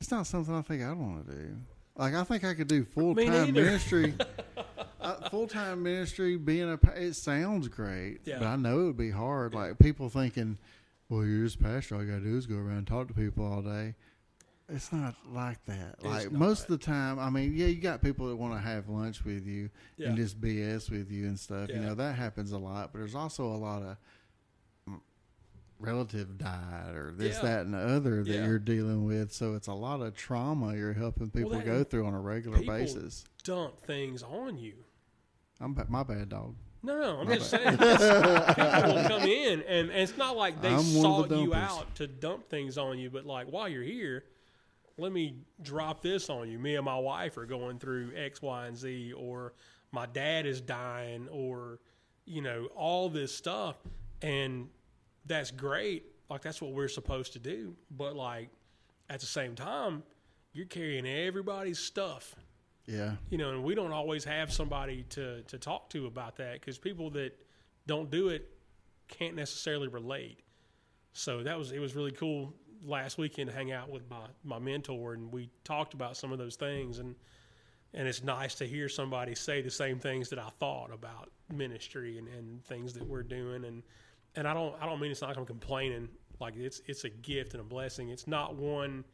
It's 0.00 0.10
not 0.10 0.26
something 0.26 0.54
I 0.54 0.62
think 0.62 0.82
I'd 0.82 0.92
want 0.94 1.26
to 1.28 1.32
do. 1.32 1.56
Like 1.96 2.14
I 2.14 2.24
think 2.24 2.44
I 2.44 2.54
could 2.54 2.68
do 2.68 2.84
full 2.84 3.14
time 3.14 3.52
ministry. 3.52 4.14
uh, 5.00 5.28
full 5.28 5.46
time 5.46 5.82
ministry, 5.82 6.36
being 6.36 6.68
a 6.70 6.78
it 6.96 7.14
sounds 7.14 7.68
great, 7.68 8.20
Yeah. 8.24 8.38
but 8.38 8.46
I 8.48 8.56
know 8.56 8.80
it 8.80 8.84
would 8.84 8.96
be 8.96 9.10
hard. 9.10 9.54
Like 9.54 9.78
people 9.78 10.08
thinking, 10.08 10.58
"Well, 11.08 11.24
you're 11.24 11.44
just 11.44 11.60
a 11.60 11.62
pastor. 11.64 11.96
All 11.96 12.02
you 12.04 12.10
gotta 12.10 12.24
do 12.24 12.36
is 12.36 12.46
go 12.46 12.56
around 12.56 12.78
and 12.78 12.86
talk 12.86 13.08
to 13.08 13.14
people 13.14 13.44
all 13.44 13.62
day." 13.62 13.94
It's 14.68 14.90
not 14.92 15.14
like 15.30 15.62
that. 15.66 15.96
It's 15.98 16.04
like 16.04 16.32
most 16.32 16.62
of 16.62 16.68
the 16.68 16.78
time, 16.78 17.18
I 17.18 17.28
mean, 17.28 17.52
yeah, 17.54 17.66
you 17.66 17.80
got 17.80 18.00
people 18.00 18.28
that 18.28 18.36
want 18.36 18.54
to 18.54 18.60
have 18.60 18.88
lunch 18.88 19.22
with 19.22 19.44
you 19.46 19.68
Yeah. 19.98 20.08
and 20.08 20.16
just 20.16 20.40
BS 20.40 20.88
with 20.90 21.10
you 21.10 21.26
and 21.26 21.38
stuff. 21.38 21.68
You 21.68 21.76
know 21.80 21.94
that 21.94 22.14
happens 22.14 22.52
a 22.52 22.58
lot, 22.58 22.90
but 22.92 23.00
there's 23.00 23.14
also 23.14 23.44
a 23.44 23.58
lot 23.58 23.82
of 23.82 23.96
relative 25.82 26.38
died 26.38 26.94
or 26.94 27.12
this, 27.16 27.36
Yeah. 27.36 27.42
that, 27.42 27.60
and 27.66 27.74
the 27.74 27.78
other 27.78 28.22
that 28.24 28.30
Yeah. 28.32 28.46
you're 28.46 28.58
dealing 28.58 29.04
with. 29.04 29.32
So 29.32 29.54
it's 29.54 29.66
a 29.68 29.74
lot 29.74 30.00
of 30.00 30.14
trauma 30.14 30.74
you're 30.76 30.92
helping 30.94 31.30
people 31.30 31.50
that- 31.50 31.64
go 31.64 31.84
through 31.84 32.06
on 32.06 32.14
a 32.14 32.20
regular 32.20 32.62
basis. 32.62 33.24
dump 33.44 33.78
things 33.80 34.22
on 34.22 34.56
you. 34.58 34.74
I'm 35.60 35.76
my 35.88 36.02
bad 36.02 36.28
dog. 36.28 36.54
No, 36.84 36.98
no, 37.00 37.20
I'm 37.20 37.28
My 37.28 37.36
just 37.36 37.52
bad. 37.52 37.78
saying. 37.78 37.78
people 37.78 38.94
will 38.94 39.08
come 39.08 39.22
in, 39.22 39.60
and, 39.62 39.90
and 39.90 39.90
it's 39.90 40.16
not 40.16 40.36
like 40.36 40.60
they 40.60 40.74
I'm 40.74 40.80
sought 40.82 41.28
the 41.28 41.40
you 41.40 41.54
out 41.54 41.94
to 41.96 42.06
dump 42.08 42.48
things 42.48 42.76
on 42.78 42.98
you, 42.98 43.08
but 43.10 43.24
like 43.24 43.46
while 43.48 43.68
you're 43.68 43.84
here, 43.84 44.24
let 44.98 45.12
me 45.12 45.36
drop 45.62 46.02
this 46.02 46.28
on 46.28 46.50
you. 46.50 46.58
Me 46.58 46.74
and 46.74 46.84
my 46.84 46.98
wife 46.98 47.36
are 47.36 47.46
going 47.46 47.78
through 47.78 48.12
X, 48.16 48.42
Y, 48.42 48.66
and 48.66 48.76
Z, 48.76 49.12
or 49.12 49.52
my 49.92 50.06
dad 50.06 50.44
is 50.46 50.60
dying, 50.60 51.28
or 51.30 51.78
you 52.24 52.42
know 52.42 52.66
all 52.76 53.08
this 53.08 53.32
stuff, 53.34 53.76
and 54.20 54.68
that's 55.26 55.50
great. 55.50 56.04
Like 56.30 56.42
that's 56.42 56.60
what 56.62 56.72
we're 56.72 56.88
supposed 56.88 57.34
to 57.34 57.38
do, 57.38 57.76
but 57.90 58.16
like 58.16 58.50
at 59.10 59.20
the 59.20 59.26
same 59.26 59.54
time, 59.54 60.02
you're 60.52 60.66
carrying 60.66 61.06
everybody's 61.06 61.78
stuff 61.78 62.34
Yeah, 62.86 63.12
you 63.30 63.38
know, 63.38 63.50
and 63.50 63.62
we 63.64 63.74
don't 63.74 63.92
always 63.92 64.24
have 64.24 64.52
somebody 64.52 65.04
to 65.10 65.42
to 65.42 65.58
talk 65.58 65.90
to 65.90 66.06
about 66.06 66.36
that 66.36 66.54
because 66.54 66.78
people 66.78 67.10
that 67.10 67.38
don't 67.86 68.10
do 68.10 68.28
it 68.28 68.48
can't 69.08 69.34
necessarily 69.36 69.88
relate. 69.88 70.40
So 71.12 71.42
that 71.42 71.58
was 71.58 71.72
it 71.72 71.78
was 71.78 71.94
really 71.94 72.12
cool 72.12 72.54
last 72.84 73.18
weekend 73.18 73.48
to 73.50 73.54
hang 73.54 73.72
out 73.72 73.90
with 73.90 74.08
my 74.10 74.26
my 74.44 74.58
mentor 74.58 75.12
and 75.14 75.32
we 75.32 75.48
talked 75.64 75.94
about 75.94 76.16
some 76.16 76.32
of 76.32 76.38
those 76.38 76.56
things 76.56 76.98
and 76.98 77.14
and 77.94 78.08
it's 78.08 78.22
nice 78.24 78.54
to 78.56 78.66
hear 78.66 78.88
somebody 78.88 79.34
say 79.34 79.60
the 79.62 79.70
same 79.70 79.98
things 79.98 80.30
that 80.30 80.38
I 80.38 80.48
thought 80.58 80.90
about 80.92 81.30
ministry 81.52 82.18
and, 82.18 82.26
and 82.28 82.64
things 82.64 82.94
that 82.94 83.06
we're 83.06 83.22
doing 83.22 83.64
and 83.64 83.82
and 84.36 84.46
I 84.48 84.54
don't 84.54 84.74
I 84.80 84.86
don't 84.86 85.00
mean 85.00 85.10
it's 85.10 85.20
not 85.20 85.28
like 85.28 85.36
I'm 85.38 85.46
complaining 85.46 86.08
like 86.40 86.56
it's 86.56 86.80
it's 86.86 87.04
a 87.04 87.08
gift 87.10 87.52
and 87.54 87.60
a 87.60 87.64
blessing. 87.64 88.08
It's 88.10 88.26
not 88.26 88.56
one 88.56 89.04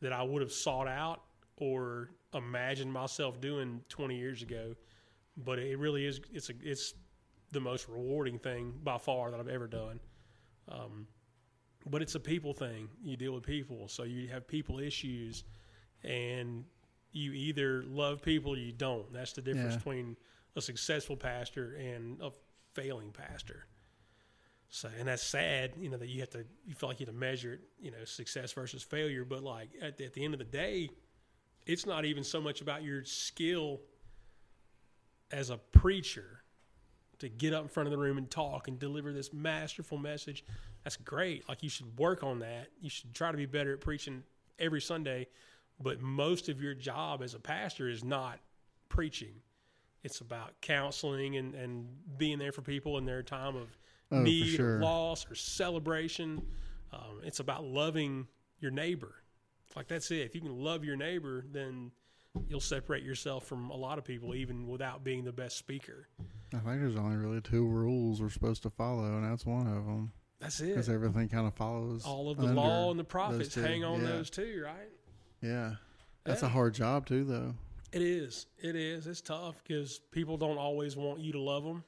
that 0.00 0.12
I 0.12 0.22
would 0.22 0.40
have 0.42 0.52
sought 0.52 0.88
out 0.88 1.22
or 1.56 2.10
imagined 2.32 2.92
myself 2.92 3.40
doing 3.40 3.82
20 3.88 4.16
years 4.16 4.42
ago, 4.42 4.74
but 5.36 5.58
it 5.58 5.78
really 5.78 6.06
is. 6.06 6.20
It's 6.32 6.48
a, 6.48 6.54
it's 6.62 6.94
the 7.52 7.60
most 7.60 7.88
rewarding 7.88 8.38
thing 8.38 8.72
by 8.82 8.96
far 8.98 9.30
that 9.30 9.40
I've 9.40 9.48
ever 9.48 9.66
done. 9.66 10.00
Um, 10.68 11.06
but 11.86 12.00
it's 12.02 12.14
a 12.14 12.20
people 12.20 12.54
thing. 12.54 12.88
You 13.02 13.16
deal 13.16 13.32
with 13.32 13.42
people, 13.42 13.88
so 13.88 14.04
you 14.04 14.28
have 14.28 14.46
people 14.46 14.78
issues, 14.78 15.44
and 16.04 16.64
you 17.12 17.32
either 17.32 17.82
love 17.82 18.22
people 18.22 18.52
or 18.54 18.56
you 18.58 18.72
don't. 18.72 19.12
That's 19.12 19.32
the 19.32 19.42
difference 19.42 19.72
Yeah. 19.74 19.78
between 19.78 20.16
a 20.56 20.60
successful 20.62 21.16
pastor 21.16 21.74
and 21.74 22.20
a 22.22 22.30
failing 22.74 23.10
pastor. 23.10 23.66
So, 24.72 24.88
and 24.98 25.08
that's 25.08 25.22
sad, 25.22 25.72
you 25.78 25.90
know, 25.90 25.96
that 25.96 26.08
you 26.08 26.20
have 26.20 26.30
to, 26.30 26.44
you 26.64 26.74
feel 26.76 26.88
like 26.88 27.00
you 27.00 27.06
have 27.06 27.14
to 27.14 27.18
measure 27.18 27.54
it, 27.54 27.60
you 27.80 27.90
know, 27.90 28.04
success 28.04 28.52
versus 28.52 28.84
failure. 28.84 29.24
But 29.24 29.42
like 29.42 29.70
at 29.82 29.96
the, 29.96 30.04
at 30.04 30.12
the 30.12 30.24
end 30.24 30.32
of 30.32 30.38
the 30.38 30.44
day, 30.44 30.90
it's 31.66 31.86
not 31.86 32.04
even 32.04 32.22
so 32.22 32.40
much 32.40 32.60
about 32.60 32.84
your 32.84 33.04
skill 33.04 33.80
as 35.32 35.50
a 35.50 35.58
preacher 35.58 36.42
to 37.18 37.28
get 37.28 37.52
up 37.52 37.62
in 37.62 37.68
front 37.68 37.88
of 37.88 37.90
the 37.90 37.98
room 37.98 38.16
and 38.16 38.30
talk 38.30 38.68
and 38.68 38.78
deliver 38.78 39.12
this 39.12 39.32
masterful 39.32 39.98
message. 39.98 40.44
That's 40.84 40.96
great. 40.96 41.48
Like 41.48 41.62
you 41.64 41.68
should 41.68 41.98
work 41.98 42.22
on 42.22 42.38
that. 42.38 42.68
You 42.80 42.90
should 42.90 43.12
try 43.12 43.32
to 43.32 43.36
be 43.36 43.46
better 43.46 43.74
at 43.74 43.80
preaching 43.80 44.22
every 44.58 44.80
Sunday. 44.80 45.26
But 45.80 46.00
most 46.00 46.48
of 46.48 46.62
your 46.62 46.74
job 46.74 47.22
as 47.22 47.34
a 47.34 47.40
pastor 47.40 47.88
is 47.88 48.04
not 48.04 48.38
preaching. 48.88 49.34
It's 50.04 50.20
about 50.20 50.60
counseling 50.60 51.36
and, 51.36 51.54
and 51.54 51.88
being 52.16 52.38
there 52.38 52.52
for 52.52 52.62
people 52.62 52.98
in 52.98 53.04
their 53.04 53.22
time 53.22 53.56
of 53.56 53.76
Oh, 54.12 54.20
need 54.20 54.56
sure. 54.56 54.78
or 54.78 54.80
loss 54.80 55.26
or 55.30 55.34
celebration. 55.34 56.42
Um, 56.92 57.20
it's 57.22 57.40
about 57.40 57.64
loving 57.64 58.26
your 58.60 58.70
neighbor. 58.70 59.14
Like 59.76 59.88
that's 59.88 60.10
it. 60.10 60.20
If 60.22 60.34
you 60.34 60.40
can 60.40 60.56
love 60.56 60.84
your 60.84 60.96
neighbor, 60.96 61.44
then 61.52 61.92
you'll 62.48 62.60
separate 62.60 63.02
yourself 63.04 63.46
from 63.46 63.70
a 63.70 63.76
lot 63.76 63.98
of 63.98 64.04
people, 64.04 64.34
even 64.34 64.66
without 64.66 65.04
being 65.04 65.24
the 65.24 65.32
best 65.32 65.56
speaker. 65.56 66.08
I 66.52 66.58
think 66.58 66.80
there's 66.80 66.96
only 66.96 67.16
really 67.16 67.40
two 67.40 67.64
rules 67.66 68.20
we're 68.20 68.30
supposed 68.30 68.62
to 68.64 68.70
follow, 68.70 69.04
and 69.04 69.24
that's 69.24 69.46
one 69.46 69.68
of 69.68 69.86
them 69.86 70.10
That's 70.40 70.58
it. 70.60 70.68
because 70.68 70.88
everything 70.88 71.28
kind 71.28 71.46
of 71.46 71.54
follows. 71.54 72.04
All 72.04 72.30
of 72.30 72.38
the 72.38 72.52
law 72.52 72.90
and 72.90 72.98
the 72.98 73.04
prophets 73.04 73.54
hang 73.54 73.84
on 73.84 74.00
yeah. 74.00 74.06
those 74.08 74.30
two, 74.30 74.62
right? 74.64 74.90
Yeah, 75.40 75.74
that's 76.24 76.42
Yeah. 76.42 76.48
a 76.48 76.50
hard 76.50 76.74
job 76.74 77.06
too, 77.06 77.24
though. 77.24 77.54
It 77.92 78.02
is. 78.02 78.46
It 78.58 78.74
is. 78.76 79.06
It's 79.06 79.20
tough 79.20 79.62
because 79.62 80.00
people 80.10 80.36
don't 80.36 80.58
always 80.58 80.96
want 80.96 81.20
you 81.20 81.32
to 81.32 81.40
love 81.40 81.62
them. 81.64 81.84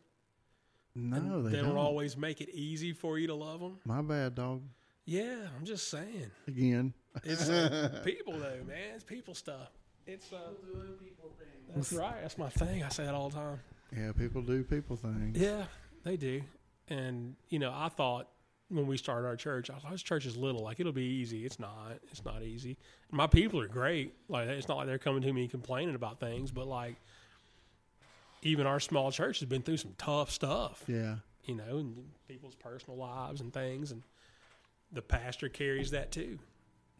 No, 0.94 1.16
and 1.16 1.46
they, 1.46 1.50
they 1.50 1.56
don't. 1.58 1.68
don't 1.70 1.78
always 1.78 2.16
make 2.16 2.40
it 2.40 2.50
easy 2.50 2.92
for 2.92 3.18
you 3.18 3.26
to 3.28 3.34
love 3.34 3.60
them. 3.60 3.78
My 3.84 4.02
bad, 4.02 4.34
dog. 4.34 4.62
Yeah, 5.04 5.36
I'm 5.58 5.64
just 5.64 5.88
saying. 5.90 6.30
Again, 6.46 6.92
It's 7.24 7.48
uh, 7.48 8.00
people 8.04 8.34
though, 8.34 8.60
man. 8.66 8.94
It's 8.94 9.04
people 9.04 9.34
stuff. 9.34 9.70
It's 10.06 10.32
uh, 10.32 10.36
people 10.60 10.80
doing 10.80 10.94
people 10.98 11.30
things. 11.38 11.74
that's 11.74 11.92
right. 11.92 12.20
That's 12.22 12.38
my 12.38 12.48
thing. 12.50 12.82
I 12.84 12.88
say 12.88 13.04
that 13.04 13.14
all 13.14 13.28
the 13.30 13.36
time. 13.36 13.60
yeah, 13.96 14.12
people 14.12 14.42
do 14.42 14.62
people 14.64 14.96
things. 14.96 15.38
Yeah, 15.38 15.64
they 16.04 16.16
do. 16.16 16.42
And 16.88 17.36
you 17.48 17.58
know, 17.58 17.72
I 17.74 17.88
thought 17.88 18.28
when 18.68 18.86
we 18.86 18.96
started 18.96 19.26
our 19.26 19.36
church, 19.36 19.70
I 19.70 19.74
thought 19.78 19.90
this 19.92 20.02
church 20.02 20.24
is 20.26 20.36
little. 20.36 20.62
Like 20.62 20.78
it'll 20.78 20.92
be 20.92 21.02
easy. 21.04 21.44
It's 21.46 21.58
not. 21.58 21.98
It's 22.10 22.24
not 22.24 22.42
easy. 22.42 22.76
My 23.10 23.26
people 23.26 23.60
are 23.60 23.68
great. 23.68 24.14
Like 24.28 24.48
it's 24.48 24.68
not 24.68 24.76
like 24.76 24.86
they're 24.86 24.98
coming 24.98 25.22
to 25.22 25.32
me 25.32 25.48
complaining 25.48 25.94
about 25.94 26.20
things, 26.20 26.50
but 26.52 26.66
like 26.68 26.96
even 28.42 28.66
our 28.66 28.80
small 28.80 29.10
church 29.10 29.40
has 29.40 29.48
been 29.48 29.62
through 29.62 29.76
some 29.78 29.94
tough 29.98 30.30
stuff. 30.30 30.82
Yeah, 30.86 31.16
You 31.44 31.54
know, 31.54 31.78
and 31.78 31.96
people's 32.28 32.54
personal 32.54 32.96
lives 32.98 33.40
and 33.40 33.52
things, 33.52 33.92
and 33.92 34.02
the 34.92 35.02
pastor 35.02 35.48
carries 35.48 35.92
that 35.92 36.12
too, 36.12 36.38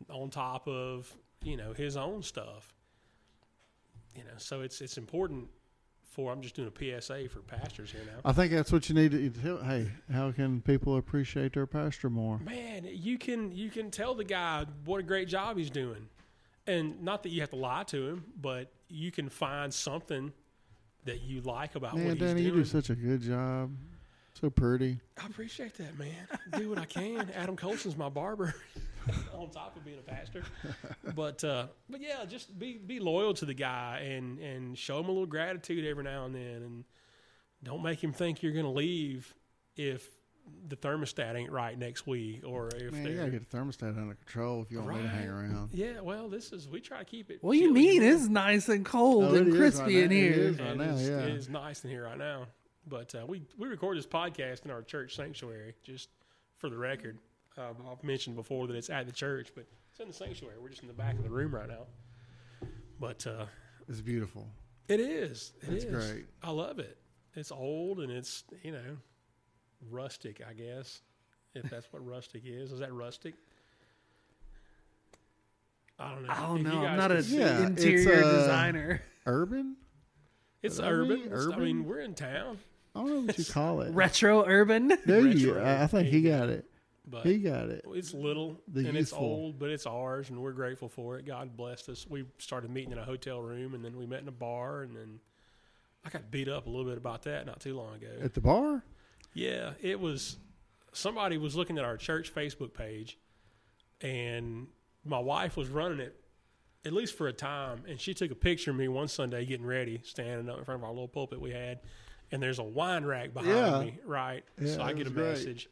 on 0.09 0.31
top 0.31 0.66
of 0.69 1.12
you 1.43 1.56
know 1.56 1.73
his 1.73 1.97
own 1.97 2.23
stuff. 2.23 2.73
You 4.16 4.24
know, 4.24 4.35
so 4.39 4.60
it's 4.60 4.81
it's 4.81 4.98
important 4.98 5.48
for. 6.05 6.32
I'm 6.32 6.43
just 6.43 6.55
doing 6.55 6.69
a 6.69 7.01
PSA 7.01 7.28
for 7.28 7.40
pastors 7.40 7.90
here 7.90 8.02
now. 8.06 8.20
I 8.24 8.32
think 8.32 8.52
that's 8.52 8.70
what 8.70 8.89
you 8.89 8.94
need 8.94 9.10
to 9.12 9.31
tell. 9.31 9.59
Hey, 9.62 9.90
how 10.12 10.31
can 10.31 10.60
people 10.60 10.97
appreciate 10.97 11.55
their 11.55 11.66
pastor 11.66 12.09
more? 12.10 12.39
Man, 12.39 12.86
you 12.89 13.19
can 13.19 13.52
you 13.52 13.70
can 13.70 13.90
tell 13.90 14.14
the 14.14 14.24
guy 14.24 14.66
what 14.85 15.01
a 15.01 15.02
great 15.02 15.28
job 15.28 15.56
he's 15.56 15.70
doing, 15.70 16.09
and 16.66 17.02
not 17.02 17.23
that 17.24 17.31
you 17.31 17.40
have 17.40 17.51
to 17.51 17.56
lie 17.56 17.85
to 17.85 18.09
him, 18.09 18.24
but 18.40 18.70
you 18.89 19.10
can 19.10 19.28
find 19.28 19.73
something 19.73 20.32
that 21.05 21.23
you 21.23 21.41
like 21.43 21.74
about 21.74 21.97
Man, 21.97 22.07
what 22.07 22.19
he's 22.19 22.29
Danny, 22.29 22.43
you 22.43 22.53
do 22.53 22.65
such 22.65 22.91
a 22.91 22.95
good 22.95 23.23
job. 23.23 23.70
So 24.41 24.51
pretty. 24.51 24.99
I 25.23 25.27
appreciate 25.27 25.74
that, 25.77 25.99
man. 25.99 26.27
Do 26.59 26.70
what 26.70 26.79
I 26.79 26.85
can. 26.85 27.31
Adam 27.35 27.55
Colson's 27.55 27.97
my 27.97 28.09
barber, 28.09 28.55
on 29.35 29.51
top 29.51 29.77
of 29.77 29.85
being 29.85 29.99
a 29.99 30.03
pastor. 30.03 30.43
But 31.15 31.45
uh, 31.45 31.66
but 31.91 32.01
yeah, 32.01 32.24
just 32.27 32.59
be 32.59 32.79
be 32.79 32.99
loyal 32.99 33.35
to 33.35 33.45
the 33.45 33.55
guy 33.55 33.99
and 33.99 34.39
and 34.39 34.79
show 34.79 34.99
him 34.99 35.07
a 35.07 35.11
little 35.11 35.27
gratitude 35.27 35.85
every 35.85 36.05
now 36.05 36.24
and 36.24 36.35
then, 36.35 36.62
and 36.62 36.85
don't 37.62 37.83
make 37.83 38.03
him 38.03 38.12
think 38.12 38.43
you're 38.43 38.53
going 38.53 38.65
to 38.65 38.70
leave 38.70 39.35
if 39.77 40.09
the 40.69 40.77
thermostat 40.77 41.35
ain't 41.35 41.51
right 41.52 41.78
next 41.78 42.06
week 42.06 42.43
or 42.47 42.69
if 42.74 42.93
Man, 42.93 43.06
you 43.06 43.16
gotta 43.16 43.31
get 43.31 43.48
the 43.51 43.56
thermostat 43.56 43.97
under 43.98 44.14
control 44.14 44.62
if 44.62 44.70
you 44.70 44.78
want 44.81 44.97
me 44.97 45.02
to 45.02 45.09
hang 45.09 45.28
around. 45.28 45.70
yeah. 45.73 46.01
Well, 46.01 46.28
this 46.28 46.52
is 46.52 46.69
we 46.69 46.81
try 46.81 46.98
to 46.98 47.05
keep 47.05 47.31
it. 47.31 47.39
What 47.43 47.52
do 47.55 47.59
you 47.59 47.73
mean? 47.73 48.02
It's 48.02 48.27
nice 48.28 48.69
and 48.69 48.85
cold 48.85 49.24
Oh, 49.24 49.35
and 49.35 49.52
crispy 49.55 49.82
right 49.82 49.93
in 50.05 50.10
now. 50.10 50.14
It 50.16 50.19
here. 50.19 50.32
is. 50.32 50.59
right 50.60 50.77
now, 50.77 50.82
it's- 50.85 51.09
yeah. 51.09 51.19
It 51.20 51.35
is 51.35 51.48
nice 51.48 51.85
in 51.85 51.90
here 51.90 52.05
right 52.05 52.19
now. 52.19 52.47
But 52.86 53.14
uh, 53.14 53.24
we 53.27 53.43
we 53.59 53.69
record 53.69 53.97
this 53.98 54.06
podcast 54.06 54.64
in 54.64 54.70
our 54.70 54.82
church 54.82 55.14
sanctuary. 55.14 55.74
Just 55.85 56.09
for 56.56 56.69
the 56.70 56.77
record, 56.78 57.19
um, 57.59 57.77
I've 57.90 58.02
mentioned 58.02 58.35
before 58.36 58.66
that 58.66 58.74
it's 58.77 58.90
at 58.90 59.06
the 59.06 59.12
church, 59.12 59.51
but 59.55 59.66
it's 59.90 60.01
in 60.01 60.09
the 60.09 60.14
sanctuary. 60.14 60.56
We're 60.60 60.69
just 60.70 60.82
in 60.82 60.89
the 60.89 60.94
back 60.94 61.14
of 61.16 61.23
the 61.23 61.31
room 61.31 61.55
right 61.55 61.69
now. 61.69 61.86
But 62.98 63.27
uh, 63.27 63.47
It's 63.89 64.01
beautiful. 64.01 64.48
it 64.89 65.01
is. 65.01 65.52
It 65.62 65.70
That's 65.70 65.85
is. 65.85 66.10
great. 66.12 66.27
I 66.43 66.51
love 66.51 66.78
it. 66.78 66.98
It's 67.35 67.52
old 67.52 68.01
and 68.01 68.10
it's 68.10 68.44
you 68.62 68.73
know 68.73 68.97
rustic. 69.90 70.40
I 70.48 70.52
guess 70.52 71.00
if 71.54 71.68
that's 71.70 71.92
what 71.92 72.06
rustic 72.06 72.42
is. 72.44 72.72
Is 72.72 72.78
that 72.80 72.92
rustic? 72.92 73.34
I 75.98 76.10
don't 76.14 76.26
know. 76.26 76.32
I 76.32 76.40
don't 76.40 76.62
know. 76.62 76.84
I'm 76.86 76.96
not 76.96 77.10
can 77.10 77.18
an 77.18 77.24
Yeah, 77.28 77.66
interior 77.66 78.24
uh, 78.24 78.32
designer. 78.38 79.02
Urban? 79.26 79.76
It's 80.62 80.78
Are 80.80 80.82
they 81.06 81.14
urban. 81.14 81.20
It's- 81.26 81.32
I 81.32 81.48
urban? 81.48 81.64
mean, 81.64 81.84
we're 81.84 82.00
in 82.00 82.14
town, 82.14 82.59
I 82.94 83.00
don't 83.00 83.10
know 83.10 83.20
what 83.22 83.38
you 83.38 83.44
call 83.44 83.80
it. 83.82 83.92
Retro 83.94 84.44
urban. 84.46 84.92
there 85.06 85.26
you. 85.26 85.59
I 85.59 85.84
I 85.84 85.86
think 85.86 86.09
he 86.09 86.22
got 86.22 86.48
it. 86.48 86.64
but 87.06 87.24
He 87.24 87.38
got 87.38 87.68
it. 87.68 87.84
It's 87.88 88.12
little 88.14 88.60
The 88.68 88.86
and 88.88 88.96
it's 88.96 89.12
old, 89.12 89.59
but 89.59 89.70
it's 89.70 89.86
ours, 89.86 90.28
and 90.30 90.40
we're 90.42 90.52
grateful 90.52 90.88
for 90.88 91.18
it. 91.18 91.24
God 91.26 91.56
blessed 91.56 91.88
us. 91.88 92.06
We 92.09 92.24
started 92.38 92.70
meeting 92.70 92.92
in 92.92 92.98
a 92.98 93.04
hotel 93.04 93.40
room, 93.40 93.74
and 93.74 93.84
then 93.84 93.96
we 93.96 94.06
met 94.06 94.22
in 94.22 94.28
a 94.28 94.32
bar, 94.32 94.82
and 94.82 94.94
then 94.96 95.20
I 96.04 96.10
got 96.10 96.30
beat 96.30 96.48
up 96.48 96.66
a 96.66 96.70
little 96.70 96.84
bit 96.86 96.98
about 96.98 97.22
that 97.22 97.46
not 97.46 97.60
too 97.60 97.76
long 97.76 97.94
ago. 97.94 98.09
At 98.22 98.34
the 98.34 98.40
bar? 98.40 98.84
Yeah, 99.34 99.72
it 99.80 99.98
was 100.00 100.36
somebody 100.92 101.38
was 101.38 101.56
looking 101.56 101.78
at 101.78 101.84
our 101.84 101.96
church 101.96 102.34
Facebook 102.34 102.74
page, 102.74 103.18
and 104.00 104.66
my 105.04 105.18
wife 105.18 105.56
was 105.56 105.68
running 105.68 106.00
it 106.00 106.16
at 106.84 106.92
least 106.92 107.16
for 107.16 107.28
a 107.28 107.32
time, 107.32 107.82
and 107.88 108.00
she 108.00 108.12
took 108.12 108.30
a 108.32 108.34
picture 108.34 108.72
of 108.72 108.76
me 108.76 108.88
one 108.88 109.06
Sunday 109.06 109.44
getting 109.46 109.64
ready, 109.66 110.00
standing 110.04 110.48
up 110.48 110.59
in 110.59 110.64
front 110.64 110.80
of 110.80 110.84
our 110.84 110.90
little 110.90 111.06
pulpit 111.09 111.40
we 111.40 111.52
had, 111.52 111.78
and 112.32 112.42
there's 112.42 112.59
a 112.59 112.62
wine 112.64 113.04
rack 113.04 113.32
behind 113.32 113.54
Yeah. 113.54 113.80
me, 113.80 113.98
right? 114.04 114.44
Yeah, 114.60 114.66
so 114.74 114.82
I 114.82 114.92
get 114.92 115.06
a 115.06 115.10
great. 115.10 115.28
message, 115.28 115.68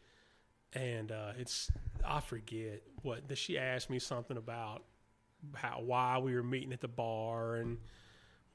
and 0.73 1.11
uh, 1.11 1.33
it's 1.37 1.71
I 2.05 2.21
forget 2.21 2.83
what 3.03 3.27
that 3.29 3.39
she 3.39 3.59
asked 3.59 3.91
me 3.91 3.99
something 3.99 4.37
about 4.37 4.85
how 5.55 5.81
why 5.81 6.19
we 6.19 6.35
were 6.35 6.43
meeting 6.43 6.73
at 6.73 6.81
the 6.81 6.89
bar 6.89 7.57
and 7.57 7.79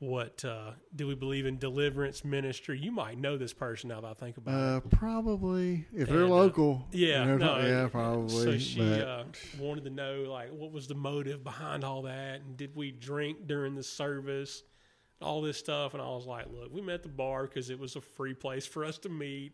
what 0.06 0.44
uh, 0.45 0.72
do 0.95 1.07
we 1.07 1.15
believe 1.15 1.45
in 1.45 1.57
deliverance 1.57 2.23
ministry? 2.23 2.80
You 2.80 2.91
might 2.91 3.18
know 3.18 3.38
this 3.38 3.53
person 3.53 3.90
now 3.90 4.02
that 4.02 4.07
I 4.07 4.14
think 4.14 4.38
about 4.38 4.53
it. 4.53 4.84
Uh, 4.94 4.95
probably. 4.95 5.86
If 5.94 6.07
they're 6.10 6.23
And, 6.23 6.32
uh, 6.32 6.36
local. 6.36 6.86
Yeah, 6.91 7.26
you 7.26 7.38
know, 7.38 7.57
no, 7.60 7.65
yeah, 7.65 7.88
probably. 7.88 8.30
So 8.44 8.57
she 8.57 8.82
uh, 8.82 9.23
wanted 9.60 9.84
to 9.86 9.90
know 9.90 10.26
like 10.27 10.49
what 10.52 10.72
was 10.72 10.88
the 10.88 10.95
motive 10.95 11.44
behind 11.44 11.84
all 11.84 12.03
that, 12.03 12.41
and 12.41 12.56
did 12.57 12.76
we 12.76 12.91
drink 12.91 13.48
during 13.48 13.76
the 13.76 13.84
service, 13.84 14.64
all 15.22 15.41
this 15.41 15.57
stuff. 15.57 15.94
And 15.94 16.02
I 16.02 16.07
was 16.07 16.26
like, 16.26 16.45
look, 16.52 16.73
we 16.73 16.82
met 16.82 16.95
at 16.95 17.03
the 17.03 17.10
bar 17.10 17.44
because 17.48 17.69
it 17.69 17.80
was 17.80 17.95
a 17.95 18.02
free 18.02 18.34
place 18.34 18.65
for 18.65 18.86
us 18.86 18.98
to 18.99 19.10
meet. 19.10 19.53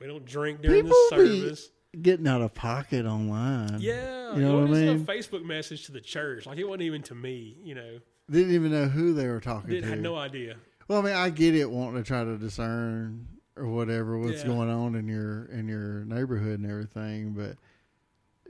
We 0.00 0.06
don't 0.06 0.24
drink 0.24 0.62
during 0.62 0.84
People 0.84 0.96
the 1.10 1.16
be- 1.16 1.40
service. 1.40 1.70
getting 2.00 2.26
out 2.28 2.40
of 2.42 2.54
pocket 2.54 3.04
online. 3.06 3.80
Yeah, 3.80 4.34
You 4.34 4.42
know 4.42 4.58
it 4.58 4.68
what 4.68 4.76
I 4.78 4.80
mean? 4.82 4.88
a 4.88 4.98
Facebook 5.04 5.44
message 5.44 5.86
to 5.86 5.92
the 5.92 6.00
church. 6.00 6.46
Like 6.46 6.58
it 6.58 6.64
wasn't 6.64 6.82
even 6.82 7.02
to 7.04 7.14
me. 7.14 7.56
You 7.62 7.74
know, 7.74 7.98
Didn't 8.30 8.54
even 8.54 8.70
know 8.70 8.86
who 8.86 9.12
they 9.12 9.26
were 9.26 9.40
talking 9.40 9.70
didn't 9.70 9.84
to. 9.84 9.90
had 9.90 10.00
no 10.02 10.16
idea. 10.16 10.56
Well, 10.88 11.00
I 11.00 11.02
mean, 11.02 11.14
I 11.14 11.30
get 11.30 11.54
it 11.54 11.70
wanting 11.70 12.02
to 12.02 12.06
try 12.06 12.24
to 12.24 12.36
discern 12.36 13.26
or 13.56 13.66
whatever 13.66 14.18
what's 14.18 14.42
Yeah. 14.42 14.48
going 14.48 14.70
on 14.70 14.94
in 14.94 15.08
your 15.08 15.46
in 15.46 15.68
your 15.68 16.04
neighborhood 16.04 16.60
and 16.60 16.70
everything, 16.70 17.32
but 17.32 17.56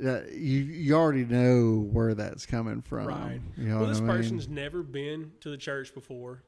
that 0.03 0.33
you 0.33 0.61
you 0.61 0.95
already 0.95 1.25
know 1.25 1.81
where 1.93 2.15
that's 2.15 2.47
coming 2.47 2.81
from. 2.83 3.07
Right. 3.07 3.41
You 3.57 3.65
know 3.69 3.81
well, 3.81 3.89
this 3.89 3.99
I 3.99 4.03
mean? 4.03 4.11
person's 4.17 4.49
never 4.49 4.83
been 4.83 5.33
to 5.41 5.51
the 5.51 5.57
church 5.59 5.95
before. 5.95 6.43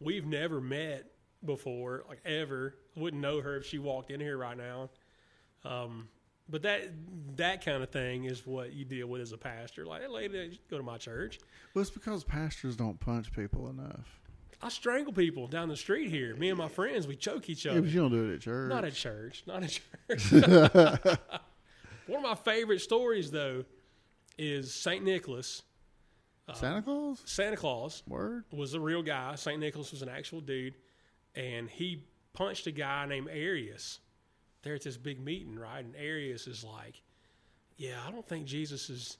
We've 0.00 0.26
never 0.26 0.60
met 0.60 1.10
before, 1.44 2.04
like 2.08 2.20
ever. 2.24 2.76
Wouldn't 2.96 3.20
know 3.22 3.40
her 3.40 3.56
if 3.56 3.66
she 3.66 3.78
walked 3.78 4.10
in 4.10 4.20
here 4.20 4.36
right 4.38 4.56
now. 4.56 4.90
Um, 5.64 6.08
but 6.48 6.62
that 6.62 6.82
that 7.36 7.64
kind 7.64 7.82
of 7.82 7.90
thing 7.90 8.24
is 8.24 8.46
what 8.46 8.72
you 8.72 8.84
deal 8.84 9.06
with 9.06 9.20
as 9.20 9.32
a 9.32 9.38
pastor. 9.38 9.84
Like, 9.86 10.02
hey, 10.02 10.08
lady, 10.08 10.60
go 10.70 10.76
to 10.76 10.82
my 10.82 10.98
church. 10.98 11.38
Well, 11.74 11.82
it's 11.82 11.90
because 11.90 12.22
pastors 12.24 12.76
don't 12.76 12.98
punch 13.00 13.32
people 13.32 13.68
enough. 13.68 14.20
I 14.62 14.68
strangle 14.68 15.12
people 15.12 15.46
down 15.46 15.68
the 15.68 15.76
street 15.76 16.10
here. 16.10 16.34
Me 16.36 16.48
and 16.48 16.56
my 16.56 16.68
friends, 16.68 17.06
we 17.06 17.16
choke 17.16 17.50
each 17.50 17.64
Yeah, 17.66 17.72
other. 17.72 17.82
but 17.82 17.90
you 17.90 18.00
don't 18.00 18.10
do 18.12 18.30
it 18.30 18.34
at 18.36 18.40
church. 18.40 18.68
Not 18.70 18.84
at 18.84 18.94
church. 18.94 19.42
Not 19.46 19.62
at 19.62 19.70
church. 20.18 20.32
One 22.06 22.18
of 22.18 22.22
my 22.22 22.34
favorite 22.34 22.80
stories, 22.80 23.30
though, 23.30 23.64
is 24.38 24.72
Saint 24.74 25.04
Nicholas. 25.04 25.62
Uh, 26.48 26.52
Santa 26.52 26.82
Claus. 26.82 27.22
Santa 27.24 27.56
Claus 27.56 28.02
Word. 28.06 28.44
was 28.52 28.74
a 28.74 28.80
real 28.80 29.02
guy. 29.02 29.34
St. 29.34 29.58
Nicholas 29.58 29.90
was 29.90 30.02
an 30.02 30.08
actual 30.10 30.40
dude, 30.42 30.74
and 31.34 31.68
he 31.70 32.04
punched 32.34 32.66
a 32.66 32.70
guy 32.72 33.06
named 33.06 33.28
Arius. 33.30 34.00
They're 34.64 34.74
at 34.74 34.82
this 34.82 34.96
big 34.96 35.20
meeting, 35.20 35.56
right? 35.56 35.84
And 35.84 35.94
Arius 35.94 36.46
is 36.46 36.64
like, 36.64 37.02
"Yeah, 37.76 38.00
I 38.06 38.10
don't 38.10 38.26
think 38.26 38.46
Jesus 38.46 38.90
is 38.90 39.18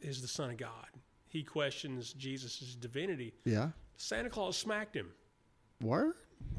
is 0.00 0.22
the 0.22 0.28
Son 0.28 0.50
of 0.50 0.56
God." 0.56 0.86
He 1.28 1.42
questions 1.42 2.12
Jesus' 2.12 2.76
divinity. 2.78 3.34
Yeah. 3.44 3.70
Santa 3.96 4.28
Claus 4.30 4.56
smacked 4.56 4.94
him 4.94 5.10
Word. 5.80 6.14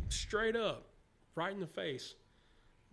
straight 0.09 0.55
up, 0.55 0.87
right 1.35 1.53
in 1.53 1.59
the 1.59 1.67
face. 1.67 2.15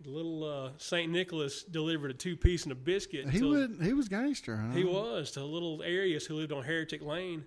The 0.01 0.09
little 0.09 0.43
uh, 0.43 0.71
St. 0.77 1.11
Nicholas 1.11 1.63
delivered 1.63 2.11
a 2.11 2.13
two 2.13 2.37
piece 2.37 2.63
and 2.63 2.71
a 2.71 2.75
biscuit. 2.75 3.29
He 3.29 3.43
would. 3.43 3.77
He 3.81 3.93
was 3.93 4.07
gangster, 4.09 4.57
huh? 4.57 4.71
He 4.71 4.83
was 4.83 5.31
to 5.31 5.43
little 5.43 5.83
Arius 5.83 6.25
who 6.25 6.35
lived 6.35 6.51
on 6.51 6.63
Heretic 6.63 7.03
Lane. 7.03 7.45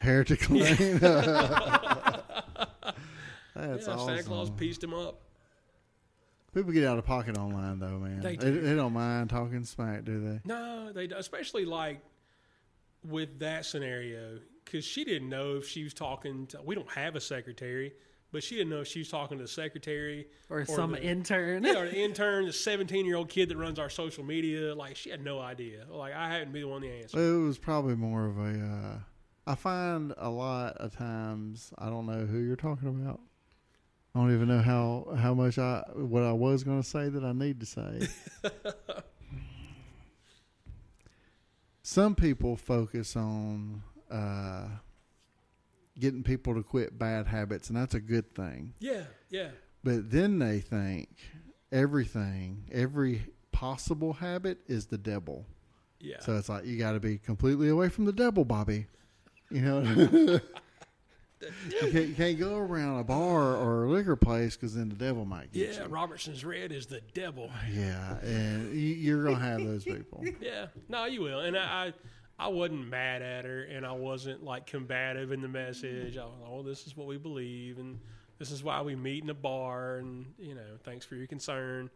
Heretic 0.00 0.48
Lane. 0.50 0.98
That's 3.54 3.86
yeah, 3.86 3.92
awesome. 3.92 4.08
Santa 4.08 4.22
Claus 4.22 4.50
pieced 4.50 4.82
him 4.82 4.94
up. 4.94 5.22
People 6.54 6.72
get 6.72 6.84
out 6.84 6.98
of 6.98 7.04
pocket 7.04 7.38
online, 7.38 7.78
though, 7.78 7.98
man. 7.98 8.20
They 8.20 8.36
They, 8.36 8.50
do. 8.50 8.60
they 8.60 8.74
don't 8.74 8.92
mind 8.92 9.30
talking 9.30 9.64
smack, 9.64 10.04
do 10.04 10.20
they? 10.20 10.40
No, 10.44 10.92
they 10.92 11.06
do. 11.06 11.14
especially 11.16 11.64
like 11.64 12.00
with 13.04 13.38
that 13.38 13.64
scenario 13.64 14.38
because 14.64 14.84
she 14.84 15.04
didn't 15.04 15.28
know 15.28 15.56
if 15.56 15.66
she 15.68 15.84
was 15.84 15.94
talking. 15.94 16.46
to 16.48 16.60
We 16.62 16.74
don't 16.74 16.90
have 16.90 17.16
a 17.16 17.20
secretary, 17.20 17.92
but 18.32 18.42
she 18.42 18.56
didn't 18.56 18.70
know 18.70 18.80
if 18.80 18.88
she 18.88 18.98
was 19.00 19.08
talking 19.08 19.38
to 19.38 19.44
the 19.44 19.48
secretary 19.48 20.26
Or 20.48 20.64
some 20.64 20.92
the- 20.92 21.02
intern. 21.02 21.62
yeah, 21.64 21.78
or 21.80 21.86
the 21.88 21.96
intern, 21.98 22.46
the 22.46 22.52
seventeen-year-old 22.52 23.28
kid 23.28 23.48
that 23.48 23.56
runs 23.56 23.78
our 23.78 23.88
social 23.88 24.24
media. 24.24 24.74
Like 24.74 24.96
she 24.96 25.10
had 25.10 25.24
no 25.24 25.38
idea. 25.40 25.86
Like 25.88 26.12
I 26.14 26.28
hadn't 26.28 26.52
be 26.52 26.60
the 26.60 26.68
one 26.68 26.82
to 26.82 26.88
answer. 27.02 27.18
It 27.18 27.42
was 27.44 27.58
probably 27.58 27.94
more 27.96 28.26
of 28.26 28.38
a. 28.38 28.60
Uh, 28.60 28.98
I 29.46 29.54
find 29.54 30.12
a 30.18 30.28
lot 30.30 30.76
of 30.76 30.94
times 30.94 31.72
I 31.78 31.88
don't 31.88 32.06
know 32.06 32.26
who 32.26 32.38
you're 32.40 32.56
talking 32.56 32.88
about. 32.88 33.20
I 34.14 34.18
don't 34.18 34.34
even 34.34 34.48
know 34.48 34.60
how 34.60 35.14
how 35.16 35.34
much 35.34 35.58
I 35.58 35.84
what 35.94 36.22
I 36.24 36.32
was 36.32 36.64
going 36.64 36.82
to 36.82 36.88
say 36.88 37.08
that 37.08 37.22
I 37.24 37.32
need 37.32 37.60
to 37.60 37.66
say. 37.66 38.08
Some 41.82 42.14
people 42.14 42.56
focus 42.56 43.16
on 43.16 43.82
uh, 44.10 44.66
getting 45.98 46.22
people 46.22 46.54
to 46.54 46.62
quit 46.62 46.98
bad 46.98 47.26
habits, 47.26 47.68
and 47.68 47.76
that's 47.76 47.94
a 47.94 48.00
good 48.00 48.34
thing. 48.34 48.74
Yeah, 48.78 49.04
yeah, 49.28 49.48
But 49.82 50.10
then 50.10 50.38
they 50.38 50.60
think 50.60 51.08
everything, 51.72 52.64
every 52.70 53.22
possible 53.50 54.12
habit 54.12 54.58
is 54.68 54.86
the 54.86 54.98
devil. 54.98 55.46
yeah. 56.00 56.20
So 56.20 56.36
it's 56.36 56.48
like 56.48 56.64
you 56.64 56.78
got 56.78 56.92
to 56.92 57.00
be 57.00 57.18
completely 57.18 57.68
away 57.68 57.88
from 57.88 58.04
the 58.04 58.12
devil, 58.12 58.44
Bobby. 58.44 58.86
You 59.50 59.60
know, 59.62 59.80
you, 61.42 61.90
can't, 61.90 62.08
you 62.08 62.14
can't 62.14 62.38
go 62.38 62.56
around 62.56 62.98
a 63.00 63.04
bar 63.04 63.56
or 63.56 63.84
a 63.84 63.90
liquor 63.90 64.16
place 64.16 64.56
because 64.56 64.74
then 64.74 64.88
the 64.88 64.94
devil 64.94 65.24
might 65.24 65.52
get 65.52 65.60
you. 65.60 65.74
yeah, 65.74 65.82
you. 65.84 65.88
Robertson's 65.88 66.44
Red 66.44 66.72
is 66.72 66.86
the 66.86 67.00
devil. 67.14 67.50
Yeah, 67.72 68.18
and 68.18 68.72
you, 68.74 68.94
you're 68.94 69.24
gonna 69.24 69.38
have 69.38 69.64
those 69.64 69.84
people. 69.84 70.24
Yeah, 70.40 70.66
no, 70.88 71.06
you 71.06 71.22
will. 71.22 71.40
And 71.40 71.56
I, 71.56 71.92
I, 72.38 72.46
I 72.46 72.48
wasn't 72.48 72.88
mad 72.88 73.22
at 73.22 73.44
her, 73.44 73.62
and 73.64 73.84
I 73.86 73.92
wasn't 73.92 74.44
like 74.44 74.66
combative 74.66 75.32
in 75.32 75.40
the 75.42 75.48
message. 75.48 76.16
I 76.16 76.24
was 76.24 76.34
like, 76.40 76.50
"Oh, 76.50 76.62
this 76.62 76.86
is 76.86 76.96
what 76.96 77.06
we 77.06 77.16
believe," 77.18 77.78
and 77.78 77.98
This 78.38 78.50
is 78.50 78.64
why 78.64 78.80
we 78.80 78.96
meet 78.96 79.22
in 79.22 79.28
a 79.30 79.34
bar, 79.34 79.96
and 79.96 80.26
you 80.38 80.54
know, 80.54 80.78
thanks 80.84 81.04
for 81.04 81.14
your 81.14 81.26
concern. 81.26 81.90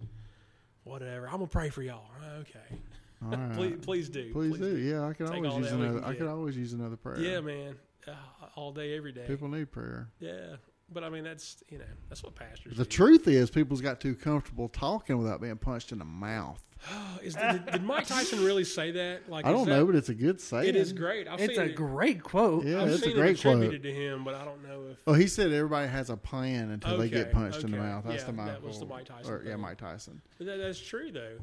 Whatever. 0.84 1.26
I'm 1.26 1.32
gonna 1.34 1.46
pray 1.46 1.70
for 1.70 1.82
y'all. 1.82 2.04
Okay. 2.40 2.78
All 3.24 3.30
right. 3.30 3.52
Please, 3.54 3.76
please 3.80 4.08
do. 4.10 4.32
Please 4.32 4.58
do. 4.58 4.76
Yeah, 4.76 5.06
I 5.06 5.14
could 5.14 5.28
Take 5.28 5.36
always 5.44 5.56
use 5.56 5.72
another. 5.72 6.04
I 6.04 6.14
could 6.14 6.26
always 6.26 6.56
use 6.56 6.74
another 6.74 6.96
prayer. 6.96 7.18
Yeah, 7.18 7.40
man. 7.40 7.76
Uh, 8.06 8.12
all 8.56 8.72
day, 8.72 8.96
every 8.96 9.12
day. 9.12 9.24
People 9.26 9.48
need 9.48 9.70
prayer. 9.72 10.08
Yeah. 10.20 10.56
But 10.92 11.02
I 11.02 11.08
mean, 11.08 11.24
that's 11.24 11.62
you 11.70 11.78
know, 11.78 11.84
that's 12.08 12.22
what 12.22 12.34
pastors. 12.34 12.76
The 12.76 12.84
do. 12.84 12.90
truth 12.90 13.26
is, 13.26 13.50
people's 13.50 13.80
got 13.80 14.00
too 14.00 14.14
comfortable 14.14 14.68
talking 14.68 15.16
without 15.16 15.40
being 15.40 15.56
punched 15.56 15.92
in 15.92 15.98
the 15.98 16.04
mouth. 16.04 16.62
is 17.22 17.34
did, 17.34 17.64
did 17.66 17.82
Mike 17.82 18.06
Tyson 18.06 18.44
really 18.44 18.64
say 18.64 18.90
that? 18.90 19.28
Like, 19.30 19.46
I 19.46 19.52
don't 19.52 19.64
that- 19.66 19.70
know, 19.70 19.86
but 19.86 19.94
it's 19.94 20.10
a 20.10 20.14
good 20.14 20.40
saying. 20.42 20.68
It 20.68 20.76
is 20.76 20.92
great. 20.92 21.26
I've 21.26 21.40
It's 21.40 21.54
seen 21.54 21.62
a 21.62 21.70
it. 21.70 21.74
great 21.74 22.22
quote. 22.22 22.66
Yeah, 22.66 22.82
I've 22.82 22.88
it's 22.90 23.02
a 23.06 23.12
great 23.12 23.38
it 23.38 23.40
quote. 23.42 23.56
attributed 23.56 23.82
to 23.84 23.92
him, 23.94 24.24
but 24.24 24.34
I 24.34 24.44
don't 24.44 24.62
know 24.62 24.88
if. 24.92 24.98
Well, 25.06 25.16
he 25.16 25.26
said 25.26 25.50
everybody 25.52 25.88
has 25.88 26.10
a 26.10 26.16
plan 26.18 26.70
until 26.70 26.98
they 26.98 27.08
get 27.08 27.28
Okay, 27.28 27.32
punched 27.32 27.64
in 27.64 27.70
the 27.70 27.78
mouth. 27.78 28.04
That's 28.06 28.22
Yeah, 28.22 28.30
the 28.32 28.42
that 28.44 28.62
was 28.62 28.78
the 28.78 28.84
Mike 28.86 29.06
Tyson 29.06 29.32
Or, 29.32 29.42
yeah. 29.42 29.56
Mike 29.56 29.78
Tyson. 29.78 30.20
That, 30.38 30.58
that's 30.58 30.78
true 30.78 31.10
though, 31.10 31.38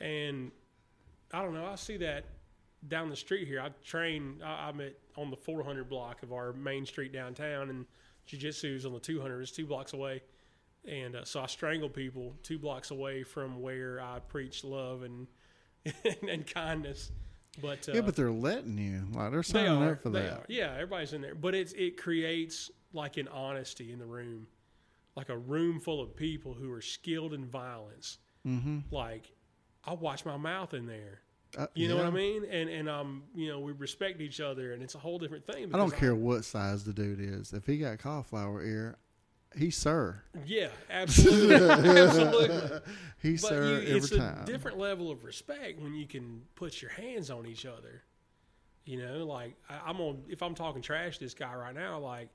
and 0.00 0.50
I 1.32 1.42
don't 1.42 1.54
know. 1.54 1.64
I 1.64 1.76
see 1.76 1.96
that 1.98 2.24
down 2.88 3.08
the 3.08 3.16
street 3.16 3.46
here. 3.48 3.60
I 3.60 3.70
train. 3.84 4.40
I, 4.44 4.68
I'm 4.68 4.80
at 4.82 4.94
on 5.20 5.30
the 5.30 5.36
400 5.36 5.88
block 5.88 6.22
of 6.22 6.32
our 6.32 6.52
main 6.52 6.86
street 6.86 7.12
downtown, 7.12 7.70
and 7.70 7.86
jiu-jitsu's 8.26 8.86
on 8.86 8.92
the 8.92 9.00
200. 9.00 9.42
It's 9.42 9.50
two 9.50 9.66
blocks 9.66 9.92
away, 9.92 10.22
and 10.88 11.14
uh, 11.14 11.24
so 11.24 11.40
I 11.40 11.46
strangle 11.46 11.88
people 11.88 12.34
two 12.42 12.58
blocks 12.58 12.90
away 12.90 13.22
from 13.22 13.60
where 13.60 14.00
I 14.00 14.20
preach 14.20 14.64
love 14.64 15.02
and 15.02 15.26
and 16.28 16.46
kindness. 16.46 17.12
But 17.60 17.88
uh, 17.88 17.92
yeah, 17.92 18.00
but 18.00 18.16
they're 18.16 18.30
letting 18.30 18.78
you. 18.78 19.02
Like 19.12 19.30
they're 19.30 19.42
they 19.42 19.48
signing 19.48 19.82
are. 19.82 19.92
up 19.92 20.02
for 20.02 20.10
they 20.10 20.22
that. 20.22 20.32
are. 20.32 20.44
Yeah, 20.48 20.72
everybody's 20.74 21.12
in 21.12 21.20
there, 21.20 21.34
but 21.34 21.54
it's 21.54 21.72
it 21.72 21.96
creates 21.96 22.70
like 22.92 23.16
an 23.16 23.28
honesty 23.28 23.92
in 23.92 23.98
the 23.98 24.06
room, 24.06 24.46
like 25.16 25.28
a 25.28 25.36
room 25.36 25.80
full 25.80 26.00
of 26.00 26.16
people 26.16 26.54
who 26.54 26.72
are 26.72 26.80
skilled 26.80 27.34
in 27.34 27.44
violence. 27.46 28.18
Mm-hmm. 28.46 28.78
Like 28.90 29.32
I 29.84 29.94
watch 29.94 30.24
my 30.24 30.36
mouth 30.36 30.74
in 30.74 30.86
there. 30.86 31.20
Uh, 31.58 31.66
You 31.74 31.88
know 31.88 31.96
what 31.96 32.06
I 32.06 32.10
mean? 32.10 32.44
And 32.50 32.68
and 32.70 32.88
um, 32.88 33.24
you 33.34 33.48
know, 33.48 33.58
we 33.60 33.72
respect 33.72 34.20
each 34.20 34.40
other, 34.40 34.72
and 34.72 34.82
it's 34.82 34.94
a 34.94 34.98
whole 34.98 35.18
different 35.18 35.46
thing. 35.46 35.74
I 35.74 35.78
don't 35.78 35.94
care 35.94 36.14
what 36.14 36.44
size 36.44 36.84
the 36.84 36.92
dude 36.92 37.20
is. 37.20 37.52
If 37.52 37.66
he 37.66 37.78
got 37.78 37.98
cauliflower 37.98 38.62
ear, 38.62 38.96
he's 39.56 39.76
sir. 39.76 40.22
yeah, 40.46 40.68
absolutely, 40.88 41.56
absolutely. 41.70 42.80
He's 43.22 43.42
But 43.42 43.48
sir 43.48 43.64
you, 43.64 43.76
every 43.78 43.96
it's 43.96 44.10
time. 44.10 44.42
a 44.42 44.46
different 44.46 44.78
level 44.78 45.10
of 45.10 45.24
respect 45.24 45.80
when 45.80 45.94
you 45.94 46.06
can 46.06 46.42
put 46.54 46.80
your 46.80 46.92
hands 46.92 47.30
on 47.30 47.46
each 47.46 47.66
other. 47.66 48.02
You 48.84 49.02
know, 49.02 49.26
like 49.26 49.56
I, 49.68 49.80
I'm 49.90 50.00
on. 50.00 50.22
If 50.28 50.42
I'm 50.42 50.54
talking 50.54 50.82
trash 50.82 51.18
to 51.18 51.24
this 51.24 51.34
guy 51.34 51.54
right 51.54 51.74
now, 51.74 51.98
like 51.98 52.28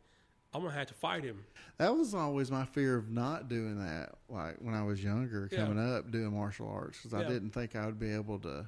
I'm 0.54 0.62
gonna 0.62 0.74
have 0.74 0.88
to 0.88 0.94
fight 0.94 1.24
him. 1.24 1.44
That 1.78 1.96
was 1.96 2.14
always 2.14 2.52
my 2.52 2.66
fear 2.66 2.98
of 2.98 3.10
not 3.10 3.48
doing 3.50 3.80
that. 3.80 4.16
Like 4.30 4.58
when 4.60 4.74
I 4.76 4.84
was 4.84 5.04
younger, 5.04 5.48
Yeah. 5.52 5.60
coming 5.66 5.80
up, 5.80 6.12
doing 6.12 6.34
martial 6.34 6.68
arts, 6.70 6.98
because 7.02 7.14
I 7.14 7.24
didn't 7.28 7.52
think 7.52 7.76
I 7.78 7.86
would 7.86 8.00
be 8.00 8.12
able 8.14 8.40
to 8.40 8.68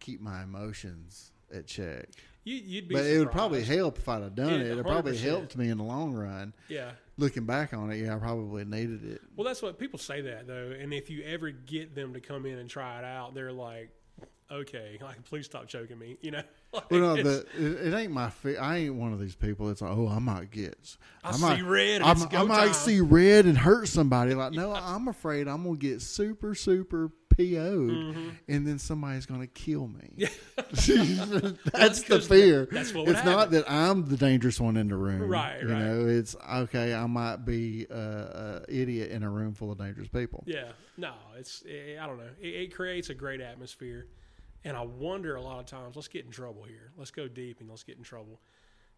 keep 0.00 0.20
my 0.20 0.42
emotions 0.42 1.32
at 1.54 1.66
check. 1.66 2.08
You, 2.44 2.56
you'd 2.56 2.88
be. 2.88 2.94
But 2.94 3.04
it 3.04 3.18
would 3.18 3.30
probably 3.30 3.62
help 3.62 3.98
if 3.98 4.08
I'd 4.08 4.22
have 4.22 4.34
done 4.34 4.48
Yeah, 4.60 4.66
it. 4.66 4.78
It 4.78 4.82
probably 4.86 5.16
helped 5.16 5.56
me 5.56 5.68
in 5.68 5.78
the 5.78 5.84
long 5.84 6.14
run. 6.14 6.54
Yeah. 6.68 6.92
Looking 7.18 7.44
back 7.44 7.74
on 7.74 7.90
it, 7.90 7.96
yeah, 7.96 8.14
I 8.14 8.18
probably 8.18 8.64
needed 8.64 9.04
it. 9.04 9.20
Well, 9.36 9.46
that's 9.46 9.60
what 9.60 9.78
people 9.78 9.98
say 9.98 10.22
that 10.22 10.46
though, 10.46 10.72
and 10.78 10.94
if 10.94 11.10
you 11.10 11.22
ever 11.24 11.50
get 11.50 11.94
them 11.94 12.14
to 12.14 12.20
come 12.20 12.46
in 12.46 12.58
and 12.58 12.68
try 12.70 12.98
it 12.98 13.04
out, 13.04 13.34
they're 13.34 13.52
like, 13.52 13.90
"Okay, 14.50 14.98
like 15.02 15.22
please 15.24 15.44
stop 15.44 15.66
choking 15.68 15.98
me," 15.98 16.16
you 16.22 16.30
know. 16.30 16.42
Like, 16.72 16.88
Well, 16.88 17.16
no, 17.16 17.16
the, 17.20 17.46
it, 17.58 17.88
it 17.88 17.94
ain't 17.96 18.12
my. 18.12 18.30
Fe- 18.30 18.56
I 18.56 18.76
ain't 18.76 18.94
one 18.94 19.12
of 19.12 19.18
these 19.18 19.34
people. 19.34 19.70
It's 19.70 19.82
like, 19.82 19.90
oh, 19.90 20.06
I 20.06 20.20
might 20.20 20.52
get. 20.52 20.96
I 21.24 21.36
might, 21.36 21.56
see 21.56 21.62
red 21.62 21.96
and 21.96 22.04
I'm- 22.04 22.16
it's 22.16 22.26
go 22.26 22.38
I 22.38 22.42
might 22.44 22.76
see 22.76 23.00
red 23.00 23.46
and 23.46 23.58
hurt 23.58 23.88
somebody. 23.88 24.34
Like, 24.34 24.52
no, 24.52 24.72
I'm 24.72 25.08
afraid 25.08 25.48
I'm 25.48 25.64
gonna 25.64 25.76
get 25.76 26.00
super, 26.00 26.54
super 26.54 27.10
PO'd, 27.44 27.90
Mm-hmm. 27.90 28.28
and 28.48 28.66
then 28.66 28.78
somebody's 28.78 29.26
gonna 29.26 29.46
kill 29.46 29.88
me. 29.88 30.26
that's 30.56 30.86
that's 31.72 32.02
the 32.02 32.20
fear. 32.20 32.68
that's 32.70 32.92
what 32.94 33.08
it's 33.08 33.24
not 33.24 33.50
that 33.52 33.70
I'm 33.70 34.08
the 34.08 34.16
dangerous 34.16 34.60
one 34.60 34.76
in 34.76 34.88
the 34.88 34.96
room. 34.96 35.22
Right, 35.22 35.62
You 35.62 35.68
right. 35.68 35.78
know, 35.78 36.06
it's 36.08 36.36
okay. 36.54 36.94
I 36.94 37.06
might 37.06 37.44
be 37.44 37.86
a, 37.90 37.94
a 37.96 38.62
idiot 38.68 39.10
in 39.10 39.22
a 39.22 39.30
room 39.30 39.54
full 39.54 39.72
of 39.72 39.78
dangerous 39.78 40.08
people. 40.08 40.44
Yeah, 40.46 40.72
no, 40.96 41.12
it's 41.36 41.64
eh, 41.68 41.96
I 42.00 42.06
don't 42.06 42.18
know. 42.18 42.30
It, 42.40 42.48
it 42.48 42.74
creates 42.74 43.10
a 43.10 43.14
great 43.14 43.40
atmosphere, 43.40 44.06
and 44.64 44.76
I 44.76 44.82
wonder 44.82 45.36
a 45.36 45.40
lot 45.42 45.60
of 45.60 45.66
times. 45.66 45.96
Let's 45.96 46.08
get 46.08 46.24
in 46.24 46.30
trouble 46.30 46.64
here. 46.64 46.92
Let's 46.96 47.10
go 47.10 47.28
deep 47.28 47.60
and 47.60 47.68
let's 47.70 47.82
get 47.84 47.96
in 47.96 48.02
trouble. 48.04 48.40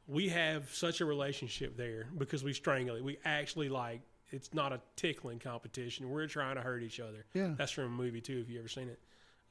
We 0.09 0.29
have 0.31 0.69
such 0.75 1.01
a 1.01 1.05
relationship 1.05 1.77
there 1.77 2.09
because 2.19 2.43
we 2.43 2.53
strangle 2.53 2.97
it. 2.97 3.05
We 3.05 3.19
actually 3.25 3.69
like 3.69 4.01
it's 4.33 4.53
not 4.55 4.73
a 4.73 4.81
tickling 4.97 5.39
competition. 5.39 6.11
We're 6.11 6.27
trying 6.27 6.57
to 6.57 6.63
hurt 6.63 6.83
each 6.83 7.01
other. 7.01 7.25
Yeah. 7.35 7.55
That's 7.57 7.73
from 7.73 7.85
a 7.85 7.89
movie 7.89 8.21
too. 8.21 8.41
If 8.41 8.51
you 8.51 8.59
ever 8.59 8.69
seen 8.69 8.89
it, 8.89 8.99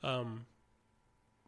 um, 0.03 0.45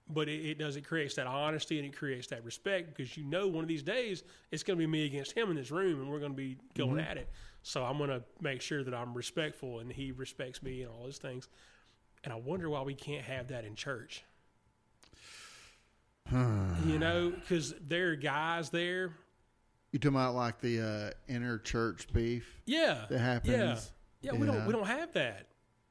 but 0.10 0.30
it, 0.30 0.46
it 0.46 0.60
does. 0.60 0.76
It 0.76 0.86
creates 0.86 1.16
that 1.16 1.28
honesty 1.28 1.80
and 1.80 1.88
it 1.88 1.96
creates 1.96 2.28
that 2.28 2.44
respect 2.44 2.96
because 2.96 3.18
you 3.18 3.24
know 3.24 3.48
one 3.48 3.64
of 3.64 3.68
these 3.68 3.84
days 3.84 4.24
it's 4.52 4.64
going 4.64 4.78
to 4.78 4.82
be 4.82 4.88
me 4.88 5.06
against 5.06 5.32
him 5.32 5.50
in 5.50 5.56
this 5.56 5.72
room 5.72 6.02
and 6.02 6.12
we're 6.12 6.20
going 6.20 6.32
to 6.32 6.38
be 6.38 6.58
going 6.76 7.00
at 7.00 7.18
it. 7.18 7.30
So 7.64 7.84
I'm 7.84 7.98
going 7.98 8.10
to 8.10 8.24
make 8.42 8.62
sure 8.62 8.84
that 8.84 8.94
I'm 8.94 9.14
respectful 9.14 9.80
and 9.80 9.92
he 9.92 10.12
respects 10.12 10.62
me 10.62 10.82
and 10.82 10.92
all 10.92 11.04
those 11.04 11.18
things. 11.18 11.48
And 12.24 12.34
I 12.34 12.38
wonder 12.38 12.70
why 12.70 12.82
we 12.82 12.94
can't 12.94 13.24
have 13.24 13.48
that 13.50 13.66
in 13.66 13.76
church. 13.76 14.24
you 16.32 17.00
know, 17.00 17.32
because 17.32 17.74
there 17.88 18.10
are 18.10 18.16
guys 18.16 18.70
there. 18.70 19.14
You 19.94 20.00
talking 20.00 20.16
about 20.18 20.34
like 20.34 20.60
the 20.60 20.82
uh, 20.82 21.32
inner 21.32 21.60
church 21.60 22.08
beef 22.12 22.60
Yeah, 22.66 23.06
that 23.10 23.20
happens? 23.20 23.54
yeah, 23.54 23.78
yeah. 24.34 24.40
We 24.40 24.48
don't 24.48 24.66
we 24.66 24.74
don't 24.74 24.88
have 24.88 25.14
that 25.14 25.48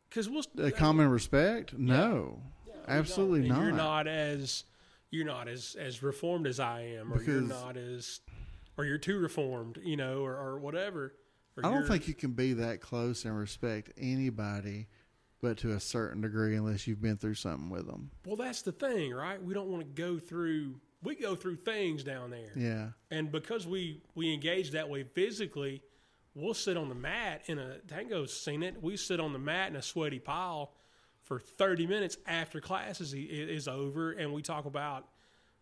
because 0.08 0.28
we'll 0.28 0.42
A 0.58 0.72
common 0.72 1.08
respect? 1.08 1.78
No, 1.78 2.42
Yeah, 2.66 2.74
we 2.74 2.92
absolutely 2.94 3.48
don't. 3.48 3.62
You're 3.62 3.70
not 3.70 4.08
as 4.08 4.64
you're 5.12 5.24
not 5.24 5.46
as 5.46 5.76
as 5.78 6.02
reformed 6.02 6.48
as 6.48 6.58
I 6.58 6.80
am, 6.98 7.12
or 7.12 7.22
you're 7.22 7.42
not 7.42 7.76
as, 7.76 8.18
or 8.76 8.84
you're 8.84 8.98
too 8.98 9.20
reformed, 9.20 9.78
you 9.84 9.96
know, 9.96 10.24
or, 10.24 10.34
or 10.36 10.58
whatever. 10.58 11.14
Or 11.56 11.64
I 11.64 11.70
don't 11.70 11.86
think 11.86 12.08
you 12.08 12.14
can 12.14 12.32
be 12.32 12.54
that 12.54 12.80
close 12.80 13.24
and 13.24 13.38
respect 13.38 13.92
anybody, 13.96 14.88
but 15.40 15.58
to 15.58 15.72
a 15.72 15.80
certain 15.80 16.22
degree, 16.22 16.56
unless 16.56 16.88
you've 16.88 17.02
been 17.02 17.18
through 17.18 17.34
something 17.34 17.70
with 17.70 17.86
them. 17.86 18.10
Well, 18.26 18.36
that's 18.36 18.62
the 18.62 18.72
thing, 18.72 19.12
right? 19.12 19.40
We 19.40 19.54
don't 19.54 19.68
want 19.68 19.82
to 19.84 20.02
go 20.02 20.18
through. 20.18 20.80
We 21.02 21.16
go 21.16 21.34
through 21.34 21.56
things 21.56 22.04
down 22.04 22.30
there, 22.30 22.52
Yeah, 22.54 22.88
and 23.10 23.30
because 23.30 23.66
we 23.66 24.02
we 24.14 24.32
engage 24.32 24.70
that 24.70 24.88
way 24.88 25.02
physically, 25.02 25.82
we'll 26.34 26.54
sit 26.54 26.76
on 26.76 26.88
the 26.88 26.94
mat 26.94 27.42
in 27.46 27.58
a 27.58 27.78
Tango's 27.80 28.32
seen 28.32 28.62
it. 28.62 28.80
We 28.82 28.96
sit 28.96 29.20
on 29.20 29.32
the 29.32 29.38
mat 29.38 29.70
in 29.70 29.76
a 29.76 29.82
sweaty 29.82 30.20
pile 30.20 30.72
for 31.22 31.40
thirty 31.40 31.86
minutes 31.86 32.18
after 32.26 32.60
class 32.60 33.00
is, 33.00 33.14
is 33.14 33.66
over, 33.68 34.12
and 34.12 34.32
we 34.32 34.42
talk 34.42 34.64
about 34.64 35.08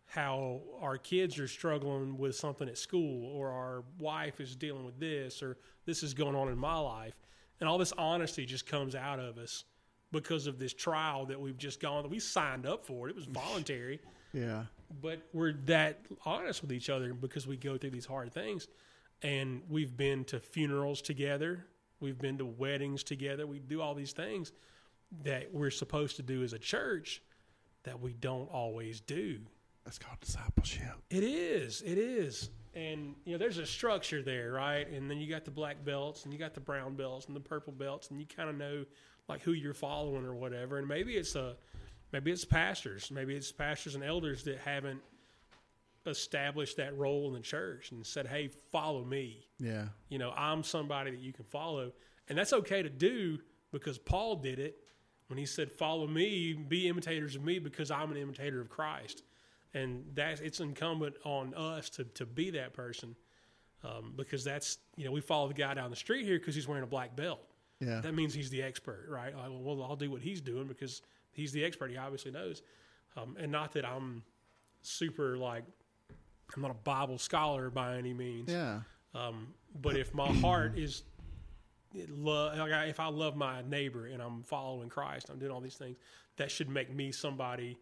how 0.05 0.61
our 0.81 0.97
kids 0.97 1.39
are 1.39 1.47
struggling 1.47 2.17
with 2.17 2.35
something 2.35 2.67
at 2.67 2.77
school, 2.77 3.25
or 3.35 3.49
our 3.49 3.83
wife 3.97 4.39
is 4.41 4.55
dealing 4.55 4.85
with 4.85 4.99
this, 4.99 5.41
or 5.41 5.57
this 5.85 6.03
is 6.03 6.13
going 6.13 6.35
on 6.35 6.49
in 6.49 6.57
my 6.57 6.77
life, 6.77 7.15
and 7.59 7.69
all 7.69 7.77
this 7.77 7.93
honesty 7.93 8.45
just 8.45 8.67
comes 8.67 8.93
out 8.93 9.19
of 9.19 9.37
us 9.37 9.63
because 10.11 10.45
of 10.47 10.59
this 10.59 10.73
trial 10.73 11.25
that 11.25 11.39
we've 11.39 11.57
just 11.57 11.79
gone. 11.79 12.03
Through 12.03 12.11
we 12.11 12.19
signed 12.19 12.65
up 12.65 12.85
for 12.85 13.07
it; 13.07 13.11
it 13.11 13.15
was 13.15 13.25
voluntary 13.43 13.99
yeah. 14.33 14.63
but 15.01 15.21
we're 15.33 15.53
that 15.65 16.05
honest 16.25 16.61
with 16.61 16.71
each 16.71 16.89
other 16.89 17.13
because 17.13 17.47
we 17.47 17.57
go 17.57 17.77
through 17.77 17.91
these 17.91 18.05
hard 18.05 18.33
things. 18.33 18.67
And 19.23 19.61
we've 19.69 19.95
been 19.95 20.25
to 20.25 20.39
funerals 20.39 21.01
together. 21.01 21.65
We've 21.99 22.17
been 22.17 22.39
to 22.39 22.45
weddings 22.45 23.03
together. 23.03 23.45
We 23.45 23.59
do 23.59 23.79
all 23.81 23.93
these 23.93 24.13
things 24.13 24.51
that 25.23 25.53
we're 25.53 25.69
supposed 25.69 26.15
to 26.15 26.23
do 26.23 26.41
as 26.43 26.53
a 26.53 26.59
church 26.59 27.21
that 27.83 27.99
we 27.99 28.13
don't 28.13 28.49
always 28.51 29.01
do. 29.01 29.39
That's 29.85 29.97
called 29.97 30.19
discipleship. 30.19 30.93
it 31.09 31.23
is. 31.23 31.81
It 31.81 31.97
is. 31.97 32.49
And 32.73 33.15
you 33.25 33.33
know 33.33 33.37
there's 33.37 33.57
a 33.57 33.65
structure 33.65 34.21
there 34.21 34.53
right? 34.53 34.87
And 34.87 35.09
then 35.09 35.17
you 35.17 35.29
got 35.29 35.43
the 35.43 35.51
black 35.51 35.83
belts 35.83 36.23
and 36.23 36.31
you 36.31 36.39
got 36.39 36.53
the 36.53 36.61
brown 36.61 36.95
belts 36.95 37.25
and 37.25 37.35
the 37.35 37.41
purple 37.41 37.73
belts 37.73 38.09
and 38.09 38.19
you 38.19 38.25
kind 38.25 38.49
of 38.49 38.55
know 38.55 38.85
like 39.27 39.41
who 39.41 39.51
you're 39.51 39.73
following 39.73 40.25
or 40.25 40.33
whatever. 40.33 40.77
And 40.77 40.87
maybe 40.87 41.15
it's 41.15 41.35
a 41.35 41.57
maybe 42.11 42.31
it's 42.31 42.45
pastors. 42.45 43.11
Maybe 43.11 43.35
it's 43.35 43.51
pastors 43.51 43.95
and 43.95 44.03
elders 44.03 44.43
that 44.43 44.59
haven't 44.59 45.01
established 46.05 46.77
that 46.77 46.97
role 46.97 47.27
in 47.27 47.33
the 47.33 47.39
church 47.39 47.91
and 47.91 48.05
said 48.05 48.25
hey 48.25 48.49
follow 48.71 49.03
me. 49.03 49.45
Yeah, 49.59 49.85
you 50.09 50.17
know 50.17 50.31
i'm 50.35 50.63
somebody 50.63 51.11
that 51.11 51.19
you 51.19 51.33
can 51.33 51.45
follow. 51.45 51.91
And 52.27 52.37
that's 52.37 52.53
okay 52.53 52.81
to 52.81 52.89
do 52.89 53.39
because 53.71 53.97
paul 53.97 54.37
did 54.37 54.57
it 54.59 54.77
when 55.27 55.37
he 55.37 55.45
said 55.45 55.71
follow 55.71 56.07
me 56.07 56.53
be 56.53 56.87
imitators 56.87 57.35
of 57.35 57.43
me 57.43 57.59
because 57.59 57.91
i'm 57.91 58.11
an 58.11 58.17
imitator 58.17 58.61
of 58.61 58.69
christ. 58.69 59.23
And 59.73 60.03
that's 60.13 60.41
it's 60.41 60.59
incumbent 60.59 61.15
on 61.23 61.53
us 61.53 61.89
to, 61.91 62.03
to 62.03 62.25
be 62.25 62.49
that 62.51 62.73
person 62.73 63.15
um, 63.83 64.13
because 64.17 64.43
that's 64.43 64.79
you 64.97 65.05
know 65.05 65.11
we 65.11 65.21
follow 65.21 65.47
the 65.47 65.53
guy 65.53 65.73
down 65.75 65.91
the 65.91 65.95
street 65.95 66.25
here 66.25 66.39
because 66.39 66.55
he's 66.55 66.67
wearing 66.67 66.83
a 66.83 66.87
black 66.87 67.15
belt. 67.15 67.41
Yeah. 67.79 67.99
that 68.01 68.13
means 68.13 68.33
he's 68.33 68.49
the 68.49 68.61
expert 68.63 69.05
right? 69.07 69.35
Like, 69.35 69.49
well 69.51 69.83
i'll 69.83 69.95
do 69.95 70.09
what 70.09 70.21
he's 70.21 70.41
doing 70.41 70.67
because 70.67 71.01
he's 71.33 71.51
the 71.51 71.63
expert 71.63 71.91
he 71.91 71.97
obviously 71.97 72.31
knows 72.31 72.61
um, 73.17 73.35
and 73.39 73.51
not 73.51 73.73
that 73.73 73.85
i'm 73.85 74.23
super 74.81 75.37
like 75.37 75.63
i'm 76.55 76.61
not 76.61 76.71
a 76.71 76.75
bible 76.75 77.17
scholar 77.17 77.69
by 77.69 77.97
any 77.97 78.13
means 78.13 78.51
yeah. 78.51 78.81
Um, 79.13 79.53
but 79.81 79.97
if 79.97 80.13
my 80.13 80.31
heart 80.35 80.77
is 80.77 81.03
it 81.93 82.09
lo- 82.09 82.53
like 82.55 82.71
I, 82.71 82.85
if 82.85 82.99
I 82.99 83.07
love 83.07 83.35
my 83.35 83.61
neighbor 83.63 84.05
and 84.07 84.21
I'm 84.21 84.43
following 84.43 84.89
Christ, 84.89 85.29
I'm 85.29 85.39
doing 85.39 85.51
all 85.51 85.61
these 85.61 85.75
things, 85.75 85.97
that 86.37 86.49
should 86.49 86.69
make 86.69 86.93
me 86.93 87.11
somebody 87.11 87.77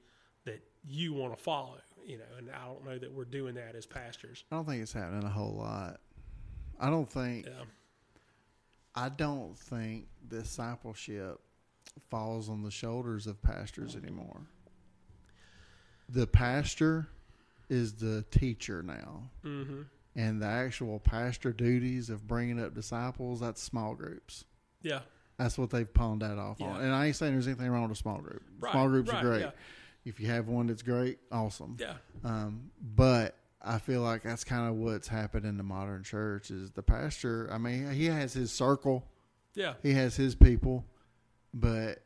that 0.46 0.62
you 0.88 1.14
want 1.14 1.36
to 1.36 1.42
follow. 1.42 1.78
You 2.06 2.18
know, 2.18 2.24
and 2.38 2.50
I 2.50 2.66
don't 2.66 2.86
know 2.86 2.98
that 2.98 3.14
we're 3.14 3.26
doing 3.26 3.56
that 3.56 3.76
as 3.76 3.86
pastors. 3.86 4.44
I 4.52 4.56
don't 4.56 4.66
think 4.66 4.82
it's 4.82 4.94
happening 4.94 5.24
a 5.24 5.30
whole 5.30 5.54
lot. 5.54 6.00
I 6.80 6.90
don't 6.90 7.10
think. 7.10 7.46
Yeah. 7.46 7.66
I 8.96 9.10
don't 9.10 9.58
think 9.58 10.08
discipleship 10.28 11.40
falls 12.10 12.50
on 12.50 12.64
the 12.64 12.72
shoulders 12.72 13.28
of 13.28 13.42
pastors 13.42 13.96
anymore. 13.96 14.42
The 16.08 16.26
pastor 16.28 17.08
is 17.70 17.94
the 17.96 18.26
teacher 18.32 18.82
now, 18.82 19.30
Mm-hmm. 19.46 19.82
and 20.16 20.42
the 20.42 20.48
actual 20.48 21.00
pastor 21.00 21.54
duties 21.54 22.10
of 22.10 22.28
bringing 22.28 22.60
up 22.62 22.74
disciples 22.74 23.40
that's 23.42 23.62
small 23.62 23.94
groups. 23.94 24.46
Yeah. 24.82 25.02
That's 25.38 25.58
what 25.58 25.70
they've 25.70 25.92
pawned 25.94 26.22
that 26.22 26.38
off 26.38 26.62
on. 26.62 26.82
And 26.82 26.94
I 26.94 27.08
ain't 27.08 27.16
saying 27.16 27.34
there's 27.34 27.48
anything 27.48 27.70
wrong 27.70 27.84
with 27.84 27.92
a 27.92 27.96
small 27.96 28.18
group. 28.18 28.44
Right, 28.60 28.72
Small 28.74 28.90
groups 28.90 29.12
right, 29.12 29.24
are 29.24 29.28
great. 29.28 29.42
yeah. 29.42 29.52
If 30.04 30.20
you 30.20 30.28
have 30.28 30.48
one 30.48 30.68
that's 30.68 30.82
great, 30.82 31.20
awesome. 31.32 31.78
Yeah. 31.80 31.94
Um, 32.26 32.72
but 32.82 33.36
I 33.62 33.78
feel 33.78 34.02
like 34.02 34.24
that's 34.24 34.44
kind 34.44 34.68
of 34.68 34.76
what's 34.76 35.08
happened 35.08 35.46
in 35.46 35.56
the 35.58 35.64
modern 35.64 36.04
church 36.04 36.50
is 36.52 36.72
the 36.72 36.82
pastor. 36.82 37.48
I 37.54 37.58
mean, 37.58 37.90
he 37.92 38.06
has 38.08 38.34
his 38.34 38.52
circle, 38.52 39.06
Yeah. 39.56 39.76
he 39.84 39.94
has 39.94 40.16
his 40.16 40.36
people, 40.36 40.86
but 41.54 42.04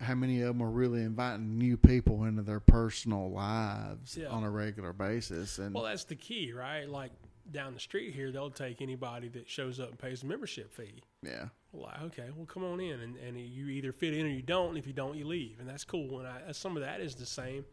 how 0.00 0.14
many 0.14 0.40
of 0.42 0.48
them 0.48 0.62
are 0.62 0.70
really 0.70 1.02
inviting 1.02 1.56
new 1.56 1.76
people 1.76 2.24
into 2.24 2.42
their 2.42 2.60
personal 2.60 3.30
lives 3.30 4.16
Yeah. 4.16 4.28
on 4.28 4.42
a 4.44 4.50
regular 4.50 4.92
basis? 4.92 5.58
And 5.58 5.74
Well, 5.74 5.84
that's 5.84 6.04
the 6.04 6.16
key, 6.16 6.52
right? 6.52 6.88
Like 6.88 7.12
down 7.50 7.74
the 7.74 7.80
street 7.80 8.14
here, 8.14 8.32
they'll 8.32 8.50
take 8.50 8.80
anybody 8.82 9.28
that 9.28 9.48
shows 9.48 9.78
up 9.78 9.90
and 9.90 9.98
pays 9.98 10.22
a 10.22 10.26
membership 10.26 10.72
fee. 10.72 11.02
yeah, 11.22 11.48
Like, 11.72 12.00
okay, 12.02 12.30
well, 12.34 12.46
come 12.46 12.64
on 12.64 12.80
in, 12.80 13.00
and, 13.00 13.16
and 13.18 13.38
you 13.38 13.68
either 13.68 13.92
fit 13.92 14.14
in 14.14 14.24
or 14.26 14.30
you 14.30 14.42
don't. 14.42 14.70
And 14.70 14.78
if 14.78 14.86
you 14.86 14.92
don't, 14.94 15.16
you 15.16 15.26
leave, 15.26 15.60
and 15.60 15.68
that's 15.68 15.84
cool. 15.84 16.18
And 16.20 16.28
I, 16.28 16.40
uh, 16.48 16.52
some 16.52 16.76
of 16.76 16.82
that 16.82 17.00
is 17.00 17.14
the 17.14 17.26
same, 17.26 17.64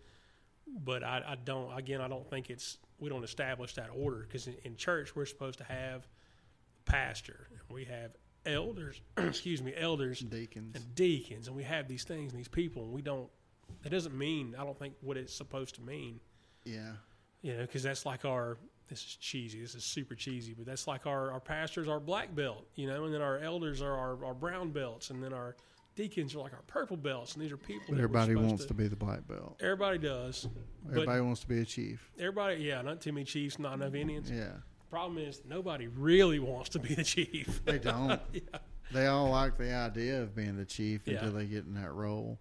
but 0.67 1.03
I, 1.03 1.23
I 1.25 1.35
don't. 1.43 1.75
Again, 1.77 2.01
I 2.01 2.07
don't 2.07 2.29
think 2.29 2.49
it's 2.49 2.77
we 2.99 3.09
don't 3.09 3.23
establish 3.23 3.73
that 3.75 3.89
order 3.95 4.19
because 4.27 4.47
in, 4.47 4.55
in 4.63 4.75
church 4.75 5.15
we're 5.15 5.25
supposed 5.25 5.57
to 5.59 5.63
have 5.65 6.05
a 6.05 6.91
pastor, 6.91 7.47
and 7.51 7.73
we 7.75 7.85
have 7.85 8.11
elders. 8.45 9.01
excuse 9.17 9.61
me, 9.61 9.73
elders 9.77 10.19
deacons. 10.19 10.75
and 10.75 10.95
deacons, 10.95 11.47
and 11.47 11.55
we 11.55 11.63
have 11.63 11.87
these 11.87 12.03
things 12.03 12.31
and 12.31 12.39
these 12.39 12.47
people, 12.47 12.83
and 12.83 12.93
we 12.93 13.01
don't. 13.01 13.29
That 13.83 13.89
doesn't 13.89 14.17
mean 14.17 14.55
I 14.57 14.63
don't 14.63 14.77
think 14.77 14.93
what 15.01 15.17
it's 15.17 15.33
supposed 15.33 15.75
to 15.75 15.81
mean. 15.81 16.19
yeah, 16.65 16.93
You 17.41 17.53
know, 17.57 17.61
because 17.61 17.83
that's 17.83 18.05
like 18.05 18.25
our. 18.25 18.57
This 18.89 18.99
is 18.99 19.15
cheesy. 19.15 19.61
This 19.61 19.73
is 19.73 19.85
super 19.85 20.15
cheesy, 20.15 20.53
but 20.53 20.65
that's 20.65 20.85
like 20.85 21.07
our, 21.07 21.31
our 21.31 21.39
pastors 21.39 21.87
are 21.87 21.97
black 21.97 22.35
belt, 22.35 22.67
you 22.75 22.87
know, 22.87 23.05
and 23.05 23.13
then 23.13 23.21
our 23.21 23.39
elders 23.39 23.81
are 23.81 23.95
our, 23.95 24.25
our 24.25 24.33
brown 24.33 24.71
belts, 24.71 25.11
and 25.11 25.23
then 25.23 25.31
our 25.31 25.55
deacons 25.95 26.35
are 26.35 26.39
like 26.39 26.53
our 26.53 26.63
purple 26.67 26.97
belts, 26.97 27.33
and 27.33 27.43
these 27.43 27.51
are 27.51 27.57
people. 27.57 27.95
everybody 27.95 28.35
wants 28.35 28.65
to, 28.65 28.73
be 28.73 28.87
the 28.87 28.95
black 28.95 29.25
belt. 29.27 29.57
Everybody 29.61 29.97
does. 29.97 30.47
Everybody 30.89 31.21
wants 31.21 31.41
to 31.41 31.47
be 31.47 31.59
a 31.59 31.65
chief. 31.65 32.11
Everybody, 32.19 32.63
yeah, 32.63 32.81
not 32.81 33.01
too 33.01 33.13
many 33.13 33.23
chiefs, 33.23 33.59
not 33.59 33.75
enough 33.75 33.93
Indians. 33.93 34.29
Yeah, 34.29 34.51
Problem 34.91 35.17
is, 35.17 35.41
nobody 35.47 35.87
really 35.87 36.37
wants 36.39 36.69
to 36.71 36.79
be 36.79 36.93
the 36.93 37.03
chief. 37.03 37.61
they 37.65 37.79
don't. 37.79 38.19
yeah. 38.33 38.41
They 38.93 39.07
all 39.07 39.29
like 39.29 39.57
the 39.57 39.73
idea 39.73 40.21
of 40.21 40.35
being 40.35 40.57
the 40.57 40.65
chief 40.65 41.01
Yeah. 41.07 41.19
until 41.19 41.31
they 41.31 41.45
get 41.45 41.63
in 41.65 41.73
that 41.75 41.93
role. 41.93 42.37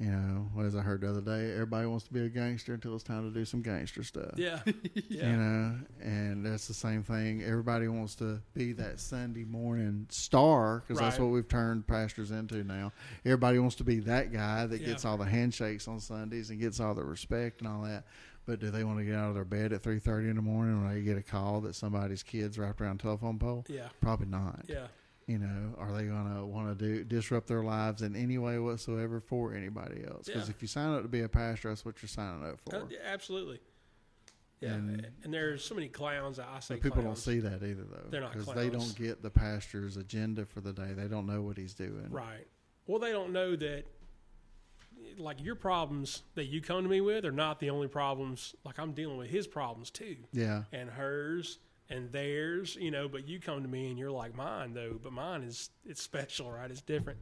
You 0.00 0.12
know, 0.12 0.48
what 0.54 0.64
as 0.64 0.76
I 0.76 0.80
heard 0.82 1.00
the 1.00 1.10
other 1.10 1.20
day, 1.22 1.50
everybody 1.54 1.88
wants 1.88 2.04
to 2.04 2.12
be 2.12 2.20
a 2.20 2.28
gangster 2.28 2.72
until 2.74 2.94
it's 2.94 3.02
time 3.02 3.26
to 3.28 3.36
do 3.36 3.44
some 3.44 3.62
gangster 3.62 4.04
stuff. 4.04 4.32
Yeah. 4.36 4.60
Yeah. 5.08 5.30
You 5.30 5.36
know, 5.38 5.78
and 6.02 6.44
that's 6.46 6.68
the 6.68 6.74
same 6.74 7.02
thing. 7.02 7.42
Everybody 7.42 7.88
wants 7.88 8.14
to 8.16 8.40
be 8.54 8.72
that 8.74 9.00
Sunday 9.00 9.44
morning 9.44 10.06
star 10.10 10.84
because 10.86 11.00
that's 11.00 11.18
what 11.18 11.30
we've 11.30 11.48
turned 11.48 11.86
pastors 11.88 12.30
into 12.30 12.62
now. 12.62 12.92
Everybody 13.24 13.58
wants 13.58 13.76
to 13.76 13.84
be 13.84 14.00
that 14.00 14.30
guy 14.32 14.66
that 14.66 14.80
Yeah. 14.80 14.88
gets 14.88 15.04
all 15.06 15.16
the 15.16 15.24
handshakes 15.24 15.88
on 15.88 15.98
Sundays 15.98 16.50
and 16.50 16.60
gets 16.60 16.78
all 16.78 16.94
the 16.94 17.02
respect 17.04 17.60
and 17.62 17.68
all 17.68 17.82
that. 17.82 18.04
But 18.48 18.60
do 18.60 18.70
they 18.70 18.82
want 18.82 18.98
to 18.98 19.04
get 19.04 19.14
out 19.14 19.28
of 19.28 19.34
their 19.34 19.44
bed 19.44 19.74
at 19.74 19.82
three 19.82 19.98
thirty 19.98 20.30
in 20.30 20.36
the 20.36 20.40
morning 20.42 20.82
when 20.82 20.94
they 20.94 21.02
get 21.02 21.18
a 21.18 21.22
call 21.22 21.60
that 21.60 21.74
somebody's 21.74 22.22
kids 22.22 22.58
wrapped 22.58 22.80
around 22.80 22.98
a 22.98 23.02
telephone 23.02 23.38
pole? 23.38 23.66
Yeah. 23.68 23.88
Probably 24.00 24.26
not. 24.26 24.64
Yeah. 24.66 24.86
You 25.26 25.36
know, 25.38 25.74
are 25.76 25.92
they 25.92 26.04
going 26.04 26.34
to 26.34 26.46
want 26.46 26.78
to 26.78 26.82
do 26.82 27.04
disrupt 27.04 27.46
their 27.46 27.62
lives 27.62 28.00
in 28.00 28.16
any 28.16 28.38
way 28.38 28.58
whatsoever 28.58 29.20
for 29.20 29.52
anybody 29.52 30.02
else? 30.02 30.28
Because 30.28 30.48
Yeah. 30.48 30.54
if 30.54 30.62
you 30.62 30.66
sign 30.68 30.94
up 30.94 31.02
to 31.02 31.08
be 31.08 31.20
a 31.20 31.28
pastor, 31.28 31.68
that's 31.68 31.84
what 31.84 32.00
you're 32.00 32.08
signing 32.08 32.42
up 32.48 32.58
for. 32.60 32.74
Uh, 32.76 32.86
yeah, 32.88 33.00
absolutely. 33.04 33.60
Yeah, 34.62 34.72
And- 34.72 35.06
and, 35.22 35.34
there's 35.34 35.62
so 35.62 35.74
many 35.74 35.88
clowns. 35.90 36.38
That 36.38 36.48
I 36.48 36.60
say 36.60 36.76
people 36.76 37.02
clowns. 37.02 37.04
don't 37.04 37.16
see 37.34 37.40
that 37.40 37.62
either, 37.62 37.84
though. 37.84 38.06
They're 38.08 38.22
not 38.22 38.32
because 38.32 38.52
they 38.54 38.70
don't 38.70 38.96
get 38.96 39.22
the 39.22 39.30
pastor's 39.30 39.98
agenda 39.98 40.46
for 40.46 40.62
the 40.62 40.72
day. 40.72 40.94
They 40.94 41.06
don't 41.06 41.26
know 41.26 41.42
what 41.42 41.58
he's 41.58 41.74
doing. 41.74 42.06
Right. 42.08 42.46
Well, 42.86 42.98
they 42.98 43.12
don't 43.12 43.32
know 43.34 43.54
that, 43.56 43.84
like, 45.16 45.42
your 45.42 45.54
problems 45.54 46.22
that 46.34 46.46
you 46.46 46.60
come 46.60 46.82
to 46.82 46.88
me 46.88 47.00
with 47.00 47.24
are 47.24 47.32
not 47.32 47.60
the 47.60 47.70
only 47.70 47.88
problems. 47.88 48.54
Like, 48.64 48.78
I'm 48.78 48.92
dealing 48.92 49.16
with 49.16 49.30
his 49.30 49.46
problems 49.46 49.90
too, 49.90 50.16
Yeah, 50.32 50.64
and 50.72 50.90
hers 50.90 51.58
and 51.90 52.12
theirs, 52.12 52.76
you 52.78 52.90
know, 52.90 53.08
but 53.08 53.26
you 53.26 53.40
come 53.40 53.62
to 53.62 53.68
me 53.68 53.88
and 53.88 53.98
you're 53.98 54.10
like, 54.10 54.34
mine, 54.34 54.74
though, 54.74 54.98
but 55.02 55.12
mine 55.12 55.42
is, 55.42 55.70
it's 55.86 56.02
special, 56.02 56.50
right? 56.50 56.70
It's 56.70 56.82
different. 56.82 57.18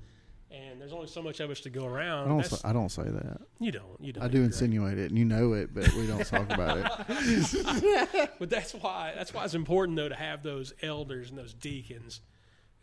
And 0.51 0.81
there's 0.81 0.93
only 0.93 1.09
so 1.09 1.23
much 1.23 1.41
of 1.41 1.51
us 1.51 1.61
to 1.61 1.71
go 1.71 1.87
around. 1.87 2.27
I 2.27 2.29
don't. 2.29 2.45
Say, 2.45 2.57
I 2.69 2.73
don't 2.73 2.89
say 2.89 3.03
that. 3.03 3.41
you 3.59 3.73
don't. 3.73 4.01
You 4.01 4.13
don't. 4.13 4.23
I 4.23 4.29
do 4.29 4.39
right. 4.39 4.47
insinuate 4.47 4.97
it, 4.97 5.11
and 5.11 5.19
you 5.19 5.25
know 5.25 5.55
it, 5.55 5.75
but 5.75 5.93
we 5.95 6.07
don't 6.07 6.25
talk 6.25 6.51
about 6.53 7.07
it. 7.11 8.31
But 8.39 8.51
that's 8.51 8.73
why 8.73 9.13
that's 9.17 9.35
why 9.35 9.45
it's 9.45 9.55
important 9.55 9.97
though 9.97 10.09
to 10.09 10.15
have 10.15 10.43
those 10.43 10.73
elders 10.83 11.31
and 11.31 11.39
those 11.39 11.53
deacons 11.53 12.21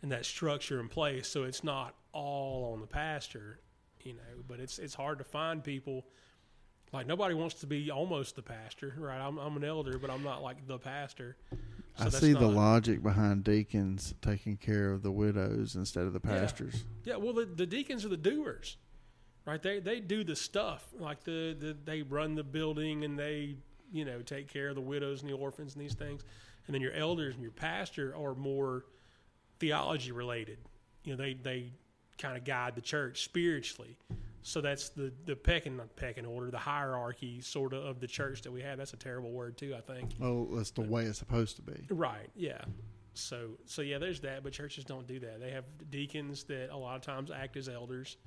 and 0.02 0.12
that 0.12 0.26
structure 0.26 0.78
in 0.80 0.88
place 0.88 1.26
so 1.28 1.44
it's 1.44 1.64
not 1.64 1.94
all 2.12 2.72
on 2.74 2.80
the 2.80 2.86
pastor, 2.86 3.60
you 4.04 4.12
know, 4.12 4.20
but 4.46 4.60
it's 4.60 4.78
it's 4.78 4.94
hard 4.94 5.18
to 5.18 5.24
find 5.24 5.64
people 5.64 6.04
like 6.92 7.06
nobody 7.06 7.34
wants 7.34 7.56
to 7.56 7.66
be 7.66 7.90
almost 7.90 8.36
the 8.36 8.42
pastor, 8.42 8.94
right? 8.98 9.18
I'm 9.20 9.38
I'm 9.38 9.56
an 9.56 9.64
elder, 9.64 9.98
but 9.98 10.10
I'm 10.10 10.22
not 10.22 10.42
like 10.42 10.66
the 10.66 10.78
pastor. 10.78 11.36
So 11.96 12.06
I 12.06 12.08
see 12.10 12.32
the 12.32 12.46
logic 12.48 13.02
behind 13.02 13.44
deacons 13.44 14.14
taking 14.20 14.56
care 14.56 14.90
of 14.92 15.02
the 15.02 15.12
widows 15.12 15.74
instead 15.76 16.06
of 16.06 16.12
the 16.12 16.20
Yeah. 16.24 16.40
pastors. 16.40 16.84
Yeah, 17.04 17.16
well 17.16 17.32
the, 17.32 17.44
the 17.46 17.66
deacons 17.66 18.04
are 18.04 18.08
the 18.08 18.16
doers. 18.16 18.76
Right? 19.46 19.62
They 19.62 19.78
they 19.80 20.00
do 20.00 20.24
the 20.24 20.36
stuff. 20.36 20.86
Like 20.98 21.24
the, 21.24 21.56
the 21.58 21.76
they 21.84 22.02
run 22.02 22.34
the 22.34 22.44
building 22.44 23.04
and 23.04 23.18
they, 23.18 23.56
you 23.92 24.04
know, 24.04 24.22
take 24.22 24.48
care 24.48 24.68
of 24.68 24.74
the 24.74 24.80
widows 24.80 25.20
and 25.22 25.30
the 25.30 25.34
orphans 25.36 25.74
and 25.74 25.82
these 25.84 25.94
things. 25.94 26.24
And 26.66 26.74
then 26.74 26.80
your 26.80 26.94
elders 26.94 27.34
and 27.34 27.42
your 27.42 27.52
pastor 27.52 28.14
are 28.16 28.34
more 28.34 28.86
theology 29.60 30.12
related. 30.12 30.58
You 31.04 31.12
know, 31.12 31.22
they 31.22 31.34
they 31.34 31.72
kind 32.18 32.36
of 32.36 32.44
guide 32.44 32.74
the 32.74 32.80
church 32.80 33.24
spiritually. 33.24 33.96
So 34.42 34.60
that's 34.60 34.90
the 34.90 35.10
the 35.24 35.34
pecking 35.34 35.78
not 35.78 35.96
pecking 35.96 36.26
order, 36.26 36.50
the 36.50 36.58
hierarchy 36.58 37.40
sort 37.40 37.72
of 37.72 37.84
of 37.84 38.00
the 38.00 38.06
church 38.06 38.42
that 38.42 38.52
we 38.52 38.60
have. 38.60 38.76
That's 38.76 38.92
a 38.92 38.98
terrible 38.98 39.32
word 39.32 39.56
too, 39.56 39.74
I 39.76 39.80
think. 39.80 40.10
Oh, 40.20 40.48
that's 40.54 40.70
the 40.70 40.82
way 40.82 41.04
it's 41.04 41.18
supposed 41.18 41.56
to 41.56 41.62
be. 41.62 41.86
Right. 41.88 42.28
Yeah. 42.36 42.60
So 43.14 43.52
so 43.64 43.80
yeah, 43.80 43.98
there's 43.98 44.20
that, 44.20 44.42
but 44.42 44.52
churches 44.52 44.84
don't 44.84 45.06
do 45.06 45.18
that. 45.20 45.40
They 45.40 45.50
have 45.50 45.64
deacons 45.90 46.44
that 46.44 46.70
a 46.70 46.76
lot 46.76 46.96
of 46.96 47.02
times 47.02 47.30
act 47.30 47.56
as 47.56 47.68
elders, 47.68 48.18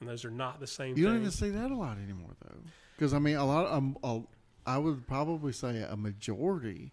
and 0.00 0.08
those 0.08 0.24
are 0.24 0.30
not 0.30 0.60
the 0.60 0.66
same. 0.66 0.98
You 0.98 1.06
don't 1.06 1.16
even 1.16 1.30
see 1.30 1.50
that 1.50 1.70
a 1.70 1.76
lot 1.76 1.96
anymore, 1.96 2.36
though. 2.42 2.58
Because 2.96 3.14
I 3.14 3.18
mean, 3.18 3.36
a 3.36 3.44
lot. 3.44 3.72
Um, 3.72 3.96
a, 4.04 4.20
I 4.66 4.78
would 4.78 5.06
probably 5.06 5.52
say 5.52 5.82
a 5.82 5.96
majority 5.96 6.92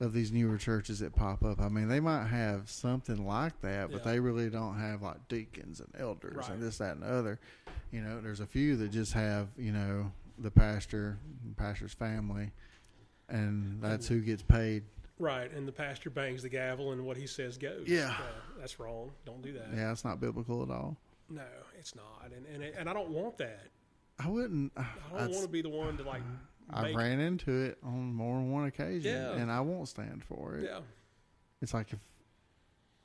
of 0.00 0.12
these 0.14 0.32
newer 0.32 0.56
churches 0.56 0.98
that 1.00 1.14
pop 1.14 1.44
up. 1.44 1.60
I 1.60 1.68
mean, 1.68 1.88
they 1.88 2.00
might 2.00 2.26
have 2.26 2.70
something 2.70 3.26
like 3.26 3.60
that, 3.60 3.90
but 3.90 3.98
Yeah. 4.04 4.12
they 4.12 4.20
really 4.20 4.48
don't 4.48 4.78
have 4.78 5.02
like 5.02 5.28
deacons 5.28 5.80
and 5.80 5.94
elders 5.98 6.36
Right. 6.36 6.50
and 6.52 6.62
this, 6.62 6.78
that, 6.78 6.92
and 6.94 7.02
the 7.02 7.08
other. 7.08 7.38
You 7.92 8.00
know, 8.00 8.20
there's 8.20 8.40
a 8.40 8.46
few 8.46 8.76
that 8.78 8.88
just 8.90 9.12
have 9.12 9.48
you 9.58 9.72
know 9.72 10.10
the 10.38 10.50
pastor, 10.50 11.18
pastor's 11.56 11.92
family, 11.92 12.50
and 13.28 13.80
that's 13.82 14.08
who 14.08 14.20
gets 14.20 14.42
paid. 14.42 14.84
Right, 15.18 15.52
and 15.52 15.68
the 15.68 15.72
pastor 15.72 16.08
bangs 16.08 16.42
the 16.42 16.48
gavel, 16.48 16.92
and 16.92 17.04
what 17.04 17.18
he 17.18 17.26
says 17.26 17.58
goes. 17.58 17.86
Yeah. 17.86 18.08
Uh, 18.18 18.58
that's 18.58 18.80
wrong. 18.80 19.12
Don't 19.26 19.42
do 19.42 19.52
that. 19.52 19.68
Yeah, 19.74 19.92
it's 19.92 20.04
not 20.04 20.18
biblical 20.18 20.62
at 20.62 20.70
all. 20.70 20.96
No, 21.28 21.42
it's 21.78 21.94
not, 21.94 22.30
and 22.34 22.46
and 22.46 22.62
and 22.64 22.88
I 22.88 22.92
don't 22.94 23.10
want 23.10 23.36
that. 23.38 23.68
I 24.18 24.28
wouldn't. 24.28 24.72
I 24.76 24.80
uh, 24.80 25.18
don't 25.18 25.30
want 25.32 25.42
to 25.42 25.48
be 25.48 25.60
the 25.62 25.68
one 25.68 25.96
to 25.98 26.02
like. 26.04 26.22
Uh, 26.22 26.24
I 26.72 26.82
make- 26.84 26.96
ran 26.96 27.20
into 27.20 27.50
it 27.50 27.78
on 27.82 28.12
more 28.14 28.36
than 28.36 28.50
one 28.52 28.66
occasion, 28.66 29.12
Yeah. 29.14 29.32
and 29.32 29.50
I 29.50 29.60
won't 29.60 29.88
stand 29.88 30.24
for 30.24 30.56
it. 30.56 30.64
Yeah, 30.64 30.80
It's 31.60 31.74
like 31.74 31.92
if 31.92 31.98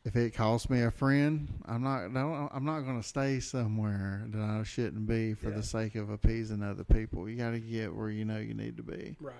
if 0.03 0.15
it 0.15 0.35
costs 0.35 0.69
me 0.69 0.81
a 0.83 0.91
friend, 0.91 1.51
I'm 1.65 1.81
not 1.81 2.11
no, 2.11 2.47
I'm 2.53 2.63
not 2.65 2.81
going 2.81 3.01
to 3.01 3.07
stay 3.07 3.39
somewhere 3.39 4.25
that 4.29 4.39
I 4.41 4.61
shouldn't 4.63 5.07
be 5.07 5.33
for 5.33 5.49
Yeah. 5.49 5.55
the 5.57 5.63
sake 5.63 5.95
of 5.95 6.09
appeasing 6.11 6.61
other 6.61 6.83
people. 6.83 7.27
You 7.27 7.37
got 7.37 7.51
to 7.51 7.59
get 7.59 7.93
where 7.95 8.09
you 8.11 8.23
know 8.23 8.37
you 8.37 8.53
need 8.53 8.77
to 8.77 8.83
be. 8.83 9.15
right. 9.19 9.33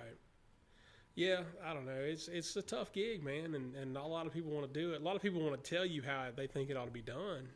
Yeah, 1.14 1.44
I 1.64 1.72
don't 1.72 1.86
know. 1.86 1.92
It's 1.98 2.28
it's 2.28 2.56
a 2.56 2.62
tough 2.62 2.92
gig, 2.92 3.22
man, 3.22 3.54
and 3.54 3.74
and 3.74 3.92
not 3.94 4.04
a 4.04 4.08
lot 4.08 4.26
of 4.26 4.32
people 4.34 4.50
want 4.50 4.70
to 4.72 4.78
do 4.80 4.92
it. 4.92 5.00
A 5.00 5.04
lot 5.04 5.16
of 5.16 5.22
people 5.22 5.40
want 5.40 5.62
to 5.62 5.70
tell 5.74 5.86
you 5.86 6.02
how 6.02 6.30
they 6.36 6.46
think 6.46 6.68
it 6.68 6.76
ought 6.76 6.84
to 6.84 6.90
be 6.90 7.00
done. 7.00 7.48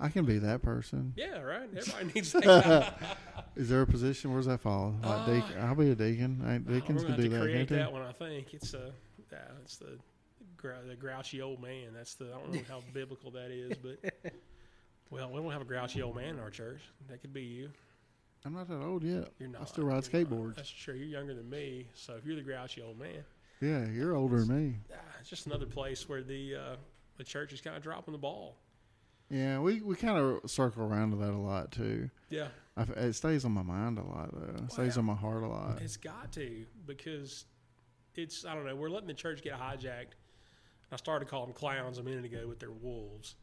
I 0.00 0.08
can 0.10 0.24
be 0.24 0.38
that 0.38 0.62
person. 0.62 1.12
Yeah, 1.16 1.40
right. 1.40 1.68
Everybody 1.76 2.04
needs 2.14 2.32
that. 2.32 2.94
Is 3.56 3.68
there 3.68 3.82
a 3.82 3.86
position? 3.86 4.32
Where's 4.32 4.46
that 4.46 4.60
fall? 4.60 4.94
Like 5.02 5.10
Uh, 5.20 5.26
deacon, 5.26 5.60
I'll 5.60 5.74
be 5.74 5.90
a 5.90 5.94
deacon. 5.96 6.42
I, 6.46 6.58
deacons 6.58 7.02
can 7.04 7.16
do 7.16 7.28
that. 7.28 7.40
create 7.40 7.56
can't 7.56 7.68
they? 7.68 7.76
that 7.76 7.92
one. 7.92 8.02
I 8.02 8.12
think 8.12 8.54
it's 8.54 8.74
a 8.74 8.92
yeah, 9.32 9.38
it's 9.62 9.76
the 9.76 9.98
the 10.86 10.96
grouchy 10.96 11.42
old 11.42 11.60
man. 11.62 11.88
That's 11.94 12.14
the 12.14 12.26
I 12.26 12.38
don't 12.38 12.52
know 12.52 12.60
how 12.68 12.80
biblical 12.92 13.30
that 13.32 13.50
is, 13.50 13.76
but 13.78 13.98
well, 15.10 15.30
we 15.30 15.40
don't 15.40 15.50
have 15.52 15.62
a 15.62 15.64
grouchy 15.64 16.02
old 16.02 16.14
man 16.16 16.34
in 16.36 16.40
our 16.40 16.50
church. 16.50 16.80
That 17.08 17.20
could 17.20 17.32
be 17.32 17.42
you. 17.42 17.70
I'm 18.44 18.54
not 18.54 18.68
that 18.68 18.80
old 18.80 19.02
yet. 19.02 19.32
You're 19.40 19.48
not. 19.48 19.62
I 19.62 19.64
still 19.64 19.84
ride 19.84 20.04
You're 20.12 20.22
not. 20.22 20.30
skateboards. 20.30 20.54
That's 20.56 20.70
true. 20.70 20.94
You're 20.94 21.08
younger 21.08 21.34
than 21.34 21.50
me, 21.50 21.88
so 21.94 22.14
if 22.14 22.24
you're 22.24 22.36
the 22.36 22.42
grouchy 22.42 22.82
old 22.82 22.98
man, 23.00 23.24
Yeah, 23.60 23.84
you're 23.88 24.14
older 24.14 24.44
than 24.44 24.70
me. 24.70 24.76
ah, 24.94 24.96
it's 25.20 25.28
just 25.28 25.46
another 25.46 25.66
place 25.66 26.08
where 26.08 26.22
the 26.22 26.54
uh, 26.54 26.76
the 27.16 27.24
church 27.24 27.52
is 27.52 27.60
kind 27.60 27.76
of 27.76 27.82
dropping 27.82 28.12
the 28.12 28.18
ball. 28.18 28.54
Yeah, 29.30 29.58
we, 29.58 29.80
we 29.82 29.94
kind 29.94 30.18
of 30.18 30.50
circle 30.50 30.84
around 30.84 31.10
to 31.10 31.16
that 31.18 31.32
a 31.32 31.38
lot 31.38 31.70
too. 31.70 32.10
Yeah, 32.30 32.48
I, 32.76 32.82
it 32.82 33.12
stays 33.12 33.44
on 33.44 33.52
my 33.52 33.62
mind 33.62 33.98
a 33.98 34.02
lot 34.02 34.30
though. 34.32 34.64
It 34.64 34.72
stays 34.72 34.96
on 34.96 35.04
my 35.04 35.14
heart 35.14 35.42
a 35.42 35.48
lot. 35.48 35.80
It's 35.82 35.96
got 35.96 36.32
to 36.32 36.64
because 36.86 37.44
it's 38.14 38.44
I 38.44 38.54
don't 38.54 38.66
know. 38.66 38.74
We're 38.74 38.88
letting 38.88 39.08
the 39.08 39.14
church 39.14 39.42
get 39.42 39.54
hijacked. 39.54 40.14
I 40.90 40.96
started 40.96 41.26
to 41.26 41.30
call 41.30 41.44
them 41.44 41.54
clowns 41.54 41.98
a 41.98 42.02
minute 42.02 42.24
ago 42.24 42.46
with 42.48 42.58
their 42.58 42.70
wolves, 42.70 43.34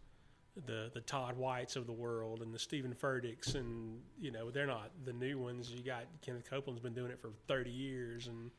the 0.66 0.90
the 0.94 1.02
Todd 1.02 1.38
Whites 1.38 1.76
of 1.76 1.86
the 1.86 1.94
world 1.94 2.41
and 2.41 2.53
the 2.53 2.60
Steven 2.60 2.94
Furticks, 2.94 3.53
and 3.53 3.99
you 4.20 4.32
know 4.32 4.49
they're 4.49 4.66
not 4.66 4.91
the 5.06 5.14
new 5.14 5.38
ones. 5.38 5.70
You 5.70 5.84
got 5.84 6.06
Kenneth 6.22 6.49
Copeland's 6.49 6.82
been 6.82 6.94
doing 6.95 7.12
it 7.12 7.20
for 7.20 7.30
thirty 7.48 7.70
years, 7.70 8.26
and 8.26 8.49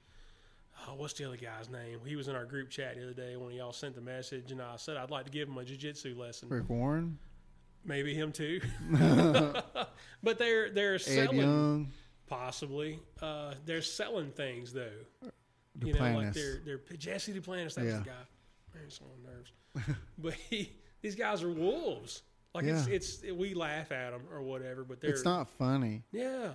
oh, 0.89 0.95
what's 0.97 1.15
the 1.15 1.25
other 1.27 1.37
guy's 1.37 1.71
name? 1.71 2.01
He 2.05 2.17
was 2.17 2.29
in 2.29 2.37
our 2.37 2.45
group 2.45 2.71
chat 2.71 2.97
the 2.97 3.03
other 3.03 3.13
day 3.13 3.37
when 3.37 3.53
y'all 3.53 3.73
sent 3.73 3.95
the 3.95 4.01
message, 4.01 4.53
and 4.53 4.61
I 4.61 4.77
said 4.77 4.97
I'd 4.97 5.11
like 5.11 5.25
to 5.25 5.31
give 5.31 5.49
him 5.49 5.59
a 5.59 5.65
jiu-jitsu 5.65 6.15
lesson. 6.19 6.49
Rick 6.49 6.69
Warren, 6.69 7.19
Maybe 7.87 8.15
him 8.15 8.33
too. 8.33 8.61
but 10.23 10.39
they're 10.39 10.71
they're 10.71 10.99
selling 10.99 11.93
possibly. 12.27 12.99
Uh, 13.23 13.55
they're 13.65 13.83
selling 13.83 14.33
things 14.33 14.73
though. 14.73 14.91
Duplantis. 15.79 15.87
You 15.87 15.95
know, 15.95 16.19
like 16.19 16.33
they're 16.33 16.61
they're 16.65 16.97
Jesse 16.99 17.33
Duplantis. 17.33 17.75
That 17.75 17.85
was 17.85 17.93
Yeah. 17.95 17.99
the 17.99 18.05
guy. 18.05 18.75
Man, 18.75 18.85
it's 18.87 19.01
on 19.01 19.23
nerves. 19.25 19.99
but 20.19 20.35
he, 20.35 20.73
these 21.01 21.15
guys 21.15 21.43
are 21.43 21.51
wolves. 21.51 22.23
Like 22.55 22.65
it's 22.65 22.87
it's 22.87 23.23
we 23.23 23.55
laugh 23.55 23.93
at 23.93 24.13
them 24.13 24.23
or 24.33 24.43
whatever, 24.43 24.83
but 24.83 25.01
they're 25.01 25.11
it's 25.11 25.25
not 25.25 25.49
funny. 25.49 26.03
Yeah, 26.11 26.53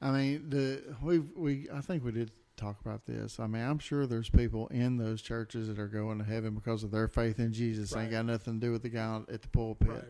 I 0.00 0.10
mean, 0.10 0.48
the 0.48 0.82
we 1.02 1.18
we 1.18 1.68
I 1.72 1.82
think 1.82 2.02
we 2.04 2.10
did 2.10 2.32
talk 2.56 2.80
about 2.80 3.06
this. 3.06 3.38
I 3.40 3.46
mean, 3.46 3.62
I'm 3.62 3.78
sure 3.78 4.06
there's 4.06 4.28
people 4.30 4.66
in 4.68 4.96
those 4.96 5.22
churches 5.22 5.68
that 5.68 5.78
are 5.78 5.88
going 5.88 6.18
to 6.18 6.24
heaven 6.24 6.54
because 6.54 6.82
of 6.84 6.90
their 6.90 7.08
faith 7.08 7.38
in 7.38 7.52
Jesus. 7.52 7.92
Right. 7.92 8.02
Ain't 8.02 8.10
got 8.12 8.26
nothing 8.26 8.60
to 8.60 8.66
do 8.66 8.72
with 8.72 8.82
the 8.82 8.88
guy 8.88 9.20
at 9.32 9.42
the 9.42 9.48
pulpit. 9.48 9.88
right. 9.88 10.04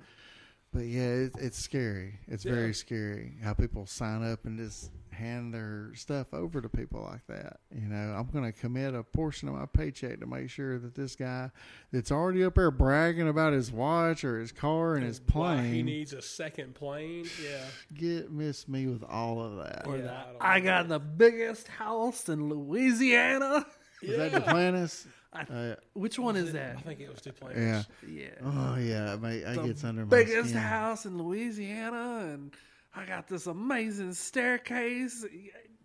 But 0.73 0.85
yeah, 0.87 1.03
it, 1.09 1.33
it's 1.39 1.59
scary. 1.59 2.19
It's 2.29 2.45
Yeah. 2.45 2.55
very 2.55 2.73
scary 2.75 3.35
how 3.43 3.53
people 3.55 3.87
sign 3.87 4.23
up 4.23 4.45
and 4.45 4.59
just 4.59 4.91
hand 5.13 5.53
their 5.53 5.91
stuff 5.95 6.33
over 6.33 6.61
to 6.61 6.69
people 6.69 7.03
like 7.03 7.27
that. 7.29 7.59
You 7.75 7.87
know, 7.89 8.15
I'm 8.19 8.27
going 8.33 8.45
to 8.51 8.59
commit 8.59 8.95
a 8.95 9.03
portion 9.03 9.49
of 9.49 9.55
my 9.55 9.67
paycheck 9.67 10.21
to 10.21 10.27
make 10.27 10.49
sure 10.51 10.79
that 10.79 10.95
this 10.95 11.15
guy 11.17 11.51
that's 11.93 12.11
already 12.11 12.43
up 12.45 12.55
there 12.55 12.71
bragging 12.71 13.29
about 13.29 13.53
his 13.53 13.71
watch 13.71 14.25
or 14.25 14.41
his 14.41 14.53
car 14.53 14.95
and 14.97 15.05
his 15.05 15.21
plane. 15.21 15.73
he 15.73 15.83
needs 15.83 16.13
a 16.13 16.23
second 16.23 16.75
plane. 16.75 17.27
Yeah, 17.43 17.65
get 17.95 18.31
miss 18.33 18.67
me 18.69 18.87
with 18.87 19.05
all 19.05 19.43
of 19.43 19.57
that. 19.59 19.87
Or 19.87 19.97
Yeah, 19.99 20.03
that, 20.05 20.37
I 20.41 20.55
I 20.57 20.59
know. 20.61 20.65
got 20.65 20.89
the 20.89 20.99
biggest 21.01 21.69
house 21.69 22.29
in 22.29 22.49
Louisiana. 22.49 23.67
Is 24.03 24.17
that 24.17 24.33
Duplantis? 24.33 25.07
I- 25.07 25.43
Uh, 25.43 25.77
Which 25.95 26.19
one 26.19 26.37
is 26.37 26.51
I 26.51 26.53
that? 26.59 26.77
I 26.77 26.81
think 26.83 27.01
it 27.01 27.09
was 27.09 27.21
Duplantis. 27.21 27.57
yeah. 27.57 27.83
Yeah. 28.07 28.29
Oh 28.45 28.77
yeah, 28.77 29.17
mate, 29.17 29.45
that 29.45 29.57
the 29.57 29.63
gets 29.69 29.83
under 29.85 30.05
my 30.05 30.11
biggest 30.11 30.51
skin. 30.51 30.61
house 30.61 31.07
in 31.07 31.17
Louisiana, 31.19 32.31
and 32.35 32.53
I 32.95 33.05
got 33.07 33.29
this 33.29 33.47
amazing 33.47 34.13
staircase. 34.15 35.25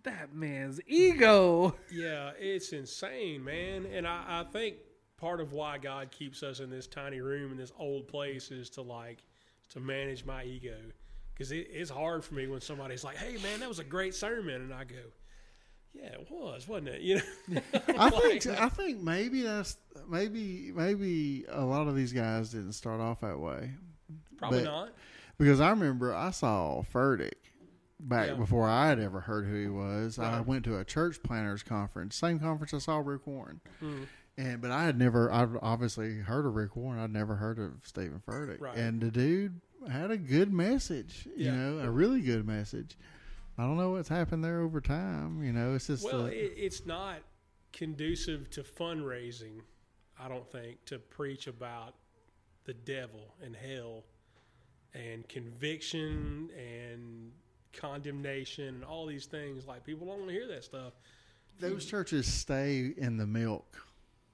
That 0.03 0.33
man's 0.33 0.79
ego. 0.87 1.75
Yeah, 1.91 2.31
it's 2.39 2.73
insane, 2.73 3.43
man. 3.43 3.85
And 3.85 4.07
I, 4.07 4.41
I 4.41 4.43
think 4.51 4.77
part 5.17 5.41
of 5.41 5.53
why 5.53 5.77
God 5.77 6.11
keeps 6.11 6.43
us 6.43 6.59
in 6.59 6.69
this 6.69 6.87
tiny 6.87 7.19
room 7.19 7.51
in 7.51 7.57
this 7.57 7.71
old 7.77 8.07
place 8.07 8.51
is 8.51 8.69
to 8.71 8.81
like 8.81 9.23
to 9.69 9.79
manage 9.79 10.25
my 10.25 10.43
ego. 10.43 10.77
Because 11.33 11.51
it, 11.51 11.67
it's 11.71 11.89
hard 11.89 12.23
for 12.23 12.35
me 12.35 12.47
when 12.47 12.61
somebody's 12.61 13.03
like, 13.03 13.17
"Hey, 13.17 13.37
man, 13.43 13.59
that 13.59 13.69
was 13.69 13.79
a 13.79 13.83
great 13.83 14.15
sermon," 14.15 14.61
and 14.61 14.73
I 14.73 14.85
go, 14.85 14.95
"Yeah, 15.93 16.05
it 16.07 16.27
was, 16.31 16.67
wasn't 16.67 16.89
it?" 16.89 17.01
You 17.01 17.15
know, 17.49 17.61
I 17.97 18.09
think 18.09 18.47
I 18.47 18.69
think 18.69 19.01
maybe 19.01 19.43
that's 19.43 19.77
maybe 20.09 20.71
maybe 20.73 21.45
a 21.49 21.63
lot 21.63 21.87
of 21.87 21.95
these 21.95 22.11
guys 22.11 22.49
didn't 22.51 22.73
start 22.73 22.99
off 23.01 23.21
that 23.21 23.39
way 23.39 23.71
probably 24.37 24.59
but- 24.59 24.65
not. 24.65 24.89
Because 25.37 25.59
I 25.61 25.69
remember 25.69 26.13
I 26.15 26.31
saw 26.31 26.81
Furtick 26.81 27.33
back 27.99 28.29
Yeah. 28.29 28.33
before 28.35 28.67
I 28.67 28.87
had 28.89 28.99
ever 28.99 29.21
heard 29.21 29.45
who 29.45 29.55
he 29.61 29.67
was. 29.67 30.17
I 30.19 30.41
went 30.41 30.63
to 30.65 30.77
a 30.77 30.83
church 30.85 31.21
planters 31.23 31.63
conference, 31.63 32.15
same 32.15 32.39
conference 32.39 32.73
I 32.73 32.79
saw 32.79 32.97
Rick 32.99 33.27
Warren, 33.27 33.61
Mm. 33.81 34.07
and 34.37 34.61
but 34.61 34.71
I 34.71 34.83
had 34.85 34.97
never 34.97 35.31
I've 35.31 35.55
obviously 35.61 36.19
heard 36.19 36.45
of 36.45 36.55
Rick 36.55 36.75
Warren. 36.75 36.99
I'd 36.99 37.11
never 37.13 37.35
heard 37.35 37.59
of 37.59 37.73
Steven 37.83 38.19
Furtick, 38.27 38.59
Right. 38.61 38.77
and 38.77 39.01
the 39.01 39.11
dude 39.11 39.61
had 39.89 40.11
a 40.11 40.17
good 40.17 40.51
message. 40.51 41.27
You 41.35 41.45
Yeah. 41.45 41.55
know, 41.55 41.79
a 41.79 41.91
really 41.91 42.21
good 42.21 42.45
message. 42.45 42.97
I 43.59 43.63
don't 43.63 43.77
know 43.77 43.91
what's 43.91 44.09
happened 44.09 44.43
there 44.43 44.59
over 44.61 44.81
time. 44.81 45.43
You 45.43 45.51
know, 45.53 45.73
it's 45.73 45.87
just 45.87 46.03
Well, 46.03 46.25
the- 46.25 46.33
it, 46.45 46.53
it's 46.57 46.85
not 46.85 47.21
conducive 47.73 48.49
to 48.51 48.63
fundraising, 48.63 49.61
I 50.19 50.27
don't 50.29 50.49
think, 50.51 50.85
to 50.85 50.99
preach 50.99 51.47
about 51.47 51.95
the 52.65 52.73
devil 52.73 53.35
and 53.41 53.55
hell 53.55 54.03
and 54.93 55.27
conviction 55.27 56.49
and 56.57 57.31
condemnation 57.73 58.67
and 58.75 58.83
all 58.83 59.05
these 59.05 59.25
things. 59.25 59.65
Like 59.67 59.83
people 59.85 60.07
don't 60.07 60.17
want 60.19 60.29
to 60.29 60.33
hear 60.33 60.47
that 60.47 60.63
stuff. 60.63 60.93
those 61.59 61.85
churches 61.85 62.31
stay 62.31 62.93
in 62.97 63.17
the 63.17 63.25
milk. 63.25 63.83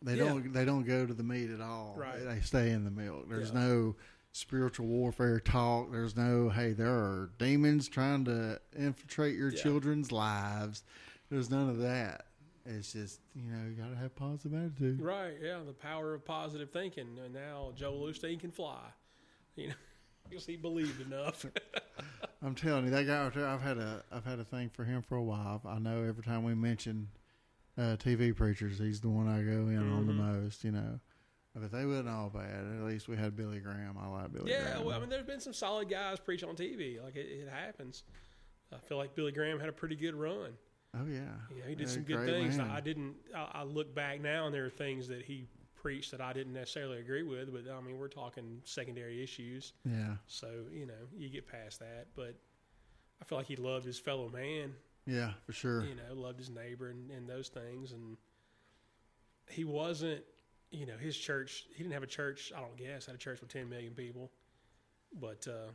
They 0.01 0.15
Yeah. 0.15 0.25
don't. 0.25 0.51
They 0.51 0.65
don't 0.65 0.83
go 0.83 1.05
to 1.05 1.13
the 1.13 1.23
meat 1.23 1.49
at 1.49 1.61
all. 1.61 1.95
Right. 1.97 2.19
They, 2.21 2.41
stay 2.41 2.71
in 2.71 2.83
the 2.83 2.91
milk. 2.91 3.29
There's 3.29 3.49
Yeah. 3.51 3.59
no 3.65 3.95
spiritual 4.33 4.87
warfare 4.87 5.39
talk. 5.39 5.89
There's 5.91 6.17
no 6.17 6.49
hey, 6.49 6.73
there 6.73 6.91
are 6.91 7.29
demons 7.37 7.87
trying 7.87 8.25
to 8.25 8.59
infiltrate 8.75 9.37
your 9.37 9.53
Yeah. 9.53 9.61
children's 9.61 10.11
lives. 10.11 10.83
There's 11.29 11.49
none 11.49 11.69
of 11.69 11.77
that. 11.79 12.25
It's 12.65 12.91
just 12.91 13.21
you 13.35 13.49
know 13.49 13.67
you 13.69 13.75
got 13.75 13.89
to 13.91 13.95
have 13.95 14.13
positive 14.15 14.53
attitude. 14.57 14.99
Right? 15.01 15.35
Yeah, 15.41 15.59
the 15.65 15.71
power 15.73 16.13
of 16.13 16.25
positive 16.25 16.71
thinking. 16.71 17.17
And 17.23 17.33
now 17.33 17.71
Joel 17.75 18.07
Osteen 18.09 18.39
can 18.39 18.51
fly. 18.51 18.83
You 19.55 19.69
know, 19.69 19.75
because 20.29 20.45
he 20.45 20.55
believed 20.55 21.01
enough. 21.01 21.45
I'm 22.41 22.55
telling 22.55 22.85
you, 22.85 22.91
that 22.91 23.07
guy. 23.07 23.15
out 23.17 23.33
there, 23.33 23.47
I've 23.47 23.61
had 23.61 23.77
a 23.77 24.03
I've 24.11 24.25
had 24.25 24.39
a 24.39 24.43
thing 24.43 24.69
for 24.69 24.83
him 24.83 25.01
for 25.01 25.15
a 25.15 25.23
while. 25.23 25.61
I 25.65 25.79
know 25.79 26.03
every 26.03 26.23
time 26.23 26.43
we 26.43 26.53
mention 26.55 27.07
uh, 27.77 27.95
TV 27.97 28.35
preachers, 28.35 28.79
he's 28.79 28.99
the 29.01 29.09
one 29.09 29.27
I 29.27 29.41
go 29.41 29.67
in 29.69 29.77
on 29.77 30.05
the 30.07 30.13
Mhm. 30.13 30.41
most. 30.43 30.63
You 30.63 30.71
know, 30.71 30.99
but 31.55 31.71
they 31.71 31.85
wasn't 31.85 32.09
all 32.09 32.29
bad. 32.29 32.65
At 32.77 32.83
least 32.83 33.07
we 33.07 33.15
had 33.15 33.35
Billy 33.35 33.59
Graham. 33.59 33.97
I 34.01 34.07
like 34.07 34.33
Billy 34.33 34.51
yeah, 34.51 34.63
Graham. 34.73 34.85
well, 34.85 34.95
I 34.97 34.99
mean, 34.99 35.09
there's 35.09 35.25
been 35.25 35.39
some 35.39 35.53
solid 35.53 35.89
guys 35.89 36.19
preach 36.19 36.43
on 36.43 36.55
TV. 36.55 37.01
Like 37.01 37.15
it, 37.15 37.27
it 37.27 37.49
happens. 37.49 38.03
I 38.73 38.77
feel 38.79 38.97
like 38.97 39.15
Billy 39.15 39.31
Graham 39.31 39.59
had 39.59 39.69
a 39.69 39.73
pretty 39.73 39.95
good 39.95 40.15
run. 40.15 40.51
oh 40.99 41.05
yeah, 41.07 41.19
Yeah, 41.55 41.63
he 41.69 41.75
did 41.75 41.87
some 41.89 42.03
good 42.03 42.25
things. 42.25 42.57
man. 42.57 42.69
I 42.71 42.81
didn't. 42.81 43.15
I, 43.33 43.49
I 43.59 43.63
look 43.63 43.95
back 43.95 44.19
now, 44.19 44.47
and 44.47 44.53
there 44.53 44.65
are 44.65 44.69
things 44.69 45.07
that 45.07 45.21
he 45.23 45.47
preached 45.83 46.11
that 46.11 46.21
I 46.21 46.33
didn't 46.33 46.53
necessarily 46.53 46.97
agree 46.99 47.21
with. 47.23 47.53
But 47.53 47.71
I 47.71 47.79
mean, 47.81 47.99
we're 47.99 48.07
talking 48.07 48.61
secondary 48.63 49.21
issues, 49.21 49.73
Yeah, 49.85 50.15
so 50.25 50.47
you 50.71 50.87
know, 50.87 50.93
you 51.15 51.29
get 51.29 51.45
past 51.45 51.79
that. 51.79 52.07
But 52.15 52.35
I 53.21 53.25
feel 53.25 53.37
like 53.37 53.47
he 53.47 53.55
loved 53.57 53.85
his 53.85 53.99
fellow 53.99 54.29
man. 54.29 54.73
yeah, 55.05 55.33
for 55.45 55.51
sure. 55.53 55.83
You 55.83 55.95
know, 55.95 56.13
loved 56.19 56.39
his 56.39 56.49
neighbor 56.49 56.89
and, 56.89 57.11
and 57.11 57.27
those 57.29 57.49
things. 57.49 57.91
And 57.91 58.17
he 59.49 59.63
wasn't. 59.65 60.23
You 60.71 60.87
know, 60.87 60.97
his 60.97 61.15
church. 61.15 61.65
He 61.75 61.83
didn't 61.83 61.93
have 61.93 62.01
a 62.01 62.07
church. 62.07 62.51
I 62.57 62.59
don't 62.59 62.75
guess 62.75 63.05
had 63.05 63.13
a 63.13 63.19
church 63.19 63.41
with 63.41 63.49
ten 63.53 63.69
million 63.69 63.93
people, 63.93 64.31
but 65.21 65.47
uh, 65.47 65.69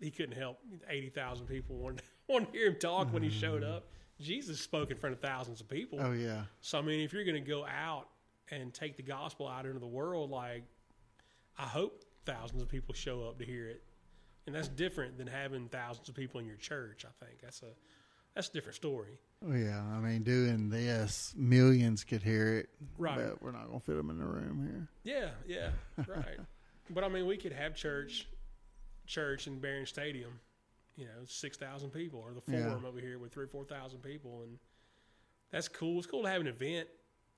he 0.00 0.10
couldn't 0.10 0.36
help 0.36 0.58
eighty 0.90 1.08
thousand 1.10 1.46
people 1.46 1.76
wanted 1.76 2.02
wanted 2.28 2.46
to 2.52 2.58
hear 2.58 2.66
him 2.66 2.76
talk 2.80 3.12
when 3.12 3.22
he 3.22 3.30
showed 3.30 3.62
up. 3.62 3.86
Jesus 4.20 4.60
spoke 4.60 4.90
in 4.90 4.96
front 4.96 5.14
of 5.14 5.20
thousands 5.20 5.60
of 5.60 5.68
people. 5.68 6.00
Oh 6.02 6.10
yeah, 6.12 6.42
So 6.62 6.78
I 6.78 6.82
mean, 6.82 7.00
if 7.00 7.12
you're 7.12 7.24
going 7.24 7.42
to 7.44 7.48
go 7.48 7.64
out 7.66 8.08
and 8.50 8.72
take 8.72 8.96
the 8.96 9.02
gospel 9.02 9.48
out 9.48 9.66
into 9.66 9.78
the 9.78 9.86
world, 9.86 10.30
like 10.30 10.64
I 11.58 11.62
hope 11.64 12.04
thousands 12.26 12.62
of 12.62 12.68
people 12.68 12.94
show 12.94 13.22
up 13.22 13.38
to 13.38 13.44
hear 13.44 13.68
it, 13.68 13.82
and 14.46 14.54
that's 14.54 14.68
different 14.68 15.18
than 15.18 15.26
having 15.26 15.68
thousands 15.68 16.08
of 16.08 16.14
people 16.14 16.40
in 16.40 16.46
your 16.46 16.56
church. 16.56 17.04
I 17.06 17.24
think 17.24 17.40
that's 17.42 17.62
a 17.62 17.70
that's 18.34 18.48
a 18.48 18.52
different 18.52 18.74
story. 18.76 19.18
oh 19.46 19.52
yeah. 19.54 19.80
I 19.92 19.98
mean, 20.00 20.22
doing 20.24 20.68
this, 20.68 21.32
millions 21.36 22.02
could 22.04 22.22
hear 22.22 22.58
it. 22.58 22.68
Right. 22.98 23.16
But 23.18 23.40
we're 23.42 23.52
not 23.52 23.66
gonna 23.68 23.80
fit 23.80 23.96
them 23.96 24.10
in 24.10 24.18
the 24.18 24.24
room 24.26 24.88
here. 25.04 25.14
Yeah, 25.14 25.30
yeah, 25.96 26.04
right. 26.08 26.38
but 26.90 27.04
I 27.04 27.08
mean, 27.08 27.26
we 27.26 27.36
could 27.36 27.52
have 27.52 27.74
church, 27.76 28.26
church 29.06 29.46
in 29.46 29.60
Barron 29.60 29.86
Stadium, 29.86 30.40
you 30.96 31.04
know, 31.04 31.24
six 31.26 31.56
thousand 31.56 31.90
people, 31.90 32.20
or 32.20 32.32
the 32.34 32.42
Yeah. 32.52 32.66
Forum 32.68 32.84
over 32.84 32.98
here 33.00 33.18
with 33.18 33.32
three 33.32 33.44
or 33.44 33.48
four 33.48 33.64
thousand 33.64 34.00
people, 34.02 34.42
and 34.42 34.58
that's 35.52 35.68
cool. 35.68 35.98
It's 35.98 36.06
cool 36.08 36.24
to 36.24 36.28
have 36.28 36.40
an 36.40 36.48
event. 36.48 36.88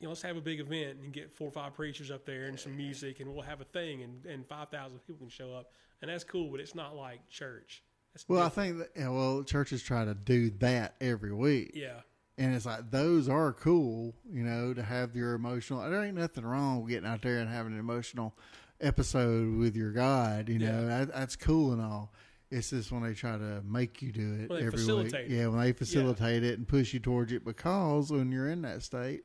You 0.00 0.04
know, 0.04 0.10
let's 0.10 0.22
have 0.22 0.36
a 0.36 0.42
big 0.42 0.60
event 0.60 0.98
and 1.02 1.12
get 1.12 1.32
four 1.32 1.48
or 1.48 1.52
five 1.52 1.74
preachers 1.74 2.10
up 2.10 2.26
there 2.26 2.44
and 2.44 2.60
some 2.60 2.76
music, 2.76 3.20
and 3.20 3.32
we'll 3.32 3.42
have 3.42 3.60
a 3.60 3.64
thing, 3.64 4.02
and, 4.02 4.26
and 4.26 4.46
five 4.46 4.68
thousand 4.68 4.98
people 5.06 5.20
can 5.20 5.28
show 5.30 5.54
up, 5.54 5.72
and 6.02 6.10
that's 6.10 6.24
cool. 6.24 6.50
But 6.50 6.60
it's 6.60 6.74
not 6.74 6.94
like 6.94 7.28
church. 7.30 7.82
That's 8.12 8.28
Well, 8.28 8.42
I 8.42 8.48
think 8.48 8.78
that, 8.78 8.90
yeah, 8.96 9.08
well, 9.08 9.42
churches 9.42 9.82
try 9.82 10.04
to 10.04 10.14
do 10.14 10.50
that 10.58 10.94
every 11.00 11.32
week. 11.32 11.72
yeah, 11.74 12.00
And 12.38 12.54
it's 12.54 12.66
like 12.66 12.90
those 12.90 13.28
are 13.28 13.52
cool, 13.52 14.14
you 14.30 14.42
know, 14.42 14.74
to 14.74 14.82
have 14.82 15.16
your 15.16 15.34
emotional. 15.34 15.88
There 15.88 16.02
ain't 16.02 16.16
nothing 16.16 16.44
wrong 16.44 16.82
with 16.82 16.90
getting 16.90 17.08
out 17.08 17.22
there 17.22 17.38
and 17.38 17.48
having 17.48 17.72
an 17.72 17.78
emotional 17.78 18.34
episode 18.80 19.56
with 19.56 19.76
your 19.76 19.92
God. 19.92 20.48
You 20.48 20.58
know, 20.58 20.86
that, 20.86 21.12
that's 21.12 21.36
cool 21.36 21.72
and 21.72 21.80
all. 21.80 22.12
It's 22.50 22.70
just 22.70 22.92
when 22.92 23.02
they 23.02 23.12
try 23.12 23.36
to 23.36 23.60
make 23.64 24.00
you 24.02 24.12
do 24.12 24.34
it 24.34 24.50
every 24.50 24.84
week. 24.94 25.12
it. 25.12 25.30
Yeah, 25.30 25.48
when 25.48 25.60
they 25.60 25.72
facilitate 25.72 26.44
it 26.44 26.58
and 26.58 26.66
push 26.66 26.94
you 26.94 27.00
towards 27.00 27.32
it, 27.32 27.44
because 27.44 28.10
when 28.12 28.30
you're 28.30 28.48
in 28.48 28.62
that 28.62 28.82
state, 28.82 29.24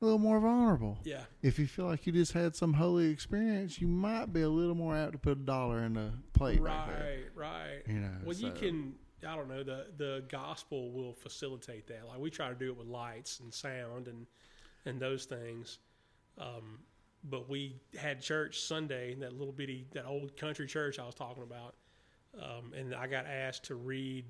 a 0.00 0.04
little 0.04 0.18
more 0.18 0.40
vulnerable. 0.40 0.98
Yeah. 1.04 1.24
If 1.42 1.58
you 1.58 1.66
feel 1.66 1.86
like 1.86 2.06
you 2.06 2.12
just 2.12 2.32
had 2.32 2.56
some 2.56 2.72
holy 2.72 3.10
experience, 3.10 3.80
you 3.80 3.88
might 3.88 4.32
be 4.32 4.42
a 4.42 4.48
little 4.48 4.74
more 4.74 4.96
apt 4.96 5.12
to 5.12 5.18
put 5.18 5.32
a 5.32 5.34
dollar 5.36 5.84
in 5.84 5.94
the 5.94 6.12
plate. 6.32 6.62
there. 6.62 6.64
Right, 6.64 7.24
right. 7.34 7.82
You 7.86 8.00
know, 8.00 8.12
well, 8.24 8.36
you 8.36 8.52
can. 8.52 8.94
I 9.26 9.36
don't 9.36 9.48
know. 9.48 9.62
The 9.62 9.86
the 9.98 10.24
gospel 10.30 10.90
will 10.92 11.12
facilitate 11.12 11.86
that. 11.88 12.06
Like 12.08 12.18
we 12.18 12.30
try 12.30 12.48
to 12.48 12.54
do 12.54 12.70
it 12.70 12.76
with 12.76 12.86
lights 12.86 13.40
and 13.40 13.52
sound 13.52 14.08
and 14.08 14.26
and 14.86 14.98
those 14.98 15.26
things. 15.26 15.78
Um, 16.38 16.78
but 17.24 17.50
we 17.50 17.76
had 17.98 18.22
church 18.22 18.60
Sunday, 18.60 19.12
in 19.12 19.20
that 19.20 19.36
little 19.36 19.52
bitty, 19.52 19.86
that 19.92 20.06
old 20.06 20.36
country 20.38 20.66
church 20.66 20.98
I 20.98 21.04
was 21.04 21.14
talking 21.14 21.42
about, 21.42 21.74
um, 22.40 22.72
and 22.74 22.94
I 22.94 23.06
got 23.06 23.26
asked 23.26 23.64
to 23.64 23.74
read 23.74 24.24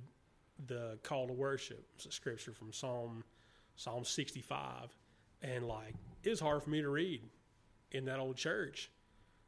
the 0.66 0.98
call 1.04 1.28
to 1.28 1.32
worship, 1.32 1.86
it's 1.94 2.06
a 2.06 2.12
scripture 2.12 2.52
from 2.52 2.72
Psalm 2.72 3.22
Psalm 3.76 4.04
sixty 4.04 4.42
five, 4.42 4.94
and 5.42 5.66
like 5.66 5.94
it 6.22 6.30
was 6.30 6.40
hard 6.40 6.62
for 6.62 6.70
me 6.70 6.82
to 6.82 6.88
read 6.88 7.22
in 7.92 8.04
that 8.06 8.18
old 8.18 8.36
church. 8.36 8.90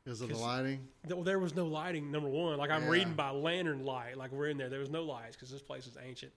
Is 0.04 0.20
it 0.20 0.28
the 0.30 0.36
lighting? 0.36 0.88
Well, 1.08 1.22
there 1.22 1.38
was 1.38 1.54
no 1.54 1.66
lighting. 1.66 2.10
Number 2.10 2.28
one, 2.28 2.58
like 2.58 2.70
I'm 2.70 2.84
Yeah. 2.84 2.90
reading 2.90 3.14
by 3.14 3.30
lantern 3.30 3.84
light. 3.84 4.16
Like 4.16 4.32
we're 4.32 4.48
in 4.48 4.56
there. 4.58 4.68
There 4.68 4.80
was 4.80 4.90
no 4.90 5.04
lights 5.04 5.36
because 5.36 5.50
this 5.50 5.62
place 5.62 5.86
is 5.86 5.96
ancient. 6.02 6.32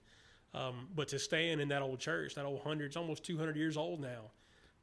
Um, 0.54 0.88
but 0.94 1.08
to 1.08 1.18
stand 1.18 1.60
in 1.60 1.68
that 1.68 1.82
old 1.82 1.98
church, 1.98 2.34
that 2.36 2.44
old 2.44 2.60
hundred, 2.62 2.86
it's 2.86 2.96
almost 2.96 3.24
200 3.24 3.56
years 3.56 3.76
old 3.76 4.00
now, 4.00 4.30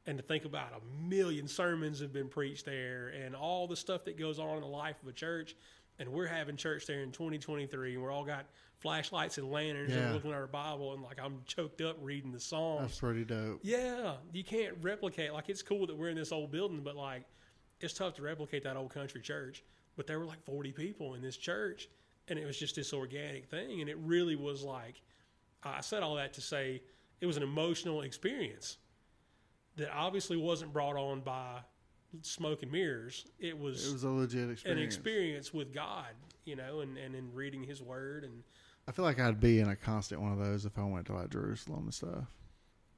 and 0.06 0.18
to 0.18 0.22
think 0.22 0.44
about 0.44 0.72
a 0.72 1.02
million 1.08 1.48
sermons 1.48 1.98
have 2.00 2.12
been 2.12 2.28
preached 2.28 2.66
there, 2.66 3.08
and 3.08 3.34
all 3.34 3.66
the 3.66 3.74
stuff 3.74 4.04
that 4.04 4.18
goes 4.18 4.38
on 4.38 4.56
in 4.56 4.60
the 4.60 4.66
life 4.68 5.02
of 5.02 5.08
a 5.08 5.12
church, 5.12 5.56
and 5.98 6.08
we're 6.10 6.26
having 6.26 6.56
church 6.56 6.86
there 6.86 7.02
in 7.02 7.12
2023, 7.12 7.94
and 7.94 8.02
we're 8.02 8.10
all 8.10 8.24
got 8.24 8.46
flashlights 8.78 9.38
and 9.38 9.50
lanterns, 9.50 9.92
and 9.92 10.00
Yeah. 10.00 10.08
we're 10.08 10.14
looking 10.14 10.30
at 10.30 10.36
our 10.36 10.46
Bible, 10.46 10.92
and 10.92 11.02
like 11.02 11.18
I'm 11.20 11.42
choked 11.46 11.80
up 11.80 11.96
reading 12.00 12.32
the 12.32 12.40
Psalms. 12.40 12.82
That's 12.88 13.00
pretty 13.00 13.24
dope. 13.24 13.60
Yeah, 13.62 14.16
you 14.32 14.44
can't 14.44 14.76
replicate. 14.82 15.32
Like 15.32 15.48
it's 15.48 15.62
cool 15.62 15.86
that 15.86 15.96
we're 15.96 16.10
in 16.10 16.16
this 16.16 16.32
old 16.32 16.50
building, 16.50 16.80
but 16.82 16.96
like 16.96 17.24
it's 17.80 17.94
tough 17.94 18.14
to 18.14 18.22
replicate 18.22 18.62
that 18.64 18.76
old 18.76 18.90
country 18.92 19.20
church. 19.20 19.62
But 19.96 20.06
there 20.06 20.18
were 20.18 20.26
like 20.26 20.42
forty 20.42 20.72
people 20.72 21.14
in 21.14 21.22
this 21.22 21.36
church, 21.36 21.88
and 22.28 22.38
it 22.38 22.44
was 22.44 22.58
just 22.58 22.74
this 22.76 22.92
organic 22.92 23.46
thing, 23.46 23.80
and 23.80 23.88
it 23.88 23.96
really 23.98 24.36
was 24.36 24.62
like. 24.62 25.00
I 25.62 25.80
said 25.80 26.02
all 26.02 26.16
that 26.16 26.34
to 26.34 26.40
say 26.42 26.82
it 27.22 27.26
was 27.26 27.36
an 27.38 27.42
emotional 27.42 28.02
experience 28.02 28.76
that 29.76 29.90
obviously 29.94 30.36
wasn't 30.36 30.72
brought 30.74 30.96
on 30.96 31.20
by 31.20 31.60
smoke 32.22 32.62
and 32.62 32.70
mirrors. 32.72 33.26
It 33.38 33.58
was, 33.58 33.88
It 33.88 33.92
was 33.92 34.04
a 34.04 34.10
legit 34.10 34.50
experience. 34.50 34.80
an 34.80 34.84
experience 34.84 35.54
with 35.54 35.72
God, 35.72 36.08
you 36.44 36.56
know, 36.56 36.80
and, 36.80 36.96
and 36.98 37.14
in 37.14 37.32
reading 37.32 37.62
His 37.64 37.82
Word 37.82 38.24
and 38.24 38.42
I 38.86 38.92
feel 38.92 39.06
like 39.06 39.18
I'd 39.18 39.40
be 39.40 39.60
in 39.60 39.68
a 39.68 39.76
constant 39.76 40.20
one 40.20 40.32
of 40.32 40.38
those 40.38 40.66
if 40.66 40.78
I 40.78 40.84
went 40.84 41.06
to 41.06 41.14
like 41.14 41.30
Jerusalem 41.30 41.84
and 41.84 41.94
stuff. 41.94 42.24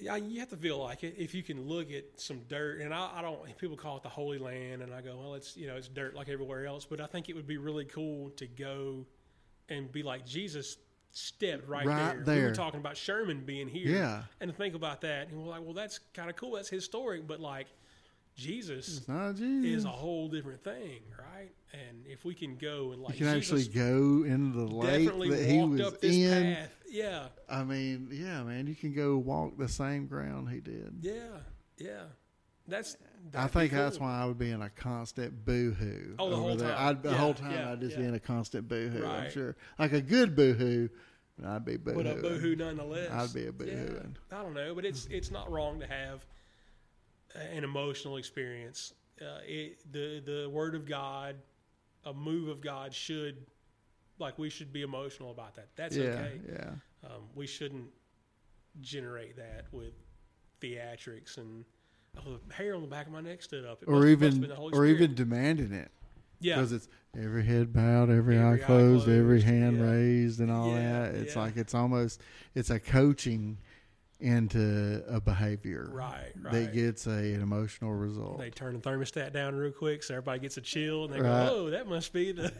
Yeah, 0.01 0.17
you 0.17 0.41
have 0.41 0.49
to 0.51 0.57
feel 0.57 0.79
like 0.83 1.05
it. 1.05 1.15
If 1.17 1.33
you 1.33 1.43
can 1.45 1.63
look 1.69 1.93
at 1.93 2.05
some 2.17 2.41
dirt, 2.49 2.81
and 2.81 2.93
I, 2.93 3.11
I 3.15 3.23
don't, 3.23 3.57
people 3.57 3.77
call 3.77 3.97
it 3.97 4.03
the 4.03 4.09
Holy 4.09 4.37
Land, 4.39 4.83
and 4.83 4.93
I 4.93 5.01
go, 5.01 5.17
well, 5.17 5.35
it's 5.35 5.57
you 5.57 5.69
know, 5.69 5.77
it's 5.77 5.87
dirt 5.89 6.15
like 6.17 6.29
everywhere 6.29 6.67
else. 6.67 6.85
But 6.85 7.01
I 7.01 7.07
think 7.07 7.29
it 7.29 7.37
would 7.37 7.47
be 7.47 7.57
really 7.57 7.85
cool 7.85 8.31
to 8.31 8.47
go 8.49 9.07
and 9.69 9.91
be 9.93 10.03
like 10.03 10.27
Jesus 10.27 10.77
stepped 11.13 11.67
right, 11.69 11.87
Right 11.87 12.23
there. 12.27 12.37
We 12.37 12.43
were 12.43 12.55
talking 12.55 12.81
about 12.81 12.97
Sherman 12.97 13.45
being 13.47 13.69
here, 13.69 13.89
Yeah. 13.89 14.23
and 14.41 14.55
think 14.55 14.75
about 14.75 15.01
that, 15.03 15.29
and 15.29 15.41
we're 15.41 15.49
like, 15.49 15.63
well, 15.63 15.73
that's 15.73 16.01
kind 16.15 16.29
of 16.29 16.37
cool. 16.37 16.53
That's 16.57 16.69
historic, 16.69 17.27
but 17.29 17.41
like 17.41 17.69
Jesus 18.37 19.07
not 19.09 19.37
Jesus. 19.37 19.79
is 19.81 19.85
a 19.85 19.89
whole 19.89 20.29
different 20.29 20.63
thing, 20.63 21.01
right? 21.19 21.51
And 21.73 22.07
if 22.07 22.25
we 22.25 22.35
can 22.35 22.57
go 22.57 22.93
and 22.93 23.03
like 23.03 23.19
you 23.19 23.27
can 23.27 23.35
Jesus 23.41 23.67
actually 23.67 23.81
go 23.81 24.25
into 24.25 24.59
the 24.59 24.67
lake 24.67 25.09
that 25.31 25.45
he 25.47 25.63
was 25.63 25.95
in. 26.03 26.55
path, 26.55 26.71
yeah, 26.89 27.29
I 27.49 27.65
mean, 27.65 28.09
yeah, 28.13 28.43
man, 28.43 28.67
you 28.67 28.75
can 28.75 28.93
go 28.95 29.17
walk 29.17 29.57
the 29.59 29.69
same 29.69 30.07
ground 30.07 30.51
he 30.51 30.61
did. 30.61 30.95
yeah, 31.01 31.13
yeah. 31.79 32.03
That's 32.69 32.97
I 33.35 33.47
think 33.47 33.73
that's 33.73 34.01
why 34.01 34.21
I 34.21 34.25
would 34.25 34.39
be 34.39 34.51
in 34.51 34.61
a 34.61 34.71
constant 34.71 35.45
boohoo. 35.45 36.17
Oh, 36.19 36.31
the 36.31 36.37
whole 36.37 36.57
there. 36.57 36.75
time. 36.75 36.89
I'd, 36.89 37.03
the 37.03 37.11
Yeah, 37.11 37.17
whole 37.17 37.35
time 37.35 37.53
yeah, 37.53 37.73
I'd 37.73 37.81
just 37.81 37.93
yeah. 37.93 38.03
be 38.03 38.09
in 38.09 38.15
a 38.15 38.21
constant 38.21 38.69
boohoo. 38.69 39.07
I'm 39.07 39.31
sure, 39.31 39.57
like 39.79 39.93
a 39.93 40.01
good 40.01 40.35
boohoo, 40.35 40.89
I'd 41.45 41.65
be 41.65 41.77
boohoo. 41.77 42.03
But 42.03 42.07
a 42.07 42.15
boohoo 42.21 42.57
nonetheless. 42.57 43.11
I'd 43.13 43.33
be 43.33 43.47
a 43.47 43.67
Yeah. 43.67 43.99
I 44.33 44.43
don't 44.43 44.55
know, 44.55 44.75
but 44.75 44.85
it's 44.85 45.07
it's 45.07 45.31
not 45.31 45.51
wrong 45.51 45.79
to 45.81 45.87
have 45.87 46.27
an 47.35 47.65
emotional 47.65 48.17
experience. 48.17 48.95
Uh, 49.21 49.39
it, 49.47 49.79
the 49.93 50.21
the 50.25 50.51
word 50.51 50.75
of 50.75 50.87
God, 50.87 51.37
a 52.05 52.13
move 52.13 52.49
of 52.49 52.61
God 52.61 52.93
should, 52.95 53.37
like 54.19 54.39
we 54.39 54.51
should 54.51 54.73
be 54.73 54.83
emotional 54.83 55.31
about 55.31 55.55
that. 55.57 55.69
That's 55.77 55.97
Yeah, 55.97 56.05
okay. 56.05 56.41
yeah. 56.53 56.71
Um, 57.05 57.23
we 57.35 57.47
shouldn't 57.47 57.89
generate 58.81 59.37
that 59.37 59.67
with 59.73 59.95
theatrics 60.61 61.39
and 61.39 61.65
oh, 62.19 62.39
the 62.47 62.55
hair 62.55 62.75
on 62.75 62.83
the 62.83 62.89
back 62.89 63.07
of 63.07 63.13
my 63.13 63.21
neck 63.21 63.43
stood 63.43 63.65
up. 63.65 63.83
It 63.83 63.89
Or 63.89 63.93
must- 63.93 64.03
must 64.03 64.09
have 64.09 64.23
even, 64.33 64.41
been 64.41 64.51
the 64.51 64.57
Holy 64.57 64.73
or 64.73 64.87
even 64.87 65.15
demanding 65.15 65.73
it 65.73 65.91
yeah, 66.41 66.57
because 66.57 66.73
it's 66.73 66.89
every 67.19 67.45
head 67.45 67.73
bowed, 67.73 68.11
every, 68.11 68.37
Every 68.37 68.39
eye 68.39 68.55
eye 68.55 68.67
closed, 68.67 69.09
every 69.09 69.41
hand 69.41 69.79
yeah. 69.79 69.85
raised, 69.85 70.41
and 70.41 70.51
all 70.51 70.69
Yeah, 70.75 71.03
that. 71.11 71.15
It's 71.15 71.37
like 71.37 71.57
it's 71.57 71.75
almost 71.75 72.21
it's 72.55 72.71
a 72.71 72.79
coaching 72.81 73.59
into 74.19 75.03
a 75.09 75.21
behavior 75.21 75.91
right, 75.93 76.33
right. 76.41 76.53
that 76.53 76.73
gets 76.73 77.07
a, 77.07 77.11
an 77.11 77.43
emotional 77.43 77.93
result. 77.93 78.39
They 78.39 78.51
turn 78.51 78.73
the 78.75 78.81
thermostat 78.81 79.33
down 79.33 79.55
real 79.55 79.73
quick 79.73 80.03
so 80.03 80.15
everybody 80.15 80.39
gets 80.41 80.57
a 80.57 80.63
chill 80.63 81.05
and 81.05 81.13
they 81.13 81.21
Right. 81.21 81.47
go, 81.49 81.55
"Oh, 81.55 81.71
that 81.71 81.87
must 81.87 82.13
be 82.13 82.33
the 82.33 82.51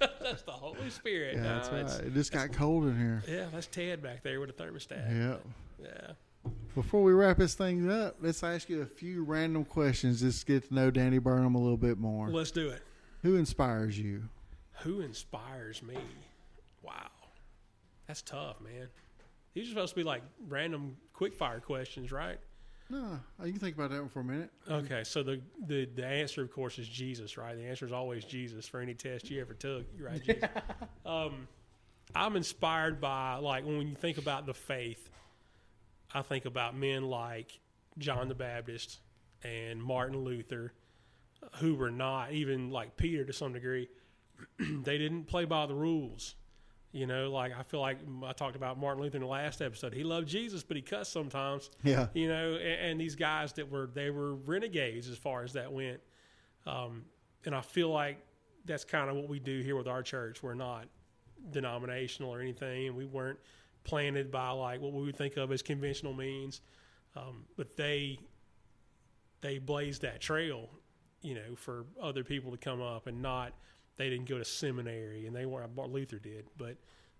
that's 0.20 0.42
the 0.42 0.52
Holy 0.52 0.90
Spirit." 0.90 1.36
yeah, 1.36 1.42
No, 1.42 1.54
that's 1.60 1.94
right. 1.96 2.06
It 2.06 2.14
just 2.14 2.30
got 2.32 2.52
cold 2.52 2.84
in 2.84 2.98
here. 2.98 3.22
Yeah, 3.26 3.46
that's 3.52 3.66
Ted 3.68 4.02
back 4.02 4.22
there 4.22 4.38
with 4.40 4.50
a 4.50 4.52
thermostat. 4.52 5.08
Yeah. 5.10 5.36
Yeah. 5.82 6.12
Before 6.74 7.02
we 7.02 7.12
wrap 7.12 7.38
this 7.38 7.54
thing 7.54 7.90
up, 7.90 8.16
let's 8.20 8.42
ask 8.42 8.68
you 8.68 8.82
a 8.82 8.86
few 8.86 9.24
random 9.24 9.64
questions 9.64 10.20
just 10.20 10.46
to 10.46 10.52
get 10.52 10.68
to 10.68 10.74
know 10.74 10.90
Danny 10.90 11.18
Burnham 11.18 11.54
a 11.54 11.58
little 11.58 11.76
bit 11.76 11.98
more. 11.98 12.28
Let's 12.28 12.50
do 12.50 12.68
it. 12.68 12.82
Who 13.22 13.36
inspires 13.36 13.98
you? 13.98 14.24
Who 14.80 15.00
inspires 15.00 15.82
me? 15.82 15.96
Wow. 16.82 17.08
That's 18.06 18.22
tough, 18.22 18.60
man. 18.60 18.88
These 19.54 19.66
are 19.66 19.70
supposed 19.70 19.90
to 19.90 19.96
be 19.96 20.04
like 20.04 20.22
random 20.46 20.96
quick 21.12 21.34
fire 21.34 21.60
questions, 21.60 22.12
right? 22.12 22.38
No, 22.90 23.18
you 23.44 23.52
can 23.52 23.60
think 23.60 23.76
about 23.76 23.90
that 23.90 24.00
one 24.00 24.08
for 24.08 24.20
a 24.20 24.24
minute. 24.24 24.50
Okay, 24.70 25.04
so 25.04 25.22
the, 25.22 25.40
the 25.66 25.84
the 25.94 26.06
answer, 26.06 26.42
of 26.42 26.50
course, 26.50 26.78
is 26.78 26.88
Jesus, 26.88 27.36
right? 27.36 27.54
The 27.54 27.66
answer 27.66 27.84
is 27.84 27.92
always 27.92 28.24
Jesus 28.24 28.66
for 28.66 28.80
any 28.80 28.94
test 28.94 29.30
you 29.30 29.40
ever 29.40 29.52
took. 29.52 29.84
You're 29.96 30.08
right, 30.08 30.22
Jesus. 30.24 30.48
um, 31.06 31.46
I'm 32.14 32.36
inspired 32.36 33.00
by 33.00 33.36
like 33.36 33.64
when 33.64 33.88
you 33.88 33.94
think 33.94 34.16
about 34.16 34.46
the 34.46 34.54
faith, 34.54 35.10
I 36.14 36.22
think 36.22 36.46
about 36.46 36.74
men 36.74 37.04
like 37.04 37.60
John 37.98 38.28
the 38.28 38.34
Baptist 38.34 39.00
and 39.42 39.82
Martin 39.82 40.18
Luther, 40.24 40.72
who 41.56 41.74
were 41.74 41.90
not 41.90 42.32
even 42.32 42.70
like 42.70 42.96
Peter 42.96 43.24
to 43.24 43.32
some 43.34 43.52
degree. 43.52 43.88
they 44.58 44.96
didn't 44.96 45.24
play 45.24 45.44
by 45.44 45.66
the 45.66 45.74
rules. 45.74 46.36
You 46.92 47.06
know, 47.06 47.30
like 47.30 47.52
I 47.58 47.62
feel 47.62 47.80
like 47.80 47.98
I 48.24 48.32
talked 48.32 48.56
about 48.56 48.78
Martin 48.78 49.02
Luther 49.02 49.16
in 49.18 49.22
the 49.22 49.28
last 49.28 49.60
episode. 49.60 49.92
He 49.92 50.04
loved 50.04 50.26
Jesus, 50.26 50.62
but 50.62 50.76
he 50.76 50.82
cussed 50.82 51.12
sometimes 51.12 51.70
Yeah. 51.84 52.06
you 52.14 52.28
know, 52.28 52.54
and, 52.54 52.90
and 52.92 53.00
these 53.00 53.14
guys 53.14 53.52
that 53.54 53.70
were 53.70 53.88
they 53.92 54.10
were 54.10 54.34
renegades 54.34 55.08
as 55.08 55.18
far 55.18 55.42
as 55.42 55.52
that 55.52 55.70
went. 55.70 56.00
Um, 56.66 57.04
and 57.44 57.54
I 57.54 57.60
feel 57.60 57.90
like 57.90 58.18
that's 58.64 58.84
kind 58.84 59.10
of 59.10 59.16
what 59.16 59.28
we 59.28 59.38
do 59.38 59.60
here 59.60 59.76
with 59.76 59.86
our 59.86 60.02
church. 60.02 60.42
We're 60.42 60.54
not 60.54 60.86
denominational 61.50 62.30
or 62.32 62.40
anything, 62.40 62.88
and 62.88 62.96
we 62.96 63.04
weren't 63.04 63.38
planted 63.84 64.30
by 64.30 64.50
like 64.50 64.80
what 64.80 64.92
we 64.92 65.02
would 65.04 65.16
think 65.16 65.36
of 65.36 65.52
as 65.52 65.62
conventional 65.62 66.14
means. 66.14 66.62
Um, 67.16 67.44
but 67.56 67.76
they 67.76 68.18
they 69.40 69.58
blazed 69.58 70.02
that 70.02 70.20
trail, 70.20 70.68
you 71.22 71.34
know, 71.34 71.54
for 71.54 71.84
other 72.02 72.24
people 72.24 72.50
to 72.50 72.56
come 72.56 72.80
up 72.82 73.06
and 73.06 73.22
not 73.22 73.52
they 73.98 74.08
didn't 74.08 74.28
go 74.28 74.38
to 74.38 74.44
seminary 74.44 75.26
and 75.26 75.36
they 75.36 75.44
weren't 75.44 75.76
Luther 75.76 76.18
did, 76.18 76.46
but 76.56 76.76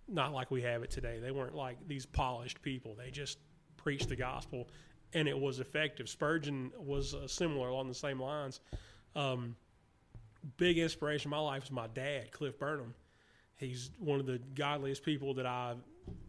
not 0.08 0.32
like 0.32 0.50
we 0.50 0.62
have 0.62 0.82
it 0.82 0.90
today. 0.90 1.18
They 1.20 1.32
weren't 1.32 1.54
like 1.54 1.76
these 1.86 2.06
polished 2.06 2.62
people. 2.62 2.94
They 2.96 3.10
just 3.10 3.38
preached 3.76 4.08
the 4.08 4.16
gospel 4.16 4.68
and 5.12 5.28
it 5.28 5.38
was 5.38 5.60
effective. 5.60 6.08
Spurgeon 6.08 6.70
was 6.78 7.14
uh, 7.14 7.26
similar 7.26 7.68
along 7.68 7.88
the 7.88 7.94
same 7.94 8.20
lines. 8.20 8.60
Um, 9.16 9.56
big 10.56 10.78
inspiration 10.78 11.28
in 11.28 11.30
my 11.30 11.40
life 11.40 11.64
is 11.64 11.70
my 11.70 11.88
dad, 11.88 12.30
Cliff 12.30 12.58
Burnham. 12.58 12.94
He's 13.56 13.90
one 13.98 14.20
of 14.20 14.26
the 14.26 14.40
godliest 14.54 15.02
people 15.02 15.34
that 15.34 15.46
I 15.46 15.74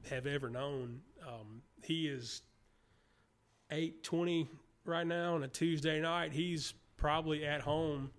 have 0.10 0.26
ever 0.26 0.50
known. 0.50 1.02
Um, 1.26 1.62
he 1.84 2.08
is 2.08 2.42
eight 3.72 4.04
twenty 4.04 4.48
right 4.84 5.06
now 5.06 5.36
on 5.36 5.44
a 5.44 5.48
Tuesday 5.48 6.02
night. 6.02 6.32
He's 6.32 6.74
probably 6.98 7.46
at 7.46 7.62
home 7.62 8.10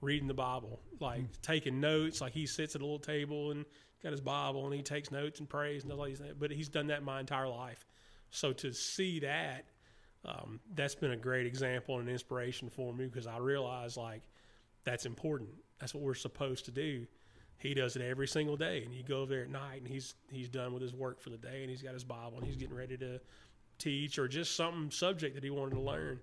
reading 0.00 0.28
the 0.28 0.34
Bible, 0.34 0.80
like 1.00 1.24
taking 1.42 1.80
notes. 1.80 2.20
Like 2.20 2.32
he 2.32 2.46
sits 2.46 2.74
at 2.74 2.80
a 2.80 2.84
little 2.84 2.98
table 2.98 3.50
and 3.50 3.64
got 4.02 4.12
his 4.12 4.20
Bible 4.20 4.64
and 4.64 4.74
he 4.74 4.82
takes 4.82 5.10
notes 5.10 5.40
and 5.40 5.48
prays 5.48 5.84
and 5.84 5.92
all 5.92 6.04
these 6.04 6.18
things. 6.18 6.34
But 6.38 6.50
he's 6.50 6.68
done 6.68 6.88
that 6.88 7.02
my 7.02 7.20
entire 7.20 7.48
life. 7.48 7.86
So 8.30 8.52
to 8.54 8.72
see 8.72 9.20
that, 9.20 9.66
um, 10.24 10.60
that's 10.74 10.94
been 10.94 11.12
a 11.12 11.16
great 11.16 11.46
example 11.46 11.98
and 11.98 12.08
inspiration 12.08 12.68
for 12.68 12.92
me 12.92 13.06
because 13.06 13.26
I 13.26 13.38
realize 13.38 13.96
like 13.96 14.22
that's 14.84 15.06
important. 15.06 15.50
That's 15.78 15.94
what 15.94 16.02
we're 16.02 16.14
supposed 16.14 16.66
to 16.66 16.70
do. 16.70 17.06
He 17.58 17.74
does 17.74 17.94
it 17.96 18.02
every 18.02 18.26
single 18.26 18.56
day, 18.56 18.82
and 18.84 18.94
you 18.94 19.02
go 19.02 19.20
over 19.20 19.34
there 19.34 19.42
at 19.42 19.50
night, 19.50 19.82
and 19.82 19.88
he's 19.88 20.14
he's 20.30 20.48
done 20.48 20.72
with 20.72 20.82
his 20.82 20.94
work 20.94 21.20
for 21.20 21.28
the 21.28 21.36
day, 21.36 21.60
and 21.60 21.70
he's 21.70 21.82
got 21.82 21.92
his 21.92 22.04
Bible, 22.04 22.38
and 22.38 22.46
he's 22.46 22.56
getting 22.56 22.74
ready 22.74 22.96
to 22.96 23.20
teach 23.78 24.18
or 24.18 24.28
just 24.28 24.56
something 24.56 24.90
subject 24.90 25.34
that 25.34 25.44
he 25.44 25.50
wanted 25.50 25.74
to 25.74 25.80
learn. 25.80 26.20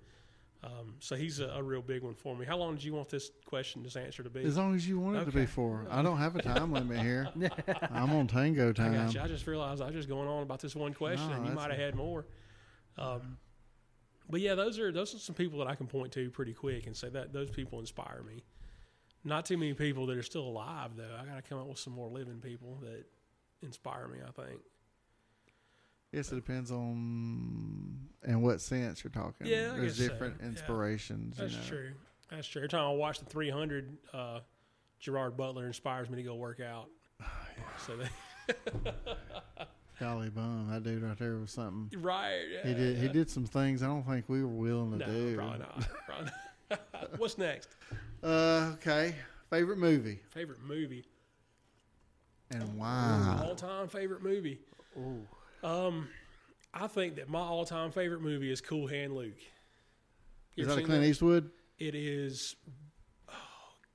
Um, 0.63 0.95
so 0.99 1.15
he's 1.15 1.39
a, 1.39 1.49
a 1.49 1.61
real 1.63 1.81
big 1.81 2.01
one 2.01 2.15
for 2.15 2.35
me. 2.35 2.45
How 2.45 2.57
long 2.57 2.75
did 2.75 2.84
you 2.84 2.93
want 2.93 3.09
this 3.09 3.29
question, 3.45 3.84
this 3.84 3.95
answer 3.95 4.23
to 4.23 4.29
be? 4.29 4.41
As 4.43 4.57
long 4.57 4.73
as 4.73 4.88
you 4.88 4.99
want 4.99 5.17
it 5.17 5.25
to 5.25 5.31
be 5.31 5.45
for. 5.45 5.85
I 5.89 6.01
don't 6.01 6.17
have 6.17 6.35
a 6.35 6.41
time 6.41 6.71
limit 6.71 6.99
here. 6.99 7.27
I'm 7.91 8.11
on 8.11 8.27
tango 8.27 8.69
I 8.69 8.73
time. 8.73 8.93
got 8.93 9.13
you. 9.13 9.21
I 9.21 9.27
just 9.27 9.45
realized 9.45 9.81
I 9.81 9.85
was 9.85 9.95
just 9.95 10.09
going 10.09 10.27
on 10.27 10.41
about 10.41 10.59
this 10.59 10.75
one 10.75 10.93
question, 10.93 11.29
No, 11.29 11.35
and 11.35 11.45
you 11.45 11.51
might 11.53 11.69
have 11.69 11.79
had 11.79 11.95
more. 11.95 12.25
Um, 12.97 13.38
but 14.29 14.41
yeah, 14.41 14.55
those 14.55 14.79
are 14.79 14.91
those 14.91 15.13
are 15.13 15.19
some 15.19 15.35
people 15.35 15.59
that 15.59 15.67
I 15.67 15.75
can 15.75 15.88
point 15.88 16.11
to 16.13 16.29
pretty 16.31 16.53
quick 16.53 16.88
and 16.88 16.97
say 16.97 17.09
that 17.09 17.31
those 17.31 17.49
people 17.49 17.79
inspire 17.79 18.23
me. 18.27 18.43
Not 19.23 19.45
too 19.45 19.57
many 19.57 19.73
people 19.73 20.05
that 20.07 20.17
are 20.17 20.23
still 20.23 20.43
alive 20.43 20.91
though. 20.97 21.15
I 21.21 21.25
got 21.25 21.35
to 21.35 21.41
come 21.41 21.59
up 21.59 21.67
with 21.67 21.79
some 21.79 21.93
more 21.93 22.09
living 22.09 22.39
people 22.39 22.79
that 22.81 23.05
inspire 23.61 24.07
me. 24.07 24.19
I 24.27 24.31
think. 24.31 24.59
Yes, 26.18 26.31
it 26.31 26.35
depends 26.35 26.72
on 26.72 27.99
in 28.26 28.41
what 28.41 28.60
sense 28.60 29.03
you're 29.03 29.11
talking. 29.11 29.45
Yeah, 29.45 29.73
I 29.76 29.77
there's 29.77 29.98
guess 29.98 30.07
so. 30.07 30.11
different 30.14 30.35
Yeah. 30.41 30.48
inspirations. 30.48 31.38
That's 31.38 31.53
you 31.53 31.60
know. 31.60 31.65
true. 31.68 31.91
That's 32.31 32.48
true. 32.48 32.61
Every 32.61 32.69
time 32.69 32.85
I 32.88 32.91
watch 32.94 33.19
the 33.19 33.26
300, 33.26 33.98
uh, 34.14 34.39
Gerard 34.99 35.38
Butler 35.38 35.68
inspires 35.68 36.10
me 36.10 36.15
to 36.18 36.23
go 36.23 36.35
work 36.35 36.60
out. 36.60 36.89
So 37.85 37.95
they, 37.95 38.07
Golly 39.99 40.30
bum, 40.30 40.69
that 40.72 40.84
dude 40.84 41.03
right 41.03 41.18
there 41.19 41.35
was 41.38 41.52
something. 41.52 42.02
right. 42.02 42.41
He 42.64 42.69
yeah, 42.72 42.76
did. 42.76 42.98
He 42.98 43.07
did 43.07 43.30
some 43.30 43.45
things 43.45 43.84
I 43.84 43.88
don't 43.88 44.03
think 44.03 44.26
we 44.27 44.41
were 44.41 44.48
willing 44.48 44.98
to 44.98 44.98
No, 44.98 45.06
do. 45.06 45.35
probably 45.35 45.60
not. 45.60 45.88
Probably 46.07 46.31
not. 46.72 46.80
What's 47.19 47.38
next? 47.38 47.69
Uh, 48.23 48.72
okay. 48.73 49.14
Favorite 49.52 49.77
movie 49.77 50.19
Favorite 50.31 50.61
movie. 50.68 51.06
and 52.52 52.76
why? 52.77 53.39
All 53.44 53.56
time 53.56 53.88
favorite 53.88 54.23
movie. 54.23 54.60
Um, 55.63 56.09
I 56.73 56.88
think 56.88 57.15
that 57.15 57.29
my 57.29 57.39
all 57.39 57.65
time 57.65 57.91
favorite 57.91 58.21
movie 58.21 58.51
is 58.51 58.61
Cool 58.61 58.88
Hand 58.88 59.15
Luke. 59.15 59.39
You 60.55 60.63
Is 60.63 60.67
that 60.67 60.79
a 60.79 60.84
Clint 60.84 61.03
Eastwood? 61.03 61.49
It 61.77 61.95
is 61.95 62.55
oh, 63.29 63.34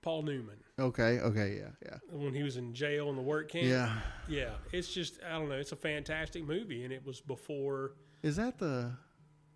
Paul 0.02 0.22
Newman 0.22 0.62
Okay. 0.78 1.20
Okay. 1.20 1.58
Yeah. 1.60 1.70
Yeah. 1.84 1.98
when 2.10 2.34
he 2.34 2.42
was 2.42 2.56
in 2.56 2.74
jail 2.74 3.10
in 3.10 3.16
the 3.16 3.22
work 3.22 3.50
camp. 3.50 3.66
Yeah. 3.66 3.92
yeah. 4.28 4.50
It's 4.72 4.92
just 4.92 5.20
I 5.24 5.32
don't 5.32 5.48
know. 5.48 5.56
It's 5.56 5.72
a 5.72 5.76
fantastic 5.76 6.46
movie, 6.46 6.84
and 6.84 6.92
it 6.92 7.04
was 7.04 7.20
before. 7.20 7.92
Is 8.22 8.36
that 8.36 8.58
the 8.58 8.92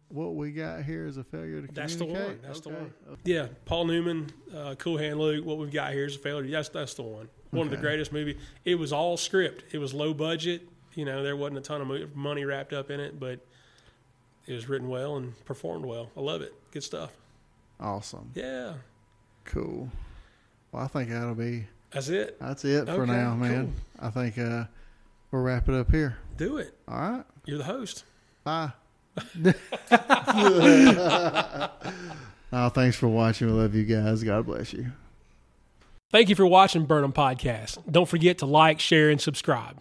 what 0.09 0.37
we 0.37 0.53
got 0.53 0.85
here 0.85 1.07
is 1.07 1.17
a 1.17 1.25
failure 1.25 1.63
to 1.63 1.73
That's 1.73 1.97
the 1.97 2.05
one. 2.05 2.39
That's 2.43 2.61
the 2.61 2.71
Okay. 2.71 2.79
one. 2.79 3.19
Yeah, 3.25 3.49
Paul 3.65 3.87
Newman, 3.87 4.31
uh, 4.55 4.77
Cool 4.79 4.99
Hand 4.99 5.19
Luke. 5.19 5.45
What 5.45 5.59
we've 5.59 5.73
got 5.73 5.93
here 5.93 6.05
is 6.05 6.17
a 6.17 6.21
failure. 6.21 6.51
That's 6.51 6.69
that's 6.69 6.95
the 6.95 7.03
one. 7.03 7.29
One 7.51 7.67
of 7.67 7.71
the 7.71 7.79
greatest 7.79 8.13
movie. 8.13 8.39
It 8.65 8.75
was 8.75 8.93
all 8.93 9.17
script. 9.17 9.75
It 9.75 9.79
was 9.79 9.95
low 9.95 10.13
budget. 10.13 10.69
You 10.97 11.05
know, 11.05 11.23
there 11.23 11.37
wasn't 11.37 11.59
a 11.59 11.61
ton 11.61 11.81
of 11.83 12.17
money 12.17 12.45
wrapped 12.45 12.73
up 12.73 12.91
in 12.91 12.99
it, 12.99 13.21
but 13.21 13.39
it 14.47 14.53
was 14.53 14.69
written 14.69 14.89
well 14.89 15.17
and 15.17 15.33
performed 15.45 15.85
well. 15.85 16.11
I 16.17 16.21
love 16.21 16.43
it. 16.43 16.55
Good 16.73 16.83
stuff. 16.83 17.13
Awesome. 17.79 18.33
Yeah, 18.35 18.75
Cool. 19.45 19.91
Well, 20.73 20.83
I 20.83 20.89
think 20.89 21.11
that'll 21.11 21.35
be 21.35 21.67
that's 21.91 22.09
it. 22.09 22.39
that's 22.41 22.65
it 22.65 22.87
for 22.87 23.03
Okay, 23.03 23.13
now, 23.13 23.35
man. 23.35 23.73
I 24.01 24.11
think 24.11 24.39
uh, 24.39 24.65
we'll 25.31 25.43
wrap 25.43 25.69
it 25.69 25.75
up 25.75 25.91
here. 25.91 26.17
Do 26.37 26.59
it. 26.59 26.77
All 26.89 26.99
right. 26.99 27.25
You're 27.45 27.59
the 27.59 27.65
host. 27.65 28.05
Bye. 28.43 28.73
oh, 32.53 32.69
thanks 32.71 32.97
for 32.97 33.09
watching. 33.09 33.47
We 33.47 33.53
love 33.53 33.75
you 33.75 33.85
guys. 33.85 34.23
God 34.23 34.47
bless 34.47 34.73
you. 34.73 34.87
Thank 36.11 36.29
you 36.29 36.35
for 36.35 36.47
watching 36.47 36.85
Burnham 36.85 37.13
Podcast. 37.13 37.79
Don't 37.91 38.09
forget 38.09 38.39
to 38.39 38.47
like, 38.47 38.81
share, 38.81 39.11
and 39.11 39.21
subscribe. 39.21 39.79